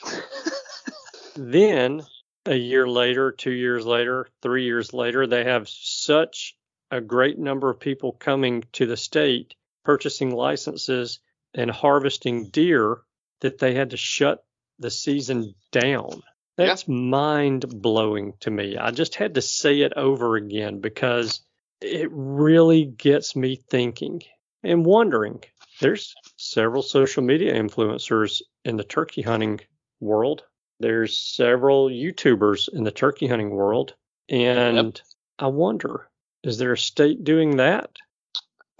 then 1.36 2.04
a 2.46 2.56
year 2.56 2.88
later, 2.88 3.32
two 3.32 3.52
years 3.52 3.86
later, 3.86 4.28
three 4.42 4.66
years 4.66 4.94
later, 4.94 5.28
they 5.28 5.46
have 5.46 5.70
such 5.70 6.56
a 6.92 7.00
great 7.00 7.38
number 7.38 7.70
of 7.70 7.80
people 7.80 8.12
coming 8.12 8.64
to 8.74 8.86
the 8.86 8.98
state 8.98 9.54
purchasing 9.84 10.32
licenses 10.32 11.20
and 11.54 11.72
harvesting 11.72 12.50
deer 12.50 13.02
that 13.42 13.60
they 13.60 13.74
had 13.74 13.92
to 13.92 13.98
shut 13.98 14.44
the 14.80 14.92
season 14.92 15.56
down. 15.72 16.22
Yeah. 16.58 16.68
That's 16.68 16.88
mind 16.88 17.66
blowing 17.82 18.34
to 18.42 18.52
me. 18.52 18.78
I 18.78 18.92
just 18.92 19.16
had 19.16 19.36
to 19.36 19.42
say 19.42 19.82
it 19.82 19.94
over 19.96 20.36
again 20.36 20.80
because 20.80 21.42
it 21.82 22.10
really 22.12 22.86
gets 22.86 23.36
me 23.36 23.56
thinking 23.70 24.22
and 24.64 24.86
wondering. 24.86 25.44
There's 25.80 26.14
several 26.38 26.82
social 26.82 27.24
media 27.24 27.54
influencers 27.54 28.42
in 28.66 28.76
the 28.76 28.84
turkey 28.84 29.22
hunting 29.22 29.62
world 30.00 30.44
there's 30.80 31.18
several 31.18 31.90
YouTubers 31.90 32.70
in 32.72 32.84
the 32.84 32.92
turkey 32.92 33.28
hunting 33.28 33.50
world, 33.50 33.96
and 34.30 35.02
I 35.38 35.48
wonder, 35.48 36.10
is 36.44 36.58
there 36.58 36.74
a 36.74 36.78
state 36.78 37.24
doing 37.24 37.58
that? 37.58 37.90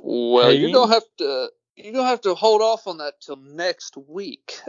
Well, 0.02 0.54
you 0.54 0.72
don't 0.72 0.90
have 0.90 1.04
to 1.18 1.50
you're 1.76 1.94
gonna 1.94 2.08
have 2.08 2.22
to 2.22 2.36
hold 2.36 2.62
off 2.62 2.88
on 2.88 3.00
that 3.00 3.20
till 3.22 3.36
next 3.36 3.98
week, 3.98 4.60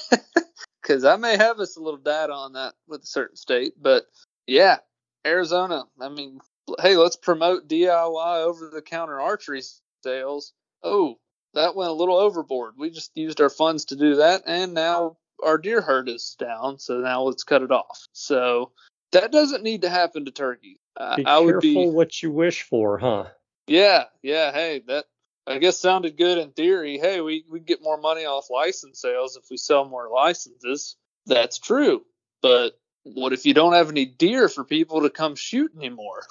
because 0.82 1.04
I 1.04 1.16
may 1.16 1.36
have 1.36 1.60
us 1.60 1.76
a 1.76 1.82
little 1.82 2.00
data 2.00 2.32
on 2.32 2.54
that 2.54 2.74
with 2.88 3.02
a 3.02 3.06
certain 3.06 3.36
state. 3.36 3.74
But 3.80 4.06
yeah, 4.46 4.78
Arizona. 5.26 5.84
I 6.00 6.08
mean, 6.08 6.40
hey, 6.80 6.96
let's 6.96 7.16
promote 7.16 7.68
DIY 7.68 8.42
over 8.42 8.70
the 8.72 8.82
counter 8.82 9.20
archery 9.20 9.62
sales. 10.02 10.52
Oh, 10.82 11.18
that 11.54 11.74
went 11.74 11.90
a 11.90 11.94
little 11.94 12.16
overboard. 12.16 12.74
We 12.76 12.90
just 12.90 13.10
used 13.14 13.40
our 13.40 13.50
funds 13.50 13.86
to 13.86 13.96
do 13.96 14.16
that, 14.16 14.42
and 14.46 14.74
now 14.74 15.16
our 15.42 15.58
deer 15.58 15.80
herd 15.80 16.08
is 16.08 16.36
down. 16.38 16.78
So 16.78 17.00
now 17.00 17.22
let's 17.22 17.44
cut 17.44 17.62
it 17.62 17.70
off. 17.70 18.06
So 18.12 18.72
that 19.12 19.32
doesn't 19.32 19.62
need 19.62 19.82
to 19.82 19.88
happen 19.88 20.24
to 20.26 20.30
turkey. 20.30 20.78
I, 20.96 21.16
Be 21.16 21.26
I 21.26 21.38
would 21.38 21.52
careful 21.52 21.90
be. 21.90 21.90
what 21.90 22.22
you 22.22 22.30
wish 22.30 22.62
for, 22.62 22.98
huh? 22.98 23.26
Yeah, 23.66 24.04
yeah. 24.22 24.52
Hey, 24.52 24.82
that 24.86 25.06
I 25.46 25.58
guess 25.58 25.78
sounded 25.78 26.16
good 26.16 26.38
in 26.38 26.50
theory. 26.52 26.98
Hey, 26.98 27.20
we 27.20 27.44
we 27.48 27.60
get 27.60 27.82
more 27.82 27.98
money 27.98 28.24
off 28.24 28.50
license 28.50 29.00
sales 29.00 29.36
if 29.36 29.44
we 29.50 29.56
sell 29.56 29.84
more 29.84 30.08
licenses. 30.08 30.96
That's 31.26 31.58
true. 31.58 32.04
But 32.42 32.78
what 33.14 33.32
if 33.32 33.46
you 33.46 33.54
don't 33.54 33.74
have 33.74 33.88
any 33.88 34.04
deer 34.04 34.48
for 34.48 34.64
people 34.64 35.02
to 35.02 35.10
come 35.10 35.36
shoot 35.36 35.72
anymore? 35.76 36.26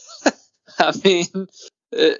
I 0.78 0.92
mean, 1.04 1.48
uh, 1.96 2.10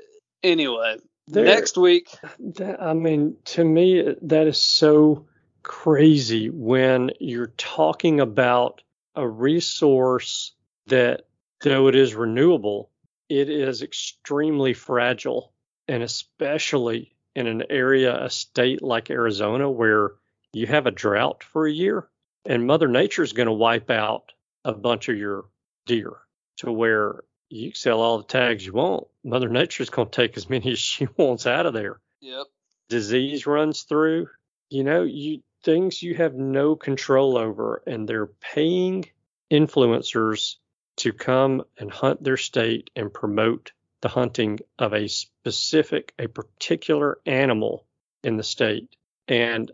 anyway, 0.43 0.99
There- 1.29 1.45
next 1.45 1.77
week. 1.77 2.09
That, 2.57 2.83
I 2.83 2.95
mean, 2.95 3.37
to 3.47 3.65
me, 3.65 4.15
that 4.23 4.47
is 4.47 4.59
so 4.59 5.27
crazy 5.63 6.51
when 6.51 7.11
you're 7.21 7.53
talking 7.57 8.21
about 8.21 8.83
a 9.15 9.27
resource 9.27 10.53
that, 10.87 11.27
though 11.63 11.89
it 11.89 11.95
is 11.95 12.15
renewable, 12.15 12.91
it 13.29 13.49
is 13.49 13.83
extremely 13.83 14.75
fragile. 14.75 15.53
And 15.87 16.03
especially 16.03 17.15
in 17.37 17.47
an 17.47 17.65
area, 17.71 18.25
a 18.25 18.31
state 18.31 18.83
like 18.83 19.11
Arizona, 19.11 19.71
where 19.71 20.13
you 20.53 20.67
have 20.67 20.87
a 20.87 20.91
drought 20.91 21.45
for 21.45 21.67
a 21.67 21.73
year 21.73 22.09
and 22.47 22.67
Mother 22.67 22.89
Nature 22.89 23.23
is 23.23 23.33
going 23.33 23.47
to 23.47 23.53
wipe 23.53 23.91
out 23.91 24.33
a 24.65 24.73
bunch 24.73 25.09
of 25.09 25.17
your 25.17 25.45
deer 25.87 26.13
to 26.59 26.73
where 26.73 27.25
you 27.51 27.71
can 27.71 27.77
sell 27.77 28.01
all 28.01 28.19
the 28.19 28.25
tags 28.25 28.65
you 28.65 28.73
want. 28.73 29.07
Mother 29.25 29.49
Nature 29.49 29.83
is 29.83 29.91
going 29.91 30.09
to 30.09 30.17
take 30.23 30.37
as 30.37 30.49
many 30.51 30.73
as 30.73 30.79
she 30.79 31.07
wants 31.17 31.47
out 31.47 31.67
of 31.67 31.75
there 31.75 32.01
Yep. 32.21 32.47
disease 32.89 33.47
runs 33.47 33.83
through 33.83 34.29
you 34.71 34.83
know 34.83 35.03
you 35.03 35.43
things 35.63 36.03
you 36.03 36.15
have 36.15 36.35
no 36.35 36.75
control 36.75 37.37
over 37.37 37.83
and 37.87 38.09
they're 38.09 38.31
paying 38.55 39.05
influencers 39.51 40.57
to 40.97 41.13
come 41.13 41.63
and 41.79 41.91
hunt 41.91 42.23
their 42.23 42.37
state 42.37 42.89
and 42.97 43.13
promote 43.13 43.73
the 44.01 44.09
hunting 44.09 44.61
of 44.79 44.93
a 44.95 45.09
specific 45.09 46.13
a 46.19 46.29
particular 46.29 47.19
animal 47.27 47.87
in 48.23 48.37
the 48.37 48.43
state 48.43 48.97
and 49.29 49.71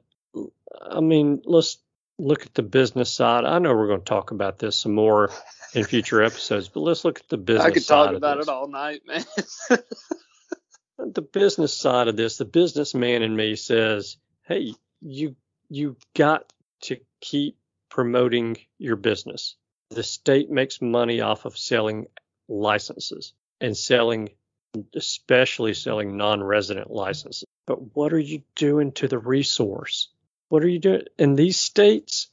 i 0.91 1.01
mean 1.01 1.43
let's 1.45 1.79
look 2.21 2.47
at 2.47 2.55
the 2.55 2.63
business 2.63 3.13
side 3.13 3.45
i 3.45 3.59
know 3.59 3.75
we're 3.75 3.87
going 3.87 4.01
to 4.01 4.05
talk 4.05 4.31
about 4.31 4.59
this 4.59 4.77
some 4.77 4.95
more 4.95 5.31
in 5.75 5.85
future 5.85 6.23
episodes 6.31 6.69
but 6.69 6.81
let's 6.81 7.05
look 7.05 7.21
at 7.21 7.29
the 7.29 7.37
business 7.37 7.67
I 7.67 7.71
could 7.71 7.87
talk 7.87 8.15
about 8.15 8.39
this 8.39 8.47
it 8.47 8.51
all 8.51 8.69
night, 8.69 9.03
man. 9.07 9.25
the 10.99 11.23
business 11.23 11.75
side 11.75 12.09
of 12.09 12.17
this, 12.17 12.37
the 12.37 12.45
businessman 12.45 13.23
in 13.23 13.35
me 13.35 13.57
says, 13.57 14.17
"Hey, 14.43 14.75
you 15.01 15.37
you 15.69 15.97
got 16.15 16.53
to 16.83 16.99
keep 17.21 17.57
promoting 17.89 18.57
your 18.79 18.97
business. 18.97 19.57
The 19.91 20.03
state 20.03 20.51
makes 20.51 20.81
money 20.81 21.21
off 21.21 21.45
of 21.45 21.59
selling 21.59 22.07
licenses 22.49 23.33
and 23.61 23.77
selling 23.77 24.31
especially 24.95 25.75
selling 25.75 26.17
non-resident 26.17 26.91
licenses. 26.91 27.45
But 27.67 27.97
what 27.97 28.13
are 28.13 28.21
you 28.21 28.43
doing 28.55 28.93
to 28.93 29.09
the 29.09 29.19
resource? 29.19 30.11
What 30.51 30.65
are 30.65 30.69
you 30.69 30.81
doing 30.81 31.05
in 31.17 31.37
these 31.37 31.59
states? 31.59 32.29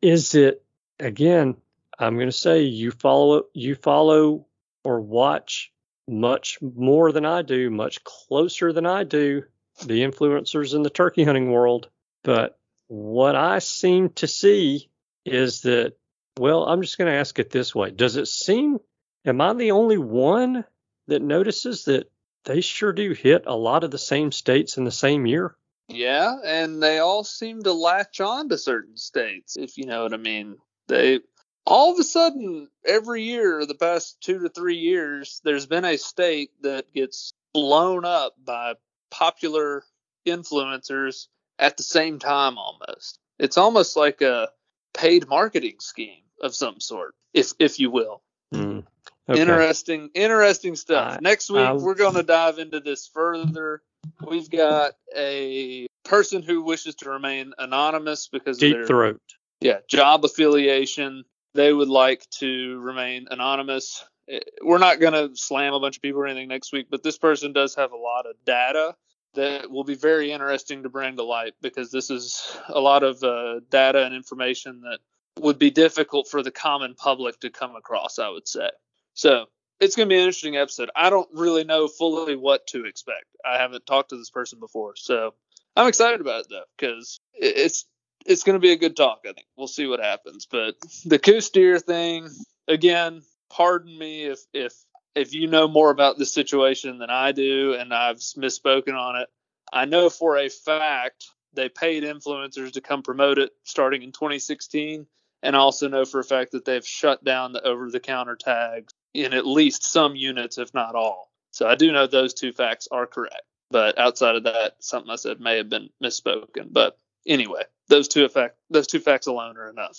Is 0.00 0.36
it 0.36 0.64
again, 1.00 1.56
I'm 1.98 2.14
going 2.14 2.28
to 2.28 2.32
say 2.32 2.62
you 2.62 2.92
follow 2.92 3.42
you 3.52 3.74
follow 3.74 4.46
or 4.84 5.00
watch 5.00 5.72
much 6.06 6.58
more 6.62 7.10
than 7.10 7.26
I 7.26 7.42
do, 7.42 7.70
much 7.70 8.04
closer 8.04 8.72
than 8.72 8.86
I 8.86 9.02
do, 9.02 9.42
the 9.84 10.02
influencers 10.02 10.74
in 10.74 10.84
the 10.84 10.90
turkey 10.90 11.24
hunting 11.24 11.50
world. 11.50 11.88
But 12.22 12.56
what 12.86 13.34
I 13.34 13.58
seem 13.58 14.10
to 14.10 14.28
see 14.28 14.88
is 15.24 15.62
that, 15.62 15.94
well, 16.38 16.64
I'm 16.64 16.82
just 16.82 16.98
going 16.98 17.10
to 17.10 17.18
ask 17.18 17.36
it 17.40 17.50
this 17.50 17.74
way. 17.74 17.90
Does 17.90 18.14
it 18.14 18.28
seem, 18.28 18.78
am 19.24 19.40
I 19.40 19.54
the 19.54 19.72
only 19.72 19.98
one 19.98 20.64
that 21.08 21.22
notices 21.22 21.86
that 21.86 22.10
they 22.44 22.60
sure 22.60 22.92
do 22.92 23.10
hit 23.12 23.44
a 23.46 23.56
lot 23.56 23.82
of 23.82 23.90
the 23.90 23.98
same 23.98 24.30
states 24.30 24.76
in 24.76 24.84
the 24.84 24.92
same 24.92 25.26
year? 25.26 25.56
Yeah, 25.88 26.36
and 26.44 26.82
they 26.82 26.98
all 26.98 27.24
seem 27.24 27.62
to 27.62 27.72
latch 27.72 28.20
on 28.20 28.48
to 28.48 28.58
certain 28.58 28.96
states, 28.96 29.56
if 29.56 29.76
you 29.76 29.86
know 29.86 30.02
what 30.02 30.14
I 30.14 30.18
mean. 30.18 30.56
They 30.88 31.20
all 31.66 31.92
of 31.92 31.98
a 31.98 32.04
sudden 32.04 32.68
every 32.84 33.22
year 33.22 33.64
the 33.64 33.74
past 33.74 34.20
2 34.22 34.40
to 34.40 34.48
3 34.50 34.76
years 34.76 35.40
there's 35.44 35.66
been 35.66 35.84
a 35.84 35.96
state 35.96 36.50
that 36.62 36.92
gets 36.92 37.32
blown 37.54 38.04
up 38.04 38.34
by 38.44 38.74
popular 39.10 39.82
influencers 40.26 41.28
at 41.58 41.76
the 41.76 41.82
same 41.82 42.18
time 42.18 42.58
almost. 42.58 43.18
It's 43.38 43.58
almost 43.58 43.96
like 43.96 44.20
a 44.20 44.50
paid 44.92 45.28
marketing 45.28 45.76
scheme 45.80 46.22
of 46.42 46.54
some 46.54 46.80
sort, 46.80 47.14
if 47.32 47.52
if 47.58 47.80
you 47.80 47.90
will. 47.90 48.22
Mm, 48.52 48.84
okay. 49.28 49.40
Interesting, 49.40 50.10
interesting 50.14 50.76
stuff. 50.76 51.14
I- 51.14 51.18
Next 51.20 51.50
week 51.50 51.72
we're 51.80 51.94
going 51.94 52.14
to 52.14 52.22
dive 52.22 52.58
into 52.58 52.80
this 52.80 53.06
further. 53.06 53.82
We've 54.26 54.50
got 54.50 54.92
a 55.16 55.86
person 56.04 56.42
who 56.42 56.62
wishes 56.62 56.94
to 56.96 57.10
remain 57.10 57.52
anonymous 57.58 58.28
because 58.28 58.58
of 58.58 58.60
Deep 58.60 58.76
their 58.76 58.86
throat. 58.86 59.20
yeah 59.60 59.78
job 59.88 60.24
affiliation. 60.24 61.24
they 61.54 61.72
would 61.72 61.88
like 61.88 62.28
to 62.40 62.78
remain 62.80 63.26
anonymous. 63.30 64.04
Eh, 64.28 64.40
We're 64.62 64.78
not 64.78 65.00
going 65.00 65.14
to 65.14 65.34
slam 65.36 65.72
a 65.72 65.80
bunch 65.80 65.96
of 65.96 66.02
people 66.02 66.20
or 66.20 66.26
anything 66.26 66.48
next 66.48 66.72
week, 66.72 66.88
but 66.90 67.02
this 67.02 67.16
person 67.16 67.52
does 67.52 67.74
have 67.76 67.92
a 67.92 67.96
lot 67.96 68.26
of 68.26 68.34
data 68.44 68.94
that 69.34 69.70
will 69.70 69.84
be 69.84 69.94
very 69.94 70.30
interesting 70.32 70.82
to 70.82 70.88
bring 70.88 71.16
to 71.16 71.22
light 71.24 71.54
because 71.62 71.90
this 71.90 72.10
is 72.10 72.56
a 72.68 72.80
lot 72.80 73.02
of 73.02 73.22
uh, 73.22 73.60
data 73.70 74.04
and 74.04 74.14
information 74.14 74.82
that 74.82 74.98
would 75.42 75.58
be 75.58 75.70
difficult 75.70 76.28
for 76.28 76.42
the 76.42 76.50
common 76.52 76.94
public 76.94 77.40
to 77.40 77.50
come 77.50 77.74
across, 77.74 78.18
I 78.18 78.28
would 78.28 78.46
say. 78.46 78.68
So 79.14 79.46
it's 79.80 79.96
going 79.96 80.08
to 80.08 80.12
be 80.12 80.18
an 80.18 80.24
interesting 80.24 80.56
episode. 80.56 80.90
I 80.94 81.10
don't 81.10 81.28
really 81.32 81.64
know 81.64 81.88
fully 81.88 82.36
what 82.36 82.66
to 82.68 82.84
expect. 82.84 83.26
I 83.44 83.58
haven't 83.58 83.86
talked 83.86 84.10
to 84.10 84.16
this 84.16 84.30
person 84.30 84.60
before, 84.60 84.94
so 84.96 85.34
I'm 85.76 85.88
excited 85.88 86.20
about 86.20 86.42
it 86.42 86.46
though 86.50 86.64
because 86.76 87.20
it's 87.34 87.86
it's 88.26 88.42
going 88.42 88.54
to 88.54 88.60
be 88.60 88.72
a 88.72 88.78
good 88.78 88.96
talk. 88.96 89.20
I 89.24 89.32
think 89.32 89.46
we'll 89.56 89.66
see 89.66 89.86
what 89.86 90.00
happens. 90.00 90.46
But 90.50 90.76
the 91.04 91.18
Coues 91.18 91.50
deer 91.50 91.78
thing 91.78 92.28
again. 92.68 93.22
Pardon 93.50 93.96
me 93.96 94.24
if 94.24 94.40
if 94.52 94.74
if 95.14 95.32
you 95.32 95.46
know 95.46 95.68
more 95.68 95.90
about 95.90 96.18
this 96.18 96.32
situation 96.32 96.98
than 96.98 97.10
I 97.10 97.30
do, 97.30 97.74
and 97.74 97.94
I've 97.94 98.18
misspoken 98.18 98.94
on 98.94 99.16
it. 99.16 99.28
I 99.72 99.84
know 99.84 100.10
for 100.10 100.36
a 100.36 100.48
fact 100.48 101.26
they 101.52 101.68
paid 101.68 102.02
influencers 102.02 102.72
to 102.72 102.80
come 102.80 103.02
promote 103.02 103.38
it 103.38 103.52
starting 103.62 104.02
in 104.02 104.10
2016, 104.10 105.06
and 105.42 105.54
I 105.54 105.58
also 105.58 105.88
know 105.88 106.04
for 106.04 106.18
a 106.18 106.24
fact 106.24 106.52
that 106.52 106.64
they've 106.64 106.84
shut 106.84 107.22
down 107.22 107.52
the 107.52 107.62
over-the-counter 107.62 108.36
tags 108.36 108.92
in 109.14 109.32
at 109.32 109.46
least 109.46 109.84
some 109.84 110.16
units, 110.16 110.58
if 110.58 110.74
not 110.74 110.94
all. 110.94 111.30
So 111.52 111.66
I 111.68 111.76
do 111.76 111.92
know 111.92 112.06
those 112.06 112.34
two 112.34 112.52
facts 112.52 112.88
are 112.90 113.06
correct. 113.06 113.42
But 113.70 113.98
outside 113.98 114.36
of 114.36 114.44
that, 114.44 114.76
something 114.80 115.10
I 115.10 115.16
said 115.16 115.40
may 115.40 115.56
have 115.56 115.68
been 115.68 115.88
misspoken. 116.02 116.68
But 116.70 116.98
anyway, 117.26 117.62
those 117.88 118.08
two 118.08 118.24
effect 118.24 118.56
those 118.70 118.86
two 118.86 119.00
facts 119.00 119.26
alone 119.26 119.56
are 119.56 119.70
enough 119.70 119.98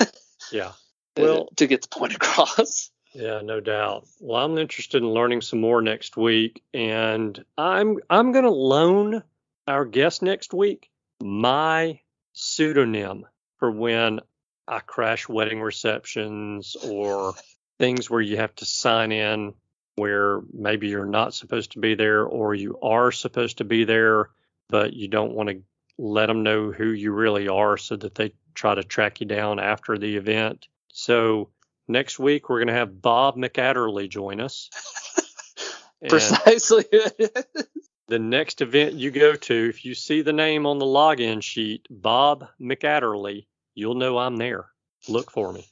Yeah. 0.52 0.72
Well- 1.16 1.48
to 1.56 1.66
get 1.66 1.82
the 1.82 1.88
point 1.88 2.14
across. 2.14 2.90
Yeah, 3.12 3.40
no 3.42 3.58
doubt. 3.58 4.06
Well, 4.20 4.44
I'm 4.44 4.58
interested 4.58 5.02
in 5.02 5.08
learning 5.08 5.40
some 5.40 5.60
more 5.60 5.80
next 5.82 6.16
week, 6.16 6.62
and 6.72 7.42
I'm 7.56 7.98
I'm 8.08 8.30
gonna 8.30 8.50
loan 8.50 9.24
our 9.66 9.84
guest 9.84 10.22
next 10.22 10.54
week 10.54 10.90
my 11.20 12.00
pseudonym 12.32 13.26
for 13.58 13.70
when 13.70 14.20
I 14.68 14.78
crash 14.80 15.28
wedding 15.28 15.60
receptions 15.60 16.76
or 16.76 17.34
things 17.78 18.10
where 18.10 18.20
you 18.20 18.36
have 18.36 18.54
to 18.56 18.64
sign 18.64 19.12
in 19.12 19.54
where 19.98 20.40
maybe 20.52 20.88
you're 20.88 21.04
not 21.04 21.34
supposed 21.34 21.72
to 21.72 21.80
be 21.80 21.94
there 21.94 22.24
or 22.24 22.54
you 22.54 22.78
are 22.80 23.10
supposed 23.10 23.58
to 23.58 23.64
be 23.64 23.84
there, 23.84 24.30
but 24.68 24.92
you 24.92 25.08
don't 25.08 25.32
want 25.32 25.48
to 25.48 25.60
let 25.98 26.26
them 26.26 26.44
know 26.44 26.70
who 26.70 26.90
you 26.90 27.12
really 27.12 27.48
are 27.48 27.76
so 27.76 27.96
that 27.96 28.14
they 28.14 28.32
try 28.54 28.74
to 28.74 28.84
track 28.84 29.20
you 29.20 29.26
down 29.26 29.58
after 29.58 29.98
the 29.98 30.16
event. 30.16 30.68
So 30.92 31.50
next 31.88 32.18
week 32.18 32.48
we're 32.48 32.58
going 32.58 32.68
to 32.68 32.74
have 32.74 33.02
Bob 33.02 33.36
McAdderley 33.36 34.08
join 34.08 34.40
us. 34.40 34.70
Precisely. 36.08 36.84
the 38.08 38.18
next 38.20 38.60
event 38.60 38.94
you 38.94 39.10
go 39.10 39.34
to, 39.34 39.68
if 39.68 39.84
you 39.84 39.94
see 39.94 40.22
the 40.22 40.32
name 40.32 40.64
on 40.66 40.78
the 40.78 40.86
login 40.86 41.42
sheet, 41.42 41.86
Bob 41.90 42.46
McAdderley, 42.60 43.46
you'll 43.74 43.96
know 43.96 44.18
I'm 44.18 44.36
there. 44.36 44.66
Look 45.08 45.32
for 45.32 45.52
me. 45.52 45.66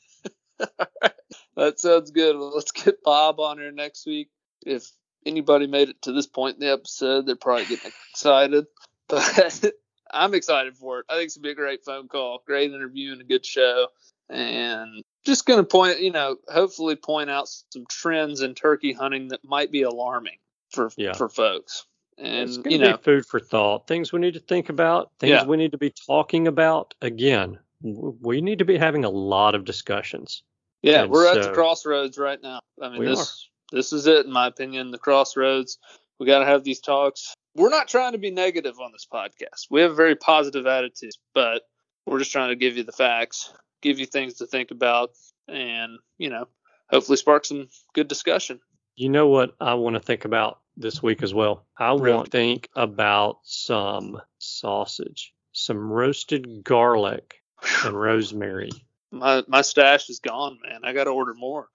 that 1.56 1.80
sounds 1.80 2.10
good. 2.10 2.36
Well, 2.36 2.54
let's 2.54 2.72
get 2.72 3.02
Bob 3.02 3.40
on 3.40 3.58
here 3.58 3.72
next 3.72 4.06
week. 4.06 4.28
If 4.64 4.90
anybody 5.24 5.66
made 5.66 5.88
it 5.90 6.02
to 6.02 6.12
this 6.12 6.26
point 6.26 6.54
in 6.56 6.60
the 6.60 6.72
episode, 6.72 7.26
they're 7.26 7.36
probably 7.36 7.66
getting 7.66 7.92
excited. 8.12 8.66
But 9.08 9.64
I'm 10.10 10.34
excited 10.34 10.76
for 10.76 10.98
it. 10.98 11.06
I 11.08 11.14
think 11.14 11.26
it's 11.26 11.36
gonna 11.36 11.44
be 11.44 11.50
a 11.50 11.54
great 11.54 11.84
phone 11.84 12.08
call, 12.08 12.42
great 12.44 12.72
interview, 12.72 13.12
and 13.12 13.20
a 13.20 13.24
good 13.24 13.46
show. 13.46 13.86
And 14.28 15.04
just 15.24 15.46
gonna 15.46 15.62
point, 15.62 16.00
you 16.00 16.10
know, 16.10 16.38
hopefully 16.48 16.96
point 16.96 17.30
out 17.30 17.48
some 17.70 17.84
trends 17.88 18.40
in 18.40 18.56
turkey 18.56 18.92
hunting 18.92 19.28
that 19.28 19.44
might 19.44 19.70
be 19.70 19.82
alarming 19.82 20.38
for 20.72 20.90
Yeah. 20.96 21.12
for 21.12 21.28
folks. 21.28 21.84
And 22.18 22.48
it's 22.48 22.58
you 22.66 22.78
know, 22.78 22.96
be 22.96 23.02
food 23.04 23.26
for 23.26 23.38
thought. 23.38 23.86
Things 23.86 24.12
we 24.12 24.18
need 24.18 24.34
to 24.34 24.40
think 24.40 24.68
about. 24.70 25.12
Things 25.20 25.30
Yeah. 25.30 25.44
we 25.44 25.56
need 25.56 25.70
to 25.70 25.78
be 25.78 25.92
talking 26.06 26.48
about. 26.48 26.94
Again, 27.00 27.60
we 27.80 28.40
need 28.40 28.58
to 28.58 28.64
be 28.64 28.76
having 28.78 29.04
a 29.04 29.10
lot 29.10 29.54
of 29.54 29.64
discussions. 29.64 30.42
Yeah, 30.86 31.02
And 31.02 31.10
we're 31.10 31.26
at 31.26 31.42
the 31.42 31.52
crossroads 31.52 32.16
right 32.16 32.40
now. 32.42 32.60
I 32.80 32.90
mean, 32.90 33.04
this 33.04 33.48
this 33.72 33.92
is 33.92 34.06
it, 34.06 34.26
in 34.26 34.32
my 34.32 34.46
opinion. 34.46 34.90
The 34.90 34.98
crossroads. 34.98 35.78
We 36.18 36.26
got 36.26 36.38
to 36.38 36.46
have 36.46 36.64
these 36.64 36.80
talks. 36.80 37.34
We're 37.56 37.68
not 37.70 37.88
trying 37.88 38.12
to 38.12 38.18
be 38.18 38.30
negative 38.30 38.78
on 38.80 38.92
this 38.92 39.06
podcast. 39.12 39.66
We 39.70 39.80
have 39.82 39.90
a 39.90 39.94
very 39.94 40.14
positive 40.14 40.66
attitude, 40.66 41.12
but 41.34 41.62
we're 42.06 42.18
just 42.20 42.32
trying 42.32 42.50
to 42.50 42.56
give 42.56 42.76
you 42.76 42.84
the 42.84 42.92
facts, 42.92 43.52
give 43.82 43.98
you 43.98 44.06
things 44.06 44.34
to 44.34 44.46
think 44.46 44.70
about, 44.70 45.10
and 45.48 45.98
you 46.18 46.30
know, 46.30 46.46
hopefully 46.88 47.16
spark 47.16 47.44
some 47.44 47.68
good 47.94 48.08
discussion. 48.08 48.60
You 48.94 49.08
know 49.10 49.26
what 49.28 49.54
I 49.60 49.74
want 49.74 49.94
to 49.94 50.00
think 50.00 50.24
about 50.24 50.60
this 50.76 51.02
week 51.02 51.22
as 51.22 51.34
well? 51.34 51.66
I 51.78 51.90
Really? 51.90 52.12
want 52.12 52.24
to 52.26 52.30
think 52.30 52.68
about 52.76 53.38
some 53.42 54.20
sausage, 54.38 55.32
some 55.52 55.92
roasted 55.92 56.62
garlic 56.64 57.42
and 57.84 57.98
rosemary. 57.98 58.70
My 59.10 59.44
my 59.46 59.62
stash 59.62 60.10
is 60.10 60.18
gone, 60.20 60.58
man. 60.62 60.80
I 60.84 60.92
got 60.92 61.04
to 61.04 61.10
order 61.10 61.34
more. 61.34 61.68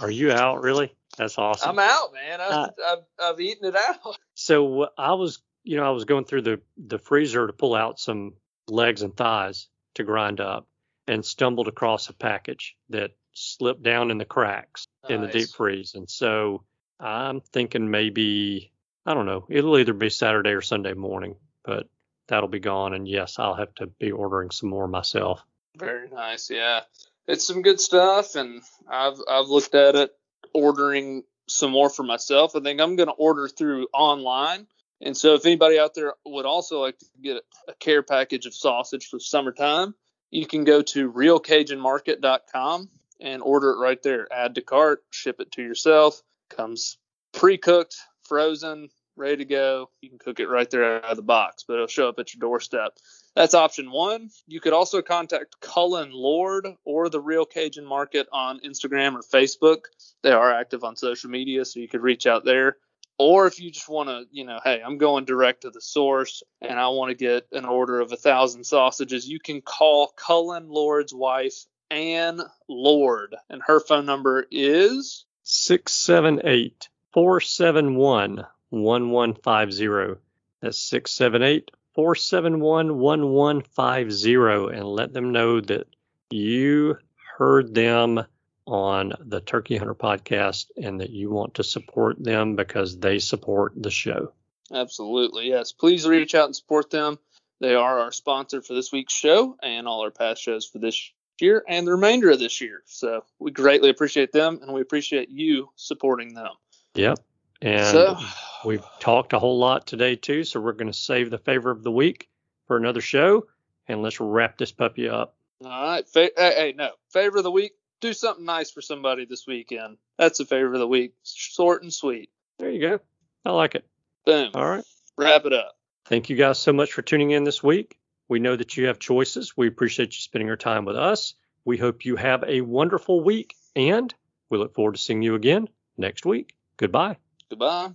Are 0.00 0.10
you 0.10 0.32
out 0.32 0.62
really? 0.62 0.94
That's 1.16 1.38
awesome. 1.38 1.70
I'm 1.70 1.78
out, 1.78 2.12
man. 2.12 2.40
I've, 2.40 2.52
Uh, 2.52 2.68
I've 2.86 2.98
I've 3.18 3.40
eaten 3.40 3.66
it 3.68 3.76
out. 3.76 4.16
So 4.38 4.88
I 4.98 5.14
was, 5.14 5.38
you 5.64 5.78
know, 5.78 5.84
I 5.86 5.90
was 5.90 6.04
going 6.04 6.26
through 6.26 6.42
the 6.42 6.60
the 6.76 6.98
freezer 6.98 7.46
to 7.46 7.52
pull 7.54 7.74
out 7.74 7.98
some 7.98 8.34
legs 8.68 9.00
and 9.00 9.16
thighs 9.16 9.68
to 9.94 10.04
grind 10.04 10.40
up, 10.40 10.68
and 11.06 11.24
stumbled 11.24 11.68
across 11.68 12.10
a 12.10 12.12
package 12.12 12.76
that 12.90 13.12
slipped 13.32 13.82
down 13.82 14.10
in 14.10 14.18
the 14.18 14.24
cracks 14.26 14.86
in 15.08 15.22
the 15.22 15.28
deep 15.28 15.48
freeze. 15.48 15.94
And 15.94 16.08
so 16.10 16.64
I'm 17.00 17.40
thinking 17.40 17.90
maybe 17.90 18.72
I 19.06 19.14
don't 19.14 19.26
know. 19.26 19.46
It'll 19.48 19.78
either 19.78 19.94
be 19.94 20.10
Saturday 20.10 20.50
or 20.50 20.60
Sunday 20.60 20.92
morning, 20.92 21.36
but 21.64 21.88
that'll 22.28 22.48
be 22.48 22.60
gone. 22.60 22.92
And 22.92 23.08
yes, 23.08 23.38
I'll 23.38 23.54
have 23.54 23.74
to 23.76 23.86
be 23.86 24.12
ordering 24.12 24.50
some 24.50 24.68
more 24.68 24.86
myself. 24.88 25.42
Very 25.76 26.08
nice, 26.08 26.50
yeah. 26.50 26.80
It's 27.28 27.46
some 27.46 27.62
good 27.62 27.80
stuff, 27.80 28.34
and 28.34 28.62
I've 28.88 29.18
I've 29.28 29.48
looked 29.48 29.74
at 29.74 29.94
it, 29.94 30.10
ordering 30.54 31.24
some 31.48 31.72
more 31.72 31.90
for 31.90 32.02
myself. 32.02 32.56
I 32.56 32.60
think 32.60 32.80
I'm 32.80 32.96
going 32.96 33.08
to 33.08 33.14
order 33.14 33.48
through 33.48 33.88
online, 33.92 34.66
and 35.00 35.16
so 35.16 35.34
if 35.34 35.44
anybody 35.44 35.78
out 35.78 35.94
there 35.94 36.14
would 36.24 36.46
also 36.46 36.80
like 36.80 36.98
to 36.98 37.06
get 37.22 37.42
a 37.68 37.74
care 37.74 38.02
package 38.02 38.46
of 38.46 38.54
sausage 38.54 39.06
for 39.08 39.18
summertime, 39.18 39.94
you 40.30 40.46
can 40.46 40.64
go 40.64 40.82
to 40.82 41.12
realcajunmarket.com 41.12 42.88
and 43.20 43.42
order 43.42 43.70
it 43.70 43.78
right 43.78 44.02
there. 44.02 44.32
Add 44.32 44.54
to 44.54 44.62
cart, 44.62 45.02
ship 45.10 45.40
it 45.40 45.52
to 45.52 45.62
yourself. 45.62 46.22
Comes 46.50 46.98
pre-cooked, 47.32 47.96
frozen, 48.22 48.88
ready 49.16 49.38
to 49.38 49.44
go. 49.44 49.90
You 50.00 50.10
can 50.10 50.18
cook 50.18 50.40
it 50.40 50.48
right 50.48 50.68
there 50.70 51.04
out 51.04 51.10
of 51.10 51.16
the 51.16 51.22
box, 51.22 51.64
but 51.66 51.74
it'll 51.74 51.86
show 51.86 52.08
up 52.08 52.18
at 52.18 52.34
your 52.34 52.40
doorstep. 52.40 52.96
That's 53.34 53.54
option 53.54 53.90
one. 53.90 54.30
You 54.46 54.60
could 54.60 54.72
also 54.72 55.02
contact 55.02 55.60
Cullen 55.60 56.10
Lord 56.12 56.66
or 56.84 57.08
the 57.08 57.20
Real 57.20 57.44
Cajun 57.44 57.84
Market 57.84 58.28
on 58.32 58.60
Instagram 58.60 59.14
or 59.14 59.22
Facebook. 59.22 59.84
They 60.22 60.32
are 60.32 60.52
active 60.52 60.84
on 60.84 60.96
social 60.96 61.30
media, 61.30 61.64
so 61.64 61.80
you 61.80 61.88
could 61.88 62.02
reach 62.02 62.26
out 62.26 62.44
there. 62.44 62.76
Or 63.18 63.46
if 63.46 63.60
you 63.60 63.70
just 63.70 63.88
want 63.88 64.10
to, 64.10 64.24
you 64.30 64.44
know, 64.44 64.60
hey, 64.62 64.82
I'm 64.84 64.98
going 64.98 65.24
direct 65.24 65.62
to 65.62 65.70
the 65.70 65.80
source 65.80 66.42
and 66.60 66.78
I 66.78 66.88
want 66.88 67.10
to 67.10 67.14
get 67.16 67.46
an 67.52 67.64
order 67.64 68.00
of 68.00 68.12
a 68.12 68.16
thousand 68.16 68.64
sausages, 68.64 69.26
you 69.26 69.40
can 69.40 69.62
call 69.62 70.08
Cullen 70.08 70.68
Lord's 70.68 71.14
wife, 71.14 71.64
Ann 71.90 72.42
Lord, 72.68 73.34
and 73.48 73.62
her 73.66 73.80
phone 73.80 74.04
number 74.04 74.44
is 74.50 75.24
678 75.44 76.90
471 77.12 78.44
1150. 78.70 80.20
That's 80.60 80.78
678 80.78 81.70
471 81.94 82.98
1150. 82.98 84.76
And 84.76 84.84
let 84.84 85.12
them 85.12 85.32
know 85.32 85.60
that 85.60 85.86
you 86.30 86.98
heard 87.36 87.74
them 87.74 88.24
on 88.66 89.12
the 89.20 89.40
Turkey 89.40 89.76
Hunter 89.76 89.94
podcast 89.94 90.66
and 90.76 91.00
that 91.00 91.10
you 91.10 91.30
want 91.30 91.54
to 91.54 91.64
support 91.64 92.22
them 92.22 92.56
because 92.56 92.98
they 92.98 93.18
support 93.18 93.72
the 93.76 93.90
show. 93.90 94.32
Absolutely, 94.72 95.48
yes. 95.48 95.72
Please 95.72 96.06
reach 96.06 96.34
out 96.34 96.46
and 96.46 96.56
support 96.56 96.90
them. 96.90 97.18
They 97.60 97.74
are 97.74 98.00
our 98.00 98.12
sponsor 98.12 98.60
for 98.60 98.74
this 98.74 98.92
week's 98.92 99.14
show 99.14 99.56
and 99.62 99.86
all 99.86 100.02
our 100.02 100.10
past 100.10 100.42
shows 100.42 100.66
for 100.66 100.78
this 100.78 101.12
year 101.40 101.62
and 101.68 101.86
the 101.86 101.92
remainder 101.92 102.30
of 102.30 102.38
this 102.38 102.60
year. 102.60 102.82
So 102.86 103.24
we 103.38 103.50
greatly 103.50 103.90
appreciate 103.90 104.32
them 104.32 104.58
and 104.62 104.72
we 104.72 104.80
appreciate 104.80 105.30
you 105.30 105.70
supporting 105.76 106.34
them. 106.34 106.50
Yep. 106.94 107.20
And 107.62 107.86
so, 107.86 108.18
we've 108.64 108.84
talked 109.00 109.32
a 109.32 109.38
whole 109.38 109.58
lot 109.58 109.86
today, 109.86 110.16
too. 110.16 110.44
So 110.44 110.60
we're 110.60 110.72
going 110.72 110.92
to 110.92 110.98
save 110.98 111.30
the 111.30 111.38
favor 111.38 111.70
of 111.70 111.82
the 111.82 111.90
week 111.90 112.28
for 112.66 112.76
another 112.76 113.00
show. 113.00 113.46
And 113.88 114.02
let's 114.02 114.20
wrap 114.20 114.58
this 114.58 114.72
puppy 114.72 115.08
up. 115.08 115.36
all 115.64 115.70
right. 115.70 116.06
Fa- 116.08 116.30
hey, 116.36 116.54
hey, 116.56 116.74
no. 116.76 116.90
Favor 117.12 117.38
of 117.38 117.44
the 117.44 117.50
week. 117.50 117.72
Do 118.00 118.12
something 118.12 118.44
nice 118.44 118.70
for 118.70 118.82
somebody 118.82 119.24
this 119.24 119.46
weekend. 119.46 119.96
That's 120.18 120.38
the 120.38 120.44
favor 120.44 120.74
of 120.74 120.80
the 120.80 120.86
week. 120.88 121.14
Short 121.24 121.82
and 121.82 121.92
sweet. 121.92 122.30
There 122.58 122.70
you 122.70 122.80
go. 122.80 123.00
I 123.44 123.52
like 123.52 123.74
it. 123.74 123.86
Boom. 124.26 124.50
All 124.54 124.68
right. 124.68 124.84
Wrap 125.16 125.46
it 125.46 125.52
up. 125.52 125.76
Thank 126.06 126.28
you 126.28 126.36
guys 126.36 126.58
so 126.58 126.72
much 126.72 126.92
for 126.92 127.02
tuning 127.02 127.30
in 127.30 127.44
this 127.44 127.62
week. 127.62 127.96
We 128.28 128.38
know 128.38 128.54
that 128.56 128.76
you 128.76 128.86
have 128.86 128.98
choices. 128.98 129.56
We 129.56 129.68
appreciate 129.68 130.08
you 130.08 130.20
spending 130.20 130.46
your 130.48 130.56
time 130.56 130.84
with 130.84 130.96
us. 130.96 131.34
We 131.64 131.78
hope 131.78 132.04
you 132.04 132.16
have 132.16 132.44
a 132.46 132.60
wonderful 132.60 133.22
week, 133.24 133.54
and 133.74 134.12
we 134.50 134.58
look 134.58 134.74
forward 134.74 134.96
to 134.96 135.00
seeing 135.00 135.22
you 135.22 135.34
again 135.36 135.68
next 135.96 136.26
week. 136.26 136.54
Goodbye. 136.76 137.16
Goodbye. 137.48 137.90